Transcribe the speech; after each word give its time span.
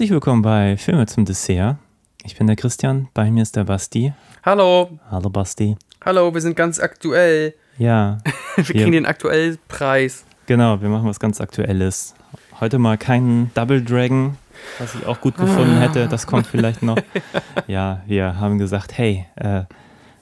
Herzlich 0.00 0.12
willkommen 0.12 0.40
bei 0.40 0.78
Filme 0.78 1.04
zum 1.04 1.26
Dessert. 1.26 1.76
Ich 2.24 2.34
bin 2.38 2.46
der 2.46 2.56
Christian, 2.56 3.08
bei 3.12 3.30
mir 3.30 3.42
ist 3.42 3.54
der 3.54 3.64
Basti. 3.64 4.14
Hallo, 4.42 4.98
Hallo 5.10 5.28
Basti. 5.28 5.76
hallo, 6.02 6.32
wir 6.32 6.40
sind 6.40 6.56
ganz 6.56 6.80
aktuell. 6.80 7.52
Ja, 7.76 8.16
Wir 8.56 8.64
kriegen 8.64 8.92
den 8.92 9.04
aktuellen 9.04 9.58
Preis. 9.68 10.24
genau, 10.46 10.80
wir 10.80 10.88
machen 10.88 11.06
was 11.06 11.20
ganz 11.20 11.38
Aktuelles. 11.42 12.14
Heute 12.60 12.78
mal 12.78 12.96
keinen 12.96 13.50
Double 13.52 13.82
Dragon, 13.84 14.38
was 14.78 14.94
ich 14.94 15.04
auch 15.04 15.20
gut 15.20 15.36
gefunden 15.36 15.76
hätte. 15.80 16.08
Das 16.08 16.26
kommt 16.26 16.46
vielleicht 16.46 16.82
noch. 16.82 16.96
Ja, 17.66 18.00
wir 18.06 18.40
haben 18.40 18.56
gesagt, 18.56 18.96
hey, 18.96 19.26
äh, 19.36 19.64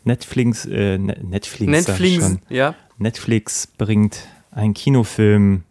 Netflix, 0.03 0.67
äh, 0.67 0.99
Ne- 0.99 1.19
Netflix, 1.23 1.71
Netflix, 1.71 2.37
ja. 2.49 2.75
Netflix 2.97 3.69
bringt 3.69 4.27
einen 4.51 4.75
Kinofilm, 4.75 5.63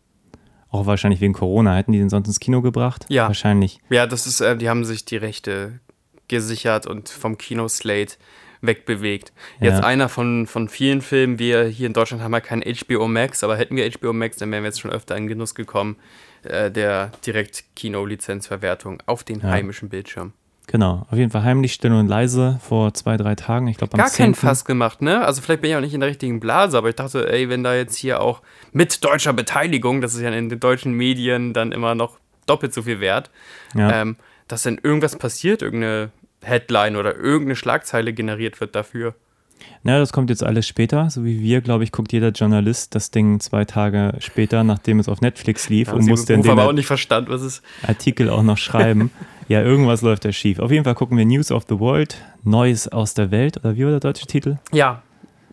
auch 0.70 0.86
wahrscheinlich 0.86 1.22
wegen 1.22 1.34
Corona. 1.34 1.76
Hätten 1.76 1.92
die 1.94 2.00
den 2.00 2.10
sonst 2.10 2.28
ins 2.28 2.40
Kino 2.40 2.62
gebracht? 2.62 3.06
Ja. 3.10 3.28
Wahrscheinlich. 3.28 3.80
Ja, 3.90 4.06
das 4.08 4.28
ist, 4.28 4.42
äh, 4.42 4.58
die 4.58 4.70
haben 4.70 4.86
sich 4.86 5.06
die 5.06 5.18
Rechte 5.18 5.80
gesichert 6.28 6.86
und 6.88 7.10
vom 7.10 7.38
Kinoslate 7.38 8.16
wegbewegt. 8.62 9.32
Jetzt 9.60 9.80
Ja. 9.80 9.84
einer 9.86 10.10
von, 10.10 10.48
von 10.48 10.68
vielen 10.68 11.02
Filmen. 11.02 11.38
Wir 11.40 11.66
hier 11.66 11.88
in 11.88 11.94
Deutschland 11.94 12.24
haben 12.24 12.34
ja 12.34 12.42
kein 12.42 12.62
HBO 12.64 13.08
Max, 13.08 13.44
aber 13.44 13.56
hätten 13.56 13.76
wir 13.76 13.90
HBO 13.90 14.14
Max, 14.14 14.38
dann 14.38 14.52
wären 14.52 14.64
wir 14.64 14.70
jetzt 14.70 14.82
schon 14.82 14.92
öfter 14.92 15.16
in 15.16 15.28
Genuss 15.28 15.54
gekommen 15.56 15.96
äh, 16.44 16.70
der 16.72 17.12
Direkt-Kino-Lizenzverwertung 17.26 19.02
auf 19.06 19.24
den 19.24 19.40
Ja. 19.42 19.50
heimischen 19.50 19.90
Bildschirm. 19.90 20.34
Genau. 20.68 21.06
Auf 21.10 21.18
jeden 21.18 21.32
Fall 21.32 21.44
heimlich, 21.44 21.72
still 21.74 21.94
und 21.94 22.08
leise 22.08 22.60
vor 22.62 22.94
zwei, 22.94 23.16
drei 23.16 23.36
Tagen. 23.36 23.68
Ich 23.68 23.78
glaube, 23.78 23.94
am 23.94 23.98
Gar 24.00 24.10
keinen 24.10 24.34
10.. 24.34 24.36
Fass 24.36 24.66
gemacht, 24.66 25.02
ne? 25.02 25.26
Also 25.26 25.42
vielleicht 25.42 25.62
bin 25.62 25.72
ich 25.72 25.78
auch 25.78 25.82
nicht 25.82 25.94
in 25.94 26.02
der 26.02 26.10
richtigen 26.10 26.40
Blase, 26.42 26.78
aber 26.78 26.90
ich 26.90 26.96
dachte, 26.96 27.32
ey, 27.32 27.48
wenn 27.50 27.64
da 27.64 27.74
jetzt 27.74 27.96
hier 27.96 28.22
auch 28.22 28.42
mit 28.74 29.04
deutscher 29.04 29.32
Beteiligung, 29.32 30.02
das 30.02 30.14
ist 30.14 30.22
ja 30.22 30.30
in 30.30 30.50
den 30.50 30.60
deutschen 30.60 30.92
Medien 30.92 31.54
dann 31.54 31.72
immer 31.72 31.96
noch 31.96 32.20
doppelt 32.48 32.74
so 32.74 32.82
viel 32.84 33.00
wert, 33.00 33.32
Ja. 33.76 34.02
ähm, 34.02 34.18
dass 34.50 34.64
dann 34.64 34.78
irgendwas 34.82 35.16
passiert, 35.16 35.62
irgendeine 35.62 36.12
Headline 36.44 36.98
oder 36.98 37.16
irgendeine 37.16 37.56
Schlagzeile 37.56 38.12
generiert 38.14 38.60
wird 38.60 38.76
dafür. 38.76 39.16
Na, 39.84 40.00
das 40.00 40.14
kommt 40.14 40.30
jetzt 40.30 40.44
alles 40.44 40.68
später. 40.68 41.10
So 41.10 41.24
wie 41.26 41.42
wir, 41.42 41.62
glaube 41.62 41.84
ich, 41.84 41.92
guckt 41.92 42.12
jeder 42.14 42.30
Journalist 42.30 42.94
das 42.94 43.10
Ding 43.10 43.40
zwei 43.40 43.66
Tage 43.66 44.14
später, 44.20 44.64
nachdem 44.64 45.00
es 45.00 45.08
auf 45.10 45.22
Netflix 45.22 45.70
lief 45.70 45.92
und 45.94 46.04
Sie 46.04 46.10
muss 46.10 46.26
dann 46.26 46.42
den 46.42 46.60
auch 46.60 46.74
nicht 46.74 46.88
verstanden, 46.88 47.32
was 47.32 47.42
ist. 47.42 47.64
Artikel 47.84 48.30
auch 48.30 48.44
noch 48.44 48.58
schreiben. 48.58 49.12
ja, 49.48 49.62
irgendwas 49.62 50.02
läuft 50.02 50.26
da 50.26 50.32
schief. 50.32 50.60
Auf 50.60 50.72
jeden 50.72 50.84
Fall 50.84 50.96
gucken 50.96 51.18
wir 51.18 51.26
News 51.26 51.52
of 51.52 51.66
the 51.70 51.80
World, 51.80 52.18
Neues 52.44 52.88
aus 52.88 53.14
der 53.14 53.32
Welt, 53.32 53.58
oder 53.58 53.76
wie 53.76 53.84
war 53.84 53.92
der 53.92 54.00
deutsche 54.00 54.26
Titel? 54.28 54.58
Ja, 54.72 55.02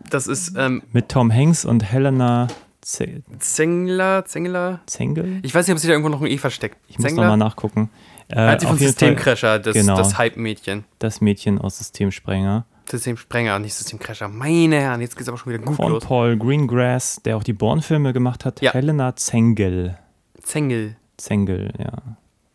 das 0.09 0.27
ist 0.27 0.55
ähm, 0.57 0.83
Mit 0.91 1.09
Tom 1.09 1.33
Hanks 1.33 1.65
und 1.65 1.83
Helena 1.83 2.47
Z 2.81 3.23
Zengler, 3.39 4.25
Zengler. 4.25 4.79
Zengel? 4.85 5.39
Ich 5.41 5.55
weiß 5.55 5.67
nicht, 5.67 5.73
ob 5.73 5.79
sich 5.79 5.87
da 5.87 5.93
irgendwo 5.93 6.09
noch 6.09 6.21
ein 6.21 6.27
E 6.27 6.37
versteckt. 6.37 6.77
Ich 6.87 6.99
muss 6.99 7.11
nochmal 7.13 7.37
nachgucken. 7.37 7.89
Äh, 8.27 8.35
Hat 8.35 8.61
sie 8.61 8.67
von 8.67 8.77
Fall 8.77 8.87
Systemcrasher, 8.87 9.59
das, 9.59 9.73
genau. 9.73 9.97
das 9.97 10.17
Hype-Mädchen. 10.17 10.83
das 10.99 11.21
Mädchen 11.21 11.59
aus 11.59 11.77
Systemsprenger. 11.77 12.65
Systemsprenger, 12.89 13.57
nicht 13.59 13.73
Systemcrasher. 13.73 14.27
Meine 14.27 14.79
Herren, 14.79 15.01
jetzt 15.01 15.15
geht's 15.15 15.27
aber 15.27 15.37
schon 15.37 15.53
wieder 15.53 15.63
gut 15.63 15.75
Von 15.75 15.93
los. 15.93 16.05
Paul 16.05 16.37
Greengrass, 16.37 17.21
der 17.25 17.37
auch 17.37 17.43
die 17.43 17.53
Bourne-Filme 17.53 18.13
gemacht 18.13 18.45
hat. 18.45 18.61
Ja. 18.61 18.73
Helena 18.73 19.15
Zengel. 19.15 19.97
Zengel. 20.41 20.95
Zengel, 21.17 21.71
ja. 21.79 21.93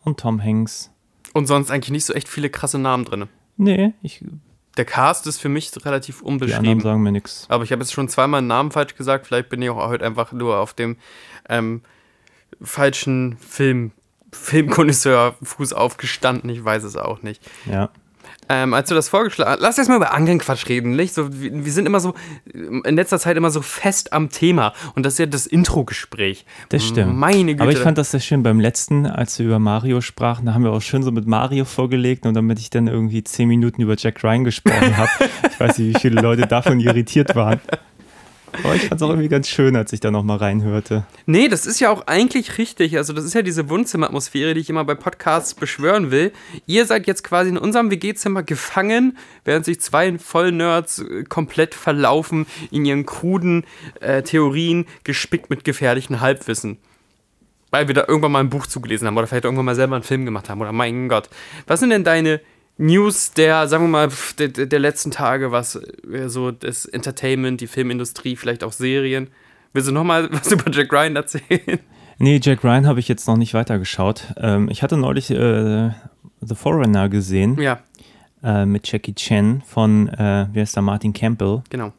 Und 0.05 0.21
Tom 0.21 0.43
Hanks. 0.43 0.91
Und 1.33 1.47
sonst 1.47 1.71
eigentlich 1.71 1.91
nicht 1.91 2.05
so 2.05 2.13
echt 2.13 2.29
viele 2.29 2.51
krasse 2.51 2.79
Namen 2.79 3.05
drin. 3.05 3.27
Nee, 3.57 3.93
ich, 4.03 4.25
Der 4.77 4.85
Cast 4.85 5.27
ist 5.27 5.41
für 5.41 5.49
mich 5.49 5.71
relativ 5.85 6.21
die 6.21 6.25
anderen 6.27 6.51
unbeschrieben. 6.51 6.81
sagen 6.81 7.03
mir 7.03 7.13
nichts. 7.13 7.47
Aber 7.49 7.65
ich 7.65 7.73
habe 7.73 7.83
jetzt 7.83 7.93
schon 7.93 8.09
zweimal 8.09 8.39
einen 8.39 8.47
Namen 8.49 8.71
falsch 8.71 8.95
gesagt. 8.97 9.27
Vielleicht 9.27 9.49
bin 9.49 9.61
ich 9.63 9.71
auch 9.71 9.77
heute 9.89 10.05
einfach 10.05 10.33
nur 10.33 10.59
auf 10.59 10.73
dem 10.75 10.97
ähm, 11.49 11.83
falschen 12.61 13.37
Film, 13.39 13.93
Filmkonnoisseur-Fuß 14.33 15.73
aufgestanden. 15.73 16.51
Ich 16.51 16.65
weiß 16.65 16.85
es 16.85 16.97
auch 16.97 17.23
nicht. 17.23 17.43
Ja. 17.67 17.91
Ähm, 18.53 18.75
als 18.75 18.89
du 18.89 18.97
das 18.97 19.09
vorgeschlagen 19.09 19.53
hast, 19.53 19.61
lass 19.61 19.79
erst 19.79 19.89
mal 19.89 19.95
über 19.95 20.13
anderen 20.13 20.41
Quatsch 20.41 20.69
reden, 20.69 20.97
nicht? 20.97 21.15
So, 21.15 21.41
wir, 21.41 21.65
wir 21.65 21.73
sind 21.73 21.87
immer 21.87 22.01
so, 22.01 22.15
in 22.53 22.97
letzter 22.97 23.21
Zeit 23.21 23.37
immer 23.37 23.53
so 23.53 23.63
fest 23.63 24.13
am 24.13 24.29
Thema. 24.29 24.73
Und 24.97 25.07
das 25.07 25.13
ist 25.13 25.19
ja 25.21 25.27
das 25.27 25.47
Intro-Gespräch. 25.47 26.45
Das 26.69 26.85
stimmt. 26.85 27.17
Meine 27.17 27.53
Güte. 27.53 27.63
Aber 27.63 27.71
ich 27.71 27.79
fand 27.79 27.97
das 27.97 28.11
sehr 28.11 28.19
schön 28.19 28.43
beim 28.43 28.59
letzten, 28.59 29.07
als 29.07 29.39
wir 29.39 29.47
über 29.47 29.61
Mario 29.61 30.01
sprachen, 30.01 30.47
da 30.47 30.55
haben 30.55 30.65
wir 30.65 30.73
auch 30.73 30.83
schön 30.83 31.05
so 31.05 31.13
mit 31.13 31.29
Mario 31.29 31.65
vorgelegt 31.65 32.27
und 32.27 32.35
damit 32.35 32.59
ich 32.59 32.71
dann 32.71 32.89
irgendwie 32.89 33.23
zehn 33.23 33.47
Minuten 33.47 33.83
über 33.83 33.95
Jack 33.97 34.25
Ryan 34.25 34.43
gesprochen 34.43 34.97
habe. 34.97 35.11
ich 35.49 35.61
weiß 35.61 35.79
nicht, 35.79 35.95
wie 35.95 36.01
viele 36.01 36.21
Leute 36.21 36.49
davon 36.49 36.81
irritiert 36.81 37.37
waren. 37.37 37.61
Aber 38.63 38.75
ich 38.75 38.83
fand 38.83 39.01
es 39.01 39.03
auch 39.03 39.11
irgendwie 39.11 39.29
ganz 39.29 39.49
schön, 39.49 39.77
als 39.77 39.93
ich 39.93 40.01
da 40.01 40.11
nochmal 40.11 40.39
reinhörte. 40.39 41.05
Nee, 41.27 41.49
das 41.49 41.67
ist 41.67 41.81
ja 41.81 41.91
auch 41.91 42.07
eigentlich 42.07 42.59
richtig. 42.59 42.97
Also, 42.97 43.13
das 43.13 43.25
ist 43.25 43.35
ja 43.35 43.43
diese 43.43 43.69
Wohnzimmeratmosphäre, 43.69 44.55
die 44.55 44.61
ich 44.61 44.71
immer 44.71 44.85
bei 44.85 44.95
Podcasts 44.95 45.55
beschwören 45.55 46.11
will. 46.11 46.33
Ihr 46.67 46.87
seid 46.87 47.07
jetzt 47.07 47.25
quasi 47.25 47.51
in 47.51 47.59
unserem 47.59 47.91
WG-Zimmer 47.91 48.43
gefangen, 48.43 49.17
während 49.45 49.65
sich 49.65 49.81
zwei 49.81 50.19
Vollnerds 50.19 51.01
äh, 51.01 51.25
komplett 51.25 51.75
verlaufen 51.75 52.47
in 52.71 52.85
ihren 52.85 53.07
kruden 53.07 53.65
äh, 54.01 54.23
Theorien, 54.23 54.87
gespickt 55.05 55.51
mit 55.51 55.65
gefährlichen 55.65 56.21
Halbwissen. 56.21 56.79
Weil 57.71 57.87
wir 57.87 57.95
da 57.95 58.05
irgendwann 58.09 58.33
mal 58.33 58.41
ein 58.41 58.51
Buch 58.51 58.67
zugelesen 58.67 59.07
haben 59.07 59.17
oder 59.17 59.27
vielleicht 59.27 59.45
irgendwann 59.45 59.67
mal 59.67 59.77
selber 59.77 59.95
einen 59.95 60.03
Film 60.03 60.25
gemacht 60.25 60.49
haben 60.51 60.61
oder 60.61 60.73
mein 60.73 61.09
Gott. 61.09 61.31
Was 61.67 61.81
sind 61.81 61.91
denn 61.91 62.05
deine 62.05 62.41
News 62.81 63.33
der, 63.33 63.69
sagen 63.69 63.85
wir 63.85 63.89
mal, 63.89 64.09
der 64.39 64.49
der 64.49 64.79
letzten 64.79 65.11
Tage, 65.11 65.53
was 65.53 65.77
äh, 65.77 66.29
so 66.29 66.51
das 66.51 66.87
Entertainment, 66.87 67.61
die 67.61 67.67
Filmindustrie, 67.67 68.37
vielleicht 68.37 68.65
auch 68.65 68.73
Serien? 68.73 69.29
Willst 69.73 69.89
du 69.89 69.93
nochmal 69.93 70.29
was 70.33 70.51
über 70.51 70.71
Jack 70.71 70.93
Ryan 70.93 71.17
erzählen? 71.17 71.79
Nee, 72.19 72.41
Jack 72.43 72.65
Ryan 72.65 72.87
habe 72.87 72.99
ich 73.01 73.09
jetzt 73.09 73.27
noch 73.29 73.37
nicht 73.37 73.55
weitergeschaut. 73.55 74.35
Ähm, 74.37 74.69
ich 74.71 74.83
hatte 74.83 74.97
neulich 74.97 75.31
äh, 75.31 75.91
The 76.41 76.55
Foreigner 76.55 77.09
gesehen 77.09 77.61
Ja, 77.61 77.81
äh, 78.43 78.65
mit 78.65 78.91
Jackie 78.91 79.15
Chan 79.15 79.63
von, 79.67 80.09
äh, 80.09 80.47
wie 80.53 80.61
heißt 80.61 80.75
der, 80.75 80.83
Martin 80.83 81.13
Campbell. 81.13 81.63
genau. 81.69 81.93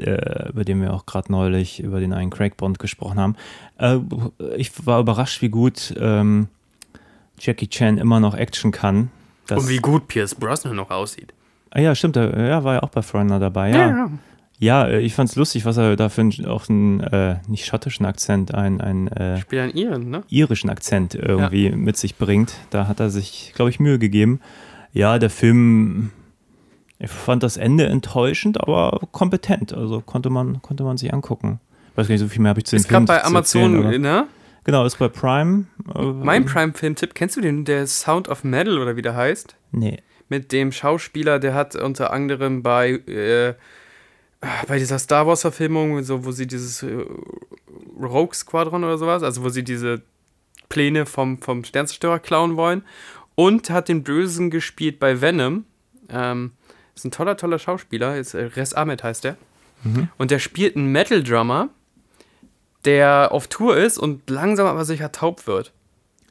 äh, 0.00 0.48
über 0.48 0.64
den 0.64 0.80
wir 0.80 0.92
auch 0.92 1.06
gerade 1.06 1.30
neulich 1.32 1.80
über 1.80 1.98
den 1.98 2.12
einen 2.12 2.30
Craig 2.30 2.56
Bond 2.56 2.78
gesprochen 2.78 3.18
haben. 3.18 3.36
Äh, 3.78 3.98
ich 4.56 4.86
war 4.86 5.00
überrascht, 5.00 5.42
wie 5.42 5.48
gut 5.48 5.94
ähm, 5.98 6.48
Jackie 7.40 7.68
Chan 7.68 7.98
immer 7.98 8.20
noch 8.20 8.34
Action 8.34 8.70
kann. 8.70 9.10
Das, 9.48 9.62
Und 9.64 9.68
wie 9.68 9.78
gut 9.78 10.06
Pierce 10.08 10.34
Brosnan 10.34 10.76
noch 10.76 10.90
aussieht. 10.90 11.32
ah, 11.70 11.80
ja, 11.80 11.94
stimmt, 11.94 12.16
er 12.16 12.46
ja, 12.46 12.62
war 12.64 12.74
ja 12.74 12.82
auch 12.82 12.90
bei 12.90 13.02
Foreigner 13.02 13.38
dabei. 13.40 13.70
Ja, 13.70 14.10
ja. 14.58 14.86
äh, 14.86 15.00
ich 15.00 15.14
fand's 15.14 15.36
lustig, 15.36 15.64
was 15.64 15.76
er 15.78 15.96
da 15.96 16.08
für 16.10 16.20
einen, 16.20 16.46
auch 16.46 16.68
einen, 16.68 17.00
äh, 17.00 17.36
nicht 17.48 17.64
schottischen 17.64 18.04
Akzent, 18.06 18.54
einen, 18.54 18.80
einen 18.80 19.08
äh, 19.08 19.40
an 19.58 19.70
Iren, 19.70 20.10
ne? 20.10 20.22
irischen 20.28 20.68
Akzent 20.70 21.14
irgendwie 21.14 21.70
mit 21.70 21.96
sich 21.96 22.16
bringt. 22.16 22.54
Da 22.70 22.86
hat 22.88 23.00
er 23.00 23.10
sich, 23.10 23.52
glaube 23.56 23.70
ich, 23.70 23.80
Mühe 23.80 23.98
gegeben. 23.98 24.40
Ja, 24.92 25.18
der 25.18 25.30
Film, 25.30 26.10
ich 26.98 27.10
fand 27.10 27.42
das 27.42 27.56
Ende 27.56 27.86
enttäuschend, 27.86 28.60
aber 28.60 29.00
kompetent. 29.12 29.72
Also 29.72 30.00
konnte 30.00 30.28
man, 30.30 30.60
konnte 30.62 30.84
man 30.84 30.96
sich 30.98 31.12
angucken. 31.14 31.60
Weiß 31.94 32.06
gar 32.08 32.12
nicht, 32.14 32.20
so 32.20 32.28
viel 32.28 32.42
mehr 32.42 32.50
habe 32.50 32.60
ich 32.60 32.66
zu 32.66 32.76
dem 32.76 32.80
Ist 32.80 32.88
Film 32.88 33.06
gerade 33.06 33.22
bei 33.22 33.28
zu 33.28 33.34
erzählen, 33.36 33.74
Amazon, 33.74 33.86
aber- 33.86 33.98
ne? 33.98 34.26
Genau, 34.68 34.84
ist 34.84 34.98
bei 34.98 35.08
Prime. 35.08 35.64
äh, 35.94 36.02
Mein 36.02 36.44
Prime-Film-Tipp, 36.44 37.14
kennst 37.14 37.38
du 37.38 37.40
den, 37.40 37.64
der 37.64 37.86
Sound 37.86 38.28
of 38.28 38.44
Metal 38.44 38.76
oder 38.78 38.96
wie 38.96 39.00
der 39.00 39.16
heißt? 39.16 39.56
Nee. 39.72 40.02
Mit 40.28 40.52
dem 40.52 40.72
Schauspieler, 40.72 41.38
der 41.38 41.54
hat 41.54 41.74
unter 41.74 42.12
anderem 42.12 42.62
bei, 42.62 42.90
äh, 42.90 43.54
bei 44.66 44.78
dieser 44.78 44.98
Star 44.98 45.26
Wars-Verfilmung, 45.26 46.02
so, 46.02 46.26
wo 46.26 46.32
sie 46.32 46.46
dieses 46.46 46.82
äh, 46.82 47.02
Rogue 47.98 48.34
Squadron 48.34 48.84
oder 48.84 48.98
sowas, 48.98 49.22
also 49.22 49.42
wo 49.42 49.48
sie 49.48 49.64
diese 49.64 50.02
Pläne 50.68 51.06
vom, 51.06 51.40
vom 51.40 51.64
Sternzerstörer 51.64 52.18
klauen 52.18 52.58
wollen. 52.58 52.82
Und 53.36 53.70
hat 53.70 53.88
den 53.88 54.02
Bösen 54.02 54.50
gespielt 54.50 54.98
bei 54.98 55.22
Venom. 55.22 55.64
Ähm, 56.10 56.50
ist 56.94 57.06
ein 57.06 57.10
toller, 57.10 57.38
toller 57.38 57.58
Schauspieler. 57.58 58.18
Ist, 58.18 58.34
äh, 58.34 58.44
Res 58.54 58.74
Ahmed 58.74 59.02
heißt 59.02 59.24
der. 59.24 59.38
Und 60.18 60.30
der 60.30 60.40
spielt 60.40 60.76
einen 60.76 60.92
Metal-Drummer, 60.92 61.70
der 62.88 63.32
auf 63.32 63.48
Tour 63.48 63.76
ist 63.76 63.98
und 63.98 64.30
langsam 64.30 64.66
aber 64.66 64.86
sicher 64.86 65.12
taub 65.12 65.46
wird. 65.46 65.72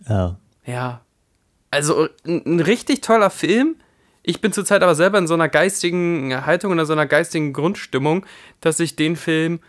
Oh. 0.09 0.31
Ja. 0.65 1.01
Also 1.69 2.09
ein, 2.25 2.59
richtig 2.59 3.01
toller 3.01 3.30
Film. 3.30 3.75
Ich 4.24 4.42
bin 4.42 4.51
zurzeit 4.51 4.81
aber 4.81 4.95
selber 4.95 5.19
in 5.19 5.27
so 5.27 5.36
einer 5.36 5.50
geistigen 5.50 6.48
Haltung, 6.48 6.77
in 6.77 6.83
so 6.83 6.94
einer 6.94 7.06
geistigen 7.06 7.54
Grundstimmung, 7.54 8.25
dass 8.59 8.80
ich 8.80 8.95
den 8.95 9.15
Film, 9.15 9.59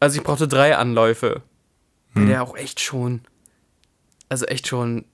also 0.00 0.16
ich 0.16 0.24
brauchte 0.24 0.48
drei 0.48 0.74
Anläufe, 0.74 1.42
weil 2.14 2.26
der 2.28 2.42
auch 2.42 2.56
echt 2.56 2.80
schon, 2.80 3.20
also 4.30 4.46
echt 4.46 4.66
schon 4.66 5.04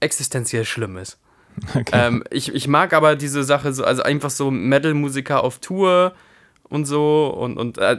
existenziell 0.00 0.66
schlimm 0.66 0.98
ist. 0.98 1.18
Okay. 1.74 1.90
Ähm, 1.94 2.22
ich, 2.30 2.54
ich 2.54 2.68
mag 2.68 2.92
aber 2.92 3.16
diese 3.16 3.42
Sache 3.42 3.72
so, 3.72 3.82
also 3.82 4.02
einfach 4.02 4.28
so 4.28 4.50
Metal-Musiker 4.50 5.42
auf 5.42 5.58
Tour 5.58 6.12
und 6.64 6.84
so 6.84 7.28
und, 7.28 7.56
und 7.56 7.78
äh, 7.78 7.96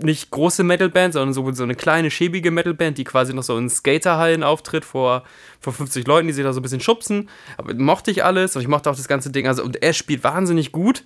nicht 0.00 0.30
große 0.30 0.64
Metalband, 0.64 1.14
sondern 1.14 1.34
so, 1.34 1.50
so 1.52 1.62
eine 1.62 1.74
kleine, 1.74 2.10
schäbige 2.10 2.50
Metalband, 2.50 2.98
die 2.98 3.04
quasi 3.04 3.34
noch 3.34 3.42
so 3.42 3.56
in 3.58 3.68
Skaterhallen 3.68 4.42
auftritt 4.42 4.84
vor, 4.84 5.24
vor 5.60 5.72
50 5.72 6.06
Leuten, 6.06 6.26
die 6.26 6.32
sich 6.32 6.44
da 6.44 6.52
so 6.52 6.60
ein 6.60 6.62
bisschen 6.62 6.80
schubsen. 6.80 7.28
Aber 7.56 7.74
mochte 7.74 8.10
ich 8.10 8.24
alles 8.24 8.56
und 8.56 8.62
ich 8.62 8.68
mochte 8.68 8.90
auch 8.90 8.96
das 8.96 9.08
ganze 9.08 9.30
Ding. 9.30 9.46
Also, 9.46 9.62
und 9.62 9.82
er 9.82 9.92
spielt 9.92 10.24
wahnsinnig 10.24 10.72
gut. 10.72 11.04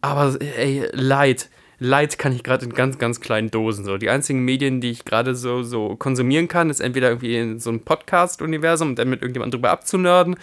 Aber 0.00 0.36
ey, 0.40 0.88
Leid. 0.92 1.48
Leid 1.78 2.18
kann 2.18 2.32
ich 2.32 2.42
gerade 2.42 2.64
in 2.64 2.72
ganz, 2.72 2.96
ganz 2.96 3.20
kleinen 3.20 3.50
Dosen. 3.50 3.84
So. 3.84 3.98
Die 3.98 4.08
einzigen 4.08 4.44
Medien, 4.44 4.80
die 4.80 4.90
ich 4.90 5.04
gerade 5.04 5.34
so, 5.34 5.62
so 5.62 5.94
konsumieren 5.96 6.48
kann, 6.48 6.70
ist 6.70 6.80
entweder 6.80 7.08
irgendwie 7.08 7.36
in 7.36 7.60
so 7.60 7.68
einem 7.68 7.80
Podcast-Universum 7.80 8.90
und 8.90 8.98
dann 8.98 9.10
mit 9.10 9.20
irgendjemandem 9.20 9.58
drüber 9.58 9.72
abzunörden. 9.72 10.36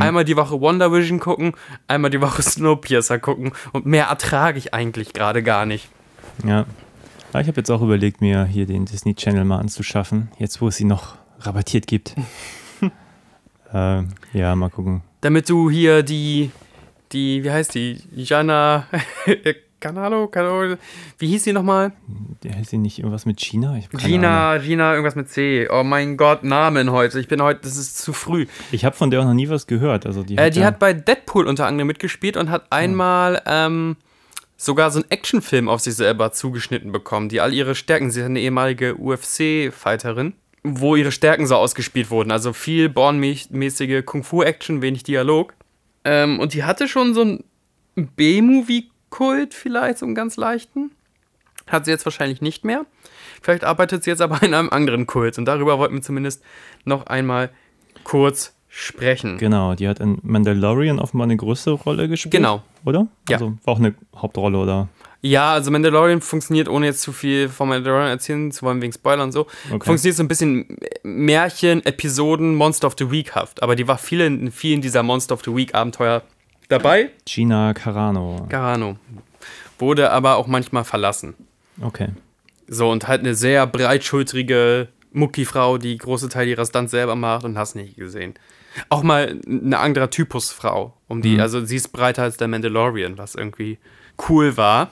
Einmal 0.00 0.24
die 0.24 0.36
Woche 0.36 0.60
Wonder 0.60 0.92
Vision 0.92 1.20
gucken, 1.20 1.52
einmal 1.86 2.10
die 2.10 2.20
Woche 2.20 2.42
Snowpiercer 2.42 3.20
gucken 3.20 3.52
und 3.72 3.86
mehr 3.86 4.06
ertrage 4.06 4.58
ich 4.58 4.74
eigentlich 4.74 5.12
gerade 5.12 5.44
gar 5.44 5.64
nicht. 5.64 5.88
Ja. 6.44 6.66
Ich 7.40 7.46
habe 7.46 7.56
jetzt 7.58 7.70
auch 7.70 7.80
überlegt, 7.82 8.20
mir 8.20 8.44
hier 8.44 8.66
den 8.66 8.86
Disney 8.86 9.14
Channel 9.14 9.44
mal 9.44 9.58
anzuschaffen, 9.58 10.28
jetzt 10.38 10.60
wo 10.60 10.68
es 10.68 10.76
sie 10.76 10.84
noch 10.84 11.14
rabattiert 11.40 11.86
gibt. 11.86 12.14
äh, 13.72 14.02
ja, 14.32 14.56
mal 14.56 14.68
gucken. 14.70 15.02
Damit 15.20 15.48
du 15.48 15.70
hier 15.70 16.02
die, 16.02 16.50
die, 17.12 17.44
wie 17.44 17.50
heißt 17.50 17.74
die? 17.74 18.02
Jana, 18.14 18.86
Ahnung. 19.82 20.28
Wie 21.18 21.26
hieß 21.28 21.44
die 21.44 21.52
nochmal? 21.52 21.92
Der 22.42 22.54
heißt 22.56 22.70
sie 22.70 22.78
nicht 22.78 22.98
irgendwas 22.98 23.24
mit 23.26 23.40
China? 23.40 23.68
Keine 23.72 23.88
Ahnung. 23.92 24.06
Gina, 24.10 24.58
Gina, 24.58 24.90
irgendwas 24.92 25.14
mit 25.14 25.30
C. 25.30 25.68
Oh 25.70 25.82
mein 25.84 26.16
Gott, 26.18 26.44
Namen 26.44 26.90
heute. 26.90 27.18
Ich 27.20 27.28
bin 27.28 27.40
heute, 27.40 27.60
das 27.62 27.76
ist 27.78 27.96
zu 27.98 28.12
früh. 28.12 28.46
Ich 28.72 28.84
habe 28.84 28.94
von 28.94 29.10
der 29.10 29.20
auch 29.20 29.24
noch 29.24 29.32
nie 29.34 29.48
was 29.48 29.66
gehört. 29.66 30.04
Also 30.04 30.22
die, 30.22 30.36
Äh, 30.36 30.50
die 30.50 30.60
ja- 30.60 30.66
hat 30.66 30.78
bei 30.80 30.92
Deadpool 30.92 31.46
unter 31.46 31.66
anderem 31.66 31.86
mitgespielt 31.86 32.36
und 32.36 32.50
hat 32.50 32.64
einmal 32.70 33.40
ähm, 33.46 33.96
sogar 34.60 34.90
so 34.90 35.00
einen 35.00 35.10
Actionfilm 35.10 35.70
auf 35.70 35.80
sich 35.80 35.94
selber 35.94 36.32
zugeschnitten 36.32 36.92
bekommen, 36.92 37.30
die 37.30 37.40
all 37.40 37.54
ihre 37.54 37.74
Stärken, 37.74 38.10
sie 38.10 38.20
ist 38.20 38.26
eine 38.26 38.40
ehemalige 38.40 38.94
UFC-Fighterin, 38.96 40.34
wo 40.62 40.96
ihre 40.96 41.12
Stärken 41.12 41.46
so 41.46 41.56
ausgespielt 41.56 42.10
wurden. 42.10 42.30
Also 42.30 42.52
viel 42.52 42.90
Born-mäßige 42.90 44.04
Kung-Fu-Action, 44.04 44.82
wenig 44.82 45.02
Dialog. 45.02 45.54
Ähm, 46.04 46.38
und 46.38 46.52
die 46.52 46.64
hatte 46.64 46.88
schon 46.88 47.14
so 47.14 47.22
einen 47.22 47.44
B-Movie-Kult 47.96 49.54
vielleicht, 49.54 49.96
so 49.96 50.04
einen 50.04 50.14
ganz 50.14 50.36
leichten. 50.36 50.90
Hat 51.66 51.86
sie 51.86 51.90
jetzt 51.90 52.04
wahrscheinlich 52.04 52.42
nicht 52.42 52.62
mehr. 52.62 52.84
Vielleicht 53.40 53.64
arbeitet 53.64 54.04
sie 54.04 54.10
jetzt 54.10 54.20
aber 54.20 54.42
in 54.42 54.52
einem 54.52 54.68
anderen 54.68 55.06
Kult. 55.06 55.38
Und 55.38 55.46
darüber 55.46 55.78
wollten 55.78 55.94
wir 55.94 56.02
zumindest 56.02 56.42
noch 56.84 57.06
einmal 57.06 57.48
kurz 58.04 58.54
sprechen. 58.72 59.36
Genau, 59.36 59.74
die 59.74 59.88
hat 59.88 59.98
in 59.98 60.18
Mandalorian 60.22 61.00
offenbar 61.00 61.24
eine 61.26 61.36
größere 61.36 61.74
Rolle 61.74 62.08
gespielt. 62.08 62.32
Genau. 62.32 62.62
Oder? 62.84 63.08
Ja. 63.28 63.36
Also 63.36 63.58
war 63.64 63.74
auch 63.74 63.78
eine 63.78 63.94
Hauptrolle, 64.16 64.56
oder? 64.56 64.88
Ja, 65.22 65.52
also 65.52 65.70
Mandalorian 65.70 66.22
funktioniert, 66.22 66.68
ohne 66.68 66.86
jetzt 66.86 67.02
zu 67.02 67.12
viel 67.12 67.48
von 67.50 67.68
Mandalorian 67.68 68.08
erzählen 68.08 68.50
zu 68.52 68.64
wollen, 68.64 68.80
wegen 68.80 68.92
Spoilern 68.92 69.22
und 69.22 69.32
so, 69.32 69.46
Okay. 69.70 69.84
funktioniert 69.84 70.16
so 70.16 70.22
ein 70.22 70.28
bisschen 70.28 70.78
Märchen, 71.02 71.84
Episoden, 71.84 72.54
Monster 72.54 72.86
of 72.86 72.94
the 72.98 73.10
Week 73.10 73.34
haft. 73.34 73.62
Aber 73.62 73.76
die 73.76 73.86
war 73.86 73.98
viele, 73.98 74.24
in 74.26 74.50
vielen 74.50 74.80
dieser 74.80 75.02
Monster 75.02 75.34
of 75.34 75.42
the 75.44 75.54
Week 75.54 75.74
Abenteuer 75.74 76.22
dabei. 76.68 77.10
Gina 77.26 77.74
Carano. 77.74 78.46
Carano. 78.48 78.96
Wurde 79.78 80.10
aber 80.10 80.36
auch 80.36 80.46
manchmal 80.46 80.84
verlassen. 80.84 81.34
Okay. 81.82 82.08
So, 82.68 82.88
und 82.88 83.08
halt 83.08 83.20
eine 83.20 83.34
sehr 83.34 83.66
breitschultrige 83.66 84.88
Muckifrau, 85.12 85.76
die 85.76 85.98
große 85.98 86.28
Teile 86.28 86.50
ihrer 86.50 86.64
Stunts 86.64 86.92
selber 86.92 87.16
macht 87.16 87.44
und 87.44 87.58
hast 87.58 87.74
nicht 87.74 87.96
gesehen. 87.96 88.34
Auch 88.88 89.02
mal 89.02 89.40
eine 89.46 89.78
andere 89.78 90.10
Typus 90.10 90.52
Frau. 90.52 90.94
Um 91.08 91.22
die, 91.22 91.40
Also 91.40 91.64
sie 91.64 91.76
ist 91.76 91.88
breiter 91.88 92.22
als 92.22 92.36
der 92.36 92.48
Mandalorian, 92.48 93.18
was 93.18 93.34
irgendwie 93.34 93.78
cool 94.28 94.56
war. 94.56 94.90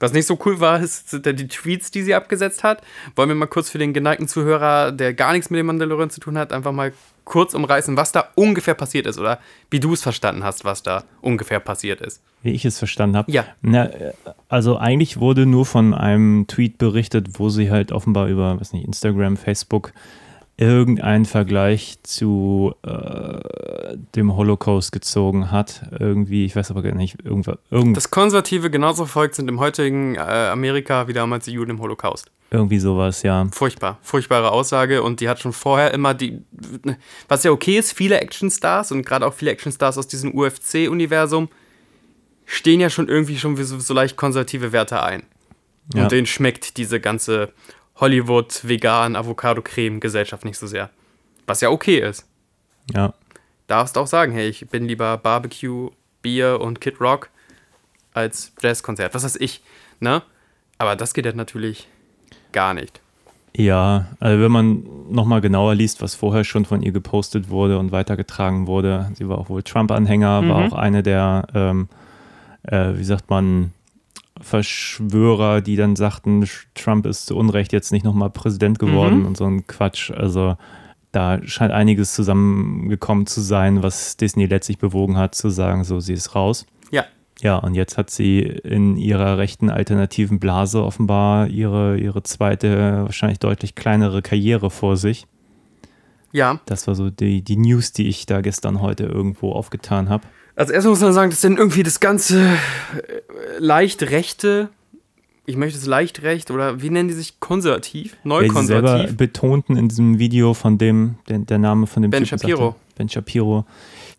Was 0.00 0.12
nicht 0.12 0.26
so 0.26 0.38
cool 0.44 0.60
war, 0.60 0.80
ist, 0.80 1.10
sind 1.10 1.26
dann 1.26 1.36
die 1.36 1.48
Tweets, 1.48 1.90
die 1.90 2.02
sie 2.02 2.14
abgesetzt 2.14 2.62
hat. 2.62 2.82
Wollen 3.16 3.28
wir 3.30 3.34
mal 3.34 3.46
kurz 3.46 3.68
für 3.68 3.78
den 3.78 3.92
geneigten 3.92 4.28
Zuhörer, 4.28 4.92
der 4.92 5.12
gar 5.12 5.32
nichts 5.32 5.50
mit 5.50 5.58
dem 5.58 5.66
Mandalorian 5.66 6.10
zu 6.10 6.20
tun 6.20 6.38
hat, 6.38 6.52
einfach 6.52 6.72
mal 6.72 6.92
kurz 7.24 7.52
umreißen, 7.52 7.96
was 7.96 8.12
da 8.12 8.28
ungefähr 8.36 8.74
passiert 8.74 9.06
ist 9.06 9.18
oder 9.18 9.38
wie 9.70 9.80
du 9.80 9.92
es 9.92 10.02
verstanden 10.02 10.44
hast, 10.44 10.64
was 10.64 10.82
da 10.82 11.04
ungefähr 11.20 11.60
passiert 11.60 12.00
ist. 12.00 12.22
Wie 12.42 12.52
ich 12.52 12.64
es 12.64 12.78
verstanden 12.78 13.16
habe. 13.16 13.30
Ja. 13.30 13.44
Na, 13.60 13.86
äh, 13.86 14.12
also 14.48 14.78
eigentlich 14.78 15.18
wurde 15.18 15.46
nur 15.46 15.66
von 15.66 15.92
einem 15.94 16.46
Tweet 16.46 16.78
berichtet, 16.78 17.38
wo 17.38 17.50
sie 17.50 17.70
halt 17.70 17.92
offenbar 17.92 18.28
über, 18.28 18.58
was 18.60 18.72
nicht, 18.72 18.86
Instagram, 18.86 19.36
Facebook 19.36 19.92
irgendeinen 20.58 21.24
Vergleich 21.24 21.98
zu 22.02 22.74
äh, 22.82 23.96
dem 24.16 24.36
Holocaust 24.36 24.90
gezogen 24.90 25.52
hat. 25.52 25.82
Irgendwie, 25.98 26.44
ich 26.44 26.56
weiß 26.56 26.72
aber 26.72 26.82
gar 26.82 26.94
nicht, 26.94 27.24
irgendwas, 27.24 27.58
irgend, 27.70 27.96
Das 27.96 28.10
Konservative 28.10 28.68
genauso 28.68 29.06
verfolgt 29.06 29.36
sind 29.36 29.48
im 29.48 29.60
heutigen 29.60 30.16
äh, 30.16 30.18
Amerika 30.18 31.06
wie 31.06 31.12
damals 31.12 31.44
die 31.44 31.52
Juden 31.52 31.70
im 31.70 31.80
Holocaust. 31.80 32.32
irgendwie 32.50 32.80
sowas, 32.80 33.22
ja. 33.22 33.46
Furchtbar, 33.52 33.98
furchtbare 34.02 34.50
Aussage 34.50 35.04
und 35.04 35.20
die 35.20 35.28
hat 35.28 35.38
schon 35.38 35.52
vorher 35.52 35.94
immer 35.94 36.12
die, 36.12 36.42
was 37.28 37.44
ja 37.44 37.52
okay 37.52 37.78
ist, 37.78 37.92
viele 37.92 38.20
Actionstars 38.20 38.90
und 38.90 39.06
gerade 39.06 39.26
auch 39.26 39.34
viele 39.34 39.52
Actionstars 39.52 39.96
aus 39.96 40.08
diesem 40.08 40.34
UFC-Universum 40.34 41.48
stehen 42.46 42.80
ja 42.80 42.90
schon 42.90 43.06
irgendwie 43.08 43.38
schon 43.38 43.58
wie 43.58 43.62
so, 43.62 43.78
so 43.78 43.94
leicht 43.94 44.16
konservative 44.16 44.72
Werte 44.72 45.02
ein. 45.02 45.22
Ja. 45.94 46.02
Und 46.02 46.12
denen 46.12 46.26
schmeckt 46.26 46.76
diese 46.78 47.00
ganze 47.00 47.52
Hollywood, 48.00 48.60
vegan, 48.66 49.16
Avocado-Creme-Gesellschaft 49.16 50.44
nicht 50.44 50.58
so 50.58 50.66
sehr. 50.66 50.90
Was 51.46 51.60
ja 51.60 51.70
okay 51.70 51.98
ist. 52.00 52.26
Ja. 52.94 53.14
Darfst 53.66 53.98
auch 53.98 54.06
sagen, 54.06 54.32
hey, 54.32 54.48
ich 54.48 54.66
bin 54.68 54.86
lieber 54.86 55.16
Barbecue, 55.18 55.90
Bier 56.22 56.60
und 56.60 56.80
Kid 56.80 57.00
Rock 57.00 57.30
als 58.14 58.52
Jazzkonzert. 58.62 59.14
Was 59.14 59.24
weiß 59.24 59.36
ich, 59.36 59.62
ne? 60.00 60.22
Aber 60.78 60.96
das 60.96 61.12
geht 61.12 61.26
halt 61.26 61.36
natürlich 61.36 61.88
gar 62.52 62.72
nicht. 62.74 63.00
Ja, 63.56 64.06
also 64.20 64.40
wenn 64.42 64.52
man 64.52 64.84
nochmal 65.10 65.40
genauer 65.40 65.74
liest, 65.74 66.00
was 66.00 66.14
vorher 66.14 66.44
schon 66.44 66.64
von 66.64 66.82
ihr 66.82 66.92
gepostet 66.92 67.50
wurde 67.50 67.78
und 67.78 67.90
weitergetragen 67.92 68.66
wurde, 68.66 69.10
sie 69.14 69.28
war 69.28 69.38
auch 69.38 69.48
wohl 69.48 69.62
Trump-Anhänger, 69.62 70.48
war 70.48 70.60
Mhm. 70.60 70.72
auch 70.72 70.76
eine 70.76 71.02
der, 71.02 71.46
ähm, 71.54 71.88
äh, 72.62 72.92
wie 72.94 73.04
sagt 73.04 73.28
man, 73.30 73.72
Verschwörer, 74.40 75.60
die 75.60 75.76
dann 75.76 75.96
sagten, 75.96 76.48
Trump 76.74 77.06
ist 77.06 77.26
zu 77.26 77.36
Unrecht 77.36 77.72
jetzt 77.72 77.92
nicht 77.92 78.04
nochmal 78.04 78.30
Präsident 78.30 78.78
geworden 78.78 79.20
Mhm. 79.20 79.26
und 79.26 79.36
so 79.36 79.44
ein 79.44 79.66
Quatsch. 79.66 80.10
Also 80.10 80.56
da 81.12 81.38
scheint 81.46 81.72
einiges 81.72 82.14
zusammengekommen 82.14 83.26
zu 83.26 83.40
sein, 83.40 83.82
was 83.82 84.16
Disney 84.16 84.46
letztlich 84.46 84.78
bewogen 84.78 85.16
hat, 85.16 85.34
zu 85.34 85.48
sagen, 85.50 85.84
so, 85.84 86.00
sie 86.00 86.12
ist 86.12 86.34
raus. 86.34 86.66
Ja, 86.90 87.04
Ja, 87.40 87.56
und 87.56 87.74
jetzt 87.74 87.96
hat 87.96 88.10
sie 88.10 88.40
in 88.40 88.96
ihrer 88.96 89.38
rechten 89.38 89.70
alternativen 89.70 90.38
Blase 90.40 90.82
offenbar 90.84 91.46
ihre, 91.48 91.96
ihre 91.98 92.22
zweite, 92.24 93.04
wahrscheinlich 93.04 93.38
deutlich 93.38 93.74
kleinere 93.74 94.22
Karriere 94.22 94.70
vor 94.70 94.96
sich. 94.96 95.26
ja. 96.32 96.60
Das 96.66 96.86
war 96.86 96.94
so 96.94 97.08
die, 97.10 97.42
die 97.42 97.56
News, 97.56 97.92
die 97.92 98.06
ich 98.08 98.26
da 98.26 98.40
gestern 98.42 98.80
heute 98.82 99.04
irgendwo 99.04 99.52
aufgetan 99.52 100.08
habe. 100.08 100.24
Also 100.58 100.72
erstmal 100.72 100.90
muss 100.92 101.00
man 101.00 101.12
sagen, 101.12 101.30
das 101.30 101.40
sind 101.40 101.58
irgendwie 101.58 101.84
das 101.84 102.00
ganze 102.00 102.40
äh, 102.42 102.56
leicht 103.58 104.02
rechte, 104.02 104.70
ich 105.46 105.56
möchte 105.56 105.78
es 105.78 105.86
leicht 105.86 106.22
recht 106.22 106.50
oder 106.50 106.82
wie 106.82 106.90
nennen 106.90 107.08
die 107.08 107.14
sich? 107.14 107.38
Konservativ? 107.40 108.16
Weil 108.24 108.42
sie 108.42 108.48
selber 108.66 108.88
Neukonservativ? 108.88 109.16
betonten 109.16 109.76
in 109.76 109.88
diesem 109.88 110.18
Video 110.18 110.54
von 110.54 110.76
dem, 110.76 111.14
der, 111.28 111.38
der 111.38 111.58
Name 111.58 111.86
von 111.86 112.02
dem 112.02 112.10
Ben 112.10 112.24
Typen 112.24 112.38
Shapiro. 112.40 112.64
sagte- 112.70 112.80
Ben 112.96 113.08
Shapiro. 113.08 113.64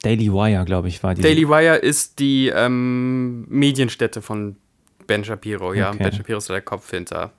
Daily 0.01 0.31
Wire, 0.31 0.63
glaube 0.63 0.87
ich, 0.87 1.03
war 1.03 1.13
die. 1.13 1.21
Daily 1.21 1.47
Wire 1.49 1.75
ist 1.75 2.19
die 2.19 2.47
ähm, 2.47 3.45
Medienstätte 3.49 4.21
von 4.21 4.55
Ben 5.07 5.25
Shapiro, 5.25 5.73
ja. 5.73 5.89
Okay. 5.89 6.03
Ben 6.03 6.13
Shapiro 6.13 6.37
ist 6.37 6.49
der 6.49 6.61
Kopf 6.61 6.89
hinter. 6.89 7.31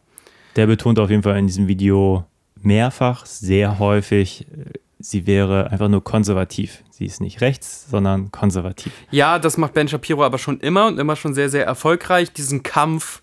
Der 0.56 0.66
betont 0.66 0.98
auf 0.98 1.08
jeden 1.08 1.22
Fall 1.22 1.38
in 1.38 1.46
diesem 1.46 1.66
Video 1.68 2.26
mehrfach, 2.62 3.24
sehr 3.24 3.78
häufig, 3.78 4.42
äh, 4.52 4.78
sie 5.00 5.26
wäre 5.26 5.70
einfach 5.70 5.88
nur 5.88 6.04
konservativ. 6.04 6.84
Sie 6.90 7.06
ist 7.06 7.20
nicht 7.20 7.40
rechts, 7.40 7.86
sondern 7.90 8.30
konservativ. 8.30 8.92
Ja, 9.10 9.38
das 9.38 9.56
macht 9.56 9.72
Ben 9.72 9.88
Shapiro 9.88 10.22
aber 10.22 10.38
schon 10.38 10.60
immer 10.60 10.86
und 10.86 10.98
immer 10.98 11.16
schon 11.16 11.34
sehr, 11.34 11.48
sehr 11.48 11.64
erfolgreich, 11.64 12.32
diesen 12.32 12.62
Kampf. 12.62 13.22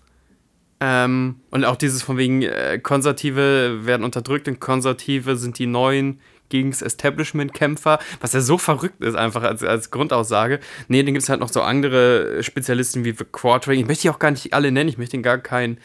Ähm, 0.80 1.36
und 1.50 1.64
auch 1.64 1.76
dieses 1.76 2.02
von 2.02 2.18
wegen, 2.18 2.42
äh, 2.42 2.78
Konservative 2.82 3.86
werden 3.86 4.04
unterdrückt 4.04 4.46
und 4.48 4.60
Konservative 4.60 5.36
sind 5.36 5.58
die 5.58 5.66
neuen 5.66 6.20
gegen 6.48 6.70
das 6.70 6.82
Establishment-Kämpfer, 6.82 7.98
was 8.20 8.32
ja 8.32 8.40
so 8.40 8.58
verrückt 8.58 9.02
ist, 9.02 9.14
einfach 9.14 9.42
als, 9.42 9.62
als 9.62 9.90
Grundaussage. 9.90 10.60
Nee, 10.88 11.02
dann 11.02 11.14
gibt 11.14 11.22
es 11.22 11.28
halt 11.28 11.40
noch 11.40 11.50
so 11.50 11.62
andere 11.62 12.42
Spezialisten 12.42 13.04
wie 13.04 13.12
The 13.12 13.24
Quartering. 13.30 13.80
Ich 13.80 13.86
möchte 13.86 14.02
die 14.02 14.10
auch 14.10 14.18
gar 14.18 14.30
nicht 14.30 14.54
alle 14.54 14.72
nennen, 14.72 14.88
ich 14.88 14.98
möchte 14.98 15.16
ihnen 15.16 15.22
gar 15.22 15.38
keinen 15.38 15.78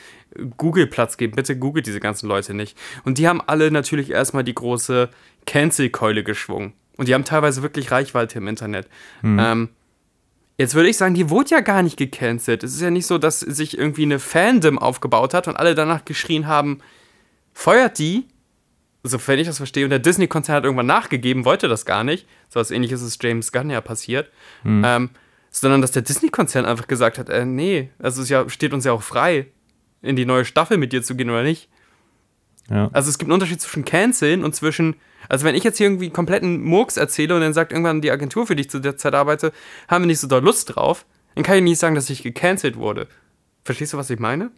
Google-Platz 0.58 1.18
geben. 1.18 1.36
Bitte 1.36 1.58
googelt 1.58 1.86
diese 1.86 2.00
ganzen 2.00 2.28
Leute 2.28 2.54
nicht. 2.54 2.78
Und 3.04 3.18
die 3.18 3.28
haben 3.28 3.42
alle 3.42 3.72
natürlich 3.72 4.12
erstmal 4.12 4.44
die 4.44 4.56
große 4.56 5.10
Cancel-Keule 5.46 6.24
geschwungen. 6.24 6.74
Und 6.98 7.08
die 7.08 7.14
haben 7.14 7.26
teilweise 7.26 7.62
wirklich 7.64 7.92
Reichweite 7.92 8.38
im 8.38 8.48
Internet. 8.48 8.88
Ähm, 9.40 9.70
Jetzt 10.58 10.76
würde 10.76 10.90
ich 10.90 10.98
sagen, 10.98 11.16
die 11.16 11.30
wurde 11.30 11.50
ja 11.50 11.62
gar 11.62 11.82
nicht 11.82 11.98
gecancelt. 11.98 12.64
Es 12.64 12.76
ist 12.76 12.82
ja 12.82 12.92
nicht 12.92 13.08
so, 13.08 13.18
dass 13.18 13.40
sich 13.40 13.78
irgendwie 13.78 14.04
eine 14.04 14.20
Fandom 14.20 14.78
aufgebaut 14.78 15.34
hat 15.34 15.48
und 15.48 15.58
alle 15.58 15.74
danach 15.74 16.06
geschrien 16.06 16.48
haben, 16.48 16.80
feuert 17.54 17.98
die, 17.98 18.28
sofern 19.02 19.40
ich 19.40 19.48
das 19.48 19.58
verstehe. 19.58 19.84
Und 19.84 19.90
der 19.90 20.00
Disney-Konzern 20.00 20.58
hat 20.58 20.64
irgendwann 20.64 20.86
nachgegeben, 20.86 21.46
wollte 21.46 21.68
das 21.68 21.86
gar 21.86 22.04
nicht. 22.04 22.28
So 22.50 22.60
was 22.60 22.70
ähnliches 22.70 23.02
ist 23.02 23.22
James 23.24 23.52
Gunn 23.52 23.72
ja 23.72 23.82
passiert. 23.82 24.30
Ähm, 24.86 25.10
sondern 25.50 25.82
dass 25.82 25.92
der 25.92 26.04
Disney-Konzern 26.04 26.66
einfach 26.66 26.88
gesagt 26.88 27.18
hat, 27.18 27.30
äh, 27.30 27.46
nee, 27.46 27.90
also 28.00 28.22
es 28.22 28.30
ja, 28.30 28.48
steht 28.48 28.74
uns 28.74 28.86
ja 28.86 28.92
auch 28.92 29.04
frei, 29.04 29.48
in 30.02 30.16
die 30.16 30.26
neue 30.26 30.46
Staffel 30.46 30.78
mit 30.78 30.94
dir 30.94 31.02
zu 31.02 31.16
gehen 31.16 31.30
oder 31.30 31.44
nicht. 31.44 31.68
Ja. 32.70 32.90
Also 32.94 33.10
es 33.10 33.18
gibt 33.18 33.28
einen 33.28 33.34
Unterschied 33.34 33.62
zwischen 33.62 33.86
canceln 33.86 34.44
und 34.44 34.56
zwischen, 34.56 34.96
also 35.30 35.46
wenn 35.46 35.56
ich 35.56 35.64
jetzt 35.64 35.78
hier 35.78 35.88
irgendwie 35.88 36.10
kompletten 36.10 36.64
Murks 36.64 36.98
erzähle 36.98 37.36
und 37.36 37.42
dann 37.42 37.54
sagt 37.54 37.72
irgendwann 37.72 38.02
die 38.02 38.12
Agentur, 38.12 38.48
für 38.48 38.56
die 38.56 38.62
ich 38.62 38.70
zu 38.70 38.80
der 38.80 38.98
Zeit 38.98 39.16
arbeite, 39.16 39.52
haben 39.88 40.04
wir 40.04 40.08
nicht 40.08 40.20
so 40.20 40.28
doll 40.28 40.44
Lust 40.44 40.76
drauf, 40.76 41.06
dann 41.36 41.44
kann 41.44 41.58
ich 41.58 41.64
nicht 41.64 41.80
sagen, 41.80 41.96
dass 41.96 42.10
ich 42.10 42.24
gecancelt 42.24 42.78
wurde. 42.78 43.08
Verstehst 43.64 43.94
du, 43.94 43.98
was 43.98 44.10
ich 44.10 44.20
meine? 44.20 44.52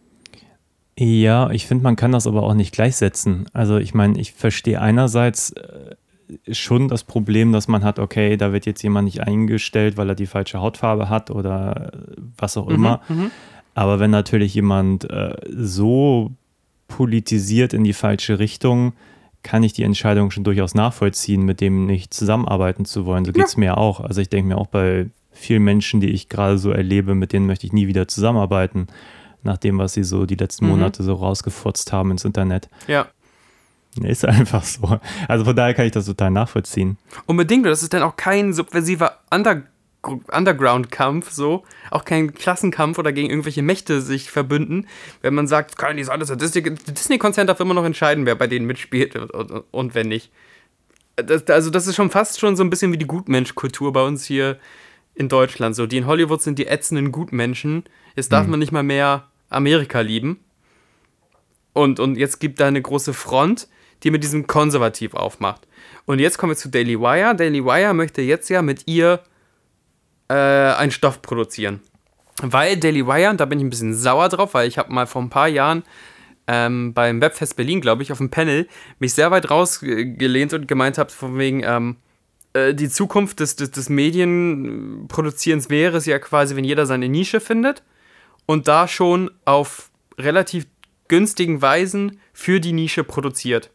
Ja, 0.98 1.50
ich 1.50 1.66
finde, 1.66 1.84
man 1.84 1.96
kann 1.96 2.12
das 2.12 2.26
aber 2.26 2.42
auch 2.42 2.54
nicht 2.54 2.72
gleichsetzen. 2.72 3.46
Also 3.52 3.76
ich 3.76 3.92
meine, 3.92 4.18
ich 4.18 4.32
verstehe 4.32 4.80
einerseits 4.80 5.52
äh, 5.52 5.94
schon 6.52 6.88
das 6.88 7.04
Problem, 7.04 7.52
dass 7.52 7.68
man 7.68 7.84
hat, 7.84 7.98
okay, 7.98 8.36
da 8.36 8.52
wird 8.52 8.66
jetzt 8.66 8.82
jemand 8.82 9.04
nicht 9.06 9.20
eingestellt, 9.20 9.96
weil 9.96 10.08
er 10.08 10.14
die 10.14 10.26
falsche 10.26 10.60
Hautfarbe 10.60 11.08
hat 11.08 11.30
oder 11.30 11.92
äh, 11.92 11.98
was 12.38 12.56
auch 12.56 12.68
immer. 12.68 13.02
Aber 13.74 14.00
wenn 14.00 14.10
natürlich 14.10 14.54
jemand 14.54 15.08
äh, 15.10 15.36
so 15.50 16.32
politisiert 16.88 17.72
in 17.72 17.84
die 17.84 17.92
falsche 17.92 18.38
Richtung, 18.38 18.92
kann 19.42 19.62
ich 19.62 19.72
die 19.72 19.84
Entscheidung 19.84 20.30
schon 20.30 20.44
durchaus 20.44 20.74
nachvollziehen, 20.74 21.42
mit 21.42 21.60
dem 21.60 21.86
nicht 21.86 22.12
zusammenarbeiten 22.12 22.84
zu 22.84 23.06
wollen. 23.06 23.24
So 23.24 23.32
geht 23.32 23.46
es 23.46 23.56
mir 23.56 23.78
auch. 23.78 24.00
Also 24.00 24.20
ich 24.20 24.28
denke 24.28 24.48
mir 24.48 24.58
auch 24.58 24.66
bei 24.66 25.08
vielen 25.30 25.62
Menschen, 25.62 26.00
die 26.00 26.10
ich 26.10 26.28
gerade 26.28 26.58
so 26.58 26.70
erlebe, 26.70 27.14
mit 27.14 27.32
denen 27.32 27.46
möchte 27.46 27.66
ich 27.66 27.72
nie 27.72 27.86
wieder 27.86 28.08
zusammenarbeiten, 28.08 28.88
nach 29.42 29.58
dem, 29.58 29.78
was 29.78 29.92
sie 29.92 30.02
so 30.02 30.26
die 30.26 30.34
letzten 30.34 30.66
Monate 30.66 31.02
so 31.04 31.14
rausgefurzt 31.14 31.92
haben 31.92 32.10
ins 32.10 32.24
Internet. 32.24 32.68
Ja. 32.88 33.06
Ist 34.02 34.26
einfach 34.26 34.64
so. 34.64 34.98
Also 35.28 35.44
von 35.44 35.56
daher 35.56 35.74
kann 35.74 35.86
ich 35.86 35.92
das 35.92 36.06
total 36.06 36.30
nachvollziehen. 36.30 36.98
Unbedingt, 37.26 37.64
das 37.66 37.82
ist 37.82 37.94
dann 37.94 38.02
auch 38.02 38.16
kein 38.16 38.52
subversiver 38.52 39.20
Under 39.30 39.62
Underground-Kampf, 40.02 41.30
so, 41.30 41.64
auch 41.90 42.04
kein 42.04 42.32
Klassenkampf 42.34 42.98
oder 42.98 43.12
gegen 43.12 43.30
irgendwelche 43.30 43.62
Mächte 43.62 44.00
sich 44.00 44.30
verbünden, 44.30 44.86
wenn 45.22 45.34
man 45.34 45.48
sagt, 45.48 45.76
kann 45.76 45.96
nicht 45.96 46.08
der 46.08 46.36
Disney-Konzern 46.36 47.46
darf 47.46 47.60
immer 47.60 47.74
noch 47.74 47.84
entscheiden, 47.84 48.26
wer 48.26 48.34
bei 48.34 48.46
denen 48.46 48.66
mitspielt 48.66 49.16
und, 49.16 49.30
und, 49.32 49.64
und 49.70 49.94
wenn 49.94 50.08
nicht. 50.08 50.30
Das, 51.16 51.46
also 51.48 51.70
das 51.70 51.86
ist 51.86 51.96
schon 51.96 52.10
fast 52.10 52.38
schon 52.38 52.56
so 52.56 52.62
ein 52.62 52.70
bisschen 52.70 52.92
wie 52.92 52.98
die 52.98 53.06
Gutmensch-Kultur 53.06 53.92
bei 53.92 54.04
uns 54.04 54.24
hier 54.24 54.58
in 55.14 55.28
Deutschland. 55.28 55.74
So, 55.74 55.86
die 55.86 55.96
in 55.96 56.06
Hollywood 56.06 56.42
sind 56.42 56.58
die 56.58 56.66
ätzenden 56.66 57.10
Gutmenschen. 57.10 57.84
Jetzt 58.14 58.32
darf 58.32 58.46
man 58.46 58.58
nicht 58.58 58.70
mal 58.70 58.82
mehr 58.82 59.28
Amerika 59.48 60.00
lieben. 60.00 60.40
Und, 61.72 62.00
und 62.00 62.16
jetzt 62.16 62.38
gibt 62.38 62.60
da 62.60 62.66
eine 62.66 62.82
große 62.82 63.14
Front, 63.14 63.68
die 64.02 64.10
mit 64.10 64.22
diesem 64.22 64.46
Konservativ 64.46 65.14
aufmacht. 65.14 65.66
Und 66.04 66.18
jetzt 66.18 66.38
kommen 66.38 66.52
wir 66.52 66.56
zu 66.56 66.68
Daily 66.68 67.00
Wire. 67.00 67.34
Daily 67.34 67.64
Wire 67.64 67.94
möchte 67.94 68.22
jetzt 68.22 68.48
ja 68.48 68.62
mit 68.62 68.86
ihr 68.86 69.20
äh, 70.28 70.34
einen 70.34 70.90
Stoff 70.90 71.22
produzieren. 71.22 71.80
Weil 72.42 72.76
Daily 72.76 73.06
Wire, 73.06 73.30
und 73.30 73.40
da 73.40 73.46
bin 73.46 73.58
ich 73.58 73.64
ein 73.64 73.70
bisschen 73.70 73.94
sauer 73.94 74.28
drauf, 74.28 74.54
weil 74.54 74.68
ich 74.68 74.78
habe 74.78 74.92
mal 74.92 75.06
vor 75.06 75.22
ein 75.22 75.30
paar 75.30 75.48
Jahren 75.48 75.84
ähm, 76.46 76.92
beim 76.94 77.20
Webfest 77.20 77.56
Berlin, 77.56 77.80
glaube 77.80 78.02
ich, 78.02 78.12
auf 78.12 78.18
dem 78.18 78.30
Panel 78.30 78.68
mich 78.98 79.14
sehr 79.14 79.30
weit 79.30 79.50
rausgelehnt 79.50 80.52
und 80.52 80.68
gemeint 80.68 80.98
habe, 80.98 81.10
von 81.10 81.38
wegen, 81.38 81.62
ähm, 81.64 81.96
äh, 82.52 82.74
die 82.74 82.88
Zukunft 82.88 83.40
des, 83.40 83.56
des, 83.56 83.70
des 83.70 83.88
Medienproduzierens 83.88 85.70
wäre 85.70 85.98
es 85.98 86.06
ja 86.06 86.18
quasi, 86.18 86.56
wenn 86.56 86.64
jeder 86.64 86.86
seine 86.86 87.08
Nische 87.08 87.40
findet 87.40 87.82
und 88.46 88.68
da 88.68 88.88
schon 88.88 89.30
auf 89.44 89.90
relativ 90.18 90.66
günstigen 91.08 91.62
Weisen 91.62 92.20
für 92.32 92.60
die 92.60 92.72
Nische 92.72 93.04
produziert. 93.04 93.70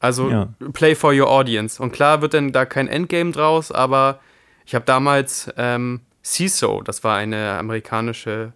Also 0.00 0.30
Ja. 0.30 0.48
Play 0.72 0.94
for 0.94 1.12
your 1.12 1.28
audience. 1.28 1.82
Und 1.82 1.92
klar 1.92 2.22
wird 2.22 2.34
dann 2.34 2.52
da 2.52 2.64
kein 2.64 2.88
Endgame 2.88 3.32
draus, 3.32 3.70
aber 3.70 4.20
ich 4.66 4.74
habe 4.74 4.84
damals 4.84 5.50
ähm, 5.56 6.00
CISO, 6.22 6.82
das 6.82 7.02
war 7.02 7.16
eine 7.16 7.58
amerikanische 7.58 8.52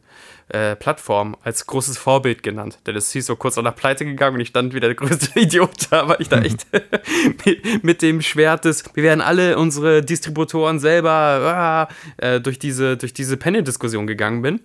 äh, 0.48 0.76
Plattform, 0.76 1.36
als 1.42 1.66
großes 1.66 1.96
Vorbild 1.96 2.42
genannt. 2.42 2.78
Denn 2.86 2.94
das 2.94 3.10
CISO 3.10 3.36
kurz 3.36 3.56
nach 3.56 3.74
Pleite 3.74 4.04
gegangen 4.04 4.36
und 4.36 4.40
ich 4.40 4.48
stand 4.48 4.74
wieder 4.74 4.88
der 4.88 4.94
größte 4.94 5.30
Idiot 5.40 5.88
da, 5.90 6.08
weil 6.08 6.16
ich 6.20 6.28
da 6.28 6.40
echt 6.42 6.66
mit, 6.72 7.64
mit 7.82 8.02
dem 8.02 8.20
Schwert 8.20 8.64
des, 8.64 8.84
wir 8.94 9.02
werden 9.02 9.20
alle 9.20 9.58
unsere 9.58 10.02
Distributoren 10.02 10.78
selber 10.78 11.88
äh, 12.18 12.40
durch 12.40 12.58
diese, 12.58 12.96
durch 12.96 13.14
diese 13.14 13.36
Panel-Diskussion 13.36 14.06
gegangen 14.06 14.42
bin. 14.42 14.60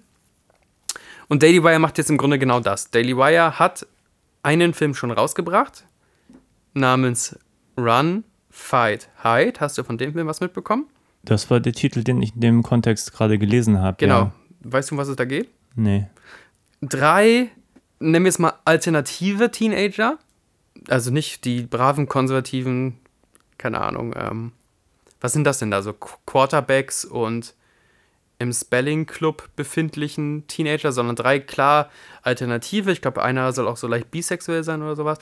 Und 1.29 1.43
Daily 1.43 1.63
Wire 1.63 1.79
macht 1.79 1.97
jetzt 1.97 2.09
im 2.09 2.17
Grunde 2.17 2.39
genau 2.39 2.59
das. 2.59 2.91
Daily 2.91 3.15
Wire 3.15 3.59
hat 3.59 3.87
einen 4.43 4.73
Film 4.73 4.95
schon 4.95 5.11
rausgebracht, 5.11 5.85
namens 6.73 7.37
Run, 7.77 8.23
Fight, 8.49 9.09
Hide. 9.23 9.59
Hast 9.59 9.77
du 9.77 9.83
von 9.83 9.97
dem 9.97 10.13
Film 10.13 10.27
was 10.27 10.41
mitbekommen? 10.41 10.87
Das 11.23 11.49
war 11.49 11.59
der 11.59 11.73
Titel, 11.73 12.03
den 12.03 12.21
ich 12.21 12.33
in 12.35 12.41
dem 12.41 12.63
Kontext 12.63 13.13
gerade 13.13 13.37
gelesen 13.37 13.79
habe. 13.79 13.97
Genau. 13.99 14.19
Ja. 14.19 14.31
Weißt 14.61 14.89
du, 14.91 14.95
um 14.95 14.99
was 14.99 15.07
es 15.07 15.15
da 15.15 15.25
geht? 15.25 15.49
Nee. 15.75 16.07
Drei, 16.81 17.49
nennen 17.99 18.25
wir 18.25 18.29
es 18.29 18.39
mal 18.39 18.53
alternative 18.65 19.51
Teenager. 19.51 20.17
Also 20.87 21.11
nicht 21.11 21.43
die 21.45 21.63
braven, 21.63 22.07
konservativen, 22.07 22.97
keine 23.57 23.81
Ahnung, 23.81 24.13
ähm, 24.17 24.53
was 25.21 25.33
sind 25.33 25.43
das 25.43 25.59
denn 25.59 25.69
da? 25.71 25.81
So 25.81 25.91
Qu- 25.91 26.17
Quarterbacks 26.25 27.03
und 27.03 27.53
im 28.41 28.53
Spelling 28.53 29.05
Club 29.05 29.49
befindlichen 29.57 30.47
Teenager, 30.47 30.93
sondern 30.93 31.17
drei 31.17 31.39
klar 31.39 31.89
alternative. 32.21 32.89
Ich 32.93 33.01
glaube, 33.01 33.21
einer 33.21 33.51
soll 33.51 33.67
auch 33.67 33.75
so 33.75 33.87
leicht 33.87 34.11
bisexuell 34.11 34.63
sein 34.63 34.81
oder 34.81 34.95
sowas. 34.95 35.17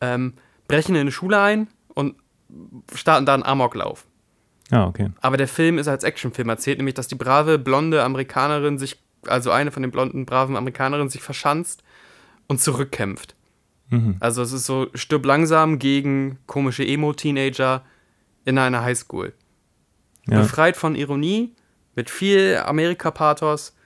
Ähm, 0.00 0.32
brechen 0.68 0.94
in 0.94 1.02
eine 1.02 1.12
Schule 1.12 1.38
ein 1.38 1.68
und 1.92 2.14
starten 2.94 3.26
da 3.26 3.34
einen 3.34 3.42
Amoklauf. 3.42 4.06
Ah, 4.72 4.86
okay. 4.86 5.10
Aber 5.20 5.36
der 5.36 5.48
Film 5.48 5.78
ist 5.78 5.86
als 5.86 6.02
Actionfilm 6.02 6.48
erzählt, 6.48 6.78
nämlich 6.78 6.94
dass 6.94 7.06
die 7.06 7.14
brave, 7.14 7.58
blonde 7.58 8.02
Amerikanerin 8.02 8.78
sich, 8.78 9.00
also 9.26 9.50
eine 9.52 9.70
von 9.70 9.82
den 9.82 9.92
blonden, 9.92 10.26
braven 10.26 10.56
Amerikanerinnen 10.56 11.10
sich 11.10 11.22
verschanzt 11.22 11.84
und 12.48 12.60
zurückkämpft. 12.60 13.36
Also 14.20 14.40
es 14.40 14.52
ist 14.52 14.64
so 14.64 14.86
stirb 14.94 15.26
langsam 15.26 15.78
gegen 15.78 16.38
komische 16.46 16.82
Emo-Teenager 16.82 17.84
in 18.46 18.56
einer 18.56 18.82
Highschool. 18.82 19.34
Ja. 20.26 20.38
Befreit 20.38 20.78
von 20.78 20.94
Ironie, 20.94 21.54
mit 21.94 22.08
viel 22.08 22.56
Amerika-Pathos 22.64 23.76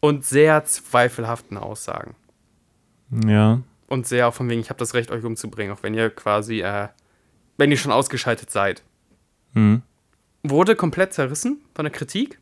und 0.00 0.24
sehr 0.24 0.64
zweifelhaften 0.64 1.56
Aussagen. 1.56 2.16
Ja. 3.24 3.62
Und 3.86 4.08
sehr 4.08 4.26
auch 4.26 4.34
von 4.34 4.48
wegen, 4.50 4.60
ich 4.60 4.70
habe 4.70 4.78
das 4.80 4.94
Recht, 4.94 5.12
euch 5.12 5.24
umzubringen, 5.24 5.72
auch 5.72 5.84
wenn 5.84 5.94
ihr 5.94 6.10
quasi, 6.10 6.60
äh, 6.60 6.88
wenn 7.58 7.70
ihr 7.70 7.76
schon 7.76 7.92
ausgeschaltet 7.92 8.50
seid. 8.50 8.82
Mhm. 9.52 9.82
Wurde 10.42 10.76
komplett 10.76 11.12
zerrissen 11.12 11.60
von 11.74 11.84
der 11.84 11.92
Kritik, 11.92 12.38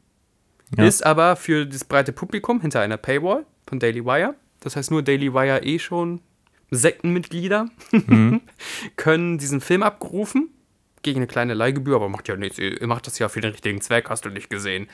Ja. 0.76 0.84
ist 0.84 1.04
aber 1.06 1.36
für 1.36 1.66
das 1.66 1.84
breite 1.84 2.12
Publikum 2.12 2.60
hinter 2.60 2.80
einer 2.80 2.96
Paywall 2.96 3.46
von 3.68 3.78
Daily 3.78 4.04
Wire. 4.04 4.34
Das 4.60 4.76
heißt, 4.76 4.90
nur 4.90 5.02
Daily 5.02 5.32
Wire 5.32 5.62
eh 5.64 5.78
schon 5.78 6.20
Sektenmitglieder 6.70 7.68
können 8.96 9.38
diesen 9.38 9.60
Film 9.60 9.82
abrufen 9.82 10.48
gegen 11.02 11.18
eine 11.20 11.26
kleine 11.28 11.54
Leihgebühr, 11.54 11.94
aber 11.96 12.08
macht 12.08 12.26
ja 12.28 12.36
nichts, 12.36 12.58
ihr 12.58 12.84
macht 12.86 13.06
das 13.06 13.18
ja 13.20 13.28
für 13.28 13.40
den 13.40 13.52
richtigen 13.52 13.80
Zweck, 13.80 14.10
hast 14.10 14.24
du 14.24 14.30
nicht 14.30 14.50
gesehen. 14.50 14.88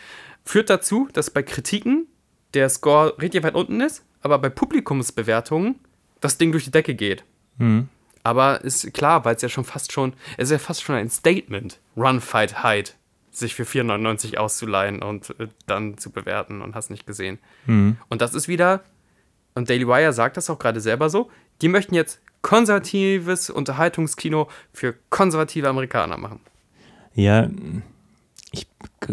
Führt 0.45 0.69
dazu, 0.69 1.09
dass 1.15 1.31
bei 1.31 1.43
Kritiken 1.43 2.07
der 2.53 2.69
Score 2.69 3.17
richtig 3.21 3.43
weit 3.45 3.55
unten 3.55 3.81
ist, 3.81 4.05
aber 4.21 4.39
bei 4.39 4.51
Publikumsbewertungen 4.51 5.77
das 6.21 6.37
Ding 6.37 6.53
durch 6.53 6.65
die 6.65 6.71
Decke 6.71 6.95
geht. 6.95 7.25
Mhm. 7.57 7.89
Aber 8.25 8.63
ist 8.63 8.93
klar, 8.93 9.25
weil 9.25 9.35
es 9.35 9.43
ja 9.43 9.49
schon 9.49 9.65
fast 9.65 9.93
schon, 9.93 10.13
es 10.37 10.45
ist 10.45 10.53
ja 10.53 10.59
fast 10.59 10.83
schon 10.83 10.95
ein 10.95 11.11
Statement, 11.11 11.81
Run, 11.97 12.21
Fight, 12.21 12.63
Hide, 12.63 12.91
sich 13.31 13.55
für 13.55 13.65
4,99 13.65 14.37
auszuleihen 14.37 15.03
und 15.03 15.31
äh, 15.41 15.49
dann 15.67 15.99
zu 15.99 16.11
bewerten 16.11 16.63
und 16.63 16.75
hast 16.75 16.91
nicht 16.91 17.07
gesehen. 17.07 17.39
Mhm. 17.67 17.97
Und 18.09 18.23
das 18.23 18.35
ist 18.35 18.47
wieder, 18.47 18.85
und 19.55 19.69
Daily 19.69 19.87
Wire 19.87 20.13
sagt 20.13 20.37
das 20.37 20.51
auch 20.51 20.59
gerade 20.59 20.81
selber 20.81 21.11
so, 21.11 21.31
die 21.61 21.69
möchten 21.69 21.95
jetzt 21.95 22.21
konservatives 22.43 23.51
Unterhaltungskino 23.51 24.49
für 24.73 24.95
konservative 25.11 25.69
Amerikaner 25.69 26.19
machen. 26.19 26.41
Ja, 27.15 27.49
ich 28.53 28.67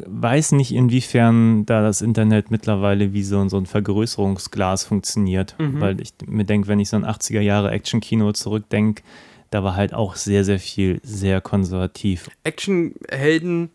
weiß 0.05 0.51
nicht, 0.51 0.73
inwiefern 0.73 1.65
da 1.65 1.81
das 1.81 2.01
Internet 2.01 2.51
mittlerweile 2.51 3.13
wie 3.13 3.23
so, 3.23 3.47
so 3.49 3.57
ein 3.57 3.65
Vergrößerungsglas 3.65 4.83
funktioniert. 4.83 5.55
Weil 5.79 6.01
ich 6.01 6.13
mir 6.27 6.45
denke, 6.45 6.67
wenn 6.67 6.79
ich 6.79 6.89
so 6.89 6.97
ein 6.97 7.05
80er 7.05 7.39
Jahre 7.39 7.71
Action-Kino 7.71 8.33
zurückdenke, 8.33 9.01
da 9.49 9.63
war 9.63 9.75
halt 9.75 9.93
auch 9.93 10.15
sehr, 10.15 10.43
sehr 10.43 10.59
viel 10.59 10.99
sehr 11.03 11.41
konservativ. 11.41 12.29
Actionhelden 12.43 13.71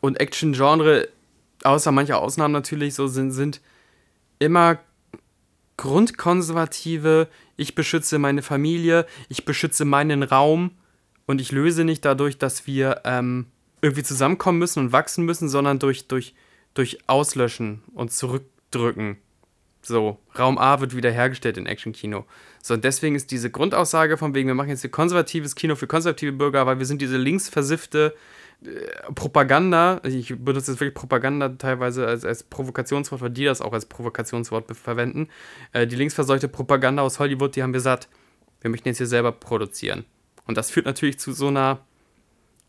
und 0.00 0.20
Action-Genre, 0.20 1.08
außer 1.64 1.92
mancher 1.92 2.22
Ausnahmen 2.22 2.52
natürlich, 2.52 2.94
so 2.94 3.06
sind, 3.08 3.32
sind 3.32 3.60
immer 4.38 4.78
grundkonservative, 5.76 7.28
ich 7.56 7.74
beschütze 7.74 8.18
meine 8.18 8.42
Familie, 8.42 9.06
ich 9.28 9.44
beschütze 9.44 9.84
meinen 9.84 10.22
Raum 10.22 10.70
und 11.26 11.40
ich 11.40 11.52
löse 11.52 11.84
nicht 11.84 12.04
dadurch, 12.04 12.38
dass 12.38 12.66
wir 12.66 13.02
ähm, 13.04 13.46
irgendwie 13.80 14.02
zusammenkommen 14.02 14.58
müssen 14.58 14.80
und 14.80 14.92
wachsen 14.92 15.24
müssen, 15.24 15.48
sondern 15.48 15.78
durch, 15.78 16.08
durch, 16.08 16.34
durch 16.74 16.98
Auslöschen 17.06 17.82
und 17.94 18.12
Zurückdrücken. 18.12 19.18
So, 19.82 20.18
Raum 20.38 20.58
A 20.58 20.80
wird 20.80 20.96
wiederhergestellt 20.96 21.56
in 21.56 21.66
Action-Kino. 21.66 22.26
So, 22.62 22.74
und 22.74 22.84
deswegen 22.84 23.14
ist 23.14 23.30
diese 23.30 23.50
Grundaussage 23.50 24.16
von 24.16 24.34
wegen, 24.34 24.48
wir 24.48 24.54
machen 24.54 24.70
jetzt 24.70 24.82
hier 24.82 24.90
konservatives 24.90 25.54
Kino 25.54 25.76
für 25.76 25.86
konservative 25.86 26.32
Bürger, 26.32 26.66
weil 26.66 26.78
wir 26.78 26.86
sind 26.86 27.00
diese 27.00 27.16
linksversiffte 27.16 28.14
äh, 28.64 28.68
Propaganda, 29.14 30.00
ich 30.04 30.34
benutze 30.36 30.72
jetzt 30.72 30.80
wirklich 30.80 30.94
Propaganda 30.94 31.48
teilweise 31.50 32.06
als, 32.06 32.24
als 32.24 32.42
Provokationswort, 32.42 33.20
weil 33.20 33.30
die 33.30 33.44
das 33.44 33.60
auch 33.60 33.72
als 33.72 33.86
Provokationswort 33.86 34.76
verwenden. 34.76 35.28
Äh, 35.72 35.86
die 35.86 35.96
linksverseuchte 35.96 36.48
Propaganda 36.48 37.02
aus 37.02 37.18
Hollywood, 37.18 37.54
die 37.54 37.62
haben 37.62 37.72
gesagt, 37.72 38.08
wir 38.60 38.70
möchten 38.70 38.88
jetzt 38.88 38.98
hier 38.98 39.06
selber 39.06 39.32
produzieren. 39.32 40.04
Und 40.46 40.56
das 40.56 40.70
führt 40.70 40.86
natürlich 40.86 41.18
zu 41.18 41.32
so 41.32 41.48
einer 41.48 41.86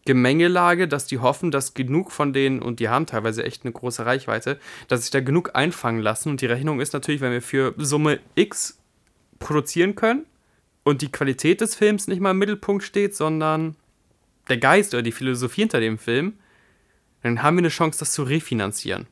Gemengelage, 0.10 0.88
dass 0.88 1.06
die 1.06 1.20
hoffen, 1.20 1.52
dass 1.52 1.76
genug 1.76 2.12
von 2.12 2.34
denen, 2.34 2.64
und 2.64 2.80
die 2.80 2.90
haben 2.90 3.06
teilweise 3.06 3.44
echt 3.44 3.64
eine 3.64 3.72
große 3.72 4.08
Reichweite, 4.08 4.60
dass 4.88 5.02
sich 5.02 5.12
da 5.12 5.20
genug 5.20 5.52
einfangen 5.54 6.02
lassen. 6.02 6.32
Und 6.32 6.42
die 6.42 6.48
Rechnung 6.48 6.82
ist 6.82 6.94
natürlich, 6.94 7.22
wenn 7.22 7.32
wir 7.32 7.44
für 7.44 7.76
Summe 7.78 8.20
X 8.34 8.80
produzieren 9.38 9.94
können 9.94 10.26
und 10.84 11.04
die 11.04 11.12
Qualität 11.12 11.62
des 11.62 11.76
Films 11.76 12.08
nicht 12.08 12.22
mal 12.22 12.32
im 12.32 12.40
Mittelpunkt 12.40 12.84
steht, 12.84 13.16
sondern 13.16 13.76
der 14.50 14.58
Geist 14.58 14.96
oder 14.96 15.04
die 15.04 15.12
Philosophie 15.12 15.62
hinter 15.62 15.80
dem 15.80 16.00
Film, 16.00 16.34
dann 17.22 17.44
haben 17.44 17.58
wir 17.58 17.62
eine 17.62 17.70
Chance, 17.70 18.00
das 18.00 18.12
zu 18.12 18.24
refinanzieren. 18.24 19.06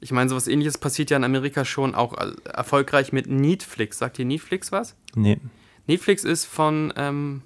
Ich 0.00 0.10
meine, 0.10 0.30
sowas 0.30 0.48
ähnliches 0.48 0.78
passiert 0.78 1.10
ja 1.10 1.18
in 1.18 1.24
Amerika 1.24 1.66
schon 1.66 1.94
auch 1.94 2.16
äh, 2.16 2.32
erfolgreich 2.44 3.12
mit 3.12 3.26
Netflix. 3.26 3.98
Sagt 3.98 4.18
ihr 4.18 4.24
Netflix 4.24 4.72
was? 4.72 4.96
Nee. 5.14 5.38
Netflix 5.86 6.24
ist 6.24 6.46
von, 6.46 6.94
ähm, 6.96 7.42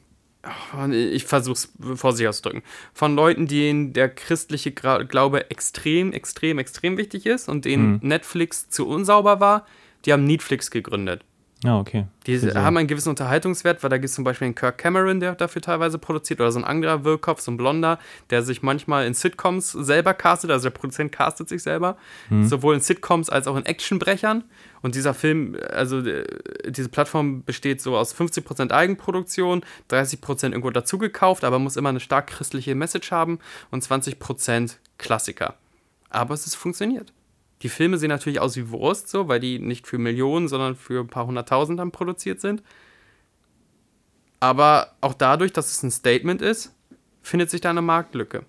ich 0.91 1.25
versuche 1.25 1.55
es 1.55 1.73
vorsichtig 1.95 2.29
auszudrücken, 2.29 2.63
von 2.93 3.15
Leuten, 3.15 3.47
denen 3.47 3.93
der 3.93 4.09
christliche 4.09 4.73
Glaube 4.73 5.51
extrem, 5.51 6.13
extrem, 6.13 6.59
extrem 6.59 6.97
wichtig 6.97 7.27
ist 7.27 7.49
und 7.49 7.65
denen 7.65 8.01
Netflix 8.03 8.69
zu 8.69 8.89
unsauber 8.89 9.41
war, 9.41 9.67
die 10.05 10.13
haben 10.13 10.25
Netflix 10.25 10.71
gegründet. 10.71 11.25
Ah, 11.65 11.79
okay. 11.79 12.07
Die 12.27 12.37
so- 12.39 12.53
haben 12.55 12.77
einen 12.77 12.89
gewissen 12.89 13.11
Unterhaltungswert, 13.11 13.83
weil 13.83 13.91
da 13.91 13.97
gibt 13.97 14.07
es 14.09 14.15
zum 14.15 14.25
Beispiel 14.25 14.47
einen 14.47 14.55
Kirk 14.57 14.79
Cameron, 14.79 15.21
der 15.21 15.35
dafür 15.37 15.63
teilweise 15.63 15.97
produziert, 15.99 16.41
oder 16.41 16.51
so 16.51 16.59
ein 16.59 16.65
anderer 16.65 17.05
Wirkkopf, 17.05 17.41
so 17.41 17.53
ein 17.53 17.57
Blonder, 17.57 17.99
der 18.31 18.43
sich 18.43 18.63
manchmal 18.63 19.07
in 19.07 19.15
Sitcoms 19.15 19.71
selber 19.73 20.13
castet, 20.13 20.51
also 20.51 20.65
der 20.65 20.71
Produzent 20.77 21.13
castet 21.13 21.49
sich 21.49 21.63
selber, 21.63 21.97
sowohl 22.43 22.75
in 22.75 22.81
Sitcoms 22.81 23.31
als 23.31 23.47
auch 23.47 23.57
in 23.57 23.65
Actionbrechern. 23.65 24.45
Und 24.83 24.97
dieser 24.97 25.15
Film, 25.15 25.57
also 25.71 26.01
äh, 26.01 26.25
diese 26.69 26.89
Plattform 26.89 27.45
besteht 27.45 27.81
so 27.81 27.97
aus 27.97 28.13
50% 28.13 28.73
Eigenproduktion, 28.73 29.65
30% 29.89 30.47
irgendwo 30.51 30.71
dazugekauft, 30.71 31.45
aber 31.45 31.61
muss 31.61 31.77
immer 31.77 31.91
eine 31.91 32.01
stark 32.01 32.27
christliche 32.27 32.75
Message 32.75 33.13
haben 33.13 33.39
und 33.71 33.85
20% 33.85 34.79
Klassiker. 34.99 35.55
Aber 36.11 36.35
es 36.35 36.47
ist 36.47 36.57
funktioniert. 36.57 37.13
Die 37.63 37.69
Filme 37.69 37.99
sehen 37.99 38.09
natürlich 38.09 38.41
aus 38.41 38.57
wie 38.57 38.71
Wurst, 38.71 39.09
so, 39.09 39.29
weil 39.29 39.41
die 39.41 39.59
nicht 39.59 39.87
für 39.87 39.99
Millionen, 39.99 40.49
sondern 40.49 40.75
für 40.75 41.01
ein 41.01 41.09
paar 41.09 41.27
hunderttausend 41.27 41.79
dann 41.79 41.93
produziert 41.93 42.41
sind. 42.41 42.63
Aber 44.41 44.97
auch 45.01 45.15
dadurch, 45.15 45.53
dass 45.53 45.71
es 45.71 45.83
ein 45.85 45.93
Statement 45.93 46.43
ist, 46.43 46.75
findet 47.23 47.51
sich 47.51 47.61
da 47.61 47.71
eine 47.71 47.83
Marktlücke. 47.83 48.45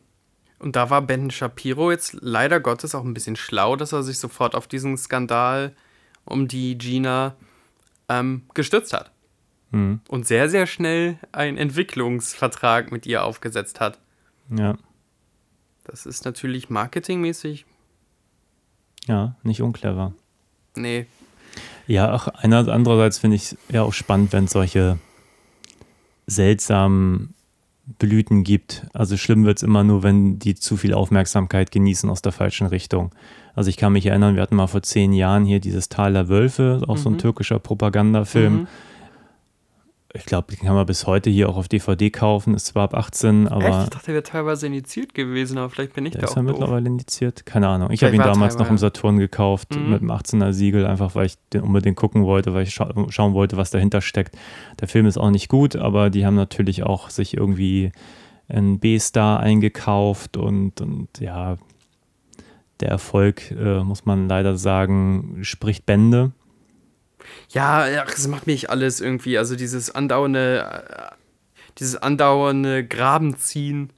Und 0.57 0.75
da 0.75 0.89
war 0.89 1.01
Ben 1.01 1.29
Shapiro 1.29 1.91
jetzt 1.91 2.17
leider 2.21 2.59
Gottes 2.59 2.95
auch 2.95 3.03
ein 3.03 3.13
bisschen 3.13 3.35
schlau, 3.35 3.75
dass 3.75 3.91
er 3.91 4.01
sich 4.01 4.17
sofort 4.17 4.55
auf 4.55 4.67
diesen 4.67 4.97
Skandal 4.97 5.75
um 6.25 6.47
die 6.47 6.77
Gina 6.77 7.35
ähm, 8.09 8.43
gestützt 8.53 8.93
hat. 8.93 9.11
Hm. 9.71 9.99
Und 10.07 10.25
sehr, 10.25 10.49
sehr 10.49 10.65
schnell 10.65 11.19
einen 11.31 11.57
Entwicklungsvertrag 11.57 12.91
mit 12.91 13.05
ihr 13.05 13.23
aufgesetzt 13.23 13.79
hat. 13.79 13.99
Ja. 14.49 14.77
Das 15.83 16.05
ist 16.05 16.25
natürlich 16.25 16.69
marketingmäßig. 16.69 17.65
Ja, 19.07 19.35
nicht 19.43 19.61
unclever. 19.61 20.13
Nee, 20.75 21.05
Ja, 21.85 22.13
auch 22.13 22.27
einer, 22.27 22.67
andererseits 22.67 23.19
finde 23.19 23.35
ich 23.35 23.43
es 23.43 23.57
ja 23.69 23.83
auch 23.83 23.93
spannend, 23.93 24.33
wenn 24.33 24.45
es 24.45 24.51
solche 24.51 24.97
seltsamen 26.25 27.33
Blüten 27.99 28.43
gibt. 28.43 28.87
Also 28.93 29.17
schlimm 29.17 29.45
wird 29.45 29.57
es 29.57 29.63
immer 29.63 29.83
nur, 29.83 30.03
wenn 30.03 30.39
die 30.39 30.55
zu 30.55 30.77
viel 30.77 30.93
Aufmerksamkeit 30.93 31.71
genießen 31.71 32.09
aus 32.09 32.21
der 32.21 32.31
falschen 32.31 32.67
Richtung. 32.67 33.11
Also 33.55 33.69
ich 33.69 33.77
kann 33.77 33.93
mich 33.93 34.05
erinnern, 34.05 34.35
wir 34.35 34.41
hatten 34.41 34.55
mal 34.55 34.67
vor 34.67 34.81
zehn 34.81 35.13
Jahren 35.13 35.45
hier 35.45 35.59
dieses 35.59 35.89
Tal 35.89 36.13
der 36.13 36.29
Wölfe, 36.29 36.81
auch 36.87 36.97
so 36.97 37.09
ein 37.09 37.17
türkischer 37.17 37.59
Propagandafilm. 37.59 38.53
Mhm. 38.61 38.67
Ich 40.15 40.25
glaube, 40.25 40.53
den 40.55 40.63
kann 40.65 40.75
man 40.75 40.85
bis 40.85 41.07
heute 41.07 41.31
hier 41.31 41.49
auch 41.49 41.57
auf 41.57 41.67
DVD 41.67 42.11
kaufen, 42.11 42.53
ist 42.53 42.67
zwar 42.67 42.83
ab 42.83 42.93
18, 42.93 43.47
aber 43.47 43.65
Echt? 43.65 43.83
Ich 43.85 43.89
dachte, 43.89 44.05
der 44.05 44.13
wäre 44.13 44.23
teilweise 44.23 44.67
initiiert 44.67 45.15
gewesen, 45.15 45.57
aber 45.57 45.71
vielleicht 45.71 45.93
bin 45.93 46.05
ich 46.05 46.11
der 46.11 46.21
da 46.21 46.27
ist 46.27 46.33
auch 46.33 46.35
ja 46.37 46.43
doof. 46.43 46.51
mittlerweile 46.51 46.85
indiziert. 46.87 47.47
Keine 47.47 47.67
Ahnung. 47.67 47.89
Ich 47.89 48.03
habe 48.03 48.13
ihn 48.13 48.21
er 48.21 48.27
damals 48.27 48.57
noch 48.59 48.69
im. 48.69 48.77
Saturn 48.77 49.17
gekauft 49.17 49.75
Mhm. 49.75 49.89
mit 49.89 50.01
dem 50.01 50.11
18er 50.11 50.53
Siegel, 50.53 50.85
einfach 50.85 51.15
weil 51.15 51.25
ich 51.25 51.35
den 51.51 51.61
unbedingt 51.61 51.97
gucken 51.97 52.25
wollte, 52.25 52.53
weil 52.53 52.61
ich 52.63 52.73
scha 52.75 52.93
schauen 53.09 53.33
wollte, 53.33 53.57
was 53.57 53.71
dahinter 53.71 54.01
steckt. 54.01 54.37
Der 54.81 54.87
Film 54.87 55.07
ist 55.07 55.17
auch 55.17 55.31
nicht 55.31 55.49
gut, 55.49 55.75
aber 55.75 56.11
die 56.11 56.27
haben 56.27 56.35
natürlich 56.35 56.83
auch 56.83 57.09
sich 57.09 57.35
irgendwie 57.35 57.91
einen 58.47 58.77
B-Star 58.79 59.39
eingekauft 59.39 60.37
und, 60.37 60.79
und 60.79 61.07
ja, 61.19 61.57
der 62.81 62.89
Erfolg, 62.89 63.49
äh, 63.51 63.83
muss 63.83 64.05
man 64.05 64.27
leider 64.27 64.57
sagen, 64.57 65.39
spricht 65.41 65.87
Bände. 65.87 66.33
Ja, 67.49 68.03
das 68.05 68.27
macht 68.27 68.47
mich 68.47 68.69
alles 68.69 69.01
irgendwie. 69.01 69.37
Also 69.37 69.55
dieses 69.55 69.93
andauernde, 69.93 70.83
äh, 70.87 71.15
dieses 71.79 71.95
andauernde 71.95 72.85
Grabenziehen. 72.85 73.91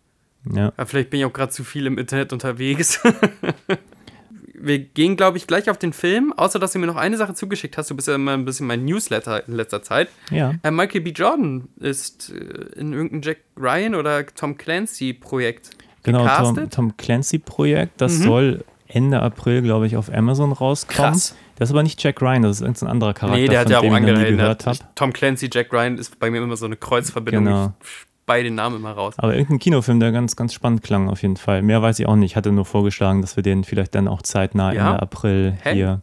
Ja, 0.53 0.71
Ja, 0.77 0.85
vielleicht 0.85 1.09
bin 1.09 1.19
ich 1.19 1.25
auch 1.25 1.33
gerade 1.33 1.51
zu 1.51 1.63
viel 1.63 1.85
im 1.87 1.97
Internet 1.97 2.31
unterwegs. 2.33 2.99
Wir 4.57 4.79
gehen, 4.79 5.15
glaube 5.17 5.37
ich, 5.37 5.47
gleich 5.47 5.69
auf 5.69 5.77
den 5.77 5.91
Film, 5.91 6.31
außer 6.33 6.59
dass 6.59 6.71
du 6.71 6.79
mir 6.79 6.87
noch 6.87 6.95
eine 6.95 7.17
Sache 7.17 7.33
zugeschickt 7.33 7.77
hast. 7.77 7.91
Du 7.91 7.95
bist 7.95 8.07
ja 8.07 8.15
immer 8.15 8.31
ein 8.31 8.45
bisschen 8.45 8.65
mein 8.65 8.85
Newsletter 8.85 9.45
in 9.47 9.53
letzter 9.53 9.83
Zeit. 9.83 10.07
ja. 10.31 10.53
Äh, 10.63 10.71
Michael 10.71 11.01
B. 11.01 11.11
Jordan 11.11 11.67
ist 11.79 12.31
äh, 12.31 12.79
in 12.79 12.93
irgendeinem 12.93 13.21
Jack 13.21 13.37
Ryan 13.57 13.95
oder 13.95 14.25
Tom 14.25 14.57
Clancy-Projekt 14.57 15.71
Genau, 16.03 16.19
Tom, 16.19 16.27
gecastet. 16.27 16.73
Tom 16.73 16.97
Clancy-Projekt, 16.97 17.99
das 17.99 18.13
Mhm. 18.19 18.23
soll 18.23 18.65
Ende 18.87 19.21
April, 19.21 19.61
glaube 19.61 19.87
ich, 19.87 19.97
auf 19.97 20.11
Amazon 20.13 20.51
rauskommen. 20.51 21.11
Krass. 21.13 21.35
Das 21.55 21.69
ist 21.69 21.73
aber 21.73 21.83
nicht 21.83 22.01
Jack 22.03 22.21
Ryan, 22.21 22.41
das 22.41 22.57
ist 22.57 22.61
irgendein 22.61 22.89
anderer 22.89 23.13
Charakter, 23.13 23.39
Nee, 23.41 23.47
der 23.47 23.59
hat 23.61 23.69
ja 23.69 23.79
auch 23.79 23.83
angehalten. 23.93 24.37
gehört 24.37 24.65
habe. 24.65 24.77
Tom 24.95 25.13
Clancy, 25.13 25.49
Jack 25.51 25.71
Ryan 25.71 25.97
ist 25.97 26.19
bei 26.19 26.29
mir 26.29 26.41
immer 26.41 26.57
so 26.57 26.65
eine 26.65 26.75
Kreuzverbindung. 26.75 27.45
Genau. 27.45 27.73
Ich 27.81 27.89
spei 28.23 28.43
den 28.43 28.55
Namen 28.55 28.77
immer 28.77 28.91
raus. 28.91 29.13
Aber 29.17 29.33
irgendein 29.35 29.59
Kinofilm, 29.59 29.99
der 29.99 30.11
ganz, 30.11 30.35
ganz 30.35 30.53
spannend 30.53 30.81
klang 30.83 31.09
auf 31.09 31.21
jeden 31.21 31.37
Fall. 31.37 31.61
Mehr 31.61 31.81
weiß 31.81 31.99
ich 31.99 32.07
auch 32.07 32.15
nicht. 32.15 32.31
Ich 32.31 32.35
hatte 32.35 32.51
nur 32.51 32.65
vorgeschlagen, 32.65 33.21
dass 33.21 33.35
wir 33.35 33.43
den 33.43 33.63
vielleicht 33.63 33.93
dann 33.95 34.07
auch 34.07 34.21
zeitnah 34.23 34.73
Ja? 34.73 34.89
Ende 34.91 35.01
April 35.01 35.57
Hey. 35.61 35.75
hier 35.75 36.01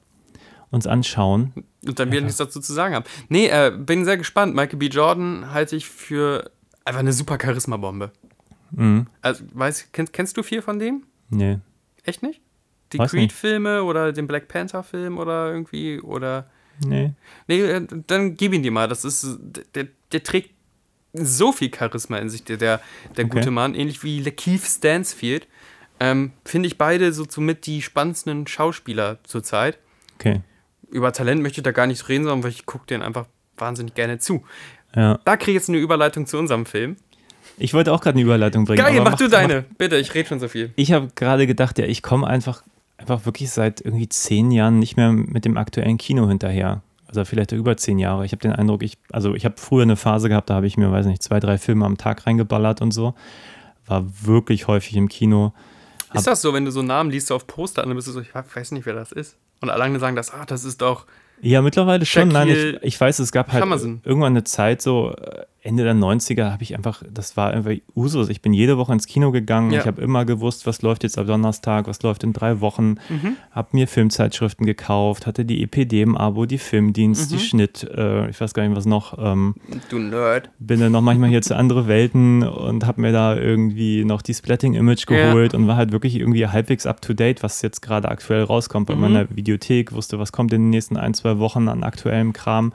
uns 0.70 0.86
anschauen. 0.86 1.52
Und 1.84 1.98
dann 1.98 2.10
wieder 2.12 2.22
nichts 2.22 2.38
dazu 2.38 2.60
zu 2.60 2.72
sagen 2.72 2.94
haben. 2.94 3.04
Nee, 3.28 3.48
äh, 3.48 3.70
bin 3.76 4.04
sehr 4.06 4.16
gespannt. 4.16 4.54
Michael 4.54 4.78
B. 4.78 4.86
Jordan 4.86 5.52
halte 5.52 5.76
ich 5.76 5.86
für 5.88 6.50
einfach 6.84 7.00
eine 7.00 7.12
super 7.12 7.36
Charisma-Bombe. 7.42 8.10
Mhm. 8.70 9.06
Also, 9.20 9.44
weißt, 9.52 9.92
kennst, 9.92 10.12
kennst 10.14 10.36
du 10.38 10.42
viel 10.42 10.62
von 10.62 10.78
dem? 10.78 11.02
Nee. 11.28 11.58
Echt 12.04 12.22
nicht? 12.22 12.40
Die. 12.98 12.98
Creed-Filme 12.98 13.82
oder 13.84 14.12
den 14.12 14.26
Black 14.26 14.48
Panther-Film 14.48 15.18
oder 15.18 15.50
irgendwie 15.52 16.00
oder. 16.00 16.46
Nee. 16.84 17.12
Nee, 17.46 17.60
äh, 17.60 17.86
dann 18.06 18.36
gib 18.36 18.52
ihn 18.52 18.62
dir 18.62 18.72
mal. 18.72 18.88
Das 18.88 19.04
ist. 19.04 19.38
Der, 19.74 19.86
der 20.12 20.22
trägt 20.22 20.50
so 21.12 21.52
viel 21.52 21.70
Charisma 21.74 22.18
in 22.18 22.30
sich, 22.30 22.44
der, 22.44 22.56
der, 22.56 22.80
der 23.16 23.26
Okay. 23.26 23.34
gute 23.38 23.50
Mann, 23.50 23.74
ähnlich 23.74 24.02
wie 24.02 24.20
Lakeith 24.20 24.62
Stansfield. 24.64 25.46
Ähm, 26.00 26.32
Finde 26.44 26.66
ich 26.66 26.78
beide 26.78 27.12
so 27.12 27.24
somit 27.28 27.66
die 27.66 27.82
spannendsten 27.82 28.46
Schauspieler 28.46 29.18
zurzeit. 29.24 29.78
Okay. 30.18 30.40
Über 30.90 31.12
Talent 31.12 31.42
möchte 31.42 31.60
ich 31.60 31.64
da 31.64 31.70
gar 31.72 31.86
nicht 31.86 32.08
reden, 32.08 32.24
sondern 32.24 32.42
weil 32.42 32.50
ich 32.50 32.66
gucke 32.66 32.86
denen 32.86 33.02
einfach 33.02 33.26
wahnsinnig 33.56 33.94
gerne 33.94 34.18
zu. 34.18 34.44
Ja. 34.96 35.18
Da 35.24 35.36
kriege 35.36 35.52
ich 35.52 35.56
jetzt 35.56 35.68
eine 35.68 35.78
Überleitung 35.78 36.26
zu 36.26 36.38
unserem 36.38 36.66
Film. 36.66 36.96
Ich 37.58 37.74
wollte 37.74 37.92
auch 37.92 38.00
gerade 38.00 38.14
eine 38.16 38.22
Überleitung 38.22 38.64
bringen. 38.64 38.82
Geil, 38.82 38.98
aber 38.98 39.10
mach, 39.10 39.18
du 39.18 39.28
deine. 39.28 39.64
Bitte, 39.78 39.96
ich 39.96 40.14
rede 40.14 40.28
schon 40.28 40.40
so 40.40 40.48
viel. 40.48 40.72
Ich 40.76 40.92
habe 40.92 41.10
gerade 41.14 41.46
gedacht, 41.46 41.78
ja, 41.78 41.84
ich 41.84 42.02
komme 42.02 42.26
einfach, 42.26 42.62
einfach 42.96 43.26
wirklich 43.26 43.50
seit 43.50 43.80
irgendwie 43.80 44.08
zehn 44.08 44.50
Jahren 44.50 44.78
nicht 44.78 44.96
mehr 44.96 45.12
mit 45.12 45.44
dem 45.44 45.56
aktuellen 45.56 45.98
Kino 45.98 46.28
hinterher. 46.28 46.82
Also 47.06 47.24
vielleicht 47.24 47.52
über 47.52 47.76
zehn 47.76 47.98
Jahre. 47.98 48.24
Ich 48.24 48.32
habe 48.32 48.40
den 48.40 48.52
Eindruck, 48.52 48.82
ich, 48.82 48.96
also 49.10 49.34
ich 49.34 49.44
habe 49.44 49.56
früher 49.58 49.82
eine 49.82 49.96
Phase 49.96 50.28
gehabt, 50.28 50.48
da 50.48 50.54
habe 50.54 50.66
ich 50.66 50.76
mir, 50.76 50.90
weiß 50.90 51.06
nicht, 51.06 51.22
zwei, 51.22 51.40
drei 51.40 51.58
Filme 51.58 51.84
am 51.84 51.98
Tag 51.98 52.26
reingeballert 52.26 52.80
und 52.80 52.92
so. 52.92 53.14
War 53.86 54.04
wirklich 54.22 54.66
häufig 54.66 54.96
im 54.96 55.08
Kino. 55.08 55.52
Ist 56.14 56.26
das 56.26 56.42
so, 56.42 56.54
wenn 56.54 56.64
du 56.64 56.70
so 56.70 56.80
einen 56.80 56.88
Namen 56.88 57.10
liest 57.10 57.32
auf 57.32 57.46
Poster 57.46 57.82
und 57.82 57.88
dann 57.88 57.96
bist 57.96 58.08
du 58.08 58.12
so, 58.12 58.20
ich 58.20 58.34
weiß 58.34 58.72
nicht, 58.72 58.86
wer 58.86 58.94
das 58.94 59.12
ist. 59.12 59.36
Und 59.60 59.70
alleine 59.70 59.98
sagen 59.98 60.16
das, 60.16 60.32
ah, 60.32 60.44
das 60.46 60.64
ist 60.64 60.80
doch. 60.80 61.06
Ja, 61.40 61.60
mittlerweile 61.60 62.06
schon. 62.06 62.28
Nein, 62.28 62.48
ich, 62.48 62.82
ich 62.82 63.00
weiß, 63.00 63.18
es 63.18 63.32
gab 63.32 63.52
halt 63.52 63.62
Shammerson. 63.62 64.00
irgendwann 64.04 64.32
eine 64.32 64.44
Zeit, 64.44 64.80
so 64.82 65.12
äh, 65.12 65.44
Ende 65.64 65.84
der 65.84 65.94
90er, 65.94 66.50
habe 66.50 66.64
ich 66.64 66.74
einfach, 66.74 67.04
das 67.08 67.36
war 67.36 67.52
einfach 67.52 67.70
Usus. 67.94 68.28
Ich 68.30 68.42
bin 68.42 68.52
jede 68.52 68.78
Woche 68.78 68.92
ins 68.92 69.06
Kino 69.06 69.30
gegangen. 69.30 69.70
Ja. 69.70 69.80
Ich 69.80 69.86
habe 69.86 70.02
immer 70.02 70.24
gewusst, 70.24 70.66
was 70.66 70.82
läuft 70.82 71.04
jetzt 71.04 71.18
am 71.18 71.26
Donnerstag, 71.28 71.86
was 71.86 72.02
läuft 72.02 72.24
in 72.24 72.32
drei 72.32 72.60
Wochen. 72.60 72.96
Mhm. 73.08 73.36
Habe 73.52 73.68
mir 73.72 73.86
Filmzeitschriften 73.86 74.66
gekauft, 74.66 75.24
hatte 75.26 75.44
die 75.44 75.62
EPD 75.62 76.02
im 76.02 76.16
Abo, 76.16 76.46
die 76.46 76.58
Filmdienst, 76.58 77.30
Mhm. 77.30 77.36
die 77.36 77.42
Schnitt, 77.44 77.84
äh, 77.84 78.28
ich 78.28 78.40
weiß 78.40 78.54
gar 78.54 78.66
nicht, 78.66 78.76
was 78.76 78.86
noch. 78.86 79.16
Ähm, 79.24 79.54
Du 79.88 80.00
Nerd. 80.00 80.50
bin 80.58 80.80
dann 80.80 80.90
noch 80.90 81.00
manchmal 81.00 81.28
hier 81.30 81.42
zu 81.42 81.54
andere 81.56 81.86
Welten 81.86 82.42
und 82.42 82.84
habe 82.84 83.00
mir 83.00 83.12
da 83.12 83.36
irgendwie 83.36 84.04
noch 84.04 84.20
die 84.22 84.34
Splatting-Image 84.34 85.08
Ja. 85.08 85.26
geholt 85.30 85.54
und 85.54 85.68
war 85.68 85.76
halt 85.76 85.92
wirklich 85.92 86.16
irgendwie 86.18 86.44
halbwegs 86.48 86.86
up-to-date, 86.86 87.44
was 87.44 87.62
jetzt 87.62 87.82
gerade 87.82 88.08
aktuell 88.08 88.42
rauskommt 88.42 88.88
bei 88.88 88.96
Mhm. 88.96 89.00
meiner 89.00 89.26
Videothek, 89.36 89.92
wusste, 89.92 90.18
was 90.18 90.32
kommt 90.32 90.52
in 90.52 90.62
den 90.62 90.70
nächsten 90.70 90.96
ein, 90.96 91.14
zwei 91.14 91.38
Wochen 91.38 91.68
an 91.68 91.84
aktuellem 91.84 92.32
Kram. 92.32 92.72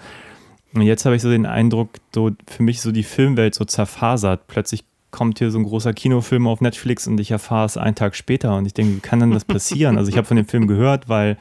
Und 0.73 0.81
jetzt 0.81 1.05
habe 1.05 1.15
ich 1.15 1.21
so 1.21 1.29
den 1.29 1.45
Eindruck, 1.45 1.89
so 2.13 2.31
für 2.47 2.63
mich 2.63 2.81
so 2.81 2.91
die 2.91 3.03
Filmwelt 3.03 3.55
so 3.55 3.65
zerfasert. 3.65 4.47
Plötzlich 4.47 4.83
kommt 5.11 5.39
hier 5.39 5.49
so 5.51 5.57
ein 5.57 5.63
großer 5.63 5.93
Kinofilm 5.93 6.45
auf 6.47 6.61
Netflix 6.61 7.07
und 7.07 7.19
ich 7.19 7.31
erfahre 7.31 7.65
es 7.65 7.77
einen 7.77 7.95
Tag 7.95 8.15
später 8.15 8.55
und 8.57 8.65
ich 8.65 8.73
denke, 8.73 8.97
wie 8.97 8.99
kann 8.99 9.19
denn 9.19 9.31
das 9.31 9.45
passieren? 9.45 9.97
Also 9.97 10.09
ich 10.11 10.17
habe 10.17 10.27
von 10.27 10.37
dem 10.37 10.45
Film 10.47 10.67
gehört, 10.67 11.07
weil 11.09 11.37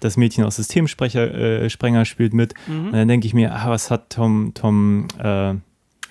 das 0.00 0.16
Mädchen 0.16 0.44
aus 0.44 0.56
Systemsprecher 0.56 1.62
äh, 1.62 1.70
Sprenger 1.70 2.04
spielt 2.04 2.34
mit 2.34 2.52
Mhm. 2.66 2.86
und 2.86 2.92
dann 2.92 3.08
denke 3.08 3.26
ich 3.26 3.32
mir, 3.34 3.54
ah, 3.54 3.70
was 3.70 3.90
hat 3.90 4.10
Tom 4.10 4.52
Tom 4.54 5.06
äh, 5.18 5.54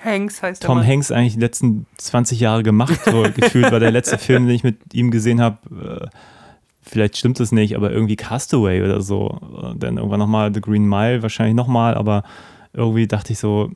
Hanks 0.04 0.42
heißt 0.42 0.64
der 0.64 0.68
Tom 0.68 0.78
Mann. 0.78 0.88
Hanks 0.88 1.12
eigentlich 1.12 1.34
die 1.34 1.40
letzten 1.40 1.86
20 1.98 2.40
Jahre 2.40 2.64
gemacht? 2.64 3.00
So 3.06 3.24
gefühlt 3.36 3.72
war 3.72 3.80
der 3.80 3.92
letzte 3.92 4.18
Film, 4.18 4.48
den 4.48 4.56
ich 4.56 4.64
mit 4.64 4.94
ihm 4.94 5.12
gesehen 5.12 5.42
habe. 5.42 6.02
Äh, 6.04 6.08
vielleicht 6.86 7.18
stimmt 7.18 7.40
es 7.40 7.52
nicht, 7.52 7.76
aber 7.76 7.92
irgendwie 7.92 8.16
Castaway 8.16 8.82
oder 8.84 9.02
so. 9.02 9.28
Und 9.28 9.82
dann 9.84 9.98
irgendwann 9.98 10.20
nochmal 10.20 10.54
The 10.54 10.62
Green 10.62 10.88
Mile, 10.88 11.22
wahrscheinlich 11.22 11.56
nochmal, 11.56 11.96
aber 11.96 12.24
irgendwie 12.74 13.08
dachte 13.08 13.34
ich 13.34 13.40
so, 13.40 13.72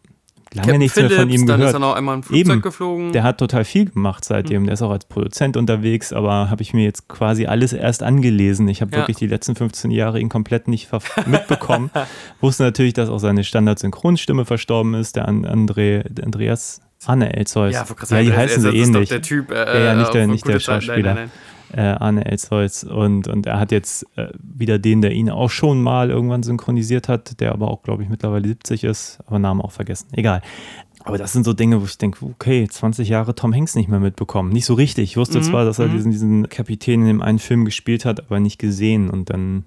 lange 0.54 0.66
Captain 0.66 0.80
nichts 0.80 0.96
mehr 0.98 1.10
von 1.10 1.16
Phillips, 1.28 1.42
ihm 1.42 1.48
dann 1.48 1.60
ist 1.62 1.68
gehört. 1.68 1.76
er 1.76 1.80
noch 1.80 1.96
einmal 1.96 2.18
ein 2.18 2.24
Flugzeug 2.24 2.52
Eben. 2.54 2.62
geflogen. 2.62 3.12
Der 3.14 3.22
hat 3.24 3.38
total 3.38 3.64
viel 3.66 3.86
gemacht 3.86 4.26
seitdem. 4.26 4.66
Der 4.66 4.74
ist 4.74 4.82
auch 4.82 4.90
als 4.92 5.06
Produzent 5.06 5.58
unterwegs, 5.58 6.12
aber 6.12 6.50
habe 6.50 6.62
ich 6.64 6.74
mir 6.74 6.84
jetzt 6.84 7.08
quasi 7.08 7.46
alles 7.46 7.72
erst 7.74 8.02
angelesen. 8.04 8.68
Ich 8.68 8.82
habe 8.82 8.92
Ja. 8.92 8.98
wirklich 9.00 9.18
die 9.18 9.28
letzten 9.28 9.56
15 9.56 9.92
Jahre 9.92 10.20
ihn 10.20 10.28
komplett 10.30 10.68
nicht 10.68 10.90
mitbekommen. 11.28 11.92
Wusste 12.42 12.64
natürlich, 12.64 12.94
dass 12.94 13.10
auch 13.10 13.20
seine 13.20 13.44
Standard-Synchronstimme 13.44 14.44
verstorben 14.46 14.96
ist, 14.96 15.16
der 15.16 15.28
An 15.28 15.46
André, 15.46 16.04
der 16.10 16.26
Andreas 16.26 16.82
Arne 17.06 17.34
Elzeus. 17.34 17.74
ja, 17.74 17.86
ja, 18.10 18.22
die 18.24 18.34
heißen 18.34 18.62
sie 18.62 18.70
ähnlich. 18.78 19.08
Der 19.08 19.22
Typ, 19.22 19.52
äh, 19.52 19.56
Ja, 19.56 19.80
ja, 19.80 19.96
nicht 19.96 20.14
der- 20.14 20.24
auf 20.26 20.32
nicht 20.32 20.46
der 20.48 20.60
Schauspieler. 20.60 21.14
Nein, 21.14 21.16
nein, 21.16 21.32
äh, 21.74 21.82
Arne 21.82 22.26
Elzeus 22.26 22.84
und, 22.84 23.28
und 23.28 23.46
er 23.46 23.60
hat 23.60 23.72
jetzt 23.72 24.06
äh, 24.18 24.28
wieder 24.42 24.80
den, 24.80 25.02
der 25.02 25.12
ihn 25.12 25.30
auch 25.30 25.50
schon 25.50 25.82
mal 25.82 26.10
irgendwann 26.10 26.44
synchronisiert 26.44 27.08
hat, 27.08 27.40
der 27.40 27.52
aber 27.52 27.70
auch, 27.70 27.84
glaube 27.84 28.04
ich, 28.04 28.10
mittlerweile 28.10 28.48
70 28.48 28.84
ist, 28.84 29.20
aber 29.26 29.40
Namen 29.40 29.62
auch 29.62 29.72
vergessen. 29.72 30.08
Egal. 30.14 30.42
Aber 31.04 31.18
das 31.18 31.32
sind 31.32 31.46
so 31.46 31.54
Dinge, 31.54 31.82
wo 31.82 31.86
ich 31.86 31.98
denke, 31.98 32.26
okay, 32.26 32.68
20 32.68 33.08
Jahre 33.08 33.34
Tom 33.34 33.54
Hanks 33.54 33.76
nicht 33.76 33.90
mehr 33.90 34.00
mitbekommen. 34.00 34.52
Nicht 34.52 34.66
so 34.66 34.74
richtig. 34.74 35.12
Ich 35.12 35.18
wusste 35.18 35.40
Mhm, 35.40 35.44
zwar, 35.44 35.66
dass 35.66 35.80
er 35.80 35.88
mhm. 35.88 35.94
diesen, 35.94 36.12
diesen 36.12 36.50
Kapitän 36.50 37.02
in 37.02 37.08
dem 37.08 37.22
einen 37.22 37.40
Film 37.40 37.66
gespielt 37.66 38.06
hat, 38.06 38.20
aber 38.20 38.40
nicht 38.40 38.60
gesehen. 38.60 39.10
Und 39.10 39.30
dann, 39.30 39.64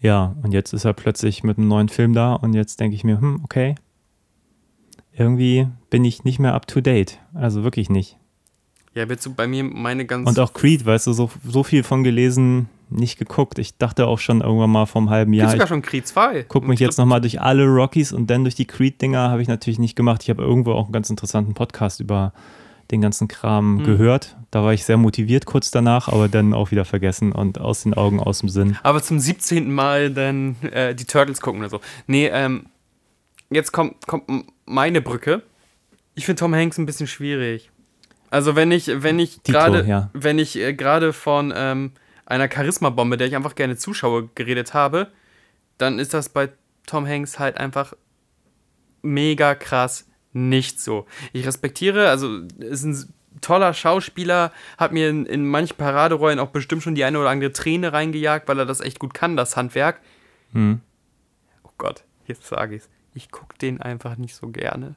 ja, 0.00 0.34
und 0.42 0.52
jetzt 0.52 0.72
ist 0.72 0.84
er 0.84 0.94
plötzlich 0.94 1.44
mit 1.44 1.58
einem 1.58 1.68
neuen 1.68 1.88
Film 1.88 2.14
da 2.14 2.34
und 2.34 2.54
jetzt 2.54 2.80
denke 2.80 2.94
ich 2.96 3.04
mir, 3.04 3.20
hm, 3.20 3.42
okay, 3.44 3.74
irgendwie 5.12 5.68
bin 5.90 6.04
ich 6.04 6.24
nicht 6.24 6.38
mehr 6.38 6.54
up 6.54 6.66
to 6.66 6.80
date. 6.80 7.18
Also 7.34 7.62
wirklich 7.62 7.90
nicht. 7.90 8.18
Ja, 8.94 9.08
wird 9.08 9.22
so 9.22 9.30
bei 9.32 9.46
mir 9.46 9.64
meine 9.64 10.06
ganz. 10.06 10.28
Und 10.28 10.38
auch 10.38 10.52
Creed, 10.52 10.84
weißt 10.84 11.06
du, 11.08 11.12
so, 11.12 11.30
so 11.46 11.62
viel 11.62 11.82
von 11.82 12.04
gelesen, 12.04 12.68
nicht 12.90 13.18
geguckt. 13.18 13.58
Ich 13.58 13.76
dachte 13.76 14.06
auch 14.06 14.18
schon 14.18 14.40
irgendwann 14.40 14.70
mal 14.70 14.86
vom 14.86 15.10
halben 15.10 15.32
Gibt 15.32 15.42
Jahr, 15.42 15.50
sogar 15.50 15.66
ich 15.66 15.68
schon 15.68 15.82
Creed 15.82 16.06
2. 16.06 16.44
gucke 16.44 16.66
mich 16.66 16.80
jetzt 16.80 16.98
nochmal 16.98 17.20
durch 17.20 17.40
alle 17.40 17.66
Rockies 17.66 18.12
und 18.12 18.28
dann 18.30 18.44
durch 18.44 18.54
die 18.54 18.64
Creed-Dinger 18.66 19.30
habe 19.30 19.42
ich 19.42 19.48
natürlich 19.48 19.78
nicht 19.78 19.94
gemacht. 19.94 20.22
Ich 20.22 20.30
habe 20.30 20.42
irgendwo 20.42 20.72
auch 20.72 20.84
einen 20.84 20.92
ganz 20.92 21.10
interessanten 21.10 21.54
Podcast 21.54 22.00
über 22.00 22.32
den 22.90 23.02
ganzen 23.02 23.28
Kram 23.28 23.78
Hm. 23.78 23.84
gehört. 23.84 24.36
Da 24.50 24.64
war 24.64 24.72
ich 24.72 24.84
sehr 24.84 24.96
motiviert 24.96 25.44
kurz 25.44 25.70
danach, 25.70 26.08
aber 26.08 26.28
dann 26.28 26.54
auch 26.54 26.70
wieder 26.70 26.86
vergessen 26.86 27.32
und 27.32 27.60
aus 27.60 27.82
den 27.82 27.92
Augen, 27.92 28.18
aus 28.18 28.38
dem 28.40 28.48
Sinn. 28.48 28.78
Aber 28.82 29.02
zum 29.02 29.18
17. 29.18 29.70
Mal 29.70 30.10
dann 30.10 30.56
äh, 30.72 30.94
die 30.94 31.04
Turtles 31.04 31.42
gucken 31.42 31.60
oder 31.60 31.68
so. 31.68 31.80
Nee, 32.06 32.28
ähm, 32.32 32.64
jetzt 33.50 33.72
kommt, 33.72 34.06
kommt 34.06 34.24
meine 34.64 35.02
Brücke. 35.02 35.42
Ich 36.14 36.24
finde 36.24 36.40
Tom 36.40 36.54
Hanks 36.54 36.78
ein 36.78 36.86
bisschen 36.86 37.06
schwierig. 37.06 37.70
Also 38.30 38.56
wenn 38.56 38.70
ich, 38.70 38.90
wenn 39.02 39.18
ich 39.18 39.42
gerade, 39.42 39.84
ja. 39.84 40.10
wenn 40.12 40.38
ich 40.38 40.56
äh, 40.56 40.74
gerade 40.74 41.12
von 41.12 41.52
ähm, 41.56 41.92
einer 42.26 42.50
Charisma-Bombe, 42.50 43.16
der 43.16 43.26
ich 43.26 43.36
einfach 43.36 43.54
gerne 43.54 43.76
zuschaue, 43.76 44.28
geredet 44.34 44.74
habe, 44.74 45.08
dann 45.78 45.98
ist 45.98 46.12
das 46.14 46.28
bei 46.28 46.50
Tom 46.86 47.06
Hanks 47.06 47.38
halt 47.38 47.56
einfach 47.56 47.94
mega 49.02 49.54
krass 49.54 50.06
nicht 50.32 50.80
so. 50.80 51.06
Ich 51.32 51.46
respektiere, 51.46 52.10
also 52.10 52.40
ist 52.58 52.84
ein 52.84 53.14
toller 53.40 53.72
Schauspieler, 53.72 54.52
hat 54.76 54.92
mir 54.92 55.08
in, 55.08 55.26
in 55.26 55.46
manchen 55.46 55.76
Paraderollen 55.76 56.38
auch 56.38 56.50
bestimmt 56.50 56.82
schon 56.82 56.94
die 56.94 57.04
eine 57.04 57.18
oder 57.18 57.30
andere 57.30 57.52
Träne 57.52 57.92
reingejagt, 57.92 58.48
weil 58.48 58.58
er 58.58 58.66
das 58.66 58.80
echt 58.80 58.98
gut 58.98 59.14
kann, 59.14 59.36
das 59.36 59.56
Handwerk. 59.56 60.00
Hm. 60.52 60.80
Oh 61.62 61.70
Gott, 61.78 62.04
jetzt 62.26 62.46
sage 62.46 62.76
ich's. 62.76 62.88
Ich 63.14 63.30
gucke 63.30 63.56
den 63.58 63.80
einfach 63.80 64.16
nicht 64.16 64.34
so 64.34 64.48
gerne. 64.48 64.94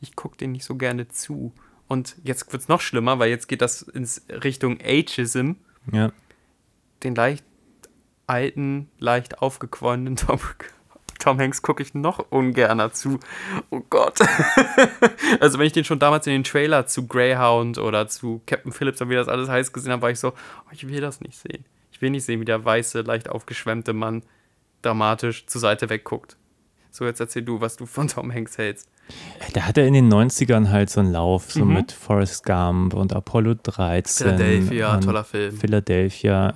Ich 0.00 0.14
gucke 0.14 0.36
den 0.36 0.52
nicht 0.52 0.64
so 0.64 0.76
gerne 0.76 1.08
zu. 1.08 1.52
Und 1.88 2.16
jetzt 2.24 2.52
wird's 2.52 2.68
noch 2.68 2.80
schlimmer, 2.80 3.18
weil 3.18 3.30
jetzt 3.30 3.48
geht 3.48 3.62
das 3.62 3.82
ins 3.82 4.26
Richtung 4.28 4.78
Ageism. 4.80 5.52
Ja. 5.92 6.12
Den 7.02 7.14
leicht 7.14 7.44
alten, 8.26 8.88
leicht 8.98 9.38
aufgequollenen 9.40 10.16
Tom, 10.16 10.40
Tom 11.18 11.38
Hanks 11.38 11.62
gucke 11.62 11.82
ich 11.82 11.94
noch 11.94 12.18
ungerner 12.30 12.92
zu. 12.92 13.20
Oh 13.70 13.80
Gott. 13.88 14.18
also 15.40 15.58
wenn 15.58 15.66
ich 15.66 15.72
den 15.72 15.84
schon 15.84 15.98
damals 15.98 16.26
in 16.26 16.32
den 16.32 16.44
Trailer 16.44 16.86
zu 16.86 17.06
Greyhound 17.06 17.78
oder 17.78 18.08
zu 18.08 18.42
Captain 18.46 18.72
Phillips 18.72 19.00
oder 19.00 19.10
wie 19.10 19.14
das 19.14 19.28
alles 19.28 19.48
heißt 19.48 19.72
gesehen 19.72 19.92
habe, 19.92 20.02
war 20.02 20.10
ich 20.10 20.20
so, 20.20 20.30
oh, 20.30 20.70
ich 20.72 20.88
will 20.88 21.00
das 21.00 21.20
nicht 21.20 21.38
sehen. 21.38 21.64
Ich 21.92 22.02
will 22.02 22.10
nicht 22.10 22.24
sehen, 22.24 22.40
wie 22.40 22.44
der 22.44 22.64
weiße, 22.64 23.02
leicht 23.02 23.28
aufgeschwemmte 23.28 23.92
Mann 23.92 24.22
dramatisch 24.82 25.46
zur 25.46 25.60
Seite 25.60 25.88
wegguckt. 25.88 26.36
So, 26.90 27.04
jetzt 27.04 27.20
erzähl 27.20 27.42
du, 27.42 27.60
was 27.60 27.76
du 27.76 27.86
von 27.86 28.08
Tom 28.08 28.32
Hanks 28.32 28.58
hältst. 28.58 28.88
Da 29.52 29.62
hat 29.62 29.78
er 29.78 29.86
in 29.86 29.94
den 29.94 30.08
90ern 30.12 30.70
halt 30.70 30.90
so 30.90 31.00
einen 31.00 31.12
Lauf, 31.12 31.52
so 31.52 31.64
Mhm. 31.64 31.74
mit 31.74 31.92
Forrest 31.92 32.44
Gump 32.44 32.94
und 32.94 33.12
Apollo 33.14 33.54
13. 33.62 34.26
Philadelphia, 34.36 34.94
und 34.94 35.04
toller 35.04 35.24
Film. 35.24 35.56
Philadelphia. 35.56 36.52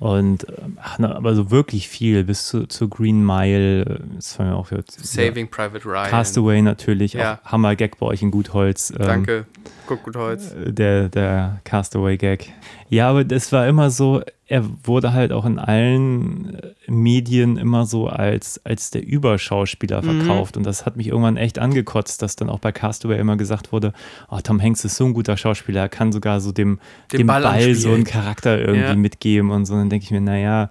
Und 0.00 0.46
ach, 0.80 0.98
na, 1.00 1.16
aber 1.16 1.34
so 1.34 1.50
wirklich 1.50 1.88
viel, 1.88 2.22
bis 2.22 2.46
zu, 2.46 2.66
zu 2.68 2.88
Green 2.88 3.24
Mile, 3.26 3.80
äh, 3.82 3.98
das 4.14 4.38
war 4.38 4.46
mir 4.46 4.54
auch 4.54 4.70
jetzt. 4.70 5.04
Saving 5.04 5.48
Private 5.50 5.84
Ryan. 5.84 6.08
Castaway 6.10 6.62
natürlich, 6.62 7.14
Ja. 7.14 7.40
auch 7.44 7.50
Hammer-Gag 7.52 7.98
bei 7.98 8.06
euch 8.06 8.22
in 8.22 8.30
Gutholz. 8.30 8.90
ähm, 8.92 8.98
Danke. 9.06 9.46
Guck 9.88 10.04
gut 10.04 10.14
Holz. 10.16 10.54
Der, 10.56 11.08
der 11.08 11.60
Castaway-Gag. 11.64 12.52
Ja, 12.90 13.10
aber 13.10 13.24
das 13.24 13.50
war 13.50 13.66
immer 13.66 13.90
so, 13.90 14.22
er 14.50 14.64
wurde 14.84 15.12
halt 15.12 15.30
auch 15.30 15.44
in 15.44 15.58
allen 15.58 16.54
äh, 16.54 16.72
Medien 16.90 17.58
immer 17.58 17.84
so 17.84 18.08
als, 18.08 18.64
als 18.64 18.90
der 18.90 19.06
Überschauspieler 19.06 20.00
Mhm. 20.02 20.20
verkauft. 20.20 20.56
Und 20.56 20.64
das 20.64 20.86
hat 20.86 20.96
mich 20.96 21.08
irgendwann 21.08 21.36
echt 21.36 21.58
angekotzt, 21.58 22.22
dass 22.22 22.34
dann 22.34 22.48
auch 22.48 22.58
bei 22.58 22.72
Castaway 22.72 23.18
immer 23.20 23.36
gesagt 23.36 23.72
wurde, 23.72 23.92
oh, 24.30 24.38
Tom 24.42 24.60
Hanks 24.62 24.86
ist 24.86 24.96
so 24.96 25.04
ein 25.04 25.12
guter 25.12 25.36
Schauspieler, 25.36 25.82
er 25.82 25.88
kann 25.90 26.12
sogar 26.12 26.40
so 26.40 26.50
dem, 26.50 26.80
Den 27.12 27.18
dem 27.18 27.26
Ball 27.26 27.42
Ball, 27.42 27.74
so 27.74 27.92
einen 27.92 28.04
Charakter 28.04 28.58
irgendwie 28.58 28.88
Ja. 28.88 28.96
mitgeben 28.96 29.50
und 29.50 29.66
so. 29.66 29.74
dann 29.74 29.90
denke 29.90 30.04
ich 30.04 30.10
mir, 30.10 30.22
naja, 30.22 30.70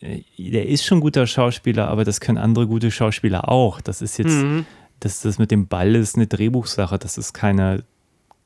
äh, 0.00 0.20
der 0.38 0.68
ist 0.68 0.84
schon 0.84 0.98
ein 0.98 1.02
guter 1.02 1.26
Schauspieler, 1.26 1.88
aber 1.88 2.04
das 2.04 2.20
können 2.20 2.36
andere 2.38 2.66
gute 2.66 2.90
Schauspieler 2.90 3.48
auch. 3.48 3.80
Das 3.80 4.02
ist 4.02 4.18
jetzt, 4.18 4.42
Mhm. 4.42 4.66
das, 5.00 5.22
das 5.22 5.38
mit 5.38 5.50
dem 5.50 5.68
Ball 5.68 5.94
ist 5.94 6.16
eine 6.16 6.26
Drehbuchsache, 6.26 6.98
das 6.98 7.16
ist 7.16 7.32
keine, 7.32 7.82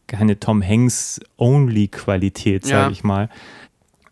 keine 0.06 0.38
Tom 0.38 0.62
Hanks-Only-Qualität, 0.62 2.64
sage 2.66 2.84
Ja. 2.86 2.90
ich 2.90 3.04
mal. 3.04 3.28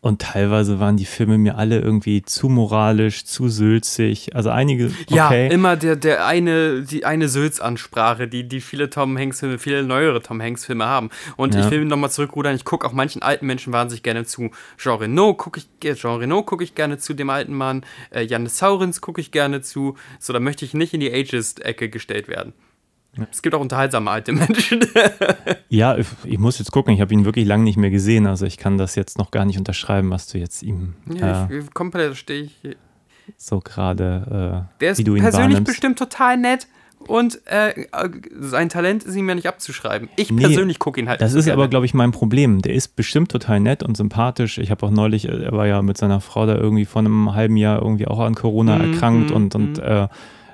Und 0.05 0.21
teilweise 0.21 0.81
waren 0.81 0.97
die 0.97 1.05
Filme 1.05 1.39
mir 1.39 1.57
alle 1.57 1.79
irgendwie 1.79 2.23
zu 2.23 2.49
moralisch, 2.49 3.25
zu 3.25 3.49
sülzig. 3.49 4.35
Also 4.35 4.51
einige, 4.51 4.91
Ja, 5.09 5.27
okay. 5.27 5.49
immer 5.55 5.77
der, 5.77 5.95
der 5.95 6.27
eine, 6.27 6.83
die 6.83 7.05
eine 7.05 7.29
Sülz-Ansprache, 7.29 8.27
die, 8.27 8.49
die 8.49 8.61
viele 8.61 8.91
Tom 8.91 9.17
Hanks-Filme, 9.17 9.61
viele 9.61 9.85
neuere 9.85 10.21
Tom 10.21 10.43
Hanks-Filme 10.43 10.85
haben. 10.87 11.11
Und 11.37 11.55
Ja. 11.55 11.61
ich 11.61 11.71
will 11.71 11.85
nochmal 11.85 12.11
zurückrudern, 12.11 12.57
ich 12.57 12.65
gucke 12.65 12.85
auch 12.85 12.93
manchen 12.93 13.23
alten 13.23 13.47
Menschen 13.47 13.73
wahnsinnig 13.73 14.03
gerne 14.03 14.25
zu. 14.25 14.51
Jean 14.77 14.99
Reno 14.99 15.35
gucke 15.35 15.61
ich, 15.61 15.89
äh, 15.89 15.95
Jean 15.95 16.19
Reno 16.19 16.43
gucke 16.43 16.65
ich 16.65 16.75
gerne 16.75 16.99
zu, 16.99 17.15
dem 17.15 17.31
alten 17.31 17.55
Mann. 17.55 17.87
Äh, 18.11 18.23
Jannis 18.25 18.59
Saurins 18.59 19.01
gucke 19.01 19.21
ich 19.21 19.31
gerne 19.31 19.61
zu. 19.61 19.95
So, 20.19 20.33
da 20.33 20.41
möchte 20.41 20.65
ich 20.65 20.75
nicht 20.75 20.93
in 20.95 20.99
die 21.01 21.13
Ageist-Ecke 21.13 21.89
gestellt 21.91 22.27
werden. 22.27 22.55
Es 23.31 23.43
gibt 23.43 23.55
auch 23.55 23.61
unterhaltsame 23.61 24.11
alte 24.11 24.33
Menschen. 24.33 24.81
ja, 25.69 25.97
ich, 25.99 26.39
muss 26.39 26.59
jetzt 26.59 26.73
gucken, 26.73 26.95
ich 26.95 27.01
habe 27.01 27.13
ihn 27.13 27.25
wirklich 27.25 27.47
lange 27.47 27.65
nicht 27.65 27.77
mehr 27.77 27.91
gesehen. 27.91 28.27
Also 28.27 28.47
ich 28.47 28.57
kann 28.57 28.79
das 28.79 28.95
jetzt 28.95 29.19
noch 29.19 29.31
gar 29.31 29.45
nicht 29.45 29.59
unterschreiben, 29.59 30.11
was 30.11 30.27
du 30.29 30.39
jetzt 30.39 30.63
ihm 30.63 30.95
ja, 31.15 31.49
äh, 31.51 31.59
ich, 31.59 31.75
komplett 31.75 32.17
stehe 32.17 32.45
ich. 32.45 32.77
so 33.37 33.61
gerade, 33.61 34.65
äh, 34.73 34.79
Der 34.81 34.93
ist 34.93 35.05
persönlich 35.05 35.33
wahrnimmst. 35.35 35.65
bestimmt 35.65 35.99
total 35.99 36.37
nett. 36.39 36.67
Und 37.09 37.41
äh, 37.49 37.71
äh, 37.71 37.87
sein 38.39 38.69
Talent 38.69 39.03
ist 39.03 39.17
ihm 39.17 39.29
ja 39.29 39.35
nicht 39.35 39.49
abzuschreiben. 39.49 40.09
Ich 40.15 40.31
Nee, 40.31 40.41
persönlich 40.43 40.79
gucke 40.79 41.01
ihn 41.01 41.09
halt 41.09 41.21
Das 41.21 41.35
ist 41.35 41.49
aber, 41.49 41.67
glaube 41.67 41.85
ich, 41.85 41.95
mein 41.95 42.13
Problem. 42.13 42.63
Der 42.63 42.75
ist 42.75 42.95
bestimmt 42.95 43.29
total 43.31 43.59
nett 43.59 43.83
und 43.83 43.97
sympathisch. 43.97 44.59
Ich 44.59 44.71
habe 44.71 44.87
auch 44.87 44.91
neulich, 44.93 45.29
äh, 45.29 45.43
er 45.43 45.53
war 45.53 45.67
ja 45.67 45.83
mit 45.83 45.99
seiner 45.99 46.21
Frau 46.21 46.47
da 46.47 46.55
irgendwie 46.55 46.85
vor 46.85 47.01
einem 47.01 47.35
halben 47.35 47.57
Jahr 47.57 47.83
irgendwie 47.83 48.07
auch 48.07 48.21
an 48.21 48.37
Corona 48.37 48.79
Mhm, 48.79 48.93
erkrankt 48.93 49.31
mhm, 49.31 49.37
und, 49.37 49.55
und 49.57 49.79
äh, 49.81 50.07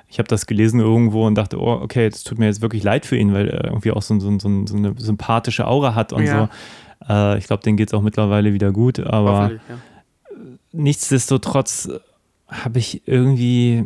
ich 0.09 0.17
habe 0.17 0.27
das 0.27 0.47
gelesen 0.47 0.79
irgendwo 0.79 1.25
und 1.27 1.35
dachte, 1.35 1.59
oh, 1.61 1.73
okay, 1.73 2.07
es 2.07 2.23
tut 2.23 2.39
mir 2.39 2.47
jetzt 2.47 2.61
wirklich 2.61 2.83
leid 2.83 3.05
für 3.05 3.15
ihn, 3.15 3.31
weil 3.33 3.47
er 3.47 3.65
irgendwie 3.65 3.91
auch 3.91 4.01
so, 4.01 4.19
so, 4.19 4.37
so, 4.39 4.65
so 4.65 4.75
eine 4.75 4.93
sympathische 4.97 5.67
Aura 5.67 5.93
hat 5.95 6.13
und 6.13 6.23
Ja. 6.23 6.49
so. 7.07 7.13
Äh, 7.13 7.37
ich 7.37 7.45
glaube, 7.45 7.63
denen 7.63 7.77
geht 7.77 7.89
es 7.89 7.93
auch 7.93 8.01
mittlerweile 8.01 8.53
wieder 8.53 8.71
gut, 8.71 8.99
aber 8.99 9.51
ja. 9.51 9.59
nichtsdestotrotz 10.71 11.89
habe 12.47 12.79
ich 12.79 13.07
irgendwie, 13.07 13.85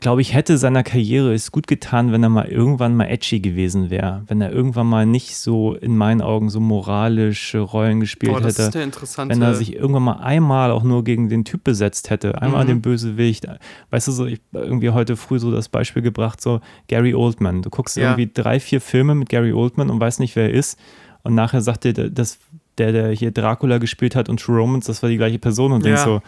glaube 0.00 0.22
ich, 0.22 0.32
hätte 0.34 0.56
seiner 0.58 0.82
Karriere 0.82 1.34
es 1.34 1.52
gut 1.52 1.66
getan, 1.66 2.10
wenn 2.10 2.22
er 2.22 2.28
mal 2.30 2.46
irgendwann 2.46 2.96
mal 2.96 3.04
edgy 3.04 3.40
gewesen 3.40 3.90
wäre. 3.90 4.22
Wenn 4.26 4.40
er 4.40 4.50
irgendwann 4.50 4.86
mal 4.86 5.04
nicht 5.06 5.36
so 5.36 5.74
in 5.74 5.96
meinen 5.96 6.22
Augen 6.22 6.48
so 6.50 6.58
moralische 6.58 7.60
Rollen 7.60 8.00
gespielt 8.00 8.32
Boah, 8.32 8.40
das 8.40 8.54
hätte. 8.54 8.62
ist 8.62 8.74
der 8.74 8.84
interessante. 8.84 9.34
wenn 9.34 9.42
er 9.42 9.54
sich 9.54 9.74
irgendwann 9.76 10.02
mal 10.04 10.18
einmal 10.20 10.70
auch 10.70 10.82
nur 10.82 11.04
gegen 11.04 11.28
den 11.28 11.44
Typ 11.44 11.64
besetzt 11.64 12.08
hätte, 12.10 12.40
einmal 12.40 12.64
Mhm. 12.64 12.68
den 12.68 12.82
Bösewicht. 12.82 13.46
Weißt 13.90 14.08
du, 14.08 14.12
so, 14.12 14.26
ich 14.26 14.40
irgendwie 14.52 14.90
heute 14.90 15.16
früh 15.16 15.38
so 15.38 15.52
das 15.52 15.68
Beispiel 15.68 16.02
gebracht, 16.02 16.40
so 16.40 16.60
Gary 16.88 17.14
Oldman. 17.14 17.60
Du 17.62 17.68
guckst 17.70 17.96
Ja. 17.96 18.04
irgendwie 18.04 18.30
drei, 18.32 18.58
vier 18.58 18.80
Filme 18.80 19.14
mit 19.14 19.28
Gary 19.28 19.52
Oldman 19.52 19.90
und 19.90 20.00
weißt 20.00 20.18
nicht, 20.20 20.34
wer 20.34 20.44
er 20.44 20.54
ist. 20.54 20.78
Und 21.22 21.34
nachher 21.34 21.60
sagt 21.60 21.84
dir, 21.84 21.92
dass 21.92 22.38
der, 22.78 22.92
der 22.92 23.10
hier 23.10 23.30
Dracula 23.32 23.76
gespielt 23.76 24.16
hat 24.16 24.30
und 24.30 24.40
True 24.40 24.56
Romance, 24.60 24.86
das 24.86 25.02
war 25.02 25.10
die 25.10 25.18
gleiche 25.18 25.38
Person 25.38 25.72
und 25.72 25.80
Ja. 25.84 25.88
denkst 25.88 26.04
so, 26.04 26.22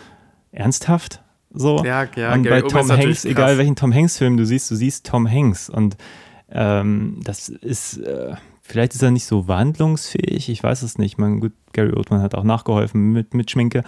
ernsthaft? 0.51 1.22
So? 1.55 1.85
ja, 1.85 2.07
ja, 2.17 2.33
und 2.33 2.45
Gary 2.45 2.62
bei 2.62 2.69
Tom 2.69 2.91
Hanks, 2.91 3.25
egal 3.25 3.59
welchen 3.59 3.77
Tom 3.77 3.93
Hanks-Film 3.93 4.37
du 4.37 4.47
siehst, 4.47 4.71
du 4.71 4.75
siehst 4.75 5.07
Tom 5.07 5.31
Hanks. 5.31 5.69
Und 5.69 5.97
ähm, 6.51 7.21
das 7.23 7.49
ist, 7.49 7.99
äh, 7.99 8.35
vielleicht 8.62 8.95
ist 8.95 9.03
er 9.03 9.11
nicht 9.11 9.27
so 9.27 9.49
wandlungsfähig, 9.49 10.49
ich 10.49 10.62
weiß 10.62 10.83
es 10.83 10.99
nicht. 10.99 11.19
Man, 11.19 11.41
gut, 11.41 11.53
Gary 11.73 11.93
Oldman 11.93 12.23
hat 12.23 12.35
auch 12.35 12.45
nachgeholfen 12.45 13.12
mit, 13.12 13.35
mit 13.35 13.51
Schminke. 13.51 13.85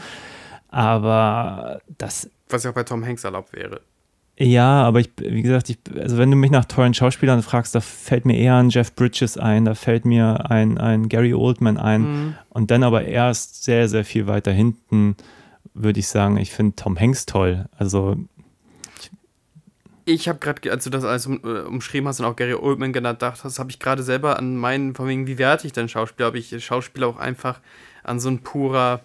Aber 0.68 1.80
das, 1.98 2.28
Was 2.48 2.64
ja 2.64 2.70
auch 2.70 2.74
bei 2.74 2.82
Tom 2.82 3.04
Hanks 3.04 3.24
erlaubt 3.24 3.52
wäre. 3.52 3.80
ja, 4.36 4.82
aber 4.82 5.00
ich, 5.00 5.10
wie 5.16 5.42
gesagt, 5.42 5.70
ich, 5.70 5.78
also 5.96 6.18
wenn 6.18 6.30
du 6.30 6.36
mich 6.36 6.50
nach 6.50 6.64
tollen 6.64 6.92
Schauspielern 6.92 7.42
fragst, 7.42 7.74
da 7.74 7.80
fällt 7.80 8.26
mir 8.26 8.36
eher 8.36 8.56
ein 8.56 8.70
Jeff 8.70 8.94
Bridges 8.94 9.38
ein, 9.38 9.64
da 9.64 9.74
fällt 9.74 10.04
mir 10.04 10.50
ein, 10.50 10.76
ein 10.76 11.08
Gary 11.08 11.32
Oldman 11.32 11.78
ein. 11.78 12.00
Mhm. 12.02 12.34
Und 12.50 12.70
dann 12.70 12.82
aber 12.82 13.04
erst 13.04 13.64
sehr, 13.64 13.88
sehr 13.88 14.04
viel 14.04 14.26
weiter 14.26 14.52
hinten 14.52 15.16
würde 15.74 16.00
ich 16.00 16.08
sagen, 16.08 16.36
ich 16.36 16.52
finde 16.52 16.76
Tom 16.76 16.98
Hanks 16.98 17.26
toll. 17.26 17.66
Also 17.76 18.16
Ich 20.06 20.28
habe 20.28 20.38
gerade, 20.38 20.70
als 20.70 20.84
du 20.84 20.90
das 20.90 21.04
alles 21.04 21.26
um, 21.26 21.40
äh, 21.44 21.60
umschrieben 21.60 22.08
hast 22.08 22.20
und 22.20 22.26
auch 22.26 22.36
Gary 22.36 22.54
Oldman 22.54 22.92
genannt 22.92 23.22
hast, 23.22 23.58
habe 23.58 23.70
ich 23.70 23.78
gerade 23.78 24.02
selber 24.02 24.38
an 24.38 24.56
meinen, 24.56 24.94
von 24.94 25.08
wegen, 25.08 25.26
wie 25.26 25.38
werte 25.38 25.66
ich 25.66 25.72
denn 25.72 25.88
Schauspieler? 25.88 26.26
Habe 26.26 26.38
ich 26.38 26.64
Schauspieler 26.64 27.08
auch 27.08 27.16
einfach 27.18 27.60
an 28.02 28.20
so 28.20 28.28
ein 28.28 28.42
purer, 28.42 29.00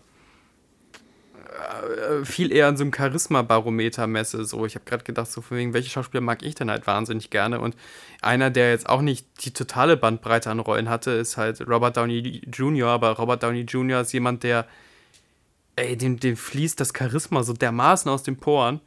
äh, 2.09 2.25
viel 2.25 2.51
eher 2.51 2.67
an 2.67 2.75
so 2.75 2.83
einem 2.83 2.93
Charisma-Barometer 2.93 4.07
messe. 4.07 4.43
So, 4.43 4.65
ich 4.65 4.75
habe 4.75 4.85
gerade 4.85 5.05
gedacht, 5.05 5.31
so 5.31 5.41
von 5.41 5.57
wegen, 5.57 5.73
welche 5.73 5.89
Schauspieler 5.89 6.21
mag 6.21 6.43
ich 6.43 6.55
denn 6.55 6.69
halt 6.69 6.85
wahnsinnig 6.85 7.29
gerne? 7.29 7.61
Und 7.61 7.75
einer, 8.21 8.49
der 8.49 8.71
jetzt 8.71 8.89
auch 8.89 9.01
nicht 9.01 9.45
die 9.45 9.53
totale 9.53 9.95
Bandbreite 9.95 10.51
an 10.51 10.59
Rollen 10.59 10.89
hatte, 10.89 11.11
ist 11.11 11.37
halt 11.37 11.65
Robert 11.67 11.95
Downey 11.95 12.41
Jr., 12.53 12.89
aber 12.89 13.11
Robert 13.11 13.41
Downey 13.41 13.61
Jr. 13.61 14.01
ist 14.01 14.11
jemand, 14.11 14.43
der, 14.43 14.67
ey, 15.79 15.97
dem, 15.97 16.19
dem 16.19 16.35
fließt 16.35 16.79
das 16.79 16.93
Charisma 16.95 17.43
so 17.43 17.53
dermaßen 17.53 18.09
aus 18.11 18.23
den 18.23 18.37
Poren 18.37 18.81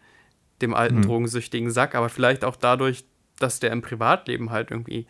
dem 0.60 0.74
alten 0.74 0.98
Mhm. 0.98 1.02
drogensüchtigen 1.02 1.70
Sack, 1.70 1.94
aber 1.94 2.08
vielleicht 2.08 2.44
auch 2.44 2.56
dadurch, 2.56 3.04
dass 3.38 3.58
der 3.58 3.72
im 3.72 3.82
Privatleben 3.82 4.50
halt 4.50 4.70
irgendwie 4.70 5.06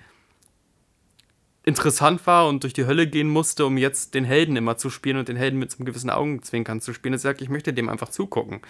interessant 1.65 2.27
war 2.27 2.49
und 2.49 2.63
durch 2.65 2.73
die 2.73 2.87
Hölle 2.87 3.07
gehen 3.07 3.29
musste, 3.29 3.67
um 3.67 3.77
jetzt 3.77 4.15
den 4.15 4.25
Helden 4.25 4.57
immer 4.57 4.77
zu 4.77 4.91
spielen 4.91 5.19
und 5.19 5.29
den 5.29 5.37
Helden 5.37 5.59
mit 5.59 5.71
so 5.71 5.79
einem 5.79 5.87
gewissen 5.87 6.11
Augenzwinkern 6.11 6.81
zu 6.81 6.93
spielen. 6.93 7.15
Ich 7.15 7.21
sage, 7.21 7.43
ich 7.43 7.51
möchte 7.51 7.73
dem 7.73 7.89
einfach 7.89 8.09
zugucken. 8.09 8.61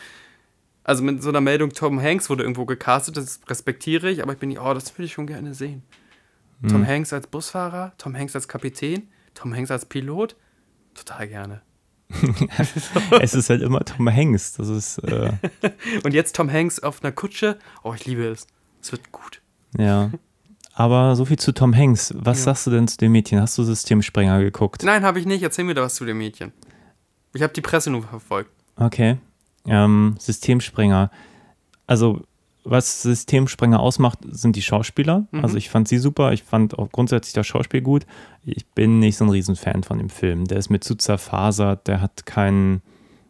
Also 0.84 1.02
mit 1.04 1.22
so 1.22 1.28
einer 1.28 1.40
Meldung, 1.40 1.70
Tom 1.70 2.02
Hanks 2.02 2.28
wurde 2.28 2.42
irgendwo 2.42 2.66
gecastet, 2.66 3.16
das 3.16 3.40
respektiere 3.48 4.10
ich, 4.10 4.22
aber 4.22 4.32
ich 4.32 4.38
bin 4.38 4.48
nicht, 4.48 4.60
oh, 4.60 4.74
das 4.74 4.92
würde 4.98 5.04
ich 5.04 5.12
schon 5.12 5.26
gerne 5.26 5.54
sehen. 5.54 5.82
Tom 6.68 6.86
Hanks 6.86 7.12
als 7.12 7.26
Busfahrer, 7.26 7.92
Tom 7.98 8.16
Hanks 8.16 8.36
als 8.36 8.46
Kapitän, 8.46 9.08
Tom 9.34 9.54
Hanks 9.54 9.70
als 9.70 9.84
Pilot, 9.84 10.36
total 10.94 11.26
gerne. 11.26 11.62
es 13.20 13.34
ist 13.34 13.50
halt 13.50 13.62
immer 13.62 13.80
Tom 13.84 14.08
Hanks. 14.10 14.54
Das 14.54 14.68
ist, 14.68 14.98
äh, 14.98 15.32
Und 16.04 16.14
jetzt 16.14 16.36
Tom 16.36 16.50
Hanks 16.50 16.78
auf 16.80 17.02
einer 17.02 17.12
Kutsche, 17.12 17.58
oh, 17.82 17.94
ich 17.94 18.06
liebe 18.06 18.24
es. 18.26 18.46
Es 18.80 18.92
wird 18.92 19.12
gut. 19.12 19.40
ja. 19.78 20.10
Aber 20.74 21.16
so 21.16 21.26
viel 21.26 21.38
zu 21.38 21.52
Tom 21.52 21.76
Hanks. 21.76 22.14
Was 22.16 22.38
Ja. 22.38 22.44
sagst 22.44 22.66
du 22.66 22.70
denn 22.70 22.88
zu 22.88 22.96
dem 22.96 23.12
Mädchen? 23.12 23.38
Hast 23.42 23.58
du 23.58 23.62
Systemsprenger 23.62 24.40
geguckt? 24.42 24.82
Nein, 24.84 25.02
habe 25.04 25.20
ich 25.20 25.26
nicht. 25.26 25.42
Erzähl 25.42 25.66
mir 25.66 25.74
da 25.74 25.82
was 25.82 25.96
zu 25.96 26.06
dem 26.06 26.16
Mädchen. 26.16 26.50
Ich 27.34 27.42
habe 27.42 27.52
die 27.52 27.60
Presse 27.60 27.90
nur 27.90 28.02
verfolgt. 28.02 28.50
Okay. 28.76 29.18
Ähm, 29.66 30.16
Systemsprenger. 30.18 31.10
Also, 31.86 32.24
was 32.64 33.02
Systemsprenger 33.02 33.80
ausmacht, 33.80 34.20
sind 34.28 34.56
die 34.56 34.62
Schauspieler. 34.62 35.26
Mhm. 35.30 35.42
Also, 35.42 35.56
ich 35.56 35.70
fand 35.70 35.88
sie 35.88 35.98
super. 35.98 36.32
Ich 36.32 36.42
fand 36.42 36.78
auch 36.78 36.90
grundsätzlich 36.90 37.32
das 37.32 37.46
Schauspiel 37.46 37.82
gut. 37.82 38.06
Ich 38.44 38.66
bin 38.66 38.98
nicht 38.98 39.16
so 39.16 39.24
ein 39.24 39.30
Riesenfan 39.30 39.82
von 39.82 39.98
dem 39.98 40.10
Film. 40.10 40.46
Der 40.46 40.58
ist 40.58 40.70
mir 40.70 40.80
zu 40.80 40.94
zerfasert. 40.94 41.88
Der 41.88 42.00
hat 42.00 42.26
kein, 42.26 42.82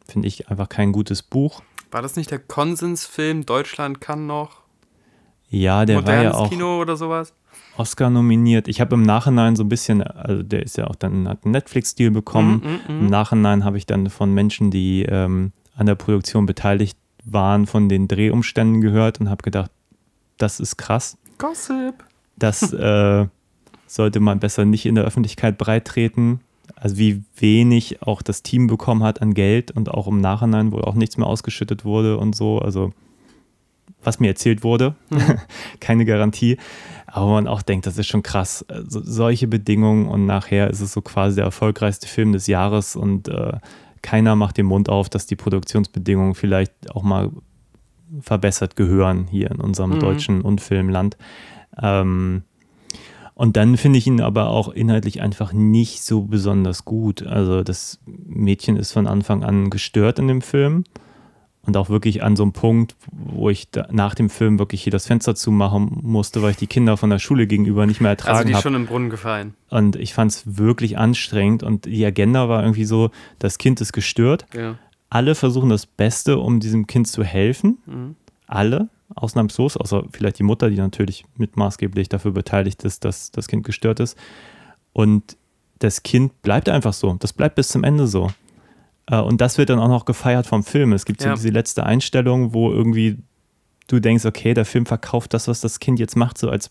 finde 0.06 0.28
ich, 0.28 0.48
einfach 0.48 0.68
kein 0.68 0.92
gutes 0.92 1.22
Buch. 1.22 1.62
War 1.90 2.02
das 2.02 2.16
nicht 2.16 2.30
der 2.30 2.38
Konsensfilm 2.38 3.44
Deutschland 3.44 4.00
kann 4.00 4.26
noch? 4.26 4.62
Ja, 5.48 5.84
der 5.84 5.96
war 5.96 6.02
Modernes 6.02 6.32
ja 6.32 6.38
auch 6.38 6.48
Kino 6.48 6.80
oder 6.80 6.96
sowas? 6.96 7.34
Oscar 7.76 8.10
nominiert. 8.10 8.68
Ich 8.68 8.80
habe 8.80 8.94
im 8.94 9.02
Nachhinein 9.02 9.56
so 9.56 9.64
ein 9.64 9.68
bisschen, 9.68 10.02
also 10.02 10.42
der 10.42 10.62
ist 10.62 10.76
ja 10.76 10.86
auch 10.86 10.94
dann, 10.94 11.28
hat 11.28 11.44
einen 11.44 11.52
Netflix-Deal 11.52 12.10
bekommen. 12.10 12.62
Mm, 12.88 12.92
mm, 12.92 13.00
Im. 13.00 13.06
Nachhinein 13.06 13.64
habe 13.64 13.78
ich 13.78 13.86
dann 13.86 14.08
von 14.10 14.32
Menschen, 14.32 14.70
die 14.70 15.02
ähm, 15.02 15.52
an 15.74 15.86
der 15.86 15.94
Produktion 15.94 16.46
beteiligt 16.46 16.98
waren, 17.24 17.66
von 17.66 17.88
den 17.88 18.08
Drehumständen 18.08 18.80
gehört 18.80 19.20
und 19.20 19.30
habe 19.30 19.42
gedacht, 19.42 19.70
das 20.38 20.60
ist 20.60 20.76
krass. 20.76 21.16
Gossip. 21.38 22.04
Das 22.36 22.72
äh, 22.72 23.26
sollte 23.86 24.20
man 24.20 24.40
besser 24.40 24.64
nicht 24.64 24.86
in 24.86 24.94
der 24.94 25.04
Öffentlichkeit 25.04 25.58
breittreten. 25.58 26.40
Also 26.74 26.96
wie 26.98 27.22
wenig 27.36 28.02
auch 28.02 28.22
das 28.22 28.42
Team 28.42 28.66
bekommen 28.66 29.02
hat 29.02 29.22
an 29.22 29.34
Geld 29.34 29.70
und 29.70 29.90
auch 29.90 30.06
im 30.08 30.20
Nachhinein 30.20 30.72
wohl 30.72 30.82
auch 30.82 30.94
nichts 30.94 31.16
mehr 31.16 31.26
ausgeschüttet 31.26 31.84
wurde 31.84 32.18
und 32.18 32.34
so. 32.34 32.58
Also 32.58 32.92
was 34.02 34.18
mir 34.18 34.28
erzählt 34.28 34.64
wurde, 34.64 34.96
keine 35.80 36.04
Garantie. 36.04 36.56
Aber 37.06 37.26
man 37.26 37.46
auch 37.46 37.62
denkt, 37.62 37.86
das 37.86 37.98
ist 37.98 38.06
schon 38.06 38.22
krass. 38.22 38.64
Also, 38.68 39.00
solche 39.04 39.46
Bedingungen 39.46 40.08
und 40.08 40.26
nachher 40.26 40.70
ist 40.70 40.80
es 40.80 40.92
so 40.92 41.02
quasi 41.02 41.36
der 41.36 41.44
erfolgreichste 41.44 42.08
Film 42.08 42.32
des 42.32 42.46
Jahres 42.46 42.96
und 42.96 43.28
äh, 43.28 43.52
keiner 44.02 44.36
macht 44.36 44.58
den 44.58 44.66
Mund 44.66 44.88
auf, 44.88 45.08
dass 45.08 45.26
die 45.26 45.36
Produktionsbedingungen 45.36 46.34
vielleicht 46.34 46.90
auch 46.90 47.02
mal 47.02 47.30
verbessert 48.20 48.76
gehören 48.76 49.26
hier 49.30 49.50
in 49.50 49.60
unserem 49.60 49.92
Mhm. 49.92 50.00
deutschen 50.00 50.40
Unfilmland. 50.42 51.16
Ähm, 51.80 52.42
und 53.34 53.56
dann 53.56 53.76
finde 53.78 53.98
ich 53.98 54.06
ihn 54.06 54.20
aber 54.20 54.48
auch 54.48 54.68
inhaltlich 54.68 55.22
einfach 55.22 55.52
nicht 55.54 56.02
so 56.02 56.22
besonders 56.22 56.84
gut. 56.84 57.22
Also 57.26 57.62
das 57.62 57.98
Mädchen 58.06 58.76
ist 58.76 58.92
von 58.92 59.06
Anfang 59.06 59.42
an 59.42 59.70
gestört 59.70 60.18
in 60.18 60.28
dem 60.28 60.42
Film 60.42 60.84
und 61.64 61.76
auch 61.76 61.88
wirklich 61.88 62.22
an 62.22 62.34
so 62.34 62.42
einem 62.42 62.52
Punkt, 62.52 62.96
wo 63.12 63.48
ich 63.48 63.68
nach 63.90 64.14
dem 64.14 64.30
Film 64.30 64.58
wirklich 64.58 64.82
hier 64.82 64.90
das 64.90 65.06
Fenster 65.06 65.34
zumachen 65.34 66.00
musste, 66.02 66.42
weil 66.42 66.50
ich 66.50 66.56
die 66.56 66.66
Kinder 66.66 66.96
von 66.96 67.08
der 67.08 67.20
Schule 67.20 67.46
gegenüber 67.46 67.86
nicht 67.86 68.00
mehr 68.00 68.10
Also 68.10 68.24
ertragen 68.24 68.46
die 68.46 68.52
ist 68.52 68.56
habe. 68.56 68.62
schon 68.64 68.74
im 68.74 68.86
Brunnen 68.86 69.10
gefallen. 69.10 69.54
Und 69.70 69.96
ich 69.96 70.12
fand 70.12 70.32
es 70.32 70.58
wirklich 70.58 70.98
anstrengend 70.98 71.62
und 71.62 71.86
die 71.86 72.04
Agenda 72.04 72.48
war 72.48 72.62
irgendwie 72.62 72.84
so, 72.84 73.10
das 73.38 73.58
Kind 73.58 73.80
ist 73.80 73.92
gestört. 73.92 74.46
Ja. 74.54 74.76
Alle 75.08 75.34
versuchen 75.34 75.68
das 75.68 75.86
Beste, 75.86 76.38
um 76.38 76.58
diesem 76.58 76.86
Kind 76.86 77.06
zu 77.06 77.22
helfen. 77.22 77.78
Mhm. 77.86 78.16
Alle, 78.46 78.88
ausnahmslos, 79.14 79.76
außer 79.76 80.04
vielleicht 80.10 80.38
die 80.38 80.42
Mutter, 80.42 80.68
die 80.68 80.76
natürlich 80.76 81.24
mit 81.36 81.56
maßgeblich 81.56 82.08
dafür 82.08 82.32
beteiligt 82.32 82.82
ist, 82.82 83.04
dass 83.04 83.30
das 83.30 83.46
Kind 83.46 83.64
gestört 83.64 84.00
ist. 84.00 84.18
Und 84.92 85.36
das 85.78 86.02
Kind 86.02 86.42
bleibt 86.42 86.68
einfach 86.68 86.92
so. 86.92 87.14
Das 87.18 87.32
bleibt 87.32 87.54
bis 87.54 87.68
zum 87.68 87.84
Ende 87.84 88.06
so. 88.06 88.30
Äh, 89.06 89.16
Und 89.20 89.40
das 89.40 89.58
wird 89.58 89.70
dann 89.70 89.78
auch 89.78 89.88
noch 89.88 90.04
gefeiert 90.04 90.46
vom 90.46 90.62
Film. 90.64 90.92
Es 90.92 91.04
gibt 91.04 91.20
so 91.22 91.28
Ja. 91.28 91.34
diese 91.34 91.48
letzte 91.50 91.84
Einstellung, 91.84 92.54
wo 92.54 92.70
irgendwie 92.72 93.18
du 93.88 94.00
denkst, 94.00 94.24
okay, 94.24 94.54
der 94.54 94.64
Film 94.64 94.86
verkauft 94.86 95.34
das, 95.34 95.48
was 95.48 95.60
das 95.60 95.80
Kind 95.80 95.98
jetzt 95.98 96.16
macht, 96.16 96.38
so 96.38 96.48
als 96.50 96.70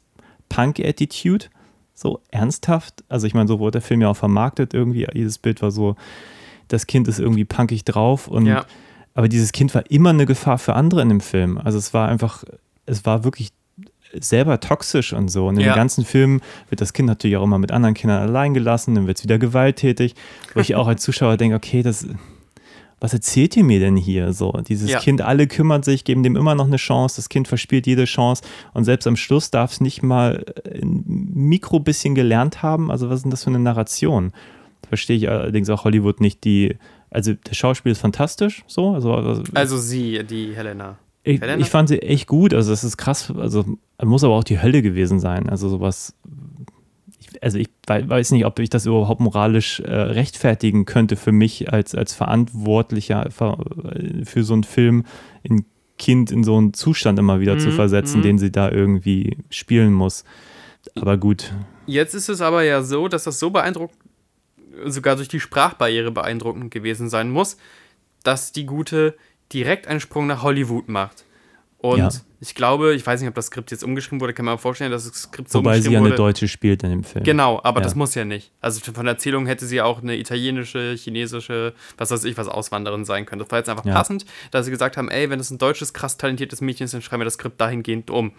Punk-Attitude. 0.50 1.46
So 1.94 2.22
ernsthaft. 2.32 3.04
Also 3.10 3.28
ich 3.28 3.34
meine, 3.34 3.48
so 3.48 3.60
wurde 3.60 3.74
der 3.74 3.82
Film 3.82 4.02
ja 4.02 4.10
auch 4.10 4.18
vermarktet 4.18 4.74
irgendwie. 4.74 5.08
Jedes 5.14 5.38
Bild 5.38 5.62
war 5.62 5.72
so, 5.72 5.96
das 6.68 6.88
Kind 6.88 7.08
ist 7.08 7.20
irgendwie 7.20 7.46
punkig 7.46 7.84
drauf 7.86 8.28
und 8.28 8.46
Ja. 8.48 8.66
aber 9.14 9.28
dieses 9.28 9.52
Kind 9.52 9.76
war 9.76 9.90
immer 9.92 10.10
eine 10.12 10.26
Gefahr 10.26 10.58
für 10.58 10.74
andere 10.76 11.02
in 11.02 11.10
dem 11.10 11.20
Film. 11.22 11.58
Also 11.58 11.78
es 11.78 11.94
war 11.94 12.08
einfach, 12.08 12.44
es 12.86 13.06
war 13.06 13.24
wirklich 13.24 13.52
selber 14.20 14.60
toxisch 14.60 15.14
und 15.14 15.30
so. 15.30 15.48
Und 15.48 15.56
in 15.58 15.62
Ja. 15.66 15.74
den 15.74 15.76
ganzen 15.78 16.06
Filmen 16.06 16.42
wird 16.70 16.82
das 16.82 16.94
Kind 16.94 17.08
natürlich 17.08 17.38
auch 17.38 17.44
immer 17.44 17.58
mit 17.60 17.72
anderen 17.72 17.94
Kindern 17.96 18.22
allein 18.22 18.54
gelassen, 18.54 18.96
dann 18.96 19.08
wird 19.08 19.18
es 19.18 19.24
wieder 19.24 19.38
gewalttätig, 19.40 20.16
wo 20.54 20.60
ich 20.60 20.76
auch 20.76 20.88
als 20.88 21.02
Zuschauer 21.04 21.38
denke, 21.38 21.56
okay, 21.56 21.82
das, 21.84 22.08
was 23.00 23.14
erzählt 23.14 23.58
ihr 23.58 23.64
mir 23.64 23.80
denn 23.80 23.96
hier 23.98 24.32
so? 24.34 24.52
Dieses 24.68 24.92
Ja. 24.92 25.00
Kind, 25.00 25.22
alle 25.22 25.48
kümmern 25.48 25.82
sich, 25.84 26.04
geben 26.04 26.24
dem 26.24 26.36
immer 26.36 26.54
noch 26.56 26.68
eine 26.68 26.78
Chance, 26.78 27.16
das 27.16 27.30
Kind 27.30 27.48
verspielt 27.48 27.88
jede 27.88 28.06
Chance 28.06 28.44
und 28.74 28.84
selbst 28.84 29.08
am 29.08 29.16
Schluss 29.16 29.50
darf 29.50 29.72
es 29.72 29.82
nicht 29.82 30.04
mal 30.04 30.46
ein 30.66 31.04
Mikro 31.08 31.80
bisschen 31.80 32.14
gelernt 32.16 32.62
haben. 32.62 32.92
Also 32.92 33.10
was 33.10 33.18
ist 33.18 33.24
denn 33.24 33.32
das 33.32 33.44
für 33.44 33.50
eine 33.50 33.60
Narration? 33.60 34.34
Verstehe 34.88 35.16
ich 35.18 35.30
allerdings 35.30 35.70
auch 35.70 35.84
Hollywood 35.86 36.22
nicht, 36.22 36.44
die, 36.44 36.76
also 37.10 37.34
der 37.34 37.54
Schauspiel 37.54 37.92
ist 37.92 38.02
fantastisch, 38.02 38.64
so, 38.68 38.92
also, 38.92 39.14
also 39.14 39.44
Also 39.54 39.78
sie, 39.78 40.24
die 40.24 40.54
Helena. 40.56 40.98
Ich, 41.24 41.42
ich 41.42 41.70
fand 41.70 41.90
sie 41.90 42.02
echt 42.02 42.28
gut. 42.28 42.54
Also, 42.54 42.72
das 42.72 42.84
ist 42.84 42.98
krass. 42.98 43.32
Also, 43.36 43.66
muss 44.04 44.24
aber 44.24 44.34
auch 44.36 44.44
die 44.44 44.62
Hölle 44.62 44.82
gewesen 44.82 45.20
sein. 45.20 45.50
Also, 45.50 45.70
sowas. 45.70 46.14
Ich, 47.20 47.44
also, 47.44 47.58
ich 47.60 47.70
wei- 47.88 48.08
weiß 48.08 48.32
nicht, 48.32 48.46
ob 48.46 48.58
ich 48.60 48.70
das 48.70 48.86
überhaupt 48.86 49.22
moralisch 49.22 49.80
äh, 49.82 49.92
rechtfertigen 49.94 50.86
könnte 50.86 51.16
für 51.16 51.32
mich 51.32 51.72
als, 51.72 51.94
als 51.96 52.14
Verantwortlicher 52.14 53.30
für, 53.30 53.58
für 54.26 54.44
so 54.44 54.54
einen 54.54 54.64
Film 54.64 55.06
in 55.44 55.66
Kind 55.98 56.32
in 56.32 56.44
so 56.44 56.58
einen 56.58 56.74
Zustand 56.74 57.20
immer 57.20 57.40
wieder 57.40 57.60
zu 57.60 57.68
Mhm, 57.70 57.74
versetzen, 57.74 58.20
mhm. 58.20 58.24
den 58.24 58.38
sie 58.40 58.52
da 58.52 58.72
irgendwie 58.72 59.38
spielen 59.52 59.94
muss. 59.94 60.24
Aber 60.96 61.18
gut, 61.18 61.54
Jetzt 61.86 62.16
ist 62.16 62.28
es 62.30 62.42
aber 62.42 62.64
ja 62.64 62.82
so, 62.82 63.08
dass 63.08 63.26
das 63.26 63.38
so 63.38 63.52
beeindruckend, 63.52 64.00
sogar 64.86 65.16
durch 65.16 65.28
die 65.28 65.40
Sprachbarriere 65.40 66.10
beeindruckend 66.12 66.72
gewesen 66.72 67.08
sein 67.10 67.30
muss, 67.30 67.58
dass 68.24 68.52
die 68.52 68.66
Gute 68.66 69.16
direkt 69.54 69.88
einen 69.88 70.00
Sprung 70.00 70.28
nach 70.28 70.42
Hollywood 70.44 70.88
macht. 70.90 71.26
Und 71.78 71.98
Ja. 71.98 72.10
ich 72.40 72.54
glaube, 72.54 72.94
ich 72.94 73.06
weiß 73.08 73.22
nicht, 73.22 73.28
ob 73.30 73.34
das 73.34 73.48
Skript 73.48 73.72
jetzt 73.72 73.84
umgeschrieben 73.84 74.22
wurde, 74.22 74.34
kann 74.34 74.46
man 74.46 74.54
mir 74.54 74.60
vorstellen, 74.60 74.92
dass 74.92 75.06
das 75.10 75.24
Skript 75.24 75.50
so 75.50 75.58
wobei 75.60 75.74
sie 75.74 75.88
umgeschrieben 75.88 75.94
ja 75.94 76.00
eine 76.00 76.10
wurde. 76.10 76.16
Deutsche 76.18 76.48
spielt 76.48 76.84
in 76.84 76.92
dem 76.92 77.04
Film. 77.04 77.24
Genau, 77.24 77.60
aber 77.64 77.80
Ja. 77.80 77.84
das 77.84 77.96
muss 77.96 78.14
ja 78.14 78.24
nicht. 78.24 78.52
Also 78.62 78.80
von 78.94 79.04
der 79.06 79.14
Erzählung 79.16 79.48
hätte 79.48 79.66
sie 79.66 79.82
auch 79.82 80.02
eine 80.04 80.16
italienische, 80.18 80.94
chinesische, 80.96 81.74
was 81.98 82.12
weiß 82.12 82.24
ich, 82.26 82.38
was 82.38 82.48
Auswanderin 82.48 83.04
sein 83.04 83.26
können. 83.26 83.40
Das 83.40 83.50
war 83.50 83.58
jetzt 83.58 83.68
einfach 83.70 83.84
Ja. 83.86 83.94
passend, 83.96 84.26
dass 84.52 84.66
sie 84.66 84.72
gesagt 84.72 84.96
haben, 84.96 85.10
ey, 85.10 85.32
wenn 85.32 85.40
es 85.40 85.50
ein 85.50 85.58
deutsches, 85.58 85.92
krass 85.94 86.18
talentiertes 86.18 86.62
Mädchen 86.62 86.86
ist, 86.86 86.94
dann 86.94 87.02
schreiben 87.02 87.22
wir 87.22 87.26
das 87.26 87.34
Skript 87.34 87.60
dahingehend 87.60 88.12
um. 88.12 88.34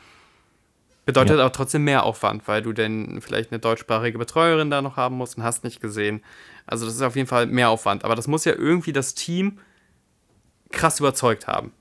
Bedeutet 1.05 1.39
Ja. 1.39 1.47
auch 1.47 1.51
trotzdem 1.51 1.83
mehr 1.83 2.05
Aufwand, 2.05 2.47
weil 2.47 2.63
du 2.63 2.73
denn 2.73 3.21
vielleicht 3.21 3.51
eine 3.51 3.59
deutschsprachige 3.59 4.19
Betreuerin 4.19 4.71
da 4.71 4.83
noch 4.83 4.97
haben 4.97 5.17
musst 5.17 5.37
und 5.37 5.43
hast 5.43 5.65
nicht 5.65 5.81
gesehen. 5.81 6.23
Also 6.65 6.87
das 6.87 6.95
ist 6.95 7.03
auf 7.03 7.17
jeden 7.17 7.27
Fall 7.27 7.47
mehr 7.47 7.71
Aufwand. 7.71 8.05
Aber 8.05 8.15
das 8.15 8.29
muss 8.29 8.45
ja 8.45 8.53
irgendwie 8.53 8.93
das 8.93 9.15
Team 9.17 9.59
krass 10.73 10.99
überzeugt 11.01 11.47
haben. 11.47 11.73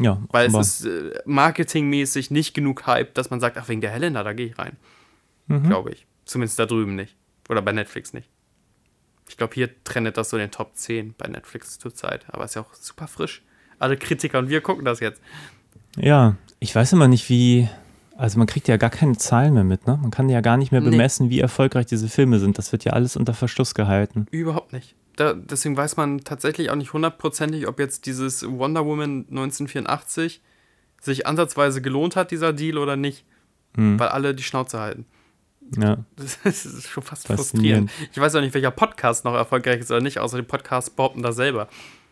Ja, 0.00 0.22
Weil 0.30 0.46
es 0.48 0.54
ist 0.80 0.86
äh, 0.86 1.20
marketingmäßig 1.26 2.30
nicht 2.30 2.54
genug 2.54 2.86
Hype, 2.86 3.12
dass 3.14 3.28
man 3.30 3.38
sagt, 3.40 3.58
ach, 3.58 3.68
wegen 3.68 3.82
der 3.82 3.90
Helena, 3.90 4.22
da 4.22 4.32
gehe 4.32 4.46
ich 4.46 4.58
rein. 4.58 4.76
Mhm. 5.46 5.64
Glaube 5.64 5.90
ich. 5.92 6.06
Zumindest 6.24 6.58
da 6.58 6.64
drüben 6.66 6.94
nicht. 6.94 7.14
Oder 7.50 7.60
bei 7.60 7.72
Netflix 7.72 8.12
nicht. 8.14 8.28
Ich 9.28 9.36
glaube, 9.36 9.54
hier 9.54 9.68
trennt 9.84 10.16
das 10.16 10.30
so 10.30 10.36
in 10.36 10.42
den 10.42 10.50
Top 10.50 10.70
10 10.74 11.14
bei 11.18 11.28
Netflix 11.28 11.78
zurzeit. 11.78 12.24
Aber 12.28 12.44
ist 12.44 12.54
ja 12.54 12.62
auch 12.62 12.72
super 12.74 13.08
frisch. 13.08 13.42
Alle 13.78 13.96
Kritiker 13.96 14.38
und 14.38 14.48
wir 14.48 14.60
gucken 14.60 14.84
das 14.84 15.00
jetzt. 15.00 15.20
ja, 15.96 16.36
ich 16.60 16.74
weiß 16.74 16.92
immer 16.94 17.08
nicht, 17.08 17.28
wie. 17.28 17.68
Also 18.16 18.38
man 18.38 18.46
kriegt 18.46 18.68
ja 18.68 18.76
gar 18.76 18.90
keine 18.90 19.16
Zahlen 19.16 19.54
mehr 19.54 19.64
mit, 19.64 19.86
ne? 19.86 19.98
Man 20.00 20.10
kann 20.10 20.28
ja 20.28 20.40
gar 20.42 20.56
nicht 20.58 20.72
mehr 20.72 20.82
Nee. 20.82 20.90
bemessen, 20.90 21.30
wie 21.30 21.40
erfolgreich 21.40 21.86
diese 21.86 22.08
Filme 22.08 22.38
sind. 22.38 22.58
Das 22.58 22.70
wird 22.72 22.84
ja 22.84 22.92
alles 22.92 23.16
unter 23.16 23.32
Verschluss 23.32 23.74
gehalten. 23.74 24.26
Überhaupt 24.30 24.72
nicht. 24.74 24.94
Da, 25.20 25.34
deswegen 25.34 25.76
weiß 25.76 25.98
man 25.98 26.20
tatsächlich 26.24 26.70
auch 26.70 26.76
nicht 26.76 26.94
hundertprozentig, 26.94 27.68
ob 27.68 27.78
jetzt 27.78 28.06
dieses 28.06 28.42
Wonder 28.48 28.86
Woman 28.86 29.26
1984 29.28 30.40
sich 30.98 31.26
ansatzweise 31.26 31.82
gelohnt 31.82 32.16
hat, 32.16 32.30
dieser 32.30 32.54
Deal 32.54 32.78
oder 32.78 32.96
nicht. 32.96 33.26
Hm. 33.76 34.00
Weil 34.00 34.08
alle 34.08 34.34
die 34.34 34.42
Schnauze 34.42 34.80
halten. 34.80 35.04
Ja. 35.76 35.98
Das 36.16 36.64
ist 36.64 36.88
schon 36.88 37.02
fast 37.02 37.26
frustrierend. 37.26 37.90
Ich 38.12 38.18
weiß 38.18 38.34
auch 38.34 38.40
nicht, 38.40 38.54
welcher 38.54 38.70
Podcast 38.70 39.26
noch 39.26 39.34
erfolgreich 39.34 39.80
ist 39.80 39.90
oder 39.90 40.00
nicht, 40.00 40.18
außer 40.20 40.38
die 40.38 40.42
Podcasts 40.42 40.88
behaupten 40.88 41.22
das 41.22 41.36
selber. 41.36 41.68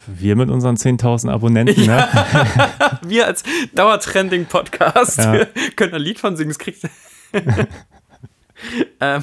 Wir 0.07 0.37
mit 0.37 0.51
unseren 0.51 0.77
10.000 0.77 1.31
Abonnenten, 1.31 1.87
ne? 1.87 2.07
Wir 3.03 3.27
als 3.27 3.43
Dauertrending-Podcast 3.75 5.17
Ja. 5.17 5.47
können 5.77 5.95
ein 5.95 6.03
Lied 6.03 6.19
von 6.19 6.37
singen, 6.37 6.51
das 6.51 6.59
kriegt. 6.59 6.83
ähm, 9.01 9.23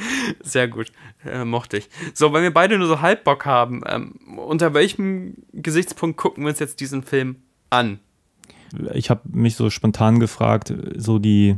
sehr 0.42 0.68
gut, 0.68 0.92
äh, 1.24 1.44
mochte 1.44 1.78
ich. 1.78 1.88
So, 2.14 2.32
wenn 2.32 2.42
wir 2.42 2.52
beide 2.52 2.78
nur 2.78 2.88
so 2.88 3.00
halb 3.00 3.24
Bock 3.24 3.44
haben, 3.44 3.82
ähm, 3.86 4.14
unter 4.36 4.74
welchem 4.74 5.34
Gesichtspunkt 5.52 6.16
gucken 6.16 6.44
wir 6.44 6.50
uns 6.50 6.58
jetzt 6.58 6.80
diesen 6.80 7.02
Film 7.02 7.36
an? 7.70 8.00
ich 8.94 9.10
habe 9.10 9.22
mich 9.30 9.56
so 9.56 9.70
spontan 9.70 10.20
gefragt, 10.20 10.72
so 10.96 11.18
die, 11.18 11.56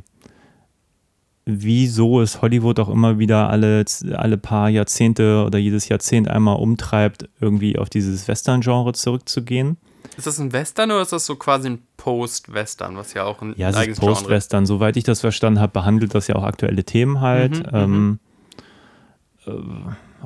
wieso 1.44 2.20
es 2.20 2.42
Hollywood 2.42 2.78
auch 2.78 2.88
immer 2.88 3.18
wieder 3.18 3.50
alle, 3.50 3.84
alle 4.12 4.38
paar 4.38 4.68
Jahrzehnte 4.68 5.44
oder 5.44 5.58
jedes 5.58 5.88
Jahrzehnt 5.88 6.28
einmal 6.28 6.56
umtreibt, 6.56 7.28
irgendwie 7.40 7.78
auf 7.78 7.90
dieses 7.90 8.28
Western-Genre 8.28 8.92
zurückzugehen. 8.92 9.76
Ist 10.16 10.26
das 10.26 10.38
ein 10.38 10.52
Western 10.52 10.90
oder 10.90 11.02
ist 11.02 11.12
das 11.12 11.26
so 11.26 11.36
quasi 11.36 11.68
ein 11.70 11.82
Post-Western, 11.96 12.96
was 12.96 13.14
ja 13.14 13.24
auch 13.24 13.42
ein 13.42 13.54
Ja, 13.56 13.70
es 13.70 13.76
ist 13.76 14.00
Genre 14.00 14.14
Post-Western. 14.14 14.66
Soweit 14.66 14.96
ich 14.96 15.04
das 15.04 15.20
verstanden 15.20 15.60
habe, 15.60 15.72
behandelt 15.72 16.14
das 16.14 16.26
ja 16.26 16.36
auch 16.36 16.44
aktuelle 16.44 16.84
Themen 16.84 17.20
halt. 17.20 17.58
Mhm, 17.58 17.76
ähm, 17.76 18.18
äh, 18.22 18.29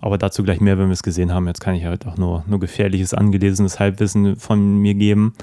aber 0.00 0.18
dazu 0.18 0.42
gleich 0.42 0.60
mehr, 0.60 0.78
wenn 0.78 0.88
wir 0.88 0.92
es 0.92 1.02
gesehen 1.02 1.32
haben. 1.32 1.46
Jetzt 1.46 1.60
kann 1.60 1.74
ich 1.74 1.84
halt 1.84 2.06
auch 2.06 2.16
nur, 2.16 2.44
nur 2.46 2.60
gefährliches, 2.60 3.14
angelesenes 3.14 3.78
Halbwissen 3.80 4.36
von 4.36 4.78
mir 4.78 4.94
geben. 4.94 5.34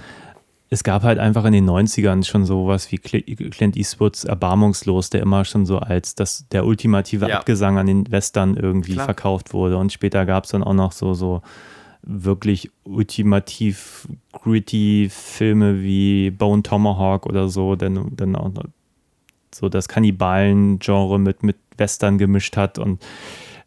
Es 0.69 0.83
gab 0.83 1.03
halt 1.03 1.19
einfach 1.19 1.43
in 1.45 1.51
den 1.53 1.69
90ern 1.69 2.23
schon 2.25 2.45
sowas 2.45 2.91
wie 2.91 2.97
Cl- 2.97 3.49
Clint 3.49 3.75
Eastwoods 3.75 4.23
Erbarmungslos, 4.23 5.09
der 5.09 5.21
immer 5.21 5.43
schon 5.43 5.65
so 5.65 5.79
als 5.79 6.15
das, 6.15 6.47
der 6.49 6.65
ultimative 6.65 7.27
Ja. 7.27 7.39
Abgesang 7.39 7.77
an 7.77 7.87
den 7.87 8.09
Western 8.11 8.55
irgendwie 8.55 8.93
Klar. 8.93 9.05
verkauft 9.05 9.53
wurde. 9.53 9.77
Und 9.77 9.91
später 9.91 10.25
gab 10.25 10.45
es 10.45 10.51
dann 10.51 10.63
auch 10.63 10.73
noch 10.73 10.91
so, 10.93 11.13
so 11.13 11.41
wirklich 12.03 12.71
ultimativ 12.83 14.07
gritty 14.31 15.07
Filme 15.11 15.81
wie 15.81 16.31
Bone 16.31 16.63
Tomahawk 16.63 17.25
oder 17.25 17.49
so, 17.49 17.75
dann, 17.75 18.15
dann 18.15 18.35
auch 18.35 18.49
so 19.53 19.67
das 19.69 19.87
Kannibalen-Genre 19.87 21.19
mit, 21.19 21.43
mit 21.43 21.57
Western 21.77 22.17
gemischt 22.17 22.55
hat 22.57 22.79
und 22.79 23.03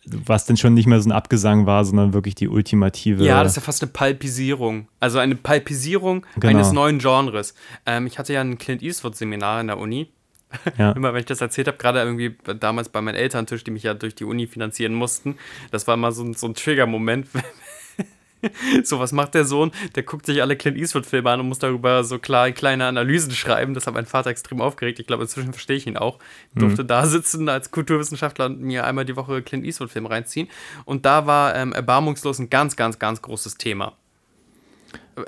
was 0.06 0.44
dann 0.46 0.56
schon 0.56 0.74
nicht 0.74 0.86
mehr 0.86 1.00
so 1.00 1.08
ein 1.08 1.12
Abgesang 1.12 1.66
war, 1.66 1.84
sondern 1.84 2.12
wirklich 2.12 2.34
die 2.34 2.48
ultimative. 2.48 3.24
Ja, 3.24 3.42
das 3.42 3.52
ist 3.52 3.56
ja 3.56 3.62
fast 3.62 3.82
eine 3.82 3.90
Palpisierung. 3.92 4.88
Also 5.00 5.18
eine 5.18 5.34
Palpisierung 5.36 6.26
Genau. 6.36 6.48
eines 6.48 6.72
neuen 6.72 6.98
Genres. 6.98 7.54
Ähm, 7.86 8.06
ich 8.06 8.18
hatte 8.18 8.32
ja 8.32 8.40
ein 8.40 8.58
Clint 8.58 8.82
Eastwood-Seminar 8.82 9.60
in 9.60 9.66
der 9.68 9.78
Uni. 9.78 10.10
Ja. 10.78 10.92
Immer 10.92 11.12
wenn 11.12 11.18
ich 11.20 11.26
das 11.26 11.40
erzählt 11.40 11.66
habe, 11.66 11.78
gerade 11.78 11.98
irgendwie 12.00 12.36
damals 12.60 12.88
bei 12.88 13.00
meinen 13.00 13.16
Elterntisch, 13.16 13.64
die 13.64 13.72
mich 13.72 13.82
ja 13.82 13.92
durch 13.94 14.14
die 14.14 14.24
Uni 14.24 14.46
finanzieren 14.46 14.94
mussten, 14.94 15.36
das 15.72 15.88
war 15.88 15.94
immer 15.94 16.12
so, 16.12 16.22
ein- 16.22 16.34
so 16.34 16.46
ein 16.46 16.54
Trigger-Moment. 16.54 17.26
so, 18.84 18.98
was 18.98 19.12
macht 19.12 19.34
der 19.34 19.44
Sohn? 19.44 19.72
Der 19.94 20.02
guckt 20.02 20.26
sich 20.26 20.42
alle 20.42 20.56
Clint 20.56 20.76
Eastwood-Filme 20.76 21.30
an 21.30 21.40
und 21.40 21.48
muss 21.48 21.58
darüber 21.58 22.04
so 22.04 22.18
klar, 22.18 22.50
kleine 22.52 22.86
Analysen 22.86 23.32
schreiben. 23.32 23.74
Das 23.74 23.86
hat 23.86 23.94
mein 23.94 24.06
Vater 24.06 24.30
extrem 24.30 24.60
aufgeregt. 24.60 24.98
Ich 24.98 25.06
glaube, 25.06 25.22
inzwischen 25.22 25.52
verstehe 25.52 25.76
ich 25.76 25.86
ihn 25.86 25.96
auch. 25.96 26.18
Ich 26.54 26.60
durfte 26.60 26.84
da 26.84 27.06
sitzen 27.06 27.48
als 27.48 27.70
Kulturwissenschaftler 27.70 28.46
und 28.46 28.60
mir 28.60 28.84
einmal 28.84 29.04
die 29.04 29.16
Woche 29.16 29.42
Clint 29.42 29.64
Eastwood-Filme 29.64 30.10
reinziehen. 30.10 30.48
Und 30.84 31.06
da 31.06 31.26
war 31.26 31.54
ähm, 31.54 31.72
Erbarmungslos 31.72 32.38
ein 32.38 32.50
ganz, 32.50 32.76
ganz, 32.76 32.98
ganz 32.98 33.22
großes 33.22 33.56
Thema. 33.56 33.96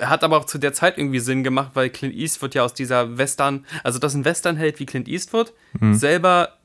Hat 0.01 0.23
aber 0.23 0.37
auch 0.37 0.45
zu 0.45 0.57
der 0.57 0.73
Zeit 0.73 0.97
irgendwie 0.97 1.19
Sinn 1.19 1.43
gemacht, 1.43 1.71
weil 1.73 1.89
Clint 1.89 2.13
Eastwood 2.13 2.55
ja 2.55 2.63
aus 2.63 2.73
dieser 2.73 3.17
Western, 3.17 3.65
also 3.83 3.99
dass 3.99 4.13
ein 4.15 4.25
Westernheld 4.25 4.79
wie 4.79 4.85
Clint 4.85 5.07
Eastwood 5.07 5.53
selber 5.93 6.57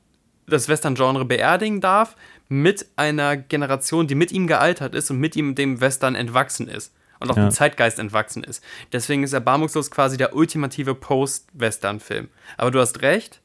das 0.46 0.68
Western-Genre 0.68 1.24
beerdigen 1.24 1.80
darf, 1.80 2.16
mit 2.52 2.86
einer 2.96 3.38
Generation, 3.38 4.06
die 4.06 4.14
mit 4.14 4.30
ihm 4.30 4.46
gealtert 4.46 4.94
ist 4.94 5.10
und 5.10 5.18
mit 5.18 5.36
ihm 5.36 5.54
dem 5.54 5.80
Western 5.80 6.14
entwachsen 6.14 6.68
ist. 6.68 6.92
Und 7.18 7.30
auch 7.30 7.36
Ja. 7.36 7.44
dem 7.46 7.50
Zeitgeist 7.50 7.98
entwachsen 7.98 8.44
ist. 8.44 8.62
Deswegen 8.92 9.22
ist 9.22 9.32
Erbarmungslos 9.32 9.90
quasi 9.90 10.16
der 10.18 10.34
ultimative 10.36 10.94
Post-Western-Film. 10.94 12.28
Aber 12.58 12.70
du 12.70 12.78
hast 12.80 13.00
recht, 13.00 13.40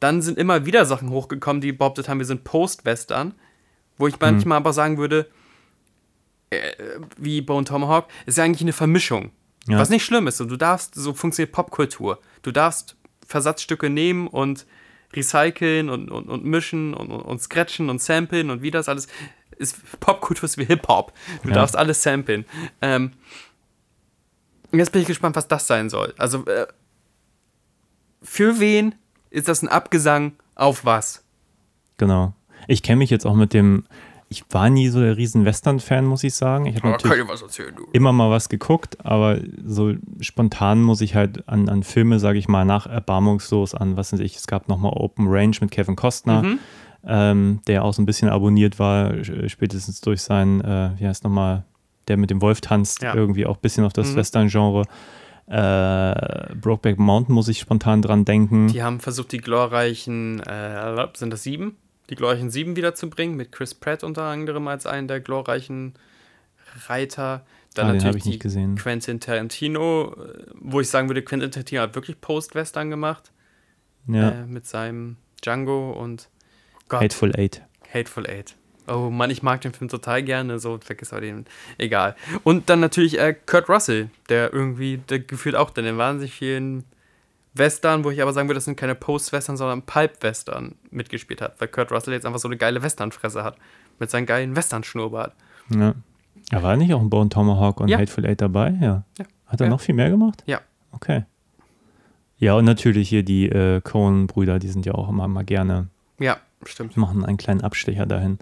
dann 0.00 0.20
sind 0.22 0.36
immer 0.38 0.66
wieder 0.66 0.84
Sachen 0.84 1.10
hochgekommen, 1.10 1.60
die 1.60 1.70
behauptet 1.70 2.08
haben, 2.08 2.18
wir 2.18 2.26
sind 2.26 2.42
Post-Western, 2.44 3.34
wo 3.98 4.08
ich 4.08 4.18
manchmal 4.18 4.56
aber 4.56 4.72
sagen 4.72 4.96
würde, 4.98 5.28
äh, 6.50 6.72
wie 7.18 7.40
Bone 7.40 7.66
Tomahawk, 7.66 8.06
ist 8.26 8.38
ja 8.38 8.44
eigentlich 8.44 8.62
eine 8.62 8.72
Vermischung. 8.72 9.30
Ja. 9.68 9.78
Was 9.78 9.90
nicht 9.90 10.04
schlimm 10.04 10.26
ist. 10.26 10.38
So, 10.38 10.44
du 10.44 10.56
darfst, 10.56 10.94
so 10.94 11.12
funktioniert 11.14 11.52
Popkultur. 11.52 12.20
Du 12.42 12.50
darfst 12.50 12.96
Versatzstücke 13.26 13.90
nehmen 13.90 14.26
und 14.26 14.66
recyceln 15.14 15.88
und, 15.88 16.10
und, 16.10 16.28
und 16.28 16.44
mischen 16.44 16.94
und, 16.94 17.10
und, 17.10 17.20
und 17.22 17.40
scratchen 17.40 17.88
und 17.90 18.00
samplen 18.02 18.50
und 18.50 18.62
wie 18.62 18.70
das 18.70 18.88
alles 18.88 19.08
ist. 19.56 19.76
Popkultur 20.00 20.44
ist 20.44 20.58
wie 20.58 20.64
Hip-Hop. 20.66 21.12
Du 21.42 21.48
Ja. 21.48 21.54
darfst 21.56 21.76
alles 21.76 22.02
samplen. 22.02 22.44
Ähm, 22.82 23.12
und 24.70 24.78
jetzt 24.78 24.92
bin 24.92 25.00
ich 25.00 25.08
gespannt, 25.08 25.34
was 25.36 25.48
das 25.48 25.66
sein 25.66 25.88
soll. 25.88 26.14
Also, 26.18 26.44
äh, 26.46 26.66
für 28.22 28.60
wen 28.60 28.94
ist 29.30 29.48
das 29.48 29.62
ein 29.62 29.68
Abgesang 29.68 30.32
auf 30.54 30.84
was? 30.84 31.24
Genau. 31.96 32.34
Ich 32.66 32.82
kenne 32.82 32.98
mich 32.98 33.10
jetzt 33.10 33.24
auch 33.26 33.34
mit 33.34 33.52
dem. 33.54 33.84
Ich 34.30 34.44
war 34.50 34.68
nie 34.68 34.88
so 34.88 35.00
der 35.00 35.16
riesen 35.16 35.44
Western-Fan, 35.46 36.04
muss 36.04 36.22
ich 36.22 36.34
sagen. 36.34 36.66
Ich 36.66 36.76
habe 36.76 36.90
natürlich 36.90 37.18
erzählen, 37.40 37.74
immer 37.92 38.12
mal 38.12 38.30
was 38.30 38.50
geguckt, 38.50 38.98
aber 39.04 39.38
so 39.64 39.94
spontan 40.20 40.82
muss 40.82 41.00
ich 41.00 41.14
halt 41.14 41.48
an, 41.48 41.68
an 41.70 41.82
Filme, 41.82 42.18
sage 42.18 42.38
ich 42.38 42.46
mal, 42.46 42.66
nach 42.66 42.86
Erbarmungslos 42.86 43.74
an, 43.74 43.96
was 43.96 44.12
weiß 44.12 44.20
ich, 44.20 44.36
es 44.36 44.46
gab 44.46 44.68
nochmal 44.68 44.92
Open 44.94 45.28
Range 45.28 45.56
mit 45.62 45.70
Kevin 45.70 45.96
Costner, 45.96 46.42
Mhm. 46.42 46.58
ähm, 47.06 47.60
der 47.66 47.84
auch 47.84 47.94
so 47.94 48.02
ein 48.02 48.06
bisschen 48.06 48.28
abonniert 48.28 48.78
war, 48.78 49.14
spätestens 49.46 50.02
durch 50.02 50.20
sein, 50.20 50.60
äh, 50.60 50.90
wie 50.98 51.06
heißt 51.06 51.24
nochmal, 51.24 51.64
der 52.08 52.18
mit 52.18 52.28
dem 52.28 52.42
Wolf 52.42 52.60
tanzt, 52.60 53.00
Ja. 53.02 53.14
irgendwie 53.14 53.46
auch 53.46 53.56
ein 53.56 53.60
bisschen 53.62 53.84
auf 53.84 53.94
das 53.94 54.12
Mhm. 54.12 54.16
Western-Genre. 54.16 54.84
Äh, 55.46 56.54
Brokeback 56.60 56.98
Mountain 56.98 57.34
muss 57.34 57.48
ich 57.48 57.58
spontan 57.60 58.02
dran 58.02 58.24
denken. 58.26 58.68
Die 58.68 58.82
haben 58.82 59.00
versucht, 59.00 59.32
die 59.32 59.38
glorreichen, 59.38 60.40
äh, 60.40 61.06
sind 61.14 61.30
das 61.32 61.42
sieben? 61.42 61.76
Die 62.10 62.14
glorreichen 62.14 62.50
sieben 62.50 62.76
wiederzubringen, 62.76 63.36
mit 63.36 63.52
Chris 63.52 63.74
Pratt 63.74 64.02
unter 64.02 64.24
anderem 64.24 64.66
als 64.68 64.86
einen 64.86 65.08
der 65.08 65.20
glorreichen 65.20 65.94
Reiter. 66.86 67.44
Dann 67.74 67.90
Ah, 67.90 67.92
natürlich 67.94 68.22
die 68.24 68.38
gesehen. 68.38 68.76
Quentin 68.76 69.20
Tarantino, 69.20 70.14
äh, 70.14 70.44
wo 70.54 70.80
ich 70.80 70.88
sagen 70.88 71.08
würde, 71.08 71.22
Quentin 71.22 71.50
Tarantino 71.50 71.82
hat 71.82 71.94
wirklich 71.94 72.20
Post-Western 72.20 72.90
gemacht. 72.90 73.30
Ja, 74.06 74.30
Äh, 74.30 74.46
mit 74.46 74.66
seinem 74.66 75.16
Django 75.44 75.92
und 75.92 76.28
Gott, 76.88 77.02
Hateful 77.02 77.32
Eight. 77.36 77.62
Hateful 77.92 78.26
Eight. 78.26 78.54
Oh 78.86 79.10
Mann, 79.10 79.28
ich 79.30 79.42
mag 79.42 79.60
den 79.60 79.74
Film 79.74 79.90
total 79.90 80.22
gerne. 80.22 80.58
So, 80.58 80.78
vergiss 80.82 81.12
aber 81.12 81.20
den. 81.20 81.44
Egal. 81.76 82.16
Und 82.42 82.70
dann 82.70 82.80
natürlich 82.80 83.18
äh, 83.18 83.34
Kurt 83.44 83.68
Russell, 83.68 84.08
der 84.30 84.52
irgendwie, 84.52 84.96
der 84.96 85.18
gefühlt 85.20 85.54
auch 85.56 85.76
in 85.76 85.84
den 85.84 85.98
wahnsinnig 85.98 86.32
vielen 86.32 86.84
Western, 87.54 88.04
wo 88.04 88.10
ich 88.10 88.22
aber 88.22 88.32
sagen 88.32 88.48
würde, 88.48 88.56
das 88.58 88.64
sind 88.66 88.76
keine 88.76 88.94
Post-Western, 88.94 89.56
sondern 89.56 89.82
Pulp-Western 89.82 90.74
mitgespielt 90.90 91.40
hat, 91.40 91.60
weil 91.60 91.68
Kurt 91.68 91.90
Russell 91.90 92.12
jetzt 92.14 92.26
einfach 92.26 92.38
so 92.38 92.48
eine 92.48 92.56
geile 92.56 92.82
Western-Fresse 92.82 93.42
hat. 93.44 93.56
Mit 93.98 94.10
seinem 94.10 94.26
geilen 94.26 94.54
Western-Schnurrbart. 94.54 95.34
Ja. 95.70 95.94
Er 96.50 96.62
war 96.62 96.76
nicht 96.76 96.94
auch 96.94 97.00
ein 97.00 97.10
Bone 97.10 97.28
Tomahawk 97.30 97.80
und 97.80 97.88
Ja. 97.88 97.98
Hateful 97.98 98.24
Eight 98.26 98.40
dabei? 98.40 98.70
Ja. 98.80 99.02
Ja. 99.18 99.24
Hat 99.46 99.60
er 99.60 99.66
Ja. 99.66 99.70
noch 99.70 99.80
viel 99.80 99.94
mehr 99.94 100.08
gemacht? 100.10 100.42
Ja. 100.46 100.60
Okay. 100.92 101.24
Ja, 102.38 102.54
und 102.54 102.64
natürlich 102.64 103.08
hier 103.08 103.24
die 103.24 103.48
äh, 103.48 103.80
Coen-Brüder, 103.80 104.58
die 104.60 104.68
sind 104.68 104.86
ja 104.86 104.94
auch 104.94 105.08
immer 105.08 105.26
mal 105.26 105.44
gerne, 105.44 105.88
Ja, 106.20 106.36
stimmt. 106.64 106.96
machen 106.96 107.24
einen 107.24 107.36
kleinen 107.36 107.62
Abstecher 107.62 108.06
dahin. 108.06 108.38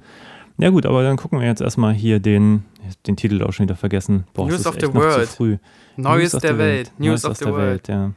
Ja 0.59 0.71
gut, 0.71 0.85
aber 0.87 1.03
dann 1.03 1.17
gucken 1.17 1.41
wir 1.41 1.47
jetzt 1.47 1.61
erstmal 1.63 1.95
hier 1.95 2.19
den, 2.21 2.65
den 3.07 3.17
Titel 3.17 3.43
auch 3.43 3.53
schon 3.53 3.65
wieder 3.67 3.77
vergessen. 3.77 4.25
Boah, 4.35 4.49
News 4.49 4.67
of 4.67 4.77
the 4.81 4.93
world. 4.93 5.61
Neues 5.97 6.33
der 6.33 6.59
Welt. 6.59 6.93
News 6.99 7.25
of 7.25 7.37
the 7.39 7.45
der 7.45 7.53
world. 7.55 7.67
Welt, 7.67 7.89
ja. 7.89 8.13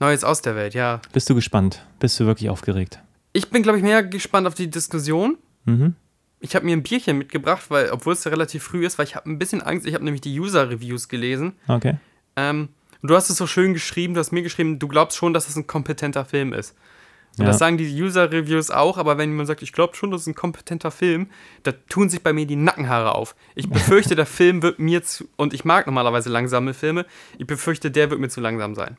Neues 0.00 0.24
aus 0.24 0.42
der 0.42 0.54
Welt, 0.56 0.74
ja. 0.74 1.00
Bist 1.12 1.28
du 1.28 1.34
gespannt? 1.34 1.84
Bist 1.98 2.18
du 2.20 2.26
wirklich 2.26 2.50
aufgeregt? 2.50 3.00
Ich 3.32 3.50
bin, 3.50 3.62
glaube 3.62 3.78
ich, 3.78 3.84
mehr 3.84 4.02
gespannt 4.02 4.46
auf 4.46 4.54
die 4.54 4.70
Diskussion. 4.70 5.38
Mhm. 5.64 5.94
Ich 6.40 6.54
habe 6.54 6.64
mir 6.64 6.72
ein 6.76 6.82
Bierchen 6.84 7.18
mitgebracht, 7.18 7.64
weil, 7.68 7.90
obwohl 7.90 8.12
es 8.12 8.22
ja 8.24 8.30
relativ 8.30 8.62
früh 8.62 8.86
ist, 8.86 8.96
weil 8.98 9.06
ich 9.06 9.16
habe 9.16 9.28
ein 9.28 9.38
bisschen 9.38 9.60
Angst. 9.60 9.86
Ich 9.86 9.94
habe 9.94 10.04
nämlich 10.04 10.20
die 10.20 10.38
User-Reviews 10.38 11.08
gelesen. 11.08 11.54
Okay. 11.66 11.96
Ähm, 12.36 12.68
und 13.02 13.10
du 13.10 13.16
hast 13.16 13.28
es 13.28 13.36
so 13.36 13.46
schön 13.46 13.74
geschrieben, 13.74 14.14
du 14.14 14.20
hast 14.20 14.30
mir 14.32 14.42
geschrieben, 14.42 14.78
du 14.78 14.86
glaubst 14.88 15.16
schon, 15.16 15.34
dass 15.34 15.48
es 15.48 15.56
ein 15.56 15.66
kompetenter 15.66 16.24
Film 16.24 16.52
ist. 16.52 16.76
Und 17.36 17.44
Ja. 17.44 17.50
das 17.50 17.58
sagen 17.58 17.76
die 17.76 17.86
User-Reviews 18.02 18.70
auch, 18.70 18.98
aber 18.98 19.18
wenn 19.18 19.30
jemand 19.30 19.46
sagt, 19.48 19.62
ich 19.62 19.72
glaube 19.72 19.94
schon, 19.96 20.10
das 20.10 20.22
ist 20.22 20.26
ein 20.28 20.34
kompetenter 20.34 20.90
Film, 20.90 21.28
da 21.64 21.72
tun 21.72 22.08
sich 22.08 22.22
bei 22.22 22.32
mir 22.32 22.46
die 22.46 22.56
Nackenhaare 22.56 23.14
auf. 23.14 23.34
Ich 23.54 23.68
befürchte, 23.70 24.14
der 24.16 24.26
Film 24.26 24.62
wird 24.62 24.78
mir 24.78 25.02
zu, 25.02 25.28
und 25.36 25.54
ich 25.54 25.64
mag 25.64 25.86
normalerweise 25.86 26.30
langsame 26.30 26.72
Filme, 26.74 27.04
ich 27.36 27.46
befürchte, 27.46 27.90
der 27.90 28.10
wird 28.10 28.20
mir 28.20 28.28
zu 28.28 28.40
langsam 28.40 28.74
sein. 28.74 28.96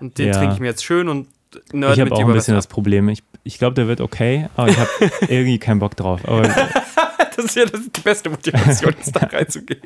Und 0.00 0.18
den 0.18 0.28
Ja. 0.28 0.32
trinke 0.34 0.54
ich 0.54 0.60
mir 0.60 0.66
jetzt 0.68 0.84
schön 0.84 1.08
und 1.08 1.28
nerd 1.72 1.94
ich 1.94 2.00
habe 2.00 2.12
auch 2.12 2.20
ein 2.20 2.32
bisschen 2.32 2.54
das. 2.54 2.66
Problem. 2.66 3.08
Ich, 3.08 3.22
ich 3.44 3.58
glaube, 3.58 3.74
der 3.74 3.86
wird 3.88 4.00
okay, 4.00 4.48
aber 4.56 4.68
ich 4.68 4.78
habe 4.78 4.88
irgendwie 5.28 5.58
keinen 5.58 5.78
Bock 5.80 5.96
drauf. 5.96 6.20
Aber 6.26 6.42
Das 7.36 7.44
ist 7.44 7.56
ja 7.56 7.64
das 7.64 7.80
ist 7.80 7.96
die 7.96 8.00
beste 8.00 8.28
Motivation, 8.30 8.92
jetzt 8.98 9.14
da 9.16 9.20
reinzugehen. 9.32 9.80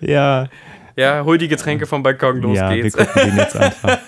ja, 0.00 0.48
Ja, 0.96 1.24
hol 1.24 1.38
die 1.38 1.48
Getränke 1.48 1.86
vom 1.86 2.02
Balkon, 2.02 2.40
los 2.40 2.56
ja, 2.56 2.70
wir 2.70 2.82
geht's. 2.82 2.96
gucken 2.96 3.22
den 3.30 3.36
jetzt 3.36 3.56
einfach. 3.56 3.98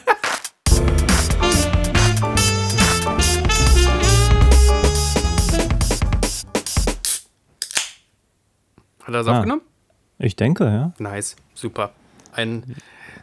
Hat 9.01 9.09
er 9.09 9.13
das 9.13 9.27
Ah. 9.29 9.37
aufgenommen? 9.39 9.63
Ich 10.19 10.37
denke, 10.37 10.65
ja. 10.65 10.93
Nice, 10.99 11.37
super. 11.55 11.93
Ein, 12.33 12.77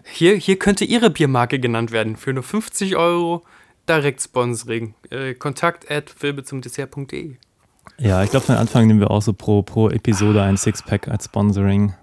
hier, 0.06 0.36
hier 0.36 0.58
könnte 0.60 0.86
Ihre 0.86 1.10
Biermarke 1.10 1.60
genannt 1.60 1.92
werden. 1.92 2.16
Für 2.16 2.34
nur 2.34 2.44
50 2.44 2.96
Euro 2.96 3.44
direkt 3.88 4.22
Sponsoring. 4.22 4.94
Äh, 5.10 5.34
kontakt 5.34 5.90
at 5.92 6.10
filmezumdessert.de. 6.10 7.36
Ja, 8.00 8.24
ich 8.24 8.30
glaube, 8.32 8.46
von 8.46 8.56
Anfang 8.56 8.88
nehmen 8.88 9.00
wir 9.00 9.12
auch 9.12 9.22
so 9.22 9.34
pro, 9.34 9.62
pro 9.62 9.90
Episode 9.90 10.42
ein 10.42 10.58
Sixpack 10.58 11.08
als 11.08 11.26
Sponsoring. 11.26 11.94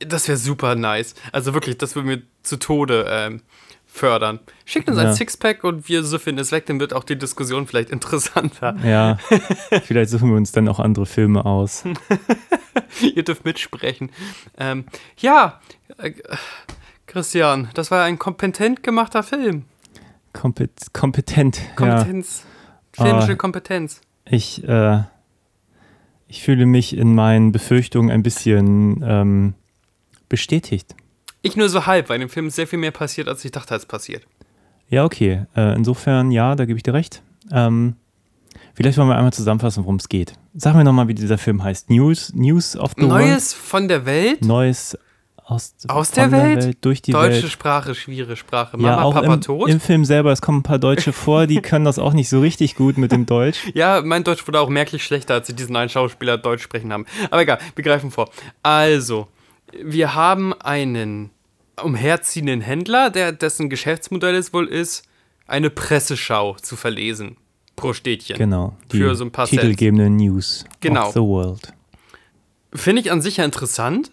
Das 0.00 0.28
wäre 0.28 0.38
super 0.38 0.74
nice. 0.74 1.14
Also 1.32 1.54
wirklich, 1.54 1.78
das 1.78 1.94
würde 1.94 2.08
mir 2.08 2.22
zu 2.42 2.56
Tode 2.56 3.06
ähm, 3.08 3.42
fördern. 3.86 4.38
Schickt 4.64 4.88
uns 4.88 4.98
Ja. 4.98 5.04
ein 5.08 5.14
Sixpack 5.14 5.64
und 5.64 5.88
wir 5.88 6.02
süffeln 6.04 6.38
es 6.38 6.52
weg, 6.52 6.66
dann 6.66 6.80
wird 6.80 6.92
auch 6.94 7.04
die 7.04 7.16
Diskussion 7.18 7.66
vielleicht 7.66 7.90
interessanter. 7.90 8.76
Ja, 8.84 9.18
vielleicht 9.84 10.10
suchen 10.10 10.30
wir 10.30 10.36
uns 10.36 10.52
dann 10.52 10.68
auch 10.68 10.78
andere 10.78 11.06
Filme 11.06 11.44
aus. 11.44 11.84
Ihr 13.14 13.22
dürft 13.22 13.44
mitsprechen. 13.44 14.10
Ähm, 14.56 14.84
ja, 15.18 15.60
äh, 15.98 16.12
Christian, 17.08 17.68
das 17.74 17.90
war 17.90 18.04
ein 18.04 18.18
kompetent 18.18 18.82
gemachter 18.82 19.22
Film. 19.22 19.64
Kompet 20.34 20.92
kompetent. 20.92 21.58
Ja. 21.58 21.74
Kompetenz. 21.74 22.44
Filmische 22.92 23.32
Ah. 23.32 23.36
Kompetenz. 23.36 24.00
Ich, 24.26 24.62
äh, 24.68 25.02
ich 26.28 26.42
fühle 26.42 26.66
mich 26.66 26.96
in 26.96 27.14
meinen 27.14 27.50
Befürchtungen 27.50 28.10
ein 28.10 28.22
bisschen 28.22 29.02
ähm, 29.02 29.54
bestätigt. 30.28 30.94
Ich 31.40 31.56
nur 31.56 31.70
so 31.70 31.86
halb, 31.86 32.10
weil 32.10 32.16
in 32.16 32.28
dem 32.28 32.28
Film 32.28 32.50
sehr 32.50 32.66
viel 32.66 32.78
mehr 32.78 32.90
passiert, 32.90 33.26
als 33.26 33.44
ich 33.44 33.52
dachte, 33.52 33.72
als 33.72 33.86
passiert. 33.86 34.26
Ja, 34.90 35.04
okay. 35.04 35.46
Äh, 35.56 35.74
insofern, 35.76 36.30
ja, 36.30 36.54
da 36.56 36.66
gebe 36.66 36.76
ich 36.76 36.82
dir 36.82 36.92
recht. 36.92 37.22
Ähm, 37.50 37.96
vielleicht 38.74 38.98
wollen 38.98 39.08
wir 39.08 39.16
einmal 39.16 39.32
zusammenfassen, 39.32 39.84
worum 39.84 39.96
es 39.96 40.10
geht. 40.10 40.34
Sag 40.54 40.74
mir 40.74 40.84
nochmal, 40.84 41.08
wie 41.08 41.14
dieser 41.14 41.38
Film 41.38 41.62
heißt. 41.62 41.88
News, 41.88 42.34
News 42.34 42.76
of 42.76 42.92
the 42.98 43.06
Neues 43.06 43.54
von 43.54 43.88
der 43.88 44.04
Welt, 44.04 44.40
World. 44.40 44.44
Neues 44.44 44.98
aus, 45.48 45.74
Aus 45.88 46.10
von 46.10 46.30
der 46.30 46.42
Welt? 46.42 46.78
durch 46.82 47.00
die 47.00 47.12
deutsche 47.12 47.42
Welt. 47.42 47.52
Sprache, 47.52 47.94
schwierige 47.94 48.36
Sprache. 48.36 48.76
Ja, 48.76 48.82
Mama, 48.82 49.02
auch 49.02 49.14
Papa 49.14 49.34
im, 49.34 49.40
tot. 49.40 49.68
im 49.70 49.80
Film 49.80 50.04
selber, 50.04 50.30
es 50.30 50.42
kommen 50.42 50.58
ein 50.58 50.62
paar 50.62 50.78
Deutsche 50.78 51.12
vor, 51.14 51.46
die 51.46 51.62
können 51.62 51.86
das 51.86 51.98
auch 51.98 52.12
nicht 52.12 52.28
so 52.28 52.40
richtig 52.40 52.74
gut 52.74 52.98
mit 52.98 53.12
dem 53.12 53.24
Deutsch. 53.24 53.60
ja, 53.74 54.02
mein 54.04 54.24
Deutsch 54.24 54.46
wurde 54.46 54.60
auch 54.60 54.68
merklich 54.68 55.02
schlechter, 55.04 55.34
als 55.34 55.46
sie 55.46 55.54
diesen 55.54 55.74
einen 55.74 55.88
Schauspieler 55.88 56.36
Deutsch 56.36 56.62
sprechen 56.62 56.92
haben. 56.92 57.06
Aber 57.30 57.40
egal, 57.42 57.58
wir 57.74 57.82
greifen 57.84 58.10
vor. 58.10 58.28
Also, 58.62 59.28
wir 59.82 60.14
haben 60.14 60.52
einen 60.52 61.30
umherziehenden 61.82 62.60
Händler, 62.60 63.08
der, 63.08 63.32
dessen 63.32 63.70
Geschäftsmodell 63.70 64.34
es 64.34 64.52
wohl 64.52 64.66
ist, 64.66 65.04
eine 65.46 65.70
Presseschau 65.70 66.56
zu 66.60 66.76
verlesen. 66.76 67.36
Pro 67.74 67.92
Städtchen. 67.94 68.36
Genau. 68.36 68.76
Die 68.92 68.98
Für 68.98 69.14
so 69.14 69.24
ein 69.24 69.30
paar 69.30 69.46
titelgebende 69.46 70.10
News 70.10 70.64
Genau. 70.80 71.06
of 71.06 71.12
the 71.14 71.20
World. 71.20 71.72
Finde 72.74 73.00
ich 73.00 73.10
an 73.10 73.22
sich 73.22 73.38
ja 73.38 73.44
interessant. 73.44 74.10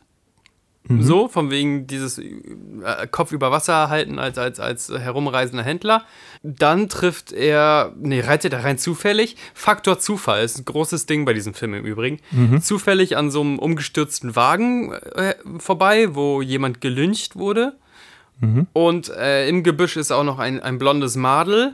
So, 0.88 1.28
von 1.28 1.50
wegen 1.50 1.88
dieses 1.88 2.20
äh, 2.20 3.08
Kopf 3.10 3.32
über 3.32 3.52
Wasser 3.52 3.90
halten 3.90 4.20
als, 4.20 4.38
als, 4.38 4.60
als 4.60 4.90
herumreisender 4.90 5.64
Händler. 5.64 6.04
Dann 6.44 6.90
trifft 6.90 7.32
er, 7.32 7.94
nee, 8.00 8.22
reitet 8.22 8.54
er 8.54 8.64
rein 8.64 8.78
zufällig. 8.78 9.36
Faktor 9.54 10.00
Zufall 10.00 10.44
ist 10.44 10.60
ein 10.60 10.66
großes 10.66 11.08
Ding 11.08 11.26
bei 11.26 11.34
diesem 11.34 11.54
Film 11.54 11.74
im 11.74 11.86
Übrigen. 11.86 12.20
Zufällig 12.62 13.18
an 13.18 13.32
so 13.32 13.42
einem 13.42 13.58
umgestürzten 13.58 14.36
Wagen 14.36 14.92
äh, 14.92 15.36
vorbei, 15.58 16.14
wo 16.14 16.42
jemand 16.42 16.82
gelyncht 16.82 17.36
wurde. 17.36 17.76
Und 18.74 19.10
äh, 19.10 19.48
im 19.48 19.64
Gebüsch 19.64 19.96
ist 19.96 20.12
auch 20.12 20.26
noch 20.26 20.40
ein, 20.40 20.62
ein 20.62 20.78
blondes 20.78 21.16
Madel, 21.16 21.74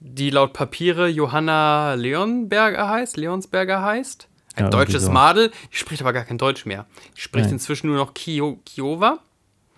die 0.00 0.30
laut 0.30 0.52
Papiere 0.52 1.08
Johanna 1.08 1.94
Leonberger 1.94 2.88
heißt, 2.88 3.16
Leonsberger 3.16 3.80
heißt. 3.80 4.28
Ein 4.56 4.64
Ja, 4.64 4.70
deutsches 4.70 5.04
so. 5.04 5.10
Madel, 5.10 5.50
die 5.72 5.76
spricht 5.76 6.02
aber 6.02 6.12
gar 6.12 6.24
kein 6.24 6.38
Deutsch 6.38 6.64
mehr. 6.64 6.86
Die 7.16 7.20
spricht 7.20 7.46
Nein. 7.46 7.54
inzwischen 7.54 7.88
nur 7.88 7.96
noch 7.96 8.14
Kio 8.14 8.60
Kiowa. 8.64 9.18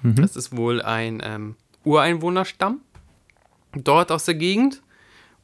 Mhm. 0.03 0.17
Das 0.17 0.37
ist 0.37 0.57
wohl 0.57 0.83
ein 0.83 1.23
ähm, 1.25 1.57
Ureinwohnerstamm 1.85 2.81
dort 3.75 4.13
aus 4.13 4.25
der 4.25 4.35
Gegend. 4.35 4.83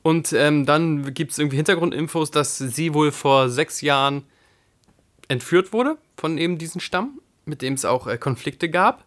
Und 0.03 0.33
ähm, 0.33 0.67
dann 0.67 1.15
gibt 1.15 1.33
es 1.33 1.39
irgendwie 1.39 1.57
Hintergrundinfos, 1.57 2.31
dass 2.31 2.59
sie 2.59 2.93
wohl 2.93 3.13
vor 3.13 3.49
sechs 3.49 3.81
Jahren 3.81 4.25
entführt 5.29 5.73
wurde 5.73 5.97
von 6.17 6.39
eben 6.39 6.59
diesem 6.59 6.81
Stamm, 6.81 7.21
mit 7.45 7.63
dem 7.63 7.75
es 7.75 7.85
auch 7.85 8.07
äh, 8.07 8.19
Konflikte 8.19 8.69
gab. 8.69 9.05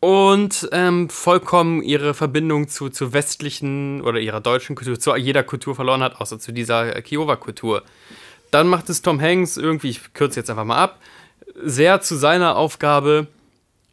Und 0.00 0.68
ähm, 0.70 1.08
vollkommen 1.10 1.82
ihre 1.82 2.14
Verbindung 2.14 2.68
zu, 2.68 2.88
zu 2.88 3.12
westlichen 3.12 4.00
oder 4.02 4.20
ihrer 4.20 4.40
deutschen 4.40 4.76
Kultur, 4.76 4.98
zu 4.98 5.16
jeder 5.16 5.42
Kultur 5.42 5.74
verloren 5.74 6.02
hat, 6.02 6.20
außer 6.20 6.38
zu 6.38 6.52
dieser 6.52 6.94
äh, 6.94 7.02
Kiowa-Kultur. 7.02 7.82
Dann 8.50 8.66
macht 8.68 8.88
es 8.88 9.02
Tom 9.02 9.20
Hanks 9.20 9.56
irgendwie, 9.56 9.90
ich 9.90 10.12
kürze 10.14 10.40
jetzt 10.40 10.50
einfach 10.50 10.64
mal 10.64 10.76
ab, 10.78 11.00
sehr 11.62 12.00
zu 12.00 12.16
seiner 12.16 12.56
Aufgabe, 12.56 13.26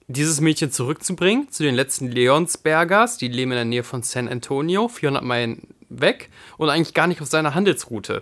dieses 0.07 0.39
Mädchen 0.39 0.71
zurückzubringen 0.71 1.49
zu 1.51 1.63
den 1.63 1.73
letzten 1.75 2.09
Leonsbergers. 2.09 3.17
Die 3.17 3.27
leben 3.27 3.51
in 3.51 3.55
der 3.57 3.65
Nähe 3.65 3.83
von 3.83 4.03
San 4.03 4.27
Antonio, 4.29 4.87
400 4.87 5.23
Meilen 5.23 5.67
weg 5.89 6.29
und 6.57 6.69
eigentlich 6.69 6.93
gar 6.93 7.07
nicht 7.07 7.21
auf 7.21 7.27
seiner 7.27 7.55
Handelsroute. 7.55 8.21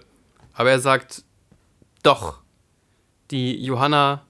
Aber 0.54 0.70
er 0.72 0.80
sagt, 0.80 1.24
doch, 2.04 2.40
die 3.32 3.62
Johanna, 3.64 4.24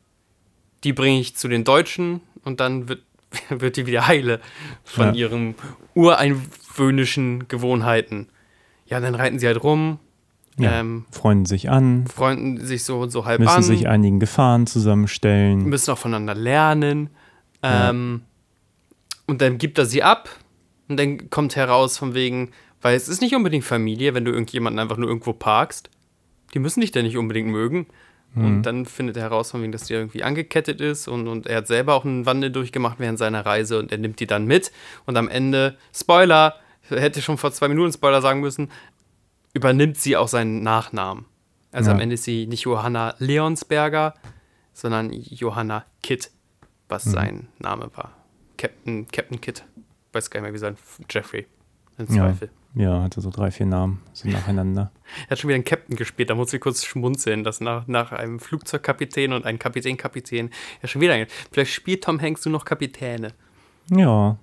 die 0.83 0.93
bringe 0.93 1.19
ich 1.19 1.35
zu 1.35 1.47
den 1.47 1.63
Deutschen 1.63 2.21
und 2.43 2.59
dann 2.59 2.89
wird, 2.89 3.03
wird 3.49 3.77
die 3.77 3.85
wieder 3.85 4.07
heile 4.07 4.39
von 4.83 5.09
Ja. 5.13 5.27
ihren 5.27 5.55
ureinwöhnischen 5.93 7.47
Gewohnheiten. 7.47 8.29
Ja, 8.87 8.99
dann 8.99 9.15
reiten 9.15 9.39
sie 9.39 9.47
halt 9.47 9.63
rum, 9.63 9.99
Ja. 10.57 10.79
ähm, 10.79 11.05
Freunden 11.11 11.45
sich 11.45 11.69
an, 11.69 12.05
freunden 12.07 12.63
sich 12.63 12.83
so, 12.83 13.07
so 13.09 13.25
halb 13.25 13.39
müssen 13.39 13.49
an 13.51 13.63
sich 13.63 13.87
einigen 13.87 14.19
Gefahren 14.19 14.67
zusammenstellen. 14.67 15.63
müssen 15.63 15.91
auch 15.91 15.97
voneinander 15.97 16.35
lernen. 16.35 17.09
Ähm, 17.63 18.21
Und 19.25 19.41
dann 19.41 19.57
gibt 19.57 19.77
er 19.77 19.85
sie 19.85 20.03
ab 20.03 20.29
und 20.89 20.97
dann 20.99 21.29
kommt 21.29 21.55
heraus 21.55 21.97
von 21.97 22.13
wegen, 22.13 22.51
weil 22.81 22.95
es 22.95 23.07
ist 23.07 23.21
nicht 23.21 23.33
unbedingt 23.35 23.63
Familie, 23.63 24.13
wenn 24.13 24.25
du 24.25 24.31
irgendjemanden 24.31 24.79
einfach 24.79 24.97
nur 24.97 25.07
irgendwo 25.07 25.33
parkst. 25.33 25.89
Die 26.53 26.59
müssen 26.59 26.81
dich 26.81 26.91
dann 26.91 27.03
nicht 27.03 27.17
unbedingt 27.17 27.49
mögen. 27.49 27.87
Und 28.35 28.63
dann 28.63 28.87
findet 28.87 29.15
er 29.17 29.23
heraus 29.23 29.51
von 29.51 29.61
wegen, 29.61 29.71
dass 29.71 29.83
die 29.83 29.93
irgendwie 29.93 30.23
angekettet 30.23 30.81
ist 30.81 31.07
und, 31.07 31.27
und 31.27 31.45
er 31.45 31.57
hat 31.57 31.67
selber 31.67 31.93
auch 31.93 32.03
einen 32.03 32.25
Wandel 32.25 32.49
durchgemacht 32.51 32.99
während 32.99 33.19
seiner 33.19 33.45
Reise 33.45 33.77
und 33.77 33.91
er 33.91 33.99
nimmt 33.99 34.19
die 34.19 34.25
dann 34.25 34.45
mit. 34.47 34.71
Und 35.05 35.17
am 35.17 35.27
Ende, 35.27 35.77
Spoiler, 35.95 36.55
hätte 36.89 37.21
schon 37.21 37.37
vor 37.37 37.51
zwei 37.51 37.67
Minuten 37.67 37.93
Spoiler 37.93 38.23
sagen 38.23 38.39
müssen, 38.39 38.69
übernimmt 39.53 39.97
sie 39.97 40.17
auch 40.17 40.27
seinen 40.27 40.61
Nachnamen. 40.63 41.25
Also 41.71 41.89
Ja. 41.89 41.95
am 41.95 42.01
Ende 42.01 42.15
ist 42.15 42.23
sie 42.23 42.47
nicht 42.47 42.61
Johanna 42.63 43.15
Leonsberger, 43.19 44.13
sondern 44.73 45.11
Johanna 45.11 45.85
Kidd, 46.01 46.29
was 46.89 47.03
sein 47.03 47.47
Name 47.59 47.89
war. 47.95 48.11
Captain, 48.57 49.07
Captain 49.11 49.41
Kidd. 49.41 49.63
Weiß 50.11 50.29
gar 50.29 50.39
nicht 50.41 50.45
mehr, 50.45 50.53
wie 50.53 50.57
sein 50.59 50.77
Jeffrey. 51.09 51.47
Im 51.97 52.05
Ja. 52.07 52.23
Zweifel. 52.27 52.49
Ja, 52.75 53.03
hatte 53.03 53.21
so 53.21 53.29
drei, 53.29 53.51
vier 53.51 53.67
Namen 53.67 54.01
so 54.13 54.27
nacheinander. 54.27 54.91
Er 55.27 55.31
hat 55.31 55.39
schon 55.39 55.47
wieder 55.49 55.55
einen 55.55 55.63
Captain 55.63 55.95
gespielt, 55.95 56.31
da 56.31 56.35
muss 56.35 56.51
ich 56.53 56.59
kurz 56.61 56.83
schmunzeln, 56.83 57.43
dass 57.43 57.61
nach, 57.61 57.85
nach 57.87 58.11
einem 58.11 58.39
Flugzeugkapitän 58.39 59.31
und 59.33 59.45
einem 59.45 59.59
Kapitän-Kapitän 59.59 60.49
ja 60.81 60.87
schon 60.87 61.01
wieder. 61.01 61.13
ein- 61.13 61.27
Vielleicht 61.51 61.71
spielt 61.73 62.03
Tom 62.03 62.19
Hanks 62.19 62.45
nur 62.45 62.51
noch 62.53 62.65
Kapitäne. 62.65 63.33
Ja, 63.91 64.37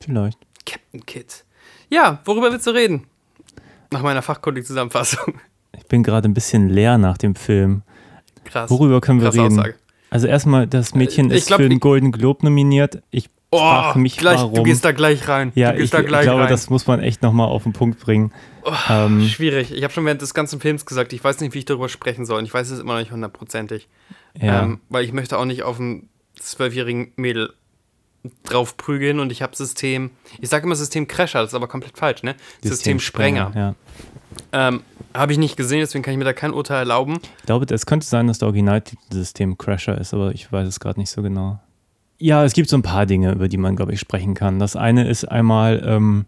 vielleicht. 0.00 0.38
Captain 0.66 1.06
Kidd. 1.06 1.44
Ja, 1.88 2.20
worüber 2.26 2.50
willst 2.52 2.66
du 2.66 2.72
reden? 2.72 3.06
Nach 3.92 4.02
meiner 4.02 4.22
fachkundigen 4.22 4.66
Zusammenfassung. 4.66 5.34
Ich 5.76 5.86
bin 5.86 6.02
gerade 6.02 6.28
ein 6.28 6.34
bisschen 6.34 6.68
leer 6.68 6.98
nach 6.98 7.18
dem 7.18 7.34
Film. 7.34 7.82
Krass. 8.44 8.70
Worüber 8.70 9.00
können 9.00 9.20
wir 9.20 9.32
reden? 9.32 9.58
Aussage. 9.58 9.74
Also 10.10 10.26
erstmal, 10.26 10.66
das 10.66 10.94
Mädchen 10.94 11.30
Äh, 11.30 11.34
ich 11.34 11.38
ist 11.40 11.46
glaub, 11.48 11.60
für 11.60 11.68
den 11.68 11.80
Golden 11.80 12.12
Globe 12.12 12.44
nominiert. 12.44 13.02
Ich 13.10 13.28
Oh, 13.52 13.58
frage 13.58 14.00
mich, 14.00 14.16
gleich, 14.16 14.38
warum. 14.38 14.54
du 14.54 14.62
gehst 14.64 14.84
da 14.84 14.90
gleich 14.92 15.28
rein. 15.28 15.52
ja, 15.54 15.72
ich, 15.72 15.84
ich 15.84 15.90
glaube, 15.92 16.10
rein. 16.12 16.48
das 16.48 16.68
muss 16.68 16.86
man 16.88 17.00
echt 17.00 17.22
nochmal 17.22 17.46
auf 17.46 17.62
den 17.62 17.72
Punkt 17.72 18.00
bringen. 18.00 18.32
ähm, 18.88 19.22
Schwierig. 19.24 19.72
Ich 19.72 19.84
habe 19.84 19.92
schon 19.94 20.04
während 20.04 20.20
des 20.20 20.34
ganzen 20.34 20.58
Films 20.60 20.84
gesagt, 20.84 21.12
ich 21.12 21.22
weiß 21.22 21.40
nicht, 21.40 21.54
wie 21.54 21.60
ich 21.60 21.64
darüber 21.64 21.88
sprechen 21.88 22.26
soll. 22.26 22.38
Und 22.40 22.44
ich 22.44 22.52
weiß 22.52 22.68
es 22.70 22.80
immer 22.80 22.94
noch 22.94 23.00
nicht 23.00 23.12
hundertprozentig. 23.12 23.88
ja. 24.40 24.64
Ähm, 24.64 24.80
weil 24.88 25.04
ich 25.04 25.12
möchte 25.12 25.38
auch 25.38 25.44
nicht 25.44 25.62
auf 25.62 25.78
einen 25.78 26.08
zwölfjährigen 26.34 27.12
Mädel 27.16 27.52
drauf 28.44 28.76
prügeln 28.76 29.20
und 29.20 29.32
ich 29.32 29.42
habe 29.42 29.56
System, 29.56 30.10
ich 30.40 30.48
sage 30.48 30.64
immer 30.66 30.76
System 30.76 31.06
Crasher, 31.08 31.40
das 31.40 31.50
ist 31.50 31.54
aber 31.54 31.68
komplett 31.68 31.96
falsch, 31.96 32.22
ne? 32.22 32.34
System, 32.62 33.00
Sprenger. 33.00 33.52
Ja. 33.54 33.74
Ähm, 34.52 34.82
habe 35.14 35.32
ich 35.32 35.38
nicht 35.38 35.56
gesehen, 35.56 35.80
deswegen 35.80 36.02
kann 36.02 36.12
ich 36.12 36.18
mir 36.18 36.24
da 36.24 36.32
kein 36.32 36.52
Urteil 36.52 36.78
erlauben. 36.78 37.18
Ich 37.38 37.46
glaube, 37.46 37.66
es 37.72 37.86
könnte 37.86 38.06
sein, 38.06 38.26
dass 38.26 38.38
der 38.38 38.48
Originaltitel 38.48 39.02
System 39.10 39.56
Crasher 39.56 39.98
ist, 39.98 40.12
aber 40.14 40.32
ich 40.32 40.50
weiß 40.52 40.68
es 40.68 40.80
gerade 40.80 41.00
nicht 41.00 41.10
so 41.10 41.22
genau. 41.22 41.58
Ja, 42.18 42.44
es 42.44 42.52
gibt 42.52 42.68
so 42.68 42.76
ein 42.76 42.82
paar 42.82 43.06
Dinge, 43.06 43.32
über 43.32 43.48
die 43.48 43.58
man, 43.58 43.76
glaube 43.76 43.92
ich, 43.92 44.00
sprechen 44.00 44.34
kann. 44.34 44.58
Das 44.58 44.74
eine 44.74 45.08
ist 45.08 45.24
einmal, 45.24 45.82
ähm, 45.86 46.24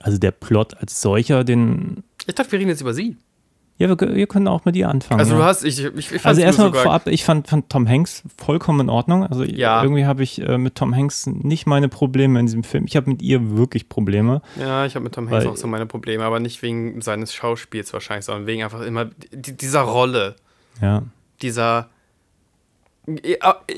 also 0.00 0.18
der 0.18 0.30
Plot 0.30 0.76
als 0.78 1.00
solcher, 1.00 1.44
den. 1.44 2.04
Ich 2.26 2.34
dachte, 2.34 2.52
wir 2.52 2.58
reden 2.58 2.70
jetzt 2.70 2.82
über 2.82 2.94
sie. 2.94 3.16
Ja, 3.78 3.88
wir, 3.88 4.14
wir 4.16 4.26
können 4.26 4.48
auch 4.48 4.64
mit 4.64 4.74
ihr 4.74 4.88
anfangen. 4.88 5.20
Also 5.20 5.36
du 5.36 5.44
hast, 5.44 5.62
ich, 5.64 5.84
ich, 5.84 6.12
ich 6.12 6.26
Also 6.26 6.40
erstmal 6.40 6.72
vorab, 6.74 7.06
ich 7.06 7.24
fand, 7.24 7.46
fand 7.46 7.70
Tom 7.70 7.88
Hanks 7.88 8.24
vollkommen 8.36 8.80
in 8.80 8.90
Ordnung. 8.90 9.24
Also 9.24 9.44
Ja. 9.44 9.82
irgendwie 9.82 10.04
habe 10.04 10.24
ich 10.24 10.42
äh, 10.42 10.58
mit 10.58 10.74
Tom 10.74 10.94
Hanks 10.96 11.26
nicht 11.26 11.66
meine 11.66 11.88
Probleme 11.88 12.40
in 12.40 12.46
diesem 12.46 12.64
Film. 12.64 12.86
Ich 12.86 12.96
habe 12.96 13.08
mit 13.08 13.22
ihr 13.22 13.56
wirklich 13.56 13.88
Probleme. 13.88 14.42
Ja, 14.58 14.84
ich 14.84 14.96
habe 14.96 15.04
mit 15.04 15.14
Tom 15.14 15.30
Hanks 15.30 15.46
auch 15.46 15.56
so 15.56 15.68
meine 15.68 15.86
Probleme, 15.86 16.24
aber 16.24 16.40
nicht 16.40 16.60
wegen 16.62 17.00
seines 17.02 17.32
Schauspiels 17.32 17.92
wahrscheinlich, 17.92 18.24
sondern 18.24 18.46
wegen 18.48 18.64
einfach 18.64 18.80
immer 18.80 19.06
die, 19.32 19.56
dieser 19.56 19.82
Rolle, 19.82 20.34
Ja. 20.80 21.04
dieser. 21.40 21.88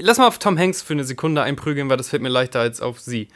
Lass 0.01 0.19
mal 0.19 0.27
auf 0.27 0.39
Tom 0.39 0.59
Hanks 0.59 0.83
für 0.83 0.95
eine 0.95 1.05
Sekunde 1.05 1.43
einprügeln, 1.43 1.89
weil 1.89 1.97
das 1.97 2.09
fällt 2.09 2.23
mir 2.23 2.29
leichter 2.31 2.61
als 2.61 2.81
auf 2.81 2.99
sie. 2.99 3.29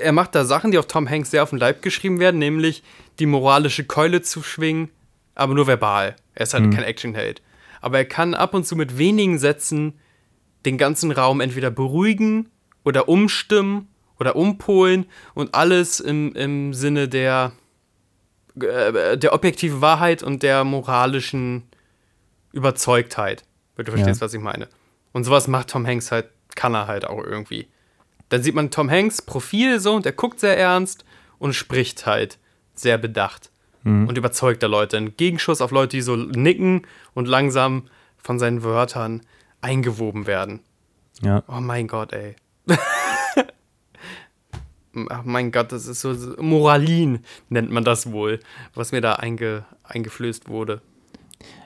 Er 0.00 0.12
macht 0.12 0.34
da 0.34 0.44
Sachen, 0.44 0.70
die 0.70 0.78
auf 0.78 0.86
Tom 0.86 1.08
Hanks 1.10 1.30
sehr 1.32 1.42
auf 1.42 1.50
den 1.50 1.58
Leib 1.58 1.82
geschrieben 1.82 2.20
werden, 2.20 2.38
nämlich 2.38 2.84
die 3.18 3.26
moralische 3.26 3.82
Keule 3.84 4.22
zu 4.22 4.42
schwingen, 4.44 4.90
aber 5.34 5.54
nur 5.54 5.66
verbal. 5.66 6.16
Er 6.34 6.42
ist 6.42 6.54
halt 6.54 6.72
kein 6.72 6.84
Actionheld. 6.84 7.42
Aber 7.80 7.98
er 7.98 8.04
kann 8.04 8.34
ab 8.34 8.54
und 8.54 8.66
zu 8.66 8.76
mit 8.76 8.98
wenigen 8.98 9.38
Sätzen 9.38 9.98
den 10.64 10.78
ganzen 10.78 11.12
Raum 11.12 11.40
entweder 11.40 11.70
beruhigen 11.70 12.48
oder 12.84 13.08
umstimmen 13.08 13.88
oder 14.18 14.36
umpolen 14.36 15.06
und 15.34 15.54
alles 15.54 16.00
im, 16.00 16.34
im 16.34 16.72
Sinne 16.72 17.08
der, 17.08 17.52
äh, 18.60 19.18
der 19.18 19.34
objektiven 19.34 19.80
Wahrheit 19.80 20.22
und 20.22 20.42
der 20.42 20.64
moralischen 20.64 21.64
Überzeugtheit. 22.52 23.44
Wenn 23.76 23.84
du 23.84 23.92
verstehst, 23.92 24.20
was 24.20 24.32
ich 24.32 24.40
meine. 24.40 24.68
Und 25.12 25.24
sowas 25.24 25.48
macht 25.48 25.68
Tom 25.68 25.86
Hanks 25.86 26.12
halt, 26.12 26.28
kann 26.54 26.74
er 26.74 26.86
halt 26.86 27.04
auch 27.04 27.22
irgendwie. 27.22 27.68
Dann 28.28 28.42
sieht 28.42 28.54
man 28.54 28.70
Tom 28.70 28.90
Hanks 28.90 29.20
Profil 29.20 29.80
so 29.80 29.94
und 29.94 30.04
der 30.04 30.12
guckt 30.12 30.40
sehr 30.40 30.56
ernst 30.56 31.04
und 31.38 31.54
spricht 31.54 32.06
halt 32.06 32.38
sehr 32.74 32.96
bedacht 32.98 33.50
und 33.84 34.16
überzeugt 34.16 34.62
da 34.62 34.66
Leute. 34.66 34.96
Ein 34.96 35.16
Gegenschuss 35.16 35.60
auf 35.60 35.70
Leute, 35.70 35.96
die 35.96 36.02
so 36.02 36.16
nicken 36.16 36.86
und 37.12 37.28
langsam 37.28 37.84
von 38.16 38.38
seinen 38.38 38.62
Wörtern 38.62 39.20
eingewoben 39.60 40.26
werden. 40.26 40.60
Ja. 41.22 41.42
Oh 41.48 41.60
mein 41.60 41.86
Gott, 41.86 42.12
ey. 42.12 42.36
Ach 45.10 45.24
mein 45.24 45.50
Gott, 45.52 45.72
das 45.72 45.86
ist 45.86 46.00
so, 46.00 46.14
so 46.14 46.40
Moralin, 46.40 47.18
nennt 47.48 47.70
man 47.70 47.84
das 47.84 48.12
wohl, 48.12 48.40
was 48.74 48.92
mir 48.92 49.00
da 49.00 49.14
einge, 49.14 49.64
eingeflößt 49.82 50.48
wurde. 50.48 50.80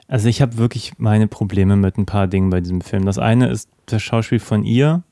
Also 0.07 0.27
ich 0.27 0.41
habe 0.41 0.57
wirklich 0.57 0.93
meine 0.97 1.27
Probleme 1.27 1.75
mit 1.75 1.97
ein 1.97 2.07
paar 2.07 2.27
Dingen 2.27 2.49
bei 2.49 2.59
diesem 2.59 2.81
Film. 2.81 3.05
Das 3.05 3.19
eine 3.19 3.49
ist 3.49 3.69
das 3.85 4.01
Schauspiel 4.01 4.39
von 4.39 4.63
ihr. 4.63 5.03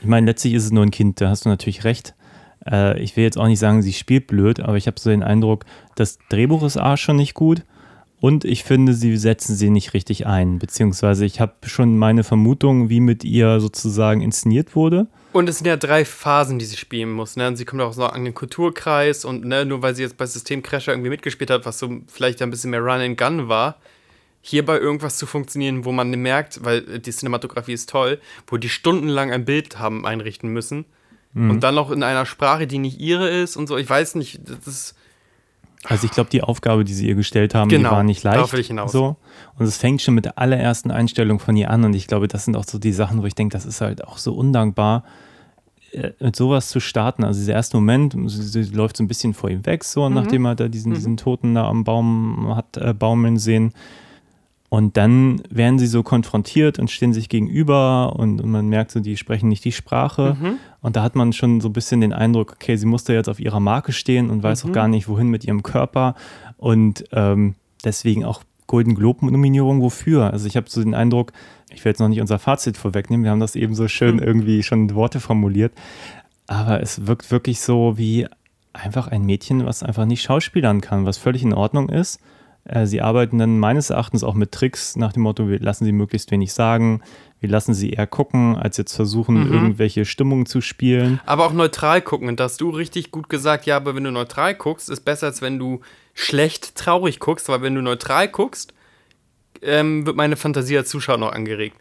Ich 0.00 0.06
meine, 0.06 0.26
letztlich 0.26 0.54
ist 0.54 0.64
es 0.64 0.72
nur 0.72 0.82
ein 0.82 0.90
Kind, 0.90 1.20
da 1.20 1.28
hast 1.28 1.44
du 1.44 1.48
natürlich 1.48 1.84
recht. 1.84 2.14
Äh, 2.70 3.00
ich 3.00 3.16
will 3.16 3.24
jetzt 3.24 3.38
auch 3.38 3.46
nicht 3.46 3.58
sagen, 3.58 3.82
sie 3.82 3.92
spielt 3.92 4.26
blöd, 4.26 4.60
aber 4.60 4.76
ich 4.76 4.86
habe 4.86 5.00
so 5.00 5.10
den 5.10 5.22
Eindruck, 5.22 5.64
das 5.94 6.18
Drehbuch 6.28 6.62
ist 6.62 6.76
A 6.76 6.96
schon 6.96 7.16
nicht 7.16 7.34
gut 7.34 7.62
und 8.24 8.46
ich 8.46 8.64
finde, 8.64 8.94
sie 8.94 9.18
setzen 9.18 9.54
sie 9.54 9.68
nicht 9.68 9.92
richtig 9.92 10.26
ein. 10.26 10.58
Beziehungsweise 10.58 11.26
ich 11.26 11.40
habe 11.40 11.52
schon 11.66 11.98
meine 11.98 12.24
Vermutung, 12.24 12.88
wie 12.88 13.00
mit 13.00 13.22
ihr 13.22 13.60
sozusagen 13.60 14.22
inszeniert 14.22 14.74
wurde. 14.74 15.08
Und 15.32 15.46
es 15.46 15.58
sind 15.58 15.66
ja 15.66 15.76
drei 15.76 16.06
Phasen, 16.06 16.58
die 16.58 16.64
sie 16.64 16.78
spielen 16.78 17.10
muss. 17.10 17.36
Ne? 17.36 17.48
Und 17.48 17.56
sie 17.56 17.66
kommt 17.66 17.82
auch 17.82 17.92
so 17.92 18.06
an 18.06 18.24
den 18.24 18.32
Kulturkreis 18.32 19.26
und 19.26 19.44
ne, 19.44 19.66
nur 19.66 19.82
weil 19.82 19.94
sie 19.94 20.04
jetzt 20.04 20.16
bei 20.16 20.24
System 20.24 20.62
Crasher 20.62 20.92
irgendwie 20.92 21.10
mitgespielt 21.10 21.50
hat, 21.50 21.66
was 21.66 21.78
so 21.78 21.98
vielleicht 22.06 22.40
ein 22.40 22.48
bisschen 22.48 22.70
mehr 22.70 22.80
Run 22.80 23.00
and 23.00 23.18
Gun 23.18 23.48
war, 23.48 23.76
hierbei 24.40 24.78
irgendwas 24.78 25.18
zu 25.18 25.26
funktionieren, 25.26 25.84
wo 25.84 25.92
man 25.92 26.08
merkt, 26.10 26.64
weil 26.64 27.00
die 27.00 27.10
Cinematografie 27.10 27.74
ist 27.74 27.90
toll, 27.90 28.20
wo 28.46 28.56
die 28.56 28.70
stundenlang 28.70 29.32
ein 29.32 29.44
Bild 29.44 29.78
haben 29.78 30.06
einrichten 30.06 30.48
müssen 30.48 30.86
und 31.34 31.60
dann 31.60 31.74
noch 31.74 31.90
in 31.90 32.02
einer 32.04 32.26
Sprache, 32.26 32.66
die 32.66 32.78
nicht 32.78 33.00
ihre 33.00 33.28
ist 33.28 33.56
und 33.56 33.66
so. 33.66 33.76
Ich 33.76 33.90
weiß 33.90 34.14
nicht, 34.14 34.40
das 34.48 34.66
ist 34.66 34.94
Also 35.86 36.06
ich 36.06 36.12
glaube, 36.12 36.30
die 36.30 36.42
Aufgabe, 36.42 36.84
die 36.84 36.94
sie 36.94 37.08
ihr 37.08 37.14
gestellt 37.16 37.54
haben, 37.54 37.68
Genau, 37.68 37.90
die 37.90 37.94
war 37.96 38.02
nicht 38.04 38.22
leicht. 38.22 38.36
darauf 38.36 38.52
will 38.52 38.60
ich 38.60 38.68
hinaus. 38.68 38.92
So. 38.92 39.16
Und 39.58 39.66
es 39.66 39.76
fängt 39.76 40.00
schon 40.00 40.14
mit 40.14 40.24
der 40.24 40.38
allerersten 40.38 40.90
Einstellung 40.90 41.40
von 41.40 41.56
ihr 41.56 41.70
an. 41.70 41.84
Und 41.84 41.94
ich 41.94 42.06
glaube, 42.06 42.28
das 42.28 42.44
sind 42.44 42.56
auch 42.56 42.64
so 42.64 42.78
die 42.78 42.92
Sachen, 42.92 43.20
wo 43.20 43.26
ich 43.26 43.34
denke, 43.34 43.52
das 43.52 43.66
ist 43.66 43.80
halt 43.80 44.04
auch 44.04 44.16
so 44.18 44.32
undankbar, 44.34 45.04
äh, 45.92 46.12
mit 46.20 46.36
sowas 46.36 46.68
zu 46.70 46.80
starten. 46.80 47.24
Also 47.24 47.40
dieser 47.40 47.52
erste 47.54 47.76
Moment, 47.76 48.14
sie, 48.30 48.62
sie 48.62 48.72
läuft 48.74 48.96
so 48.96 49.02
ein 49.04 49.08
bisschen 49.08 49.34
vor 49.34 49.50
ihm 49.50 49.66
weg, 49.66 49.84
so 49.84 50.08
Mhm. 50.08 50.14
nachdem 50.14 50.44
er 50.46 50.54
da 50.54 50.68
diesen, 50.68 50.94
diesen 50.94 51.16
Toten 51.16 51.54
da 51.54 51.68
am 51.68 51.82
Baum 51.84 52.54
hat 52.56 52.76
äh, 52.76 52.94
baumeln 52.94 53.38
sehen. 53.38 53.72
Und 54.74 54.96
dann 54.96 55.40
werden 55.50 55.78
sie 55.78 55.86
so 55.86 56.02
konfrontiert 56.02 56.80
und 56.80 56.90
stehen 56.90 57.12
sich 57.12 57.28
gegenüber 57.28 58.16
und, 58.16 58.40
und 58.40 58.50
man 58.50 58.66
merkt 58.66 58.90
so, 58.90 58.98
die 58.98 59.16
sprechen 59.16 59.48
nicht 59.48 59.64
die 59.64 59.70
Sprache. 59.70 60.36
Mhm. 60.40 60.54
Und 60.80 60.96
da 60.96 61.04
hat 61.04 61.14
man 61.14 61.32
schon 61.32 61.60
so 61.60 61.68
ein 61.68 61.72
bisschen 61.72 62.00
den 62.00 62.12
Eindruck, 62.12 62.54
okay, 62.54 62.74
sie 62.74 62.86
muss 62.86 63.04
da 63.04 63.12
jetzt 63.12 63.28
auf 63.28 63.38
ihrer 63.38 63.60
Marke 63.60 63.92
stehen 63.92 64.30
und 64.30 64.42
weiß 64.42 64.64
auch 64.64 64.72
gar 64.72 64.88
nicht, 64.88 65.06
wohin 65.06 65.28
mit 65.28 65.44
ihrem 65.44 65.62
Körper. 65.62 66.16
Und 66.56 67.04
ähm, 67.12 67.54
deswegen 67.84 68.24
auch 68.24 68.42
Golden 68.66 68.96
Globe-Nominierung 68.96 69.80
wofür? 69.80 70.32
Also 70.32 70.48
ich 70.48 70.56
habe 70.56 70.68
so 70.68 70.82
den 70.82 70.94
Eindruck, 70.94 71.30
ich 71.70 71.84
will 71.84 71.90
jetzt 71.90 72.00
noch 72.00 72.08
nicht 72.08 72.20
unser 72.20 72.40
Fazit 72.40 72.76
vorwegnehmen, 72.76 73.22
wir 73.22 73.30
haben 73.30 73.38
das 73.38 73.54
eben 73.54 73.76
so 73.76 73.86
schön 73.86 74.18
irgendwie 74.18 74.64
schon 74.64 74.88
in 74.88 74.94
Worte 74.96 75.20
formuliert, 75.20 75.72
aber 76.48 76.80
es 76.80 77.06
wirkt 77.06 77.30
wirklich 77.30 77.60
so 77.60 77.96
wie 77.96 78.26
einfach 78.72 79.06
ein 79.06 79.24
Mädchen, 79.24 79.66
was 79.66 79.84
einfach 79.84 80.04
nicht 80.04 80.22
schauspielern 80.22 80.80
kann, 80.80 81.06
was 81.06 81.16
völlig 81.16 81.44
in 81.44 81.52
Ordnung 81.52 81.90
ist. 81.90 82.18
Äh, 82.64 82.86
Sie 82.86 83.00
arbeiten 83.00 83.38
dann 83.38 83.58
meines 83.58 83.90
Erachtens 83.90 84.24
auch 84.24 84.34
mit 84.34 84.52
Tricks 84.52 84.96
nach 84.96 85.12
dem 85.12 85.22
Motto, 85.22 85.48
wir 85.48 85.58
lassen 85.60 85.84
sie 85.84 85.92
möglichst 85.92 86.30
wenig 86.30 86.52
sagen, 86.52 87.02
wir 87.40 87.50
lassen 87.50 87.74
sie 87.74 87.90
eher 87.90 88.06
gucken, 88.06 88.56
als 88.56 88.78
jetzt 88.78 88.94
versuchen, 88.94 89.52
irgendwelche 89.52 90.06
Stimmungen 90.06 90.46
zu 90.46 90.62
spielen. 90.62 91.20
Aber 91.26 91.44
auch 91.44 91.52
neutral 91.52 92.00
gucken. 92.00 92.28
Und 92.28 92.40
da 92.40 92.44
hast 92.44 92.58
du 92.60 92.70
richtig 92.70 93.10
gut 93.10 93.28
gesagt, 93.28 93.66
ja, 93.66 93.76
aber 93.76 93.94
wenn 93.94 94.04
du 94.04 94.10
neutral 94.10 94.54
guckst, 94.54 94.88
ist 94.88 95.04
besser, 95.04 95.26
als 95.26 95.42
wenn 95.42 95.58
du 95.58 95.80
schlecht 96.14 96.74
traurig 96.74 97.20
guckst, 97.20 97.50
weil 97.50 97.60
wenn 97.60 97.74
du 97.74 97.82
neutral 97.82 98.28
guckst, 98.28 98.72
ähm, 99.60 100.06
wird 100.06 100.16
meine 100.16 100.36
Fantasie 100.36 100.78
als 100.78 100.88
Zuschauer 100.88 101.18
noch 101.18 101.32
angeregt. 101.32 101.76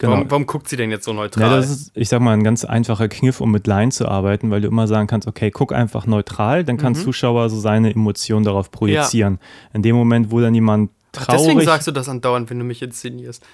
Genau. 0.00 0.12
Warum, 0.12 0.30
warum 0.30 0.46
guckt 0.46 0.68
sie 0.68 0.76
denn 0.76 0.90
jetzt 0.90 1.04
so 1.04 1.12
neutral? 1.12 1.50
Ja, 1.50 1.56
das 1.56 1.70
ist, 1.70 1.92
ich 1.94 2.08
sag 2.08 2.20
mal, 2.20 2.32
ein 2.32 2.42
ganz 2.42 2.64
einfacher 2.64 3.08
Kniff, 3.08 3.40
um 3.40 3.52
mit 3.52 3.68
Line 3.68 3.92
zu 3.92 4.08
arbeiten, 4.08 4.50
weil 4.50 4.60
du 4.60 4.68
immer 4.68 4.88
sagen 4.88 5.06
kannst, 5.06 5.28
okay, 5.28 5.52
guck 5.52 5.72
einfach 5.72 6.06
neutral, 6.06 6.64
dann 6.64 6.78
kann 6.78 6.94
Mhm. 6.94 6.96
Zuschauer 6.96 7.48
so 7.48 7.60
seine 7.60 7.92
Emotionen 7.92 8.44
darauf 8.44 8.72
projizieren. 8.72 9.38
In 9.72 9.82
dem 9.82 9.94
Moment, 9.94 10.32
wo 10.32 10.40
dann 10.40 10.52
jemand 10.52 10.90
Ach, 11.16 11.26
traurig... 11.26 11.42
Deswegen 11.42 11.60
sagst 11.64 11.86
du 11.86 11.92
das 11.92 12.08
andauernd, 12.08 12.50
wenn 12.50 12.58
du 12.58 12.64
mich 12.64 12.82
inszenierst. 12.82 13.44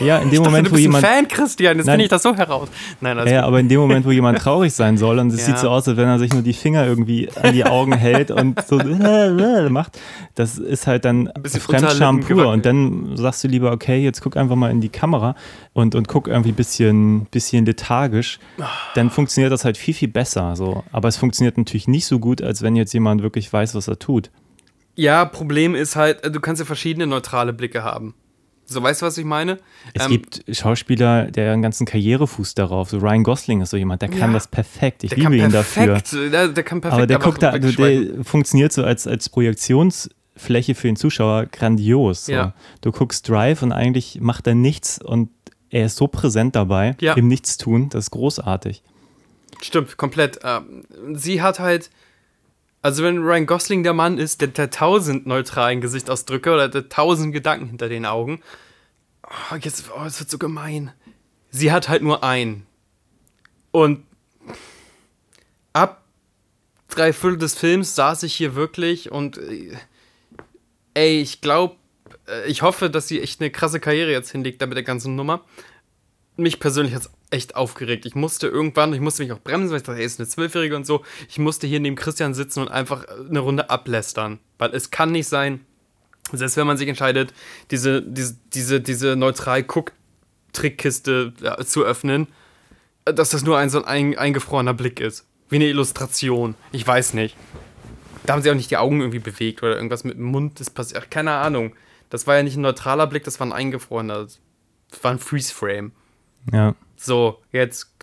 Ja, 0.00 0.18
in 0.18 0.30
dem 0.30 0.32
Ich 0.32 0.38
dachte, 0.38 0.50
Moment, 0.50 0.72
wo 0.72 0.76
jemand... 0.76 1.04
ein 1.04 1.10
Fan, 1.10 1.28
Christian, 1.28 1.76
jetzt 1.78 1.88
finde 1.88 2.04
ich 2.04 2.10
das 2.10 2.22
so 2.22 2.34
heraus. 2.34 2.68
Nein, 3.00 3.18
also 3.18 3.32
Ja, 3.32 3.44
aber 3.44 3.60
in 3.60 3.68
dem 3.68 3.80
Moment, 3.80 4.04
wo 4.06 4.10
jemand 4.10 4.38
traurig 4.38 4.72
sein 4.72 4.96
soll 4.98 5.18
und 5.18 5.32
es 5.32 5.40
Ja. 5.40 5.46
sieht 5.46 5.58
so 5.58 5.70
aus, 5.70 5.86
als 5.88 5.96
wenn 5.96 6.08
er 6.08 6.18
sich 6.18 6.32
nur 6.32 6.42
die 6.42 6.52
Finger 6.52 6.86
irgendwie 6.86 7.28
an 7.40 7.52
die 7.52 7.64
Augen 7.64 7.92
hält 7.96 8.30
und 8.30 8.60
so 8.66 8.78
macht, 9.70 9.98
das 10.34 10.58
ist 10.58 10.86
halt 10.86 11.04
dann 11.04 11.30
bisschen 11.42 11.60
Fremdscham 11.60 12.20
pur. 12.20 12.48
Und 12.48 12.66
dann 12.66 13.16
sagst 13.16 13.44
du 13.44 13.48
lieber, 13.48 13.72
okay, 13.72 14.02
jetzt 14.02 14.20
guck 14.20 14.36
einfach 14.36 14.56
mal 14.56 14.70
in 14.70 14.80
die 14.80 14.88
Kamera 14.88 15.34
und, 15.72 15.94
und 15.94 16.08
guck 16.08 16.28
irgendwie 16.28 16.50
ein 16.50 16.54
bisschen, 16.56 17.26
bisschen 17.26 17.64
lethargisch. 17.66 18.38
Dann 18.94 19.10
funktioniert 19.10 19.52
das 19.52 19.64
halt 19.64 19.76
viel, 19.76 19.94
viel 19.94 20.08
besser. 20.08 20.56
So. 20.56 20.84
Aber 20.92 21.08
es 21.08 21.16
funktioniert 21.16 21.58
natürlich 21.58 21.88
nicht 21.88 22.06
so 22.06 22.18
gut, 22.18 22.42
als 22.42 22.62
wenn 22.62 22.76
jetzt 22.76 22.92
jemand 22.92 23.22
wirklich 23.22 23.52
weiß, 23.52 23.74
was 23.74 23.88
er 23.88 23.98
tut. 23.98 24.30
Ja, 24.96 25.24
Problem 25.26 25.74
ist 25.74 25.94
halt, 25.94 26.24
äh, 26.24 26.30
du 26.30 26.40
kannst 26.40 26.58
ja 26.60 26.66
verschiedene 26.66 27.06
neutrale 27.06 27.52
Blicke 27.52 27.84
haben. 27.84 28.14
So, 28.68 28.82
weißt 28.82 29.00
du, 29.02 29.06
was 29.06 29.16
ich 29.16 29.24
meine? 29.24 29.58
Es 29.94 30.04
Ähm, 30.06 30.10
gibt 30.10 30.44
Schauspieler, 30.54 31.30
der 31.30 31.52
einen 31.52 31.62
ganzen 31.62 31.86
Karrierefuß 31.86 32.54
darauf. 32.54 32.90
So 32.90 32.98
Ryan 32.98 33.22
Gosling 33.22 33.60
ist 33.60 33.70
so 33.70 33.76
jemand, 33.76 34.02
der 34.02 34.08
kann 34.08 34.30
Ja. 34.30 34.32
das 34.32 34.48
perfekt. 34.48 35.04
Ich 35.04 35.14
liebe 35.14 35.36
ihn 35.36 35.50
dafür. 35.52 35.86
perfekt, 36.00 36.32
Der, 36.32 36.48
der 36.48 36.64
kann 36.64 36.80
perfekt. 36.80 36.98
Aber 36.98 37.06
der 37.06 37.16
einfach 37.18 37.30
guckt 37.30 37.42
da, 37.44 37.50
also 37.50 37.70
der 37.70 38.24
funktioniert 38.24 38.72
so 38.72 38.82
als, 38.82 39.06
als 39.06 39.28
Projektionsfläche 39.28 40.74
für 40.74 40.88
den 40.88 40.96
Zuschauer 40.96 41.46
grandios. 41.46 42.26
So. 42.26 42.32
Ja. 42.32 42.54
Du 42.80 42.90
guckst 42.92 43.28
Drive 43.28 43.62
und 43.62 43.72
eigentlich 43.72 44.20
macht 44.20 44.46
er 44.46 44.54
nichts 44.54 45.00
und 45.00 45.30
er 45.70 45.86
ist 45.86 45.96
so 45.96 46.06
präsent 46.08 46.56
dabei, 46.56 46.96
Ja. 47.00 47.14
im 47.14 47.28
Nichtstun, 47.28 47.88
das 47.90 48.04
ist 48.06 48.10
großartig. 48.10 48.82
Stimmt, 49.62 49.96
komplett. 49.96 50.40
Ähm, 50.44 50.82
sie 51.14 51.40
hat 51.42 51.60
halt. 51.60 51.90
Also, 52.82 53.02
wenn 53.02 53.18
Ryan 53.18 53.46
Gosling 53.46 53.82
der 53.82 53.94
Mann 53.94 54.18
ist, 54.18 54.40
der, 54.40 54.48
der 54.48 54.70
tausend 54.70 55.26
neutralen 55.26 55.80
Gesichtsausdrücke 55.80 56.52
oder 56.52 56.68
der 56.68 56.88
tausend 56.88 57.32
Gedanken 57.32 57.66
hinter 57.66 57.88
den 57.88 58.06
Augen. 58.06 58.42
Oh, 59.24 59.56
jetzt, 59.56 59.90
oh, 59.96 60.04
es 60.04 60.20
wird 60.20 60.30
so 60.30 60.38
gemein. 60.38 60.92
Sie 61.50 61.72
hat 61.72 61.88
halt 61.88 62.02
nur 62.02 62.22
einen. 62.22 62.66
Und 63.72 64.04
ab 65.72 66.04
drei 66.88 67.12
Viertel 67.12 67.38
des 67.38 67.54
Films 67.54 67.94
saß 67.94 68.22
ich 68.22 68.34
hier 68.34 68.54
wirklich 68.54 69.10
und. 69.10 69.38
äh, 69.38 69.76
Ey, 70.94 71.20
ich 71.20 71.42
glaube, 71.42 71.76
ich 72.46 72.62
hoffe, 72.62 72.88
dass 72.88 73.06
sie 73.06 73.20
echt 73.20 73.42
eine 73.42 73.50
krasse 73.50 73.80
Karriere 73.80 74.10
jetzt 74.12 74.30
hinlegt 74.30 74.62
da 74.62 74.66
mit 74.66 74.76
der 74.78 74.82
ganzen 74.82 75.14
Nummer 75.14 75.44
mich 76.36 76.60
persönlich 76.60 76.94
hat 76.94 77.02
es 77.02 77.10
echt 77.30 77.56
aufgeregt. 77.56 78.06
Ich 78.06 78.14
musste 78.14 78.46
irgendwann, 78.46 78.94
ich 78.94 79.00
musste 79.00 79.22
mich 79.22 79.32
auch 79.32 79.40
bremsen, 79.40 79.70
weil 79.70 79.78
ich 79.78 79.82
dachte, 79.82 79.98
ey, 79.98 80.04
ist 80.04 80.20
eine 80.20 80.28
Zwölfjährige 80.28 80.76
und 80.76 80.86
so. 80.86 81.04
Ich 81.28 81.38
musste 81.38 81.66
hier 81.66 81.80
neben 81.80 81.96
Christian 81.96 82.34
sitzen 82.34 82.60
und 82.60 82.68
einfach 82.68 83.04
eine 83.06 83.40
Runde 83.40 83.68
ablästern. 83.70 84.38
Weil 84.58 84.74
es 84.74 84.90
kann 84.90 85.12
nicht 85.12 85.28
sein, 85.28 85.60
selbst 86.32 86.56
wenn 86.56 86.66
man 86.66 86.76
sich 86.76 86.88
entscheidet, 86.88 87.32
diese, 87.70 88.02
diese, 88.02 88.36
diese, 88.52 88.80
diese 88.80 89.16
neutral 89.16 89.62
Guck-Trickkiste 89.62 91.32
ja, 91.40 91.58
zu 91.64 91.84
öffnen, 91.84 92.28
dass 93.04 93.30
das 93.30 93.44
nur 93.44 93.58
ein 93.58 93.70
so 93.70 93.84
ein 93.84 94.16
eingefrorener 94.16 94.74
Blick 94.74 95.00
ist. 95.00 95.26
Wie 95.48 95.56
eine 95.56 95.66
Illustration. 95.68 96.56
Ich 96.72 96.86
weiß 96.86 97.14
nicht. 97.14 97.36
Da 98.24 98.32
haben 98.32 98.42
sie 98.42 98.50
auch 98.50 98.56
nicht 98.56 98.70
die 98.70 98.76
Augen 98.76 99.00
irgendwie 99.00 99.20
bewegt 99.20 99.62
oder 99.62 99.76
irgendwas 99.76 100.02
mit 100.02 100.16
dem 100.16 100.24
Mund 100.24 100.60
ist 100.60 100.70
passiert. 100.70 101.02
Ach, 101.04 101.10
keine 101.10 101.32
Ahnung. 101.32 101.74
Das 102.10 102.26
war 102.26 102.36
ja 102.36 102.42
nicht 102.42 102.56
ein 102.56 102.62
neutraler 102.62 103.06
Blick, 103.06 103.24
das 103.24 103.38
war 103.38 103.46
ein 103.46 103.52
eingefrorener. 103.52 104.24
Das 104.24 104.40
war 105.02 105.12
ein 105.12 105.18
Freeze-Frame. 105.18 105.92
Ja. 106.52 106.74
So, 106.96 107.38
jetzt 107.52 107.94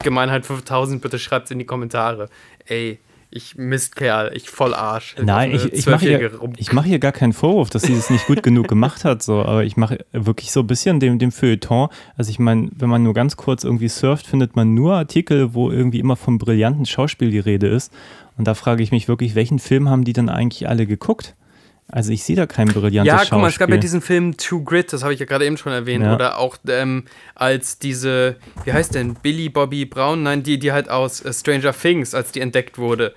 Gemeinheit 0.00 0.46
5000, 0.46 1.02
bitte 1.02 1.18
schreibt's 1.18 1.50
in 1.50 1.58
die 1.58 1.66
Kommentare. 1.66 2.28
Ey, 2.66 2.98
ich 3.30 3.56
Mistkerl, 3.56 4.30
ich 4.34 4.48
voll 4.48 4.72
Arsch. 4.72 5.14
Nein, 5.20 5.50
ich, 5.50 5.70
ich 5.72 5.86
mache 5.86 6.06
hier, 6.06 6.30
ich 6.56 6.72
mach 6.72 6.84
hier 6.84 6.98
gar 6.98 7.12
keinen 7.12 7.34
Vorwurf, 7.34 7.68
dass 7.68 7.82
sie 7.82 7.92
es 7.92 8.08
nicht 8.08 8.26
gut 8.26 8.42
genug 8.42 8.68
gemacht 8.68 9.04
hat, 9.04 9.22
so, 9.22 9.42
aber 9.42 9.64
ich 9.64 9.76
mache 9.76 10.04
wirklich 10.12 10.50
so 10.50 10.60
ein 10.60 10.66
bisschen 10.66 10.98
dem, 10.98 11.18
dem 11.18 11.30
Feuilleton. 11.30 11.88
Also 12.16 12.30
ich 12.30 12.38
meine, 12.38 12.70
wenn 12.74 12.88
man 12.88 13.02
nur 13.02 13.12
ganz 13.12 13.36
kurz 13.36 13.64
irgendwie 13.64 13.88
surft, 13.88 14.26
findet 14.26 14.56
man 14.56 14.72
nur 14.72 14.94
Artikel, 14.94 15.52
wo 15.52 15.70
irgendwie 15.70 15.98
immer 15.98 16.16
vom 16.16 16.38
brillanten 16.38 16.86
Schauspiel 16.86 17.30
die 17.30 17.38
Rede 17.38 17.66
ist. 17.66 17.92
Und 18.38 18.46
da 18.46 18.54
frage 18.54 18.82
ich 18.82 18.92
mich 18.92 19.08
wirklich, 19.08 19.34
welchen 19.34 19.58
Film 19.58 19.90
haben 19.90 20.04
die 20.04 20.14
dann 20.14 20.30
eigentlich 20.30 20.66
alle 20.68 20.86
geguckt? 20.86 21.34
Also 21.90 22.12
ich 22.12 22.22
sehe 22.22 22.36
da 22.36 22.46
kein 22.46 22.68
brillantes 22.68 23.06
Ja, 23.06 23.24
guck 23.28 23.40
mal, 23.40 23.48
es 23.48 23.58
gab 23.58 23.70
ja 23.70 23.78
diesen 23.78 24.02
Film 24.02 24.36
True 24.36 24.62
Grit, 24.62 24.92
das 24.92 25.02
habe 25.02 25.14
ich 25.14 25.20
ja 25.20 25.26
gerade 25.26 25.46
eben 25.46 25.56
schon 25.56 25.72
erwähnt. 25.72 26.04
Ja. 26.04 26.14
Oder 26.14 26.38
auch 26.38 26.58
ähm, 26.68 27.04
als 27.34 27.78
diese, 27.78 28.36
wie 28.64 28.72
heißt 28.72 28.94
denn, 28.94 29.14
Billy 29.14 29.48
Bobby 29.48 29.86
Brown? 29.86 30.22
Nein, 30.22 30.42
die, 30.42 30.58
die 30.58 30.72
halt 30.72 30.90
aus 30.90 31.22
äh, 31.22 31.32
Stranger 31.32 31.72
Things, 31.72 32.14
als 32.14 32.30
die 32.32 32.40
entdeckt 32.40 32.76
wurde. 32.76 33.14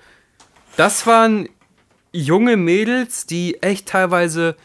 Das 0.76 1.06
waren 1.06 1.50
junge 2.12 2.56
Mädels, 2.56 3.26
die 3.26 3.62
echt 3.62 3.88
teilweise, 3.88 4.56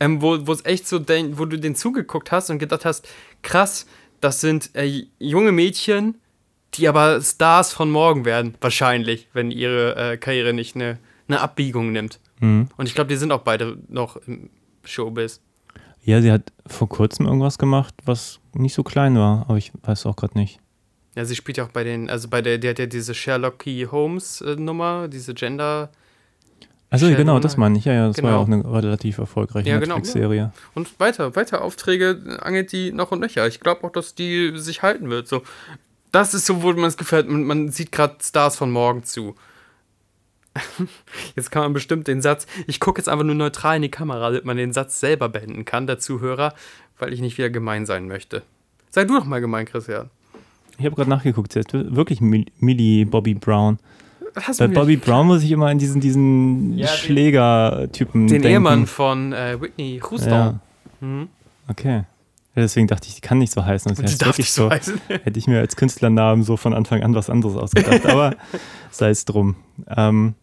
ähm, 0.00 0.20
wo 0.20 0.34
es 0.34 0.64
echt 0.64 0.88
so, 0.88 0.98
den, 0.98 1.38
wo 1.38 1.44
du 1.44 1.56
den 1.56 1.76
zugeguckt 1.76 2.32
hast 2.32 2.50
und 2.50 2.58
gedacht 2.58 2.84
hast, 2.84 3.08
krass, 3.42 3.86
das 4.20 4.40
sind 4.40 4.70
äh, 4.74 5.04
junge 5.20 5.52
Mädchen, 5.52 6.16
die 6.74 6.88
aber 6.88 7.20
Stars 7.20 7.72
von 7.72 7.92
morgen 7.92 8.24
werden, 8.24 8.56
wahrscheinlich, 8.60 9.28
wenn 9.34 9.52
ihre 9.52 10.12
äh, 10.14 10.16
Karriere 10.16 10.52
nicht 10.52 10.74
eine 10.74 10.98
eine 11.32 11.40
Abbiegung 11.40 11.92
nimmt. 11.92 12.18
Mhm. 12.42 12.68
Und 12.76 12.86
ich 12.86 12.94
glaube, 12.94 13.08
die 13.08 13.16
sind 13.16 13.32
auch 13.32 13.42
beide 13.42 13.78
noch 13.88 14.16
im 14.26 14.50
Showbiz. 14.84 15.40
Ja, 16.04 16.20
sie 16.20 16.32
hat 16.32 16.52
vor 16.66 16.88
kurzem 16.88 17.26
irgendwas 17.26 17.58
gemacht, 17.58 17.94
was 18.04 18.40
nicht 18.54 18.74
so 18.74 18.82
klein 18.82 19.16
war, 19.16 19.44
aber 19.48 19.56
ich 19.56 19.72
weiß 19.82 20.06
auch 20.06 20.16
gerade 20.16 20.36
nicht. 20.36 20.58
Ja, 21.14 21.24
sie 21.24 21.36
spielt 21.36 21.58
ja 21.58 21.64
auch 21.64 21.70
bei 21.70 21.84
den, 21.84 22.10
also 22.10 22.28
bei 22.28 22.42
der, 22.42 22.58
die 22.58 22.68
hat 22.68 22.78
ja 22.78 22.86
diese 22.86 23.14
Sherlock 23.14 23.64
Holmes 23.66 24.40
äh, 24.40 24.56
Nummer, 24.56 25.08
diese 25.08 25.34
Gender. 25.34 25.90
Also 26.90 27.08
genau, 27.08 27.38
das 27.38 27.56
meine 27.56 27.78
ich. 27.78 27.86
Ja, 27.86 27.94
ja, 27.94 28.08
das 28.08 28.22
war 28.22 28.30
ja 28.32 28.44
Genau. 28.44 28.62
auch 28.64 28.68
eine 28.70 28.82
relativ 28.82 29.16
erfolgreiche 29.18 29.68
Ja, 29.68 29.78
genau, 29.78 29.94
Netflix-Serie. 29.96 30.52
Und 30.74 31.00
weiter, 31.00 31.34
weiter 31.36 31.62
Aufträge 31.62 32.38
angelt 32.42 32.72
die 32.72 32.92
noch 32.92 33.12
und 33.12 33.20
nöcher. 33.20 33.46
Ich 33.46 33.60
glaube 33.60 33.84
auch, 33.84 33.92
dass 33.92 34.14
die 34.14 34.52
sich 34.56 34.82
halten 34.82 35.08
wird. 35.08 35.26
So, 35.26 35.42
das 36.10 36.34
ist 36.34 36.44
so, 36.44 36.62
wo 36.62 36.72
man 36.72 36.82
das 36.82 36.98
Gefühl 36.98 37.20
hat, 37.20 37.28
man, 37.28 37.44
man 37.44 37.68
sieht 37.70 37.92
gerade 37.92 38.16
Stars 38.22 38.56
von 38.56 38.70
morgen 38.70 39.04
zu. 39.04 39.36
Jetzt 41.36 41.50
kann 41.50 41.62
man 41.62 41.72
bestimmt 41.72 42.08
den 42.08 42.20
Satz, 42.22 42.46
ich 42.66 42.78
gucke 42.80 43.00
jetzt 43.00 43.08
einfach 43.08 43.24
nur 43.24 43.34
neutral 43.34 43.76
in 43.76 43.82
die 43.82 43.90
Kamera, 43.90 44.28
damit 44.30 44.44
man 44.44 44.56
den 44.56 44.72
Satz 44.72 45.00
selber 45.00 45.28
beenden 45.28 45.64
kann, 45.64 45.86
der 45.86 45.98
Zuhörer, 45.98 46.54
weil 46.98 47.12
ich 47.12 47.20
nicht 47.20 47.38
wieder 47.38 47.50
gemein 47.50 47.86
sein 47.86 48.06
möchte. 48.08 48.42
Sei 48.90 49.04
du 49.04 49.14
doch 49.16 49.24
mal 49.24 49.40
gemein, 49.40 49.64
Christian. 49.66 50.10
Ich 50.78 50.84
habe 50.84 50.94
gerade 50.96 51.10
nachgeguckt, 51.10 51.52
sie 51.52 51.60
ist 51.60 51.72
wirklich 51.72 52.20
Mil- 52.20 52.46
Millie 52.58 53.06
Bobby 53.06 53.34
Brown. 53.34 53.78
Hast 54.34 54.58
Bei 54.58 54.66
Bobby 54.68 54.96
Brown 54.96 55.26
muss 55.26 55.42
ich 55.42 55.50
immer 55.50 55.66
an 55.68 55.78
diesen, 55.78 56.00
diesen 56.00 56.76
Ja, 56.78 56.86
den- 56.86 56.96
Schläger-Typen 56.96 58.26
Den 58.26 58.42
denken. 58.42 58.46
Ehemann 58.48 58.86
von 58.86 59.32
äh, 59.32 59.60
Whitney 59.60 60.00
Houston. 60.10 60.30
Ja, 60.30 60.60
Mhm. 61.00 61.28
okay. 61.68 62.04
Deswegen 62.54 62.86
dachte 62.86 63.08
ich, 63.08 63.14
die 63.14 63.20
kann 63.22 63.38
nicht 63.38 63.52
so 63.52 63.64
heißen. 63.64 63.94
Das 63.94 63.98
Die 63.98 64.18
darf 64.18 64.28
wirklich 64.28 64.38
nicht 64.38 64.52
so 64.52 64.64
so. 64.64 64.70
heißen. 64.70 65.00
Hätte 65.08 65.38
ich 65.38 65.46
mir 65.46 65.58
als 65.60 65.74
Künstlernamen 65.76 66.42
so 66.42 66.56
von 66.58 66.74
Anfang 66.74 67.02
an 67.02 67.14
was 67.14 67.30
anderes 67.30 67.56
ausgedacht. 67.56 68.04
aber 68.06 68.34
sei 68.90 69.08
es 69.10 69.24
drum. 69.24 69.56
Ähm, 69.96 70.34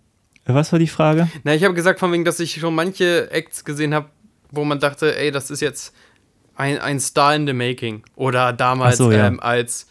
was 0.56 0.72
war 0.72 0.80
die 0.80 0.88
Frage? 0.88 1.28
Na, 1.44 1.54
ich 1.54 1.64
habe 1.64 1.74
gesagt, 1.74 2.00
von 2.00 2.12
wegen, 2.12 2.26
dass 2.26 2.40
ich 2.40 2.54
schon 2.60 2.76
manche 2.76 3.32
Acts 3.32 3.66
gesehen 3.66 3.94
habe, 3.94 4.08
wo 4.52 4.64
man 4.66 4.80
dachte, 4.80 5.18
ey, 5.18 5.32
das 5.32 5.52
ist 5.52 5.62
jetzt 5.62 5.94
ein, 6.56 6.80
ein 6.80 7.00
Star 7.00 7.36
in 7.36 7.48
the 7.48 7.54
making. 7.54 8.04
Oder 8.16 8.54
damals 8.54 8.98
so, 8.98 9.12
ja. 9.12 9.28
ähm, 9.28 9.40
als 9.40 9.88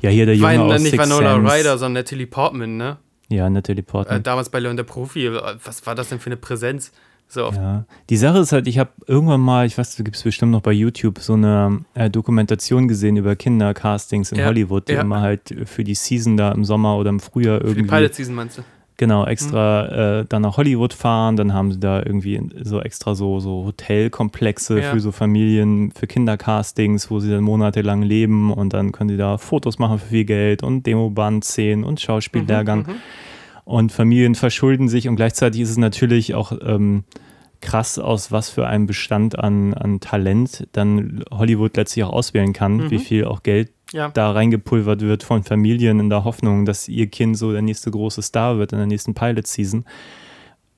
Ja, 0.00 0.10
hier 0.10 0.26
der 0.26 0.34
Junge 0.36 0.48
Wein, 0.48 0.60
aus 0.60 0.80
nicht 0.80 0.90
Six 0.92 1.02
Vanola 1.02 1.34
Sense. 1.34 1.54
Ryder, 1.54 1.78
sondern 1.78 2.02
Natalie 2.02 2.26
Portman, 2.26 2.76
ne? 2.76 2.98
Ja, 3.28 3.48
Natalie 3.48 3.82
Portman. 3.82 4.18
Äh, 4.20 4.22
damals 4.22 4.48
bei 4.48 4.58
Leon 4.58 4.76
der 4.76 4.84
Profi. 4.84 5.30
Was 5.64 5.86
war 5.86 5.94
das 5.94 6.08
denn 6.08 6.18
für 6.18 6.26
eine 6.26 6.36
Präsenz? 6.36 6.92
So 7.28 7.46
oft. 7.46 7.58
Ja, 7.58 7.84
die 8.08 8.16
Sache 8.16 8.38
ist 8.38 8.50
halt, 8.50 8.66
ich 8.66 8.80
habe 8.80 8.90
irgendwann 9.06 9.40
mal, 9.40 9.64
ich 9.64 9.78
weiß, 9.78 9.94
du 9.94 10.02
gibt 10.02 10.16
es 10.16 10.22
bestimmt 10.24 10.50
noch 10.50 10.62
bei 10.62 10.72
YouTube, 10.72 11.20
so 11.20 11.34
eine 11.34 11.84
äh, 11.94 12.10
Dokumentation 12.10 12.88
gesehen 12.88 13.16
über 13.16 13.36
Kindercastings 13.36 14.32
in 14.32 14.38
Ja, 14.38 14.46
Hollywood, 14.46 14.88
die 14.88 14.94
ja. 14.94 15.02
immer 15.02 15.20
halt 15.20 15.54
für 15.66 15.84
die 15.84 15.94
Season 15.94 16.36
da 16.36 16.50
im 16.50 16.64
Sommer 16.64 16.96
oder 16.96 17.10
im 17.10 17.20
Frühjahr 17.20 17.58
Für 17.60 17.66
die 17.66 17.70
irgendwie 17.70 17.88
Pilot 17.88 18.14
Season 18.14 18.34
meinst 18.34 18.58
du? 18.58 18.62
Genau 19.00 19.24
extra 19.26 20.20
äh, 20.20 20.24
dann 20.28 20.42
nach 20.42 20.56
Hollywood 20.56 20.92
fahren, 20.94 21.34
dann 21.36 21.52
haben 21.52 21.72
sie 21.72 21.80
da 21.80 21.98
irgendwie 21.98 22.40
so 22.62 22.80
extra 22.80 23.16
so, 23.16 23.40
so 23.40 23.64
Hotelkomplexe 23.64 24.78
Ja. 24.80 24.90
für 24.92 25.00
so 25.00 25.10
Familien, 25.10 25.90
für 25.90 26.06
Kindercastings, 26.06 27.10
wo 27.10 27.18
sie 27.18 27.30
dann 27.30 27.42
monatelang 27.42 28.02
leben 28.02 28.52
und 28.52 28.72
dann 28.72 28.92
können 28.92 29.10
sie 29.10 29.16
da 29.16 29.38
Fotos 29.38 29.78
machen 29.78 29.98
für 29.98 30.06
viel 30.06 30.24
Geld 30.24 30.62
und 30.62 30.86
Demoband-Szenen 30.86 31.82
und 31.82 32.00
Schauspiellehrgang. 32.00 32.80
Mhm, 32.80 32.94
Und 33.64 33.90
Familien 33.92 34.34
verschulden 34.34 34.88
sich 34.88 35.08
und 35.08 35.16
gleichzeitig 35.16 35.60
ist 35.62 35.70
es 35.70 35.76
natürlich 35.76 36.34
auch 36.34 36.52
ähm, 36.64 37.04
krass, 37.60 37.98
aus 37.98 38.32
was 38.32 38.48
für 38.50 38.66
einem 38.66 38.86
Bestand 38.86 39.38
an, 39.38 39.74
an 39.74 40.00
Talent 40.00 40.66
dann 40.72 41.22
Hollywood 41.30 41.76
letztlich 41.76 42.04
auch 42.04 42.12
auswählen 42.12 42.52
kann, 42.52 42.76
Mhm. 42.78 42.90
wie 42.90 42.98
viel 42.98 43.24
auch 43.26 43.42
Geld 43.42 43.70
Ja. 43.92 44.08
da 44.10 44.30
reingepulvert 44.30 45.00
wird 45.00 45.22
von 45.24 45.42
Familien 45.42 45.98
in 45.98 46.10
der 46.10 46.24
Hoffnung, 46.24 46.64
dass 46.64 46.88
ihr 46.88 47.08
Kind 47.08 47.36
so 47.36 47.52
der 47.52 47.62
nächste 47.62 47.90
große 47.90 48.22
Star 48.22 48.58
wird 48.58 48.72
in 48.72 48.78
der 48.78 48.86
nächsten 48.86 49.14
Pilot-Season. 49.14 49.84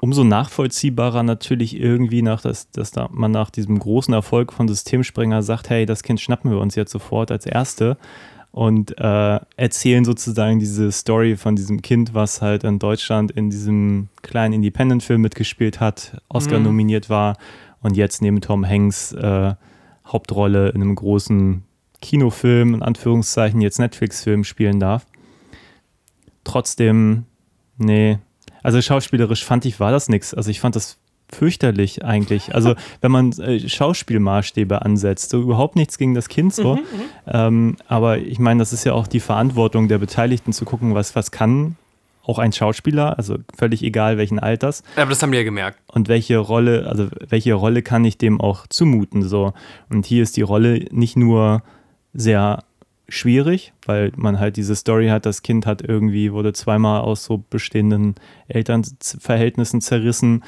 Umso 0.00 0.24
nachvollziehbarer 0.24 1.22
natürlich 1.22 1.78
irgendwie, 1.78 2.22
nach, 2.22 2.40
dass, 2.40 2.70
dass 2.70 2.90
da 2.90 3.08
man 3.12 3.30
nach 3.30 3.50
diesem 3.50 3.78
großen 3.78 4.12
Erfolg 4.12 4.52
von 4.52 4.66
Systemsprenger 4.66 5.42
sagt, 5.42 5.70
hey, 5.70 5.86
das 5.86 6.02
Kind 6.02 6.20
schnappen 6.20 6.50
wir 6.50 6.58
uns 6.58 6.74
jetzt 6.74 6.90
sofort 6.90 7.30
als 7.30 7.46
Erste 7.46 7.96
und 8.50 8.98
äh, 8.98 9.40
erzählen 9.56 10.04
sozusagen 10.04 10.58
diese 10.58 10.90
Story 10.90 11.36
von 11.36 11.54
diesem 11.54 11.82
Kind, 11.82 12.14
was 12.14 12.42
halt 12.42 12.64
in 12.64 12.78
Deutschland 12.80 13.30
in 13.30 13.48
diesem 13.50 14.08
kleinen 14.22 14.54
Independent-Film 14.54 15.20
mitgespielt 15.20 15.78
hat, 15.80 16.20
Oscar 16.28 16.58
Mhm. 16.58 16.64
nominiert 16.64 17.08
war 17.08 17.36
und 17.80 17.96
jetzt 17.96 18.22
neben 18.22 18.40
Tom 18.40 18.66
Hanks 18.68 19.12
äh, 19.12 19.54
Hauptrolle 20.06 20.70
in 20.70 20.82
einem 20.82 20.94
großen 20.96 21.62
Kinofilm, 22.02 22.74
in 22.74 22.82
Anführungszeichen 22.82 23.62
jetzt 23.62 23.78
Netflix-Film 23.78 24.44
spielen 24.44 24.80
darf. 24.80 25.06
Trotzdem, 26.44 27.24
nee, 27.78 28.18
also 28.62 28.82
schauspielerisch 28.82 29.44
fand 29.44 29.64
ich, 29.64 29.80
war 29.80 29.90
das 29.90 30.08
nichts. 30.08 30.34
Also 30.34 30.50
ich 30.50 30.60
fand 30.60 30.76
das 30.76 30.98
fürchterlich 31.30 32.04
eigentlich. 32.04 32.54
Also 32.54 32.74
wenn 33.00 33.10
man 33.10 33.32
äh, 33.32 33.66
Schauspielmaßstäbe 33.66 34.82
ansetzt, 34.82 35.30
so 35.30 35.40
überhaupt 35.40 35.76
nichts 35.76 35.98
gegen 35.98 36.14
das 36.14 36.28
Kind 36.28 36.54
so. 36.54 36.78
Ähm, 37.26 37.76
aber 37.88 38.18
ich 38.18 38.38
meine, 38.38 38.58
das 38.58 38.72
ist 38.72 38.84
ja 38.84 38.92
auch 38.92 39.06
die 39.06 39.20
Verantwortung 39.20 39.88
der 39.88 39.98
Beteiligten 39.98 40.52
zu 40.52 40.64
gucken, 40.64 40.94
was, 40.94 41.16
was 41.16 41.30
kann 41.30 41.76
auch 42.24 42.38
ein 42.38 42.52
Schauspieler, 42.52 43.18
also 43.18 43.38
völlig 43.56 43.82
egal 43.82 44.16
welchen 44.16 44.38
Alters. 44.38 44.84
Aber 44.94 45.10
das 45.10 45.22
haben 45.22 45.32
die 45.32 45.38
ja 45.38 45.44
gemerkt. 45.44 45.80
Und 45.88 46.08
welche 46.08 46.38
Rolle, 46.38 46.86
also 46.88 47.08
welche 47.28 47.54
Rolle 47.54 47.82
kann 47.82 48.04
ich 48.04 48.16
dem 48.16 48.40
auch 48.40 48.66
zumuten? 48.68 49.22
So. 49.22 49.54
Und 49.88 50.06
hier 50.06 50.22
ist 50.22 50.36
die 50.36 50.42
Rolle 50.42 50.86
nicht 50.92 51.16
nur 51.16 51.62
sehr 52.12 52.64
schwierig, 53.08 53.72
weil 53.84 54.12
man 54.16 54.38
halt 54.38 54.56
diese 54.56 54.74
Story 54.74 55.08
hat, 55.08 55.26
das 55.26 55.42
Kind 55.42 55.66
hat 55.66 55.82
irgendwie, 55.82 56.32
wurde 56.32 56.52
zweimal 56.52 57.02
aus 57.02 57.24
so 57.24 57.44
bestehenden 57.50 58.14
Elternverhältnissen 58.48 59.80
zerrissen 59.80 60.42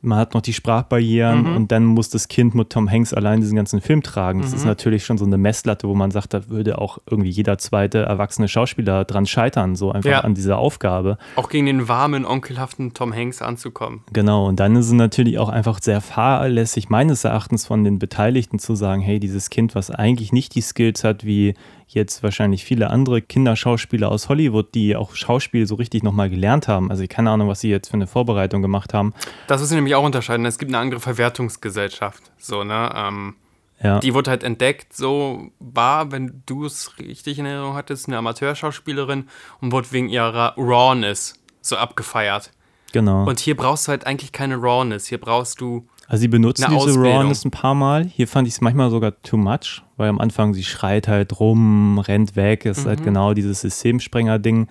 man 0.00 0.18
hat 0.18 0.34
noch 0.34 0.42
die 0.42 0.52
Sprachbarrieren 0.52 1.42
mhm. 1.42 1.56
und 1.56 1.72
dann 1.72 1.84
muss 1.84 2.08
das 2.08 2.28
Kind 2.28 2.54
mit 2.54 2.70
Tom 2.70 2.90
Hanks 2.90 3.12
allein 3.12 3.40
diesen 3.40 3.56
ganzen 3.56 3.80
Film 3.80 4.02
tragen. 4.02 4.40
Das 4.40 4.50
mhm. 4.50 4.56
ist 4.56 4.64
natürlich 4.64 5.04
schon 5.04 5.18
so 5.18 5.24
eine 5.24 5.38
Messlatte, 5.38 5.88
wo 5.88 5.94
man 5.94 6.10
sagt, 6.10 6.34
da 6.34 6.48
würde 6.48 6.78
auch 6.78 6.98
irgendwie 7.10 7.30
jeder 7.30 7.58
zweite 7.58 7.98
erwachsene 7.98 8.48
Schauspieler 8.48 9.04
dran 9.04 9.26
scheitern, 9.26 9.76
so 9.76 9.90
einfach 9.90 10.10
ja. 10.10 10.20
an 10.20 10.34
dieser 10.34 10.58
Aufgabe. 10.58 11.18
Auch 11.36 11.48
gegen 11.48 11.66
den 11.66 11.88
warmen, 11.88 12.24
onkelhaften 12.24 12.94
Tom 12.94 13.12
Hanks 13.12 13.42
anzukommen. 13.42 14.02
Genau, 14.12 14.46
und 14.46 14.60
dann 14.60 14.76
ist 14.76 14.86
es 14.86 14.92
natürlich 14.92 15.38
auch 15.38 15.48
einfach 15.48 15.80
sehr 15.82 16.00
fahrlässig, 16.00 16.88
meines 16.88 17.24
Erachtens 17.24 17.66
von 17.66 17.82
den 17.82 17.98
Beteiligten 17.98 18.58
zu 18.58 18.74
sagen, 18.74 19.02
hey, 19.02 19.18
dieses 19.18 19.50
Kind, 19.50 19.74
was 19.74 19.90
eigentlich 19.90 20.32
nicht 20.32 20.54
die 20.54 20.60
Skills 20.60 21.02
hat, 21.02 21.24
wie 21.24 21.54
jetzt 21.88 22.22
wahrscheinlich 22.22 22.64
viele 22.64 22.90
andere 22.90 23.22
Kinderschauspieler 23.22 24.10
aus 24.10 24.28
Hollywood, 24.28 24.74
die 24.74 24.94
auch 24.94 25.14
Schauspiel 25.14 25.66
so 25.66 25.74
richtig 25.74 26.02
nochmal 26.02 26.28
gelernt 26.28 26.68
haben. 26.68 26.90
Also 26.90 27.04
keine 27.08 27.30
Ahnung, 27.30 27.48
was 27.48 27.60
sie 27.60 27.70
jetzt 27.70 27.88
für 27.88 27.94
eine 27.94 28.06
Vorbereitung 28.06 28.62
gemacht 28.62 28.92
haben. 28.92 29.14
Das 29.46 29.62
ist 29.62 29.70
nämlich 29.72 29.87
auch 29.94 30.04
unterscheiden. 30.04 30.46
Es 30.46 30.58
gibt 30.58 30.70
eine 30.70 30.78
andere 30.78 31.00
Verwertungsgesellschaft. 31.00 32.22
So, 32.38 32.64
ne? 32.64 32.92
Ähm, 32.94 33.34
ja. 33.82 34.00
Die 34.00 34.12
wurde 34.14 34.30
halt 34.30 34.42
entdeckt, 34.42 34.92
so 34.92 35.50
war, 35.60 36.10
wenn 36.10 36.42
du 36.46 36.64
es 36.64 36.98
richtig 36.98 37.38
in 37.38 37.46
Erinnerung 37.46 37.74
hattest, 37.74 38.08
eine 38.08 38.18
Amateurschauspielerin 38.18 39.28
und 39.60 39.72
wurde 39.72 39.92
wegen 39.92 40.08
ihrer 40.08 40.54
Rawness 40.56 41.34
so 41.60 41.76
abgefeiert. 41.76 42.50
Genau. 42.92 43.24
Und 43.24 43.38
hier 43.38 43.56
brauchst 43.56 43.86
du 43.86 43.90
halt 43.90 44.06
eigentlich 44.06 44.32
keine 44.32 44.56
Rawness. 44.56 45.06
Hier 45.06 45.20
brauchst 45.20 45.60
du 45.60 45.86
also 46.08 46.22
sie 46.22 46.28
benutzen 46.28 46.64
diese 46.70 46.80
Ausbildung. 46.80 47.12
Rawness 47.12 47.44
ein 47.44 47.50
paar 47.50 47.74
Mal. 47.74 48.06
Hier 48.06 48.26
fand 48.26 48.48
ich 48.48 48.54
es 48.54 48.60
manchmal 48.62 48.90
sogar 48.90 49.20
too 49.22 49.36
much, 49.36 49.82
weil 49.98 50.08
am 50.08 50.18
Anfang 50.18 50.54
sie 50.54 50.64
schreit 50.64 51.06
halt 51.06 51.38
rum, 51.38 51.98
rennt 51.98 52.34
weg. 52.34 52.64
Mhm. 52.64 52.70
ist 52.70 52.86
halt 52.86 53.00
mhm. 53.00 53.04
genau 53.04 53.34
dieses 53.34 53.60
Systemsprenger-Ding. 53.60 54.68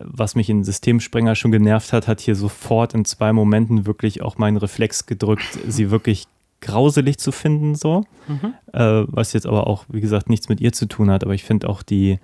Was 0.00 0.34
mich 0.34 0.48
in 0.48 0.64
Systemsprenger 0.64 1.34
schon 1.34 1.52
genervt 1.52 1.92
hat, 1.92 2.08
hat 2.08 2.20
hier 2.20 2.34
sofort 2.34 2.94
in 2.94 3.04
zwei 3.04 3.32
Momenten 3.32 3.86
wirklich 3.86 4.22
auch 4.22 4.38
meinen 4.38 4.56
Reflex 4.56 5.06
gedrückt, 5.06 5.58
sie 5.68 5.90
wirklich 5.90 6.26
grauselig 6.60 7.18
zu 7.18 7.32
finden, 7.32 7.74
so. 7.74 8.04
Mhm. 8.26 8.54
Äh, 8.72 9.04
was 9.06 9.32
jetzt 9.32 9.46
aber 9.46 9.66
auch, 9.66 9.84
wie 9.88 10.00
gesagt, 10.00 10.28
nichts 10.28 10.48
mit 10.48 10.60
ihr 10.60 10.72
zu 10.72 10.86
tun 10.86 11.10
hat. 11.10 11.24
Aber 11.24 11.34
ich 11.34 11.44
finde 11.44 11.68
auch 11.68 11.82
die, 11.82 12.18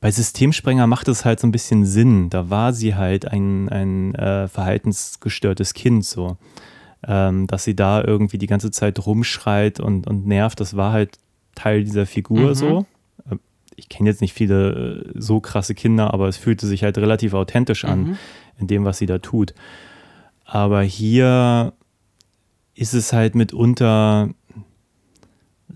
bei 0.00 0.10
Systemsprenger 0.10 0.86
macht 0.86 1.08
es 1.08 1.24
halt 1.24 1.40
so 1.40 1.46
ein 1.46 1.52
bisschen 1.52 1.86
Sinn. 1.86 2.28
Da 2.28 2.50
war 2.50 2.72
sie 2.72 2.94
halt 2.94 3.26
ein, 3.26 3.68
ein 3.68 4.14
äh, 4.14 4.48
verhaltensgestörtes 4.48 5.74
Kind, 5.74 6.04
so 6.04 6.36
ähm, 7.06 7.46
dass 7.46 7.64
sie 7.64 7.74
da 7.74 8.02
irgendwie 8.02 8.38
die 8.38 8.46
ganze 8.46 8.70
Zeit 8.70 9.04
rumschreit 9.04 9.80
und, 9.80 10.06
und 10.06 10.26
nervt, 10.26 10.60
das 10.60 10.76
war 10.76 10.92
halt 10.92 11.18
Teil 11.54 11.84
dieser 11.84 12.06
Figur 12.06 12.50
mhm. 12.50 12.54
so. 12.54 12.86
Ich 13.76 13.88
kenne 13.88 14.08
jetzt 14.08 14.20
nicht 14.20 14.34
viele 14.34 15.04
äh, 15.04 15.12
so 15.14 15.40
krasse 15.40 15.74
Kinder, 15.74 16.12
aber 16.12 16.28
es 16.28 16.36
fühlte 16.36 16.66
sich 16.66 16.82
halt 16.82 16.98
relativ 16.98 17.34
authentisch 17.34 17.84
an 17.84 18.02
mhm. 18.02 18.18
in 18.58 18.66
dem, 18.66 18.84
was 18.84 18.98
sie 18.98 19.06
da 19.06 19.18
tut. 19.18 19.54
Aber 20.44 20.82
hier 20.82 21.72
ist 22.74 22.94
es 22.94 23.12
halt 23.12 23.34
mitunter 23.34 24.30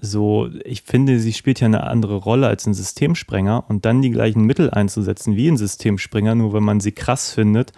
so, 0.01 0.51
ich 0.64 0.82
finde, 0.82 1.18
sie 1.20 1.32
spielt 1.32 1.61
ja 1.61 1.66
eine 1.66 1.84
andere 1.84 2.16
Rolle 2.16 2.49
als 2.49 2.66
ein 2.66 2.74
Systemsprenger 2.74 3.64
und 3.68 3.84
dann 3.86 4.03
die 4.03 4.11
gleichen 4.11 4.44
Mittel 4.44 4.70
einzusetzen 4.70 5.36
wie 5.36 5.49
ein 5.49 5.57
Systemsprenger, 5.57 6.34
nur 6.34 6.53
wenn 6.53 6.62
man 6.62 6.80
sie 6.80 6.92
krass 6.92 7.32
findet, 7.32 7.72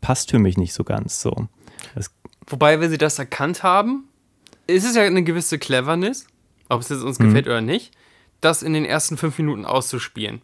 passt 0.00 0.30
für 0.30 0.38
mich 0.38 0.56
nicht 0.56 0.72
so 0.72 0.84
ganz 0.84 1.20
so. 1.20 1.48
Es 1.94 2.10
Wobei, 2.46 2.80
wenn 2.80 2.90
sie 2.90 2.98
das 2.98 3.18
erkannt 3.18 3.62
haben, 3.62 4.08
ist 4.66 4.84
es 4.84 4.96
ja 4.96 5.02
eine 5.02 5.22
gewisse 5.22 5.58
Cleverness, 5.58 6.26
ob 6.68 6.80
es 6.80 6.88
jetzt 6.88 7.02
uns 7.02 7.18
mhm. 7.18 7.26
gefällt 7.26 7.46
oder 7.46 7.60
nicht, 7.60 7.92
das 8.40 8.62
in 8.62 8.72
den 8.72 8.84
ersten 8.84 9.16
fünf 9.16 9.38
Minuten 9.38 9.64
auszuspielen. 9.64 10.42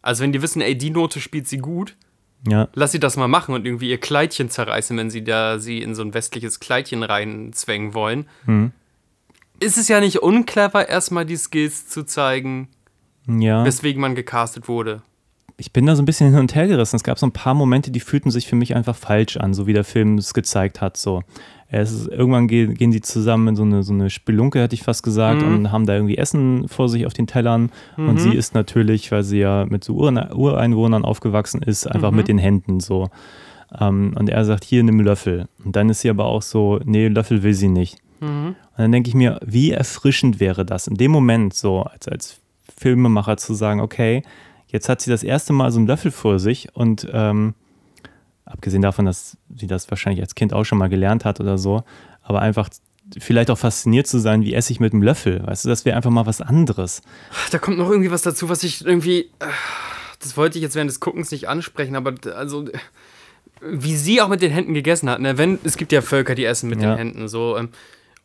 Also 0.00 0.22
wenn 0.22 0.32
die 0.32 0.42
wissen, 0.42 0.60
ey, 0.60 0.76
die 0.76 0.90
Note 0.90 1.20
spielt 1.20 1.48
sie 1.48 1.58
gut, 1.58 1.96
ja. 2.48 2.68
lass 2.74 2.92
sie 2.92 3.00
das 3.00 3.16
mal 3.16 3.28
machen 3.28 3.54
und 3.54 3.66
irgendwie 3.66 3.90
ihr 3.90 4.00
Kleidchen 4.00 4.50
zerreißen, 4.50 4.96
wenn 4.96 5.10
sie 5.10 5.22
da 5.22 5.58
sie 5.58 5.78
in 5.78 5.94
so 5.94 6.02
ein 6.02 6.14
westliches 6.14 6.60
Kleidchen 6.60 7.02
reinzwängen 7.02 7.94
wollen. 7.94 8.26
Mhm. 8.46 8.72
Ist 9.60 9.78
es 9.78 9.86
ja 9.88 10.00
nicht 10.00 10.18
unclever, 10.22 10.88
erstmal 10.88 11.24
die 11.24 11.36
Skills 11.36 11.88
zu 11.88 12.02
zeigen, 12.02 12.68
ja. 13.28 13.64
weswegen 13.64 14.00
man 14.00 14.16
gecastet 14.16 14.66
wurde 14.66 15.02
ich 15.62 15.72
bin 15.72 15.86
da 15.86 15.94
so 15.94 16.02
ein 16.02 16.06
bisschen 16.06 16.30
hin 16.30 16.40
und 16.40 16.54
her 16.56 16.66
gerissen. 16.66 16.96
Es 16.96 17.04
gab 17.04 17.20
so 17.20 17.26
ein 17.26 17.32
paar 17.32 17.54
Momente, 17.54 17.92
die 17.92 18.00
fühlten 18.00 18.32
sich 18.32 18.48
für 18.48 18.56
mich 18.56 18.74
einfach 18.74 18.96
falsch 18.96 19.36
an, 19.36 19.54
so 19.54 19.66
wie 19.68 19.72
der 19.72 19.84
Film 19.84 20.18
es 20.18 20.34
gezeigt 20.34 20.80
hat. 20.80 20.96
So. 20.96 21.22
Ist, 21.80 22.08
irgendwann 22.08 22.48
gehen, 22.48 22.74
gehen 22.74 22.90
die 22.90 23.00
zusammen 23.00 23.48
in 23.48 23.56
so 23.56 23.62
eine, 23.62 23.82
so 23.82 23.92
eine 23.92 24.10
Spelunke, 24.10 24.60
hätte 24.60 24.74
ich 24.74 24.82
fast 24.82 25.02
gesagt, 25.02 25.42
mhm. 25.42 25.54
und 25.54 25.72
haben 25.72 25.86
da 25.86 25.94
irgendwie 25.94 26.18
Essen 26.18 26.68
vor 26.68 26.88
sich 26.88 27.06
auf 27.06 27.14
den 27.14 27.26
Tellern. 27.26 27.70
Mhm. 27.96 28.08
Und 28.08 28.20
sie 28.20 28.34
ist 28.34 28.54
natürlich, 28.54 29.10
weil 29.10 29.22
sie 29.22 29.38
ja 29.38 29.64
mit 29.68 29.82
so 29.82 29.94
Ureinwohnern 29.94 31.04
aufgewachsen 31.04 31.62
ist, 31.62 31.86
einfach 31.86 32.10
mhm. 32.10 32.16
mit 32.18 32.28
den 32.28 32.38
Händen 32.38 32.80
so. 32.80 33.08
Ähm, 33.78 34.14
und 34.18 34.28
er 34.28 34.44
sagt, 34.44 34.64
hier, 34.64 34.82
nimm 34.82 35.00
Löffel. 35.00 35.46
Und 35.64 35.76
dann 35.76 35.88
ist 35.88 36.00
sie 36.00 36.10
aber 36.10 36.26
auch 36.26 36.42
so, 36.42 36.78
nee, 36.84 37.08
Löffel 37.08 37.42
will 37.42 37.54
sie 37.54 37.68
nicht. 37.68 37.96
Mhm. 38.20 38.48
Und 38.48 38.78
dann 38.78 38.92
denke 38.92 39.08
ich 39.08 39.14
mir, 39.14 39.40
wie 39.44 39.70
erfrischend 39.70 40.40
wäre 40.40 40.66
das 40.66 40.86
in 40.86 40.96
dem 40.96 41.10
Moment 41.10 41.54
so, 41.54 41.82
als, 41.82 42.06
als 42.08 42.40
Filmemacher 42.76 43.38
zu 43.38 43.54
sagen, 43.54 43.80
okay, 43.80 44.22
Jetzt 44.72 44.88
hat 44.88 45.02
sie 45.02 45.10
das 45.10 45.22
erste 45.22 45.52
Mal 45.52 45.70
so 45.70 45.78
einen 45.78 45.86
Löffel 45.86 46.10
vor 46.10 46.38
sich 46.38 46.74
und 46.74 47.06
ähm, 47.12 47.54
abgesehen 48.52 48.82
davon, 48.82 49.06
dass 49.06 49.36
sie 49.56 49.66
das 49.66 49.90
wahrscheinlich 49.90 50.22
als 50.22 50.34
Kind 50.34 50.52
auch 50.52 50.64
schon 50.64 50.78
mal 50.78 50.88
gelernt 50.88 51.24
hat 51.24 51.40
oder 51.40 51.58
so, 51.58 51.82
aber 52.22 52.40
einfach 52.40 52.68
vielleicht 53.18 53.50
auch 53.50 53.58
fasziniert 53.58 54.06
zu 54.06 54.18
sein, 54.18 54.42
wie 54.42 54.54
esse 54.54 54.72
ich 54.72 54.80
mit 54.80 54.92
einem 54.92 55.02
Löffel. 55.02 55.44
Weißt 55.46 55.64
du, 55.64 55.68
das 55.68 55.84
wäre 55.84 55.96
einfach 55.96 56.10
mal 56.10 56.26
was 56.26 56.40
anderes. 56.40 57.02
Da 57.50 57.58
kommt 57.58 57.78
noch 57.78 57.90
irgendwie 57.90 58.10
was 58.10 58.22
dazu, 58.22 58.48
was 58.48 58.62
ich 58.62 58.84
irgendwie. 58.84 59.30
Das 60.20 60.36
wollte 60.36 60.58
ich 60.58 60.62
jetzt 60.62 60.76
während 60.76 60.90
des 60.90 61.00
Guckens 61.00 61.30
nicht 61.30 61.48
ansprechen, 61.48 61.96
aber 61.96 62.14
also. 62.34 62.66
Wie 63.64 63.94
sie 63.94 64.20
auch 64.20 64.28
mit 64.28 64.42
den 64.42 64.50
Händen 64.50 64.74
gegessen 64.74 65.08
hat. 65.08 65.20
Ne? 65.20 65.38
Wenn, 65.38 65.60
es 65.62 65.76
gibt 65.76 65.92
ja 65.92 66.02
Völker, 66.02 66.34
die 66.34 66.44
essen 66.44 66.68
mit 66.68 66.82
ja. 66.82 66.90
den 66.90 66.98
Händen 66.98 67.28
so. 67.28 67.56
Ähm, 67.56 67.68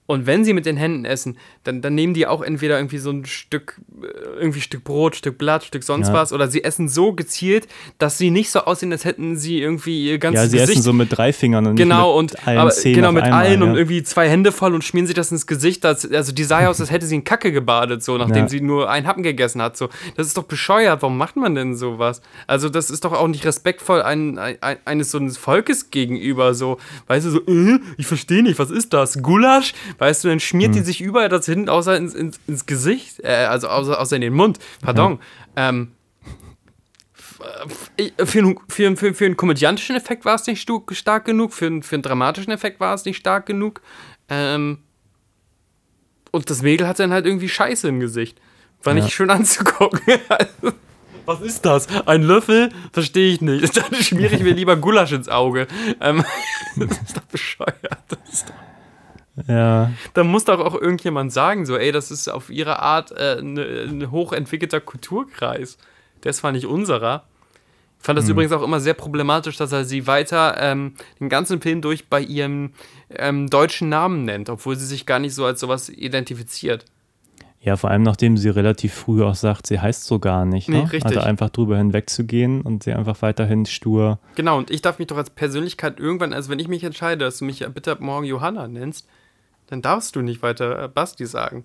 und 0.08 0.26
wenn 0.26 0.44
sie 0.44 0.54
mit 0.54 0.66
den 0.66 0.78
Händen 0.78 1.06
essen, 1.06 1.38
dann, 1.64 1.82
dann 1.82 1.94
nehmen 1.94 2.14
die 2.14 2.26
auch 2.26 2.42
entweder 2.42 2.78
irgendwie 2.78 2.98
so 2.98 3.12
ein 3.12 3.26
Stück, 3.26 3.80
äh, 4.02 4.08
irgendwie 4.40 4.62
Stück 4.62 4.84
Brot, 4.84 5.16
Stück 5.16 5.38
Blatt, 5.38 5.64
Stück 5.64 5.84
sonst 5.84 6.08
ja. 6.08 6.14
was, 6.14 6.34
oder 6.34 6.48
sie 6.48 6.64
essen 6.64 6.90
so 6.90 7.14
gezielt, 7.14 7.68
dass 7.98 8.18
sie 8.18 8.32
nicht 8.32 8.50
so 8.50 8.62
aussehen, 8.62 8.92
als 8.92 9.06
hätten 9.06 9.38
sie 9.38 9.62
irgendwie 9.62 10.08
ihr 10.08 10.18
ganzes 10.18 10.44
Gesicht. 10.44 10.54
Ja, 10.54 10.60
sie 10.60 10.64
Gesicht. 10.64 10.80
essen 10.80 10.84
so 10.84 10.94
mit 10.94 11.16
drei 11.16 11.34
Fingern 11.34 11.68
und 11.68 11.76
genau, 11.76 12.22
nicht 12.22 12.32
mit 12.32 12.40
und, 12.40 12.48
allen 12.48 12.58
aber, 12.58 12.72
Zähnen 12.72 12.96
Genau, 12.96 13.12
mit 13.12 13.24
einmal, 13.24 13.46
allen 13.46 13.62
ja. 13.62 13.68
und 13.68 13.76
irgendwie 13.76 14.04
zwei 14.04 14.30
Hände 14.30 14.52
voll 14.52 14.74
und 14.74 14.84
schmieren 14.84 15.08
sich 15.08 15.16
das 15.16 15.32
ins 15.32 15.46
Gesicht. 15.46 15.84
Das, 15.84 16.10
also 16.12 16.32
die 16.32 16.44
sah 16.44 16.62
ja 16.62 16.70
aus, 16.70 16.80
als 16.80 16.90
hätte 16.90 17.06
sie 17.06 17.16
in 17.16 17.24
Kacke 17.24 17.52
gebadet, 17.52 18.04
so, 18.04 18.18
nachdem 18.18 18.44
ja. 18.44 18.50
sie 18.50 18.62
nur 18.62 18.90
einen 18.90 19.08
Happen 19.08 19.24
gegessen 19.24 19.62
hat. 19.62 19.78
So. 19.78 19.90
Das 20.16 20.28
ist 20.28 20.38
doch 20.38 20.44
bescheuert, 20.44 21.02
warum 21.02 21.18
macht 21.18 21.36
man 21.36 21.54
denn 21.54 21.76
sowas? 21.76 22.22
Also 22.48 22.70
das 22.70 22.90
ist 22.90 23.04
doch 23.04 23.14
auch 23.14 23.28
nicht 23.28 23.46
respektvoll 23.46 24.02
ein, 24.02 24.40
ein, 24.40 24.58
eines 24.86 25.12
so 25.12 25.18
eines 25.18 25.38
Volkes 25.38 25.92
gegenüber, 25.92 26.54
so, 26.54 26.78
weißt 27.08 27.26
du, 27.26 27.30
so, 27.32 27.40
äh, 27.48 27.80
ich 27.98 28.08
verstehe 28.08 28.42
nicht, 28.42 28.58
was 28.58 28.72
ist 28.72 28.94
das? 28.94 29.22
Gulasch? 29.22 29.74
Weißt 29.98 30.24
du, 30.24 30.28
dann 30.28 30.40
schmiert 30.40 30.76
die 30.76 30.82
sich 30.82 31.02
überall 31.02 31.30
das 31.30 31.46
hinten 31.46 31.70
außer 31.70 31.98
ins, 31.98 32.14
ins, 32.14 32.40
ins 32.48 32.66
Gesicht, 32.66 33.20
äh, 33.24 33.48
also 33.50 33.68
außer, 33.68 34.00
außer 34.00 34.16
in 34.16 34.22
den 34.22 34.34
Mund, 34.34 34.60
pardon. 34.82 35.20
Ja. 35.56 35.70
Ähm, 35.70 35.92
für, 38.26 38.56
für, 38.68 38.96
für, 38.96 39.14
für 39.14 39.26
einen 39.26 39.38
komödiantischen 39.38 39.96
Effekt 39.96 40.26
war 40.26 40.36
es 40.36 40.46
nicht 40.48 40.62
stark 40.92 41.26
genug, 41.26 41.54
für, 41.54 41.82
für 41.82 41.96
einen 41.96 42.04
dramatischen 42.04 42.52
Effekt 42.52 42.80
war 42.80 42.94
es 42.94 43.06
nicht 43.06 43.18
stark 43.18 43.46
genug. 43.46 43.82
Ähm, 44.30 44.80
und 46.32 46.50
das 46.50 46.62
Mädel 46.62 46.88
hat 46.88 47.00
dann 47.00 47.12
halt 47.12 47.26
irgendwie 47.26 47.50
Scheiße 47.50 47.88
im 47.88 48.00
Gesicht. 48.00 48.40
War 48.84 48.96
ja. 48.96 49.04
nicht 49.04 49.14
schön 49.14 49.30
anzugucken. 49.30 50.02
Was 51.26 51.42
ist 51.42 51.66
das? 51.66 51.88
Ein 52.08 52.24
Löffel? 52.24 52.70
Verstehe 52.94 53.34
ich 53.34 53.42
nicht. 53.42 53.76
Dann 53.92 54.02
schmiere 54.02 54.34
ich 54.34 54.44
mir 54.44 54.54
lieber 54.54 54.78
Gulasch 54.78 55.12
ins 55.12 55.28
Auge. 55.28 55.68
Ähm, 56.00 56.24
das 56.78 56.98
ist 57.02 57.18
doch 57.18 57.24
bescheuert. 57.24 58.04
Das 58.08 58.20
ist 58.32 58.48
doch 58.48 58.56
ja. 59.48 59.92
Da 60.14 60.24
muss 60.24 60.46
doch 60.46 60.60
auch 60.60 60.74
irgendjemand 60.74 61.32
sagen, 61.32 61.66
so, 61.66 61.78
ey, 61.78 61.92
das 61.92 62.12
ist 62.12 62.28
auf 62.28 62.50
ihre 62.50 62.80
Art 62.80 63.12
äh, 63.12 63.42
ne, 63.42 63.86
ein 63.88 64.12
hochentwickelter 64.12 64.82
Kulturkreis. 64.82 65.78
Der 66.24 66.34
war 66.42 66.52
nicht 66.52 66.66
unserer. 66.66 67.26
Ich 68.00 68.06
fand 68.06 68.18
das 68.18 68.26
mhm. 68.26 68.32
übrigens 68.32 68.54
auch 68.54 68.64
immer 68.64 68.80
sehr 68.80 68.94
problematisch, 68.94 69.58
dass 69.58 69.72
er 69.72 69.86
sie 69.86 70.08
weiter 70.08 70.56
ähm, 70.60 70.94
den 71.20 71.30
ganzen 71.30 71.62
Film 71.62 71.82
durch 71.82 72.10
bei 72.10 72.22
ihrem 72.22 72.72
ähm, 73.10 73.50
deutschen 73.50 73.90
Namen 73.90 74.26
nennt, 74.26 74.50
obwohl 74.50 74.76
sie 74.76 74.86
sich 74.86 75.06
gar 75.06 75.20
nicht 75.20 75.34
so 75.34 75.46
als 75.46 75.60
sowas 75.60 75.90
identifiziert. 75.90 76.86
Ja, 77.60 77.76
vor 77.76 77.90
allem 77.90 78.04
nachdem 78.04 78.38
sie 78.38 78.50
relativ 78.50 78.94
früh 78.94 79.24
auch 79.24 79.36
sagt, 79.36 79.68
sie 79.68 79.80
heißt 79.80 80.06
so 80.06 80.20
gar 80.20 80.46
nicht. 80.46 80.70
Ne? 80.70 80.78
Nee, 80.78 80.84
richtig. 80.84 81.06
Also 81.06 81.20
einfach 81.20 81.50
drüber 81.50 81.78
hinwegzugehen 81.78 82.62
und 82.62 82.84
sie 82.84 82.94
einfach 82.94 83.22
weiterhin 83.22 83.66
stur. 83.66 84.20
Genau, 84.36 84.58
und 84.58 84.70
ich 84.72 84.82
darf 84.82 85.00
mich 85.00 85.08
doch 85.08 85.18
als 85.18 85.32
Persönlichkeit 85.32 86.00
irgendwann, 86.00 86.34
also 86.34 86.50
wenn 86.50 86.60
ich 86.60 86.68
mich 86.68 86.84
entscheide, 86.84 87.26
dass 87.26 87.40
du 87.40 87.46
mich 87.46 87.66
bitte 87.74 87.92
ab 87.92 88.00
morgen 88.00 88.26
Johanna 88.26 88.68
nennst, 88.68 89.08
dann 89.68 89.82
darfst 89.82 90.16
du 90.16 90.22
nicht 90.22 90.42
weiter 90.42 90.84
äh, 90.84 90.88
Basti 90.88 91.26
sagen. 91.26 91.64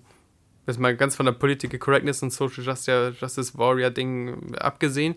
Das 0.66 0.76
ist 0.76 0.80
mal 0.80 0.96
ganz 0.96 1.16
von 1.16 1.26
der 1.26 1.32
Political 1.32 1.78
Correctness 1.78 2.22
und 2.22 2.32
Social 2.32 2.62
Justice, 2.62 3.14
Justice 3.20 3.58
Warrior 3.58 3.90
Ding 3.90 4.54
abgesehen. 4.56 5.16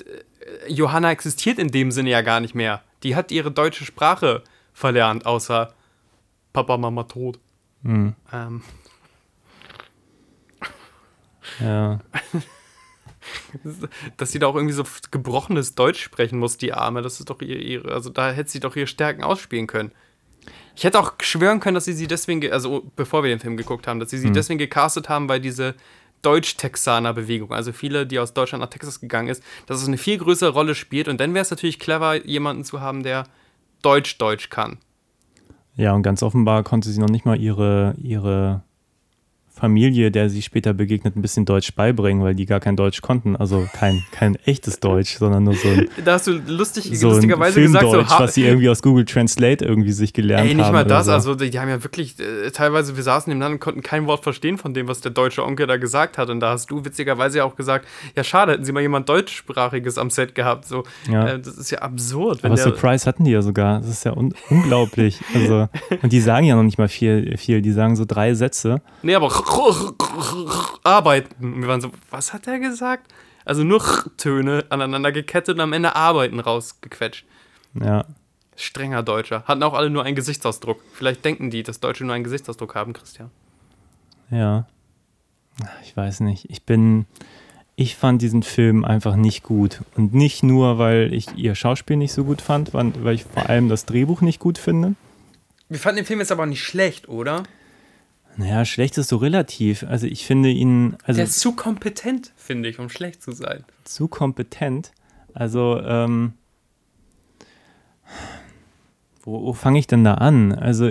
äh, 0.00 0.72
Johanna 0.72 1.10
existiert 1.10 1.58
in 1.58 1.68
dem 1.68 1.90
Sinne 1.90 2.10
ja 2.10 2.22
gar 2.22 2.40
nicht 2.40 2.54
mehr. 2.54 2.82
Die 3.02 3.16
hat 3.16 3.32
ihre 3.32 3.50
deutsche 3.50 3.84
Sprache 3.84 4.42
verlernt, 4.72 5.26
außer 5.26 5.74
Papa, 6.52 6.76
Mama 6.76 7.04
tot. 7.04 7.38
Hm. 7.82 8.14
Ähm, 8.32 8.62
Ja. 11.60 12.00
dass 14.16 14.30
sie 14.30 14.38
da 14.38 14.46
auch 14.46 14.54
irgendwie 14.54 14.74
so 14.74 14.84
gebrochenes 15.10 15.74
Deutsch 15.74 16.02
sprechen 16.02 16.38
muss, 16.38 16.58
die 16.58 16.72
Arme. 16.72 17.02
Das 17.02 17.18
ist 17.18 17.30
doch 17.30 17.40
ihre 17.40 17.92
also 17.92 18.10
da 18.10 18.30
hätte 18.30 18.50
sie 18.50 18.60
doch 18.60 18.76
ihre 18.76 18.86
Stärken 18.86 19.24
ausspielen 19.24 19.66
können. 19.66 19.90
Ich 20.76 20.84
hätte 20.84 21.00
auch 21.00 21.14
schwören 21.20 21.58
können, 21.58 21.74
dass 21.74 21.86
sie 21.86 21.94
sie 21.94 22.06
deswegen, 22.06 22.40
ge- 22.42 22.50
also 22.50 22.84
bevor 22.96 23.22
wir 23.22 23.30
den 23.30 23.40
Film 23.40 23.56
geguckt 23.56 23.86
haben, 23.86 23.98
dass 23.98 24.10
sie 24.10 24.18
sie 24.18 24.30
deswegen 24.30 24.58
gecastet 24.58 25.08
haben, 25.08 25.26
weil 25.28 25.40
diese 25.40 25.74
Deutsch-Texaner-Bewegung, 26.22 27.52
also 27.52 27.72
viele, 27.72 28.06
die 28.06 28.18
aus 28.18 28.34
Deutschland 28.34 28.60
nach 28.62 28.70
Texas 28.70 29.00
gegangen 29.00 29.28
ist, 29.28 29.42
dass 29.66 29.80
es 29.80 29.88
eine 29.88 29.96
viel 29.96 30.18
größere 30.18 30.50
Rolle 30.50 30.74
spielt. 30.74 31.08
Und 31.08 31.18
dann 31.20 31.32
wäre 31.34 31.42
es 31.42 31.50
natürlich 31.50 31.78
clever, 31.78 32.26
jemanden 32.26 32.64
zu 32.64 32.80
haben, 32.80 33.02
der 33.02 33.24
Deutsch-Deutsch 33.82 34.50
kann. 34.50 34.78
Ja, 35.76 35.92
und 35.94 36.02
ganz 36.02 36.22
offenbar 36.22 36.62
konnte 36.62 36.90
sie 36.90 37.00
noch 37.00 37.08
nicht 37.08 37.24
mal 37.24 37.40
ihre, 37.40 37.94
ihre 38.02 38.62
Familie, 39.58 40.10
der 40.10 40.28
sie 40.28 40.42
später 40.42 40.74
begegnet, 40.74 41.16
ein 41.16 41.22
bisschen 41.22 41.46
Deutsch 41.46 41.74
beibringen, 41.74 42.22
weil 42.22 42.34
die 42.34 42.44
gar 42.44 42.60
kein 42.60 42.76
Deutsch 42.76 43.00
konnten. 43.00 43.36
Also 43.36 43.66
kein, 43.72 44.04
kein 44.12 44.36
echtes 44.44 44.80
Deutsch, 44.80 45.16
sondern 45.16 45.44
nur 45.44 45.54
so 45.54 45.68
ein, 45.68 45.88
Da 46.04 46.12
hast 46.14 46.26
du 46.26 46.32
lustig, 46.46 46.90
so 46.98 47.08
lustigerweise 47.08 47.62
gesagt, 47.62 47.84
so, 47.90 47.98
was 48.18 48.34
sie 48.34 48.44
irgendwie 48.44 48.68
aus 48.68 48.82
Google 48.82 49.06
Translate 49.06 49.64
irgendwie 49.64 49.92
sich 49.92 50.12
gelernt 50.12 50.42
haben. 50.42 50.48
Ey, 50.50 50.54
nicht 50.54 50.72
mal 50.72 50.84
oder 50.84 50.96
das, 50.96 51.06
so. 51.06 51.12
also 51.12 51.34
die, 51.34 51.58
haben 51.58 51.70
ja 51.70 51.82
wirklich, 51.82 52.16
äh, 52.20 52.50
teilweise, 52.50 52.96
wir 52.96 53.02
saßen 53.02 53.30
nebeneinander 53.30 53.54
und 53.54 53.60
konnten 53.60 53.82
kein 53.82 54.06
Wort 54.06 54.22
verstehen 54.22 54.58
von 54.58 54.74
dem, 54.74 54.88
was 54.88 55.00
der 55.00 55.12
deutsche 55.12 55.42
Onkel 55.42 55.66
da 55.66 55.78
gesagt 55.78 56.18
hat. 56.18 56.28
Und 56.28 56.40
da 56.40 56.50
hast 56.50 56.70
du 56.70 56.84
witzigerweise 56.84 57.38
ja 57.38 57.44
auch 57.44 57.56
gesagt, 57.56 57.86
ja 58.14 58.22
schade, 58.24 58.52
hätten 58.52 58.64
sie 58.66 58.72
mal 58.72 58.82
jemand 58.82 59.08
deutschsprachiges 59.08 59.96
am 59.98 60.10
Set 60.10 60.34
gehabt. 60.34 60.66
So, 60.66 60.84
Ja. 61.10 61.28
äh, 61.28 61.40
das 61.40 61.56
ist 61.56 61.70
ja 61.70 61.78
absurd. 61.78 62.44
Aber 62.44 62.56
Surprise 62.58 63.06
hatten 63.06 63.24
die 63.24 63.30
ja 63.30 63.40
sogar. 63.42 63.80
Das 63.80 63.88
ist 63.88 64.04
ja 64.04 64.12
un 64.16 64.34
unglaublich. 64.50 65.20
Also, 65.34 65.68
und 66.02 66.12
die 66.12 66.20
sagen 66.20 66.46
ja 66.46 66.56
noch 66.56 66.62
nicht 66.62 66.78
mal 66.78 66.88
viel, 66.88 67.36
viel. 67.38 67.62
Die 67.62 67.72
sagen 67.72 67.96
so 67.96 68.04
drei 68.06 68.34
Sätze. 68.34 68.80
nee, 69.02 69.14
aber 69.14 69.30
arbeiten. 70.84 71.44
Und 71.44 71.60
wir 71.62 71.68
waren 71.68 71.80
so, 71.80 71.90
was 72.10 72.32
hat 72.32 72.46
der 72.46 72.58
gesagt? 72.58 73.12
Also 73.44 73.62
nur 73.62 73.82
Töne 74.16 74.64
aneinander 74.70 75.12
gekettet 75.12 75.54
und 75.54 75.60
am 75.60 75.72
Ende 75.72 75.94
arbeiten 75.94 76.40
rausgequetscht. 76.40 77.24
Ja. 77.74 78.04
Strenger 78.56 79.02
Deutscher. 79.02 79.44
Hatten 79.44 79.62
auch 79.62 79.74
alle 79.74 79.90
nur 79.90 80.04
einen 80.04 80.16
Gesichtsausdruck. 80.16 80.80
Vielleicht 80.92 81.24
denken 81.24 81.50
die, 81.50 81.62
dass 81.62 81.78
Deutsche 81.78 82.04
nur 82.04 82.14
einen 82.14 82.24
Gesichtsausdruck 82.24 82.74
haben, 82.74 82.92
Christian. 82.92 83.30
Ja. 84.30 84.66
Ich 85.82 85.96
weiß 85.96 86.20
nicht. 86.20 86.50
Ich 86.50 86.64
bin. 86.64 87.06
Ich 87.78 87.96
fand 87.96 88.22
diesen 88.22 88.42
Film 88.42 88.86
einfach 88.86 89.16
nicht 89.16 89.42
gut. 89.42 89.82
Und 89.94 90.14
nicht 90.14 90.42
nur, 90.42 90.78
weil 90.78 91.12
ich 91.12 91.36
ihr 91.36 91.54
Schauspiel 91.54 91.96
nicht 91.96 92.12
so 92.12 92.24
gut 92.24 92.40
fand, 92.40 92.72
weil 92.72 92.92
weil 93.04 93.14
ich 93.14 93.24
vor 93.24 93.48
allem 93.48 93.68
das 93.68 93.84
Drehbuch 93.84 94.22
nicht 94.22 94.40
gut 94.40 94.56
finde. 94.56 94.94
Wir 95.68 95.78
fanden 95.78 95.98
den 95.98 96.06
Film 96.06 96.20
jetzt 96.20 96.32
aber 96.32 96.44
auch 96.44 96.48
nicht 96.48 96.64
schlecht, 96.64 97.08
oder? 97.08 97.42
Naja, 98.36 98.64
schlecht 98.64 98.98
ist 98.98 99.08
so 99.08 99.16
relativ. 99.16 99.84
Also 99.84 100.06
ich 100.06 100.26
finde 100.26 100.50
ihn 100.50 100.96
also 101.04 101.18
Der 101.18 101.24
ist 101.24 101.40
zu 101.40 101.52
kompetent, 101.52 102.32
finde 102.36 102.68
ich, 102.68 102.78
um 102.78 102.88
schlecht 102.88 103.22
zu 103.22 103.32
sein. 103.32 103.64
zu 103.84 104.08
kompetent. 104.08 104.92
Also, 105.32 105.80
ähm, 105.82 106.32
wo, 109.22 109.42
wo 109.42 109.52
fange 109.52 109.78
ich 109.78 109.86
denn 109.86 110.04
da 110.04 110.14
an? 110.14 110.52
Also, 110.52 110.90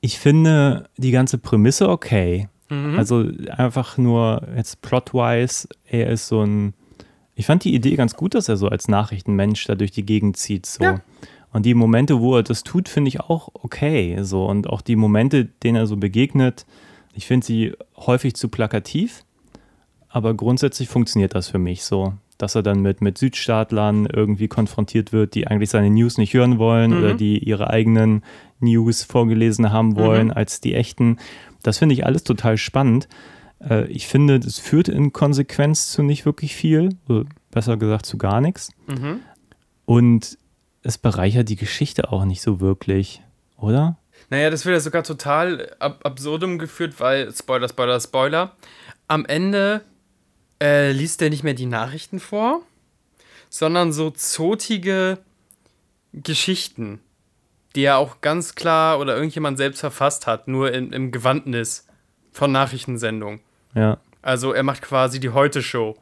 ich 0.00 0.18
finde 0.18 0.88
die 0.96 1.10
ganze 1.12 1.38
Prämisse 1.38 1.88
okay. 1.88 2.48
Also 2.96 3.28
einfach 3.50 3.98
nur 3.98 4.48
jetzt 4.56 4.80
plotwise, 4.80 5.68
er 5.84 6.08
ist 6.08 6.28
so 6.28 6.42
ein. 6.42 6.72
Ich 7.34 7.44
fand 7.44 7.64
die 7.64 7.74
Idee 7.74 7.96
ganz 7.96 8.14
gut, 8.14 8.34
dass 8.34 8.48
er 8.48 8.56
so 8.56 8.68
als 8.68 8.88
Nachrichtenmensch 8.88 9.66
da 9.66 9.74
durch 9.74 9.90
die 9.90 10.06
Gegend 10.06 10.38
zieht. 10.38 10.64
So. 10.64 10.82
Ja. 10.82 11.00
Und 11.52 11.66
die 11.66 11.74
Momente, 11.74 12.20
wo 12.20 12.36
er 12.36 12.42
das 12.42 12.62
tut, 12.62 12.88
finde 12.88 13.08
ich 13.08 13.20
auch 13.20 13.48
okay. 13.52 14.18
So. 14.22 14.46
Und 14.46 14.68
auch 14.68 14.80
die 14.80 14.96
Momente, 14.96 15.44
denen 15.44 15.76
er 15.76 15.86
so 15.86 15.96
begegnet, 15.96 16.66
ich 17.14 17.26
finde 17.26 17.46
sie 17.46 17.72
häufig 17.96 18.34
zu 18.34 18.48
plakativ. 18.48 19.24
Aber 20.08 20.34
grundsätzlich 20.34 20.88
funktioniert 20.88 21.34
das 21.34 21.48
für 21.48 21.58
mich 21.58 21.84
so, 21.84 22.14
dass 22.38 22.54
er 22.54 22.62
dann 22.62 22.80
mit, 22.80 23.00
mit 23.00 23.18
Südstaatlern 23.18 24.06
irgendwie 24.06 24.48
konfrontiert 24.48 25.12
wird, 25.12 25.34
die 25.34 25.46
eigentlich 25.46 25.70
seine 25.70 25.90
News 25.90 26.18
nicht 26.18 26.34
hören 26.34 26.58
wollen 26.58 26.92
oder 26.92 27.14
die 27.14 27.38
ihre 27.38 27.70
eigenen 27.70 28.22
News 28.60 29.02
vorgelesen 29.02 29.72
haben 29.72 29.96
wollen 29.96 30.30
als 30.30 30.60
die 30.60 30.74
echten. 30.74 31.18
Das 31.62 31.78
finde 31.78 31.94
ich 31.94 32.04
alles 32.04 32.24
total 32.24 32.56
spannend. 32.56 33.08
Äh, 33.60 33.86
ich 33.86 34.06
finde, 34.06 34.40
das 34.40 34.58
führt 34.58 34.88
in 34.88 35.12
Konsequenz 35.12 35.90
zu 35.90 36.02
nicht 36.02 36.26
wirklich 36.26 36.54
viel, 36.54 36.90
besser 37.50 37.76
gesagt 37.76 38.06
zu 38.06 38.18
gar 38.18 38.40
nichts. 38.40 38.70
Und 39.84 40.38
es 40.82 40.98
bereichert 40.98 41.48
die 41.48 41.56
Geschichte 41.56 42.12
auch 42.12 42.24
nicht 42.24 42.42
so 42.42 42.60
wirklich, 42.60 43.22
oder? 43.56 43.98
Naja, 44.30 44.50
das 44.50 44.64
wird 44.64 44.74
ja 44.74 44.80
sogar 44.80 45.02
total 45.02 45.74
ab 45.78 46.00
absurdum 46.04 46.58
geführt, 46.58 46.94
weil, 46.98 47.32
Spoiler, 47.32 47.68
Spoiler, 47.68 48.00
Spoiler, 48.00 48.56
am 49.08 49.26
Ende 49.26 49.82
äh, 50.60 50.92
liest 50.92 51.22
er 51.22 51.30
nicht 51.30 51.44
mehr 51.44 51.54
die 51.54 51.66
Nachrichten 51.66 52.18
vor, 52.18 52.62
sondern 53.48 53.92
so 53.92 54.10
zotige 54.10 55.18
Geschichten, 56.12 57.00
die 57.74 57.84
er 57.84 57.98
auch 57.98 58.20
ganz 58.20 58.54
klar 58.54 58.98
oder 58.98 59.14
irgendjemand 59.14 59.58
selbst 59.58 59.80
verfasst 59.80 60.26
hat, 60.26 60.48
nur 60.48 60.72
in, 60.72 60.92
im 60.92 61.10
Gewandnis 61.10 61.86
von 62.32 62.52
Nachrichtensendung. 62.52 63.40
Ja. 63.74 63.98
Also 64.22 64.52
er 64.52 64.62
macht 64.62 64.82
quasi 64.82 65.20
die 65.20 65.30
Heute-Show 65.30 65.96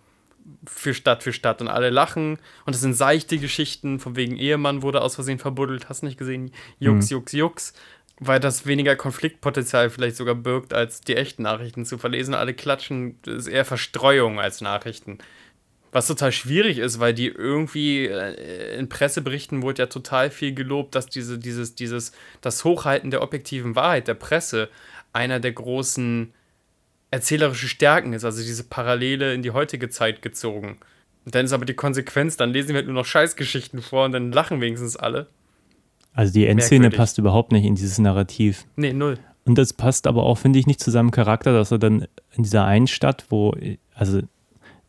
für 0.66 0.94
Stadt 0.94 1.22
für 1.22 1.32
Stadt 1.32 1.60
und 1.60 1.68
alle 1.68 1.90
lachen 1.90 2.38
und 2.66 2.74
es 2.74 2.80
sind 2.80 2.94
seichte 2.94 3.38
Geschichten, 3.38 3.98
von 3.98 4.16
wegen 4.16 4.36
Ehemann 4.36 4.82
wurde 4.82 5.02
aus 5.02 5.14
Versehen 5.14 5.38
verbuddelt, 5.38 5.88
hast 5.88 6.02
nicht 6.02 6.18
gesehen, 6.18 6.52
Jux, 6.78 7.10
Jux, 7.10 7.32
Jux, 7.32 7.72
weil 8.20 8.38
das 8.38 8.66
weniger 8.66 8.96
Konfliktpotenzial 8.96 9.88
vielleicht 9.90 10.16
sogar 10.16 10.34
birgt, 10.34 10.74
als 10.74 11.00
die 11.00 11.16
echten 11.16 11.42
Nachrichten 11.42 11.86
zu 11.86 11.96
verlesen. 11.96 12.34
Alle 12.34 12.52
klatschen, 12.52 13.18
das 13.22 13.34
ist 13.34 13.46
eher 13.48 13.64
Verstreuung 13.64 14.38
als 14.38 14.60
Nachrichten. 14.60 15.18
Was 15.90 16.06
total 16.06 16.30
schwierig 16.30 16.78
ist, 16.78 17.00
weil 17.00 17.14
die 17.14 17.26
irgendwie 17.26 18.06
äh, 18.06 18.78
in 18.78 18.88
Presseberichten 18.88 19.62
wurde 19.62 19.82
ja 19.82 19.86
total 19.86 20.30
viel 20.30 20.54
gelobt, 20.54 20.94
dass 20.94 21.06
diese, 21.06 21.38
dieses, 21.38 21.74
dieses, 21.74 22.12
das 22.42 22.62
Hochhalten 22.62 23.10
der 23.10 23.22
objektiven 23.22 23.74
Wahrheit 23.74 24.06
der 24.06 24.14
Presse 24.14 24.68
einer 25.12 25.40
der 25.40 25.52
großen 25.52 26.32
erzählerischen 27.10 27.68
Stärken 27.68 28.12
ist, 28.12 28.24
also 28.24 28.42
diese 28.42 28.64
Parallele 28.64 29.34
in 29.34 29.42
die 29.42 29.50
heutige 29.50 29.88
Zeit 29.88 30.22
gezogen. 30.22 30.78
Und 31.24 31.34
dann 31.34 31.44
ist 31.44 31.52
aber 31.52 31.64
die 31.64 31.74
Konsequenz, 31.74 32.36
dann 32.36 32.50
lesen 32.50 32.70
wir 32.70 32.76
halt 32.76 32.86
nur 32.86 32.94
noch 32.94 33.04
Scheißgeschichten 33.04 33.82
vor 33.82 34.06
und 34.06 34.12
dann 34.12 34.32
lachen 34.32 34.60
wenigstens 34.60 34.96
alle. 34.96 35.26
Also 36.12 36.32
die 36.32 36.46
Endszene 36.46 36.80
Merkwürdig. 36.82 36.98
passt 36.98 37.18
überhaupt 37.18 37.52
nicht 37.52 37.64
in 37.64 37.74
dieses 37.74 37.98
Narrativ. 37.98 38.64
Nee, 38.76 38.92
null. 38.92 39.18
Und 39.44 39.58
das 39.58 39.72
passt 39.72 40.06
aber 40.06 40.24
auch, 40.24 40.38
finde 40.38 40.58
ich, 40.58 40.66
nicht 40.66 40.80
zu 40.80 40.90
seinem 40.90 41.10
Charakter, 41.10 41.52
dass 41.52 41.70
er 41.70 41.78
dann 41.78 42.06
in 42.32 42.42
dieser 42.42 42.64
einen 42.64 42.86
Stadt, 42.86 43.26
wo, 43.30 43.54
also 43.94 44.20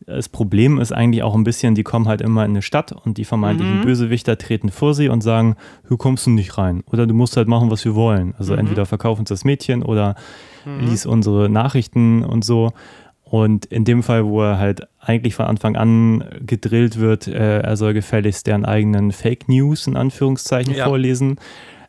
das 0.06 0.28
Problem 0.28 0.78
ist 0.78 0.92
eigentlich 0.92 1.22
auch 1.22 1.34
ein 1.34 1.44
bisschen, 1.44 1.74
die 1.74 1.84
kommen 1.84 2.08
halt 2.08 2.20
immer 2.20 2.44
in 2.44 2.52
eine 2.52 2.62
Stadt 2.62 2.92
und 2.92 3.18
die 3.18 3.24
vermeintlichen 3.24 3.82
Bösewichter 3.82 4.36
treten 4.36 4.70
vor 4.70 4.94
sie 4.94 5.08
und 5.08 5.20
sagen, 5.20 5.56
hier 5.88 5.96
kommst 5.96 6.26
du 6.26 6.30
nicht 6.30 6.58
rein. 6.58 6.82
Oder 6.90 7.06
du 7.06 7.14
musst 7.14 7.36
halt 7.36 7.48
machen, 7.48 7.70
was 7.70 7.84
wir 7.84 7.94
wollen. 7.94 8.34
Also 8.38 8.54
entweder 8.54 8.84
verkauf 8.84 9.18
uns 9.18 9.28
das 9.28 9.44
Mädchen 9.44 9.82
oder 9.82 10.16
lies 10.64 11.06
unsere 11.06 11.48
Nachrichten 11.48 12.24
und 12.24 12.44
so. 12.44 12.72
Und 13.24 13.64
in 13.66 13.84
dem 13.86 14.02
Fall, 14.02 14.26
wo 14.26 14.42
er 14.42 14.58
halt 14.58 14.86
eigentlich 15.00 15.34
von 15.34 15.46
Anfang 15.46 15.74
an 15.76 16.22
gedrillt 16.44 16.98
wird, 16.98 17.26
äh, 17.28 17.60
er 17.60 17.76
soll 17.76 17.94
gefälligst 17.94 18.46
deren 18.46 18.64
eigenen 18.66 19.10
Fake 19.10 19.48
News 19.48 19.86
in 19.86 19.96
Anführungszeichen 19.96 20.74
Ja. 20.74 20.84
vorlesen, 20.84 21.36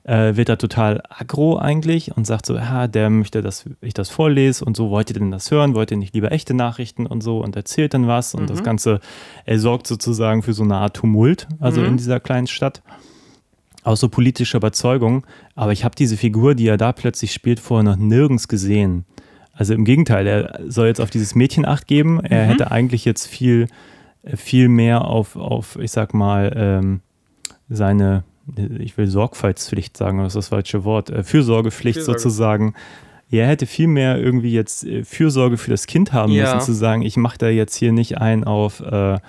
äh, 0.05 0.35
wird 0.35 0.49
er 0.49 0.57
total 0.57 1.01
aggro 1.09 1.57
eigentlich 1.57 2.15
und 2.15 2.25
sagt 2.27 2.45
so, 2.45 2.55
ja, 2.55 2.87
der 2.87 3.09
möchte, 3.09 3.41
dass 3.41 3.65
ich 3.81 3.93
das 3.93 4.09
vorlese 4.09 4.63
und 4.63 4.75
so, 4.77 4.89
wollt 4.89 5.09
ihr 5.09 5.17
denn 5.19 5.31
das 5.31 5.49
hören? 5.51 5.75
Wollt 5.75 5.91
ihr 5.91 5.97
nicht 5.97 6.13
lieber 6.13 6.31
echte 6.31 6.53
Nachrichten 6.53 7.05
und 7.05 7.21
so 7.21 7.39
und 7.39 7.55
erzählt 7.55 7.93
dann 7.93 8.07
was 8.07 8.33
und 8.35 8.49
das 8.49 8.59
Ganze, 8.63 8.99
er 9.45 9.59
sorgt 9.59 9.87
sozusagen 9.87 10.43
für 10.43 10.53
so 10.53 10.63
eine 10.63 10.75
Art 10.75 10.95
Tumult, 10.95 11.47
also 11.59 11.81
in 11.87 11.97
dieser 11.97 12.19
kleinen 12.21 12.47
Stadt 12.47 12.81
aus 13.83 13.99
so 13.99 14.09
politischer 14.09 14.57
Überzeugung. 14.57 15.25
Aber 15.55 15.71
ich 15.71 15.83
habe 15.83 15.95
diese 15.95 16.17
Figur, 16.17 16.55
die 16.55 16.67
er 16.67 16.77
da 16.77 16.91
plötzlich 16.91 17.33
spielt, 17.33 17.59
vorher 17.59 17.83
noch 17.83 17.97
nirgends 17.97 18.47
gesehen. 18.47 19.05
Also 19.53 19.73
im 19.73 19.85
Gegenteil, 19.85 20.25
er 20.25 20.59
soll 20.67 20.87
jetzt 20.87 20.99
auf 20.99 21.09
dieses 21.11 21.35
Mädchen 21.35 21.65
Acht 21.65 21.85
geben. 21.87 22.19
Er 22.21 22.45
hätte 22.45 22.71
eigentlich 22.71 23.05
jetzt 23.05 23.27
viel, 23.27 23.67
viel 24.35 24.67
mehr 24.67 25.05
auf, 25.05 25.35
auf 25.35 25.77
ich 25.79 25.91
sag 25.91 26.13
mal, 26.13 26.51
ähm, 26.55 27.01
seine, 27.69 28.23
ich 28.79 28.97
will 28.97 29.07
Sorgfaltspflicht 29.07 29.95
sagen, 29.95 30.19
was 30.19 30.27
ist 30.29 30.35
das 30.35 30.47
falsche 30.47 30.83
Wort, 30.85 31.09
äh, 31.11 31.23
Fürsorgepflicht 31.23 31.97
Fürsorge. 31.99 32.19
sozusagen. 32.19 32.73
Er 33.29 33.47
hätte 33.47 33.65
viel 33.65 33.87
mehr 33.87 34.19
irgendwie 34.19 34.51
jetzt 34.51 34.85
äh, 34.85 35.03
Fürsorge 35.03 35.57
für 35.57 35.71
das 35.71 35.87
Kind 35.87 36.13
haben 36.13 36.31
Ja. 36.31 36.55
müssen, 36.55 36.65
zu 36.65 36.73
sagen, 36.73 37.03
ich 37.03 37.17
mache 37.17 37.37
da 37.37 37.49
jetzt 37.49 37.75
hier 37.75 37.91
nicht 37.91 38.17
ein 38.19 38.43
auf, 38.43 38.79
äh, 38.79 39.19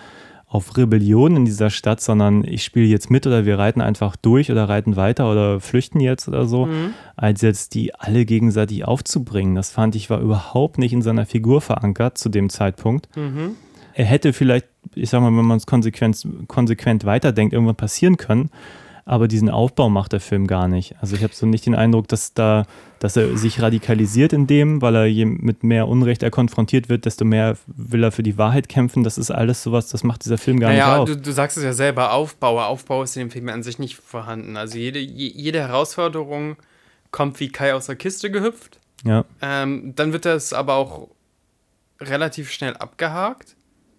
auf 0.55 0.76
Rebellion 0.76 1.36
in 1.36 1.44
dieser 1.44 1.68
Stadt, 1.68 2.00
sondern 2.00 2.44
ich 2.44 2.62
spiele 2.62 2.86
jetzt 2.86 3.11
mit 3.11 3.26
oder 3.26 3.44
wir 3.44 3.59
reiten 3.59 3.80
einfach 3.80 4.14
durch 4.14 4.52
oder 4.52 4.68
reiten 4.68 4.94
weiter 4.94 5.30
oder 5.30 5.59
flüchten 5.59 5.98
jetzt 5.98 6.28
oder 6.28 6.46
so, 6.46 6.68
als 7.16 7.42
jetzt 7.42 7.74
die 7.74 7.92
alle 7.94 8.24
gegenseitig 8.24 8.84
aufzubringen. 8.84 9.57
Das 9.57 9.70
fand 9.70 9.96
ich 9.96 10.11
war 10.11 10.20
überhaupt 10.20 10.78
nicht 10.78 10.92
in 10.92 11.02
seiner 11.02 11.26
Figur 11.26 11.61
verankert 11.61 12.18
zu 12.18 12.28
dem 12.28 12.50
Zeitpunkt. 12.50 13.09
Er 13.94 14.05
hätte 14.05 14.32
vielleicht 14.32 14.66
ich 14.94 15.11
sag 15.11 15.20
mal, 15.20 15.36
wenn 15.36 15.44
man 15.44 15.57
es 15.57 15.66
konsequent, 15.66 16.26
konsequent 16.46 17.05
weiterdenkt, 17.05 17.52
irgendwann 17.52 17.76
passieren 17.76 18.16
können. 18.16 18.50
Aber 19.07 19.28
diesen 19.28 19.50
Aufbau 19.50 19.90
macht 19.90 20.12
der 20.12 20.20
Film 20.20 20.46
gar 20.46 20.66
nicht. 20.66 20.94
Also 21.00 21.14
ich 21.14 21.22
habe 21.22 21.34
so 21.34 21.44
nicht 21.44 21.66
den 21.66 21.74
Eindruck, 21.74 22.09
dass 22.09 22.32
da, 22.32 22.64
dass 23.00 23.16
er 23.16 23.36
sich 23.36 23.61
radikalisiert 23.61 24.32
in 24.32 24.46
dem, 24.46 24.80
weil 24.80 24.94
er 24.96 25.05
je 25.05 25.26
mit 25.26 25.62
mehr 25.62 25.88
Unrecht 25.88 26.22
er 26.22 26.30
konfrontiert 26.30 26.88
wird, 26.88 27.05
desto 27.05 27.26
mehr 27.26 27.59
will 27.66 28.02
er 28.02 28.12
für 28.12 28.22
die 28.22 28.38
Wahrheit 28.38 28.68
kämpfen. 28.70 29.05
Das 29.05 29.18
ist 29.18 29.30
alles 29.30 29.62
sowas, 29.62 29.88
das 29.88 30.05
macht 30.05 30.24
dieser 30.24 30.38
Film 30.38 30.59
gar 30.59 30.70
naja, 30.70 30.86
nicht 30.86 30.98
auf. 31.00 31.09
du, 31.09 31.16
du 31.20 31.32
sagst 31.32 31.59
es 31.59 31.64
ja 31.64 31.74
selber, 31.74 32.12
Aufbau. 32.14 32.61
Aufbau 32.61 33.02
ist 33.02 33.14
in 33.16 33.20
dem 33.20 33.30
Film 33.30 33.48
an 33.50 33.62
sich 33.62 33.78
nicht 33.78 33.96
vorhanden. 33.96 34.57
Also 34.57 34.78
jede, 34.78 35.00
je, 35.00 35.28
jede 35.34 35.61
Herausforderung 35.61 36.57
kommt 37.11 37.38
wie 37.40 37.48
Kai 37.50 37.74
aus 37.74 37.86
der 37.86 37.96
Kiste 37.96 38.30
gehüpft. 38.30 38.80
Ja, 39.05 39.26
Ähm, 39.42 39.92
dann 39.96 40.14
wird 40.14 40.24
das 40.24 40.55
aber 40.55 40.76
auch 40.76 41.09
relativ 42.00 42.50
schnell 42.50 42.74
abgehakt, 42.76 43.55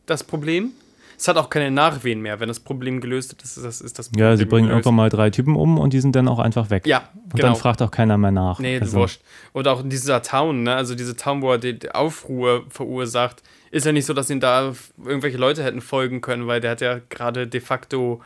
das 0.07 0.23
Problem. 0.23 0.71
Es 1.17 1.27
hat 1.27 1.37
auch 1.37 1.49
keine 1.49 1.71
Nachwehen 1.71 2.21
mehr. 2.21 2.39
Wenn 2.39 2.47
das 2.47 2.59
Problem 2.59 3.01
gelöst 3.01 3.33
ist, 3.41 3.57
ist 3.57 3.65
das, 3.65 3.81
ist 3.81 3.97
das 3.99 4.09
Problem 4.09 4.25
ja 4.25 4.37
sie 4.37 4.45
bringen 4.45 4.67
gelöst. 4.67 4.85
irgendwann 4.85 4.95
mal 4.95 5.09
drei 5.09 5.29
Typen 5.29 5.55
um 5.55 5.77
und 5.77 5.93
die 5.93 5.99
sind 5.99 6.15
dann 6.15 6.27
auch 6.27 6.39
einfach 6.39 6.69
weg. 6.69 6.85
Ja, 6.85 7.09
Und 7.23 7.35
genau. 7.35 7.47
dann 7.49 7.55
fragt 7.55 7.81
auch 7.81 7.91
keiner 7.91 8.17
mehr 8.17 8.31
nach. 8.31 8.59
Nee, 8.59 8.79
also, 8.79 8.97
wurscht. 8.97 9.21
Und 9.53 9.67
auch 9.67 9.81
in 9.83 9.89
dieser 9.89 10.21
Town, 10.21 10.63
ne? 10.63 10.75
also 10.75 10.95
diese 10.95 11.15
Town, 11.15 11.41
wo 11.41 11.51
er 11.51 11.57
die 11.57 11.91
Aufruhr 11.91 12.65
verursacht, 12.69 13.43
ist 13.71 13.85
ja 13.85 13.91
nicht 13.91 14.05
so, 14.05 14.13
dass 14.13 14.29
ihn 14.29 14.39
da 14.39 14.73
irgendwelche 15.03 15.37
Leute 15.37 15.63
hätten 15.63 15.81
folgen 15.81 16.21
können, 16.21 16.47
weil 16.47 16.61
der 16.61 16.71
hat 16.71 16.81
ja 16.81 16.99
gerade 17.09 17.47
de 17.47 17.59
facto 17.61 18.21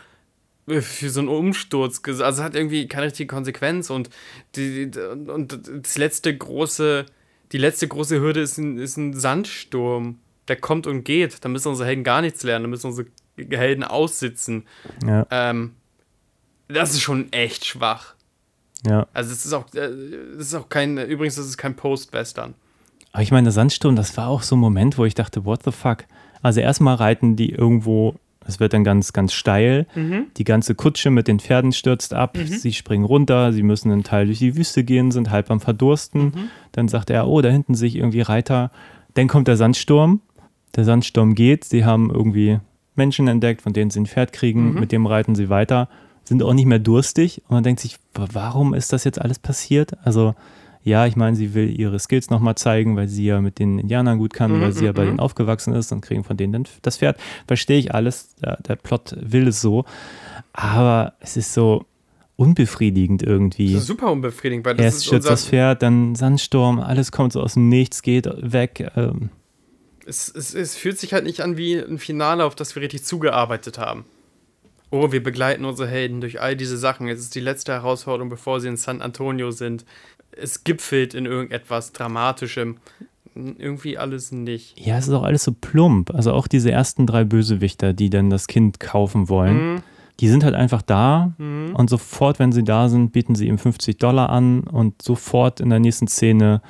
äh, 0.67 0.81
für 0.81 1.09
so 1.09 1.19
einen 1.21 1.29
Umsturz, 1.29 1.99
ges- 2.03 2.21
also 2.21 2.43
hat 2.43 2.55
irgendwie 2.55 2.87
keine 2.87 3.07
richtige 3.07 3.27
Konsequenz 3.27 3.89
und 3.89 4.09
die, 4.55 4.91
und 5.27 5.59
das 5.83 5.97
letzte 5.97 6.35
große, 6.37 7.05
die 7.51 7.57
letzte 7.57 7.87
große 7.87 8.19
Hürde 8.19 8.41
ist 8.41 8.57
ein, 8.59 8.77
ist 8.77 8.97
ein 8.97 9.13
Sandsturm, 9.13 10.19
der 10.49 10.55
kommt 10.57 10.87
und 10.87 11.03
geht. 11.03 11.43
Da 11.45 11.49
müssen 11.49 11.69
unsere 11.69 11.87
Helden 11.87 12.03
gar 12.03 12.21
nichts 12.21 12.43
lernen, 12.43 12.63
da 12.63 12.69
müssen 12.69 12.87
unsere 12.87 13.07
Helden 13.51 13.83
aussitzen. 13.83 14.65
Ja, 15.05 15.25
Ähm, 15.31 15.73
das 16.67 16.91
ist 16.91 17.01
schon 17.01 17.31
echt 17.31 17.65
schwach. 17.65 18.13
ja. 18.85 19.07
Also 19.13 19.31
es 19.31 19.45
ist 19.45 19.53
auch, 19.53 19.65
äh, 19.73 19.79
es 19.79 20.47
ist 20.47 20.55
auch 20.55 20.69
kein, 20.69 20.97
übrigens, 20.97 21.35
das 21.35 21.45
ist 21.45 21.57
kein 21.57 21.75
Post-Western. 21.75 22.53
Aber 23.11 23.23
ich 23.23 23.31
meine, 23.31 23.45
der 23.45 23.51
Sandsturm, 23.53 23.95
das 23.95 24.15
war 24.17 24.27
auch 24.27 24.43
so 24.43 24.55
ein 24.55 24.59
Moment, 24.59 24.97
wo 24.97 25.05
ich 25.05 25.15
dachte, 25.15 25.45
what 25.45 25.63
the 25.63 25.71
fuck? 25.71 26.05
Also 26.43 26.59
erstmal 26.61 26.95
reiten 26.95 27.35
die 27.35 27.49
irgendwo, 27.51 28.15
es 28.45 28.59
wird 28.59 28.73
dann 28.73 28.83
ganz, 28.83 29.13
ganz 29.13 29.33
steil. 29.33 29.87
Die 30.37 30.43
ganze 30.43 30.75
Kutsche 30.75 31.09
mit 31.09 31.27
den 31.27 31.39
Pferden 31.39 31.71
stürzt 31.71 32.13
ab. 32.13 32.37
Sie 32.37 32.71
springen 32.71 33.03
runter, 33.05 33.51
sie 33.51 33.63
müssen 33.63 33.91
einen 33.91 34.03
Teil 34.03 34.27
durch 34.27 34.39
die 34.39 34.55
Wüste 34.55 34.83
gehen, 34.83 35.11
sind 35.11 35.29
halb 35.31 35.49
am 35.51 35.59
Verdursten. 35.59 36.49
Dann 36.71 36.87
sagt 36.87 37.09
er, 37.09 37.27
oh, 37.27 37.41
da 37.41 37.49
hinten 37.49 37.73
sehe 37.75 37.87
ich 37.89 37.95
irgendwie 37.95 38.21
Reiter. 38.21 38.71
Dann 39.15 39.27
kommt 39.27 39.47
der 39.47 39.57
Sandsturm. 39.57 40.21
Der 40.75 40.85
Sandsturm 40.85 41.35
geht. 41.35 41.63
Sie 41.65 41.83
haben 41.85 42.09
irgendwie 42.09 42.59
Menschen 42.95 43.27
entdeckt, 43.27 43.61
von 43.61 43.73
denen 43.73 43.89
sie 43.91 44.01
ein 44.01 44.05
Pferd 44.05 44.33
kriegen. 44.33 44.73
Mit 44.79 44.91
dem 44.91 45.05
reiten 45.05 45.35
sie 45.35 45.49
weiter. 45.49 45.89
Sind 46.23 46.43
auch 46.43 46.53
nicht 46.53 46.65
mehr 46.65 46.79
durstig. 46.79 47.41
Und 47.47 47.51
man 47.55 47.63
denkt 47.63 47.81
sich, 47.81 47.97
wa- 48.13 48.27
warum 48.33 48.73
ist 48.73 48.93
das 48.93 49.03
jetzt 49.03 49.19
alles 49.19 49.39
passiert? 49.39 49.97
Also, 50.03 50.35
ja, 50.83 51.05
ich 51.07 51.15
meine, 51.15 51.35
sie 51.35 51.53
will 51.53 51.77
ihre 51.77 51.97
Skills 51.99 52.29
nochmal 52.29 52.55
zeigen, 52.55 52.95
weil 52.95 53.07
sie 53.07 53.25
ja 53.25 53.41
mit 53.41 53.59
den 53.59 53.79
Indianern 53.79 54.17
gut 54.17 54.33
kann, 54.33 54.61
weil 54.61 54.71
sie 54.71 54.85
ja 54.85 54.91
bei 54.91 55.05
denen 55.05 55.19
aufgewachsen 55.19 55.73
ist 55.73 55.91
und 55.91 56.01
kriegen 56.01 56.23
von 56.23 56.37
denen 56.37 56.53
dann 56.53 56.65
das 56.83 56.97
Pferd. 56.97 57.17
Verstehe 57.47 57.79
ich 57.79 57.93
alles. 57.93 58.35
Der, 58.35 58.57
der 58.61 58.75
Plot 58.75 59.15
will 59.19 59.47
es 59.47 59.59
so. 59.61 59.85
Aber 60.53 61.13
es 61.19 61.35
ist 61.35 61.53
so 61.53 61.85
unbefriedigend 62.35 63.21
irgendwie. 63.23 63.75
Super 63.77 64.11
unbefriedigend, 64.11 64.65
weil 64.65 64.75
das 64.75 64.85
Erst 64.85 64.97
ist 65.05 65.11
unser, 65.11 65.29
das 65.29 65.45
Pferd, 65.47 65.81
dann 65.81 66.15
Sandsturm, 66.15 66.79
alles 66.79 67.11
kommt 67.11 67.33
so 67.33 67.41
aus 67.41 67.55
dem 67.55 67.67
Nichts, 67.69 68.01
geht 68.01 68.29
weg. 68.39 68.89
Ähm, 68.95 69.29
es, 70.09 70.27
es, 70.35 70.53
es 70.53 70.75
fühlt 70.75 70.97
sich 70.99 71.13
halt 71.13 71.23
nicht 71.23 71.41
an 71.41 71.55
wie 71.55 71.75
ein 71.77 71.99
Finale, 71.99 72.43
auf 72.43 72.55
das 72.55 72.75
wir 72.75 72.81
richtig 72.81 73.03
zugearbeitet 73.03 73.77
haben. 73.77 74.05
Oh, 74.91 75.11
wir 75.11 75.21
begleiten 75.23 75.65
unsere 75.65 75.87
Helden 75.87 76.19
durch 76.19 76.41
all 76.41 76.55
diese 76.55 76.77
Sachen. 76.77 77.07
Jetzt 77.07 77.19
ist 77.19 77.35
die 77.35 77.39
letzte 77.39 77.71
Herausforderung, 77.73 78.29
bevor 78.29 78.59
sie 78.59 78.67
in 78.69 78.75
San 78.77 79.01
Antonio 79.03 79.51
sind. 79.51 79.85
Es 80.31 80.63
gipfelt 80.63 81.13
in 81.13 81.25
irgendetwas 81.27 81.91
Dramatischem. 81.93 82.77
Irgendwie 83.35 83.97
alles 83.97 84.31
nicht. 84.31 84.77
ja, 84.79 84.97
es 84.97 85.07
ist 85.07 85.13
auch 85.13 85.23
alles 85.23 85.43
so 85.43 85.53
plump. 85.53 86.13
Also 86.13 86.33
auch 86.33 86.47
diese 86.47 86.71
ersten 86.71 87.05
drei 87.05 87.23
Bösewichter, 87.23 87.93
die 87.93 88.09
dann 88.09 88.29
das 88.29 88.47
Kind 88.47 88.79
kaufen 88.79 89.29
wollen, 89.29 89.75
Mhm. 89.75 89.81
die 90.19 90.27
sind 90.27 90.43
halt 90.43 90.55
einfach 90.55 90.81
da 90.81 91.33
und 91.37 91.89
sofort, 91.89 92.39
wenn 92.39 92.51
sie 92.51 92.63
da 92.63 92.89
sind, 92.89 93.11
bieten 93.13 93.35
sie 93.35 93.47
ihm 93.47 93.57
50 93.59 93.97
Dollar 93.97 94.29
an 94.29 94.61
und 94.61 95.01
sofort 95.01 95.61
in 95.61 95.69
der 95.69 95.79
nächsten 95.79 96.07
Szene 96.07 96.61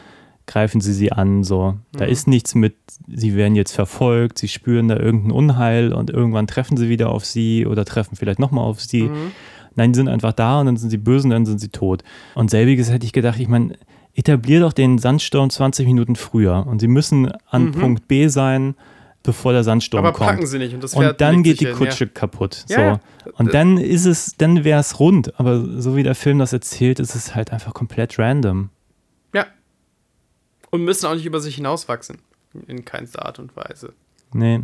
greifen 0.50 0.82
sie 0.82 0.94
sie 0.94 1.12
an. 1.12 1.44
So, 1.44 1.76
da 1.94 2.06
Mhm. 2.06 2.12
ist 2.12 2.28
nichts 2.28 2.56
mit, 2.56 2.76
sie 3.08 3.36
werden 3.36 3.56
jetzt 3.56 3.72
verfolgt, 3.74 4.38
sie 4.40 4.48
spüren 4.48 4.88
da 4.88 4.98
irgendein 4.98 5.32
Unheil 5.32 5.94
und 5.94 6.10
irgendwann 6.10 6.48
treffen 6.48 6.76
sie 6.76 6.90
wieder 6.90 7.10
auf 7.10 7.24
sie 7.24 7.66
oder 7.66 7.86
treffen 7.86 8.16
vielleicht 8.16 8.40
nochmal 8.40 8.66
auf 8.66 8.82
sie. 8.82 9.04
Mhm. 9.04 9.32
Nein, 9.76 9.94
die 9.94 9.98
sind 9.98 10.08
einfach 10.10 10.34
da 10.34 10.60
und 10.60 10.66
dann 10.66 10.78
sind 10.78 10.90
sie 10.90 10.98
böse 10.98 11.26
und 11.26 11.30
dann 11.32 11.46
sind 11.46 11.60
sie 11.60 11.70
tot. 11.70 12.04
Und 12.36 12.50
selbiges 12.50 12.92
hätte 12.92 13.06
ich 13.06 13.14
gedacht, 13.14 13.40
ich 13.40 13.48
meine, 13.48 13.76
etablier 14.16 14.60
doch 14.60 14.74
den 14.74 14.98
Sandsturm 14.98 15.50
20 15.50 15.86
Minuten 15.86 16.16
früher 16.16 16.66
und 16.68 16.80
sie 16.80 16.88
müssen 16.88 17.32
an 17.50 17.72
Punkt 17.72 18.08
B 18.08 18.28
sein, 18.28 18.76
bevor 19.22 19.54
der 19.54 19.64
Sandsturm 19.64 20.02
Mhm. 20.02 20.08
Aber 20.08 20.18
kommt. 20.18 20.30
packen 20.32 20.48
sie 20.48 20.58
nicht 20.58 20.74
und 20.74 20.84
das 20.84 20.96
Und 20.96 21.22
dann 21.22 21.44
geht 21.44 21.60
die 21.62 21.66
hin, 21.68 21.74
ja. 21.74 21.78
Kutsche 21.78 22.08
kaputt. 22.08 22.66
Ja, 22.70 22.76
so. 22.76 22.82
ja. 22.82 23.00
Und 23.38 23.54
dann 23.54 23.78
ist 23.78 24.06
es, 24.06 24.36
dann 24.38 24.64
wäre 24.64 24.80
es 24.80 25.00
rund. 25.00 25.40
Aber 25.40 25.64
so 25.80 25.96
wie 25.96 26.04
der 26.04 26.16
Film 26.16 26.40
das 26.40 26.52
erzählt, 26.54 27.00
ist 27.00 27.16
es 27.16 27.36
halt 27.36 27.54
einfach 27.54 27.74
komplett 27.74 28.18
random. 28.18 28.70
Und 30.72 30.84
müssen 30.84 31.06
auch 31.08 31.16
nicht 31.16 31.26
über 31.26 31.40
sich 31.40 31.56
hinauswachsen. 31.56 32.20
In 32.68 32.84
keinster 32.86 33.26
Art 33.26 33.40
und 33.40 33.56
Weise. 33.56 33.94
Nee. 34.34 34.62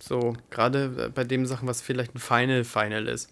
So, 0.00 0.34
gerade 0.50 1.10
bei 1.14 1.24
dem 1.24 1.46
Sachen, 1.46 1.66
was 1.68 1.80
vielleicht 1.80 2.14
ein 2.14 2.18
Final 2.18 2.64
Final 2.64 3.08
ist. 3.08 3.30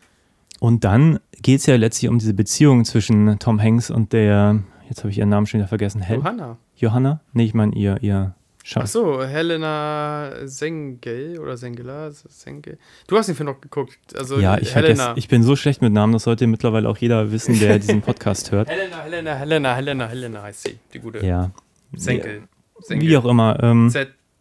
Und 0.61 0.85
dann 0.85 1.19
geht 1.43 1.61
es 1.61 1.67
ja 1.67 1.77
letztlich 1.77 2.09
um 2.09 2.19
diese 2.19 2.35
Beziehung 2.35 2.85
zwischen 2.85 3.39
Tom 3.41 3.61
Hanks 3.61 3.91
und 3.91 4.13
der, 4.13 4.63
jetzt 4.89 4.99
habe 5.01 5.11
ich 5.11 5.19
ihren 5.19 5.29
Namen 5.29 5.47
schon 5.47 5.59
wieder 5.59 5.69
vergessen, 5.69 6.01
Hel 6.03 6.19
Johanna. 6.19 6.57
Johanna? 6.77 7.21
Nee, 7.33 7.45
ich 7.47 7.55
meine 7.55 7.75
ihr, 7.75 7.99
ihr 8.01 8.35
Schatz. 8.65 8.83
Ach 8.85 8.87
so, 8.89 9.25
Helena 9.25 10.31
Sengel 10.45 11.39
oder 11.41 11.57
Sengela? 11.57 12.11
Sengel. 12.13 12.79
Du 13.09 13.17
hast 13.17 13.27
den 13.27 13.35
Film 13.35 13.49
noch 13.49 13.61
geguckt. 13.61 13.99
Also 14.17 14.39
Ja, 14.39 14.57
ich, 14.59 14.75
Helena. 14.75 14.95
vergesse, 15.07 15.19
ich 15.19 15.27
bin 15.29 15.43
so 15.43 15.57
schlecht 15.57 15.83
mit 15.83 15.93
Namen, 15.93 16.13
das 16.13 16.23
sollte 16.25 16.47
mittlerweile 16.47 16.89
auch 16.89 16.97
jeder 16.97 17.33
wissen, 17.33 17.59
der 17.59 17.79
diesen 17.81 18.01
Podcast 18.03 18.53
hört. 18.53 18.69
Helena, 18.69 19.01
Helena, 19.03 19.35
Helena, 19.35 19.75
Helena, 19.75 20.07
Helena 20.07 20.43
heißt 20.43 20.63
sie. 20.69 20.79
Die 20.95 21.01
gute 21.01 21.25
Ja. 21.27 21.51
Senkel. 21.95 22.43
Wie 22.89 23.17
auch 23.17 23.25
immer. 23.25 23.63
Ähm, 23.63 23.93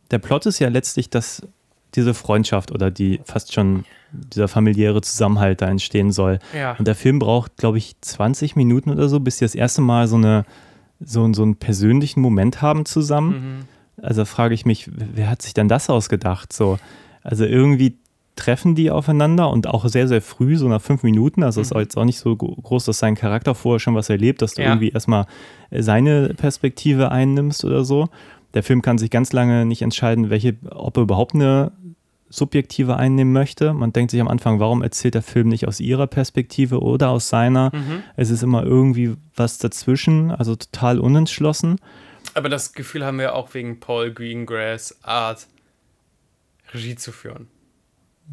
der 0.10 0.20
Plot 0.20 0.46
ist 0.46 0.60
ja 0.60 0.70
letztlich, 0.70 1.10
dass 1.10 1.48
diese 1.96 2.14
Freundschaft 2.14 2.72
oder 2.72 2.92
die 2.92 3.22
fast 3.26 3.54
schon 3.54 3.86
dieser 4.12 4.48
familiäre 4.48 5.02
Zusammenhalt 5.02 5.62
da 5.62 5.68
entstehen 5.68 6.12
soll. 6.12 6.40
Ja. 6.56 6.76
Und 6.78 6.88
der 6.88 6.96
Film 6.96 7.20
braucht, 7.20 7.58
glaube 7.58 7.78
ich, 7.78 7.96
20 8.02 8.56
Minuten 8.56 8.90
oder 8.90 9.10
so, 9.10 9.20
bis 9.20 9.38
sie 9.38 9.46
das 9.46 9.56
erste 9.56 9.82
Mal 9.82 10.08
so, 10.08 10.16
eine, 10.16 10.46
so, 11.00 11.32
so 11.34 11.44
einen 11.44 11.56
persönlichen 11.56 12.22
Moment 12.22 12.62
haben 12.62 12.86
zusammen. 12.86 13.30
Mhm. 13.98 14.04
Also 14.04 14.26
frage 14.26 14.54
ich 14.54 14.66
mich, 14.66 14.90
wer 14.94 15.30
hat 15.30 15.42
sich 15.42 15.54
denn 15.54 15.68
das 15.68 15.90
ausgedacht? 15.90 16.54
So, 16.54 16.80
also 17.24 17.46
irgendwie 17.46 17.98
treffen 18.36 18.76
die 18.76 18.90
aufeinander 18.92 19.50
und 19.50 19.68
auch 19.68 19.88
sehr, 19.88 20.08
sehr 20.08 20.22
früh, 20.22 20.56
so 20.58 20.68
nach 20.68 20.82
fünf 20.82 21.04
Minuten. 21.04 21.44
Also 21.44 21.62
es 21.62 21.72
ist 21.72 21.78
jetzt 21.78 21.98
auch 21.98 22.06
nicht 22.06 22.18
so 22.20 22.36
gro- 22.36 22.56
groß, 22.56 22.86
dass 22.86 23.00
sein 23.00 23.16
Charakter 23.16 23.54
vorher 23.56 23.80
schon 23.80 23.96
was 23.96 24.10
erlebt, 24.10 24.42
dass 24.42 24.54
du 24.56 24.62
Ja. 24.62 24.70
irgendwie 24.70 24.90
erstmal 24.90 25.26
seine 25.72 26.34
Perspektive 26.36 27.12
einnimmst 27.12 27.66
oder 27.66 27.84
so. 27.84 28.10
Der 28.54 28.64
Film 28.64 28.82
kann 28.82 28.98
sich 28.98 29.10
ganz 29.10 29.32
lange 29.34 29.66
nicht 29.66 29.82
entscheiden, 29.82 30.30
welche, 30.30 30.56
ob 30.70 30.98
er 30.98 31.04
überhaupt 31.04 31.36
eine 31.36 31.72
subjektive 32.30 32.96
einnehmen 32.96 33.34
möchte. 33.34 33.74
Man 33.74 33.92
denkt 33.92 34.12
sich 34.12 34.22
am 34.22 34.30
Anfang, 34.30 34.60
warum 34.62 34.82
erzählt 34.82 35.16
der 35.16 35.22
Film 35.22 35.50
nicht 35.50 35.68
aus 35.68 35.82
ihrer 35.82 36.08
Perspektive 36.08 36.80
oder 36.82 37.10
aus 37.10 37.28
seiner? 37.28 37.72
Es 38.16 38.30
ist 38.30 38.42
immer 38.44 38.64
irgendwie 38.64 39.16
was 39.36 39.58
dazwischen, 39.58 40.32
also 40.32 40.56
total 40.56 41.00
unentschlossen. 41.00 41.76
Aber 42.34 42.48
das 42.48 42.72
Gefühl 42.72 43.06
haben 43.06 43.20
wir 43.20 43.36
auch 43.36 43.54
wegen 43.54 43.82
Paul 43.82 44.12
Greengrass 44.14 44.98
Art, 45.04 45.48
Regie 46.74 46.96
zu 46.96 47.12
führen. 47.12 47.48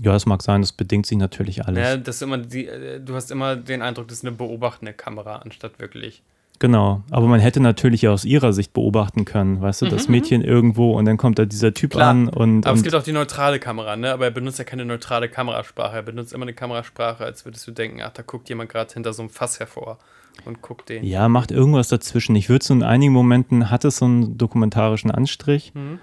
Ja, 0.01 0.15
es 0.15 0.27
mag 0.27 0.43
sein, 0.43 0.61
das 0.61 0.73
bedingt 0.73 1.07
sich 1.07 1.19
natürlich 1.19 1.65
alles. 1.67 1.79
Ja, 1.87 1.97
das 1.97 2.23
immer 2.23 2.39
die, 2.39 2.67
äh, 2.67 3.01
du 3.01 3.15
hast 3.15 3.31
immer 3.31 3.57
den 3.57 3.83
Eindruck, 3.83 4.09
das 4.09 4.19
ist 4.19 4.25
eine 4.25 4.35
beobachtende 4.37 4.93
Kamera, 4.93 5.37
anstatt 5.37 5.79
wirklich. 5.79 6.23
Genau, 6.61 7.03
aber 7.11 7.29
man 7.29 7.39
hätte 7.39 7.61
natürlich 7.61 8.09
aus 8.09 8.25
ihrer 8.25 8.53
Sicht 8.53 8.73
beobachten 8.73 9.25
können, 9.25 9.61
weißt 9.61 9.83
du, 9.83 9.87
das 9.87 10.09
Mädchen 10.09 10.43
irgendwo 10.43 10.93
und 10.99 11.05
dann 11.05 11.17
kommt 11.17 11.39
da 11.39 11.45
dieser 11.45 11.73
Typ 11.73 11.91
Mhm, 11.95 11.99
Klar. 11.99 12.11
an 12.11 12.29
und, 12.29 12.67
Aber 12.67 12.75
es 12.75 12.81
und 12.81 12.83
gibt 12.83 12.97
auch 12.97 13.03
die 13.05 13.13
neutrale 13.13 13.61
Kamera, 13.61 13.95
ne? 13.95 14.13
Aber 14.13 14.25
er 14.25 14.31
benutzt 14.33 14.59
ja 14.59 14.65
keine 14.65 14.85
neutrale 14.85 15.29
Kamerasprache. 15.29 15.95
Er 15.97 16.03
benutzt 16.03 16.33
immer 16.33 16.43
eine 16.43 16.55
Kamerasprache, 16.55 17.25
als 17.25 17.45
würdest 17.45 17.65
du 17.69 17.71
denken, 17.71 18.01
ach, 18.03 18.11
da 18.13 18.23
guckt 18.23 18.49
jemand 18.49 18.71
gerade 18.71 18.93
hinter 18.93 19.13
so 19.13 19.23
einem 19.23 19.31
Fass 19.31 19.61
hervor 19.61 19.99
und 20.47 20.61
guckt 20.61 20.89
den. 20.89 21.05
ja, 21.05 21.29
macht 21.29 21.53
irgendwas 21.53 21.89
dazwischen. 21.89 22.35
Ich 22.35 22.49
würde 22.49 22.65
so 22.65 22.75
in 22.75 22.83
einigen 22.83 23.13
Momenten 23.13 23.71
hat 23.71 23.85
es 23.85 23.99
so 23.99 24.07
einen 24.07 24.37
dokumentarischen 24.37 25.13
Anstrich. 25.13 25.73
Mhm. 25.75 26.01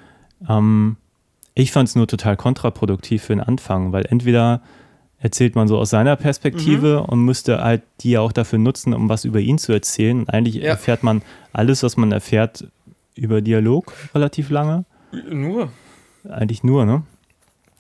Ähm, 0.48 0.96
ich 1.56 1.72
fand 1.72 1.90
es 1.90 1.96
nur 1.96 2.08
total 2.08 2.38
kontraproduktiv 2.38 3.24
für 3.24 3.34
den 3.34 3.40
Anfang, 3.42 3.92
weil 3.92 4.06
entweder 4.10 4.62
erzählt 5.18 5.56
man 5.56 5.68
so 5.68 5.78
aus 5.80 5.90
seiner 5.90 6.16
Perspektive 6.18 7.00
Mhm. 7.02 7.06
und 7.10 7.20
müsste 7.26 7.64
halt 7.64 7.82
die 8.02 8.12
ja 8.12 8.20
auch 8.22 8.32
dafür 8.32 8.60
nutzen, 8.60 8.94
um 8.94 9.10
was 9.10 9.26
über 9.26 9.40
ihn 9.40 9.58
zu 9.58 9.72
erzählen. 9.72 10.20
Und 10.20 10.30
eigentlich 10.30 10.56
Ja. 10.56 10.64
erfährt 10.66 11.02
man 11.02 11.24
alles, 11.54 11.82
was 11.82 11.98
man 11.98 12.12
erfährt, 12.12 12.68
über 13.16 13.42
Dialog 13.42 13.94
relativ 14.14 14.50
lange. 14.52 14.86
Nur. 15.30 15.72
Eigentlich 16.30 16.64
nur, 16.64 16.86
ne? 16.86 17.04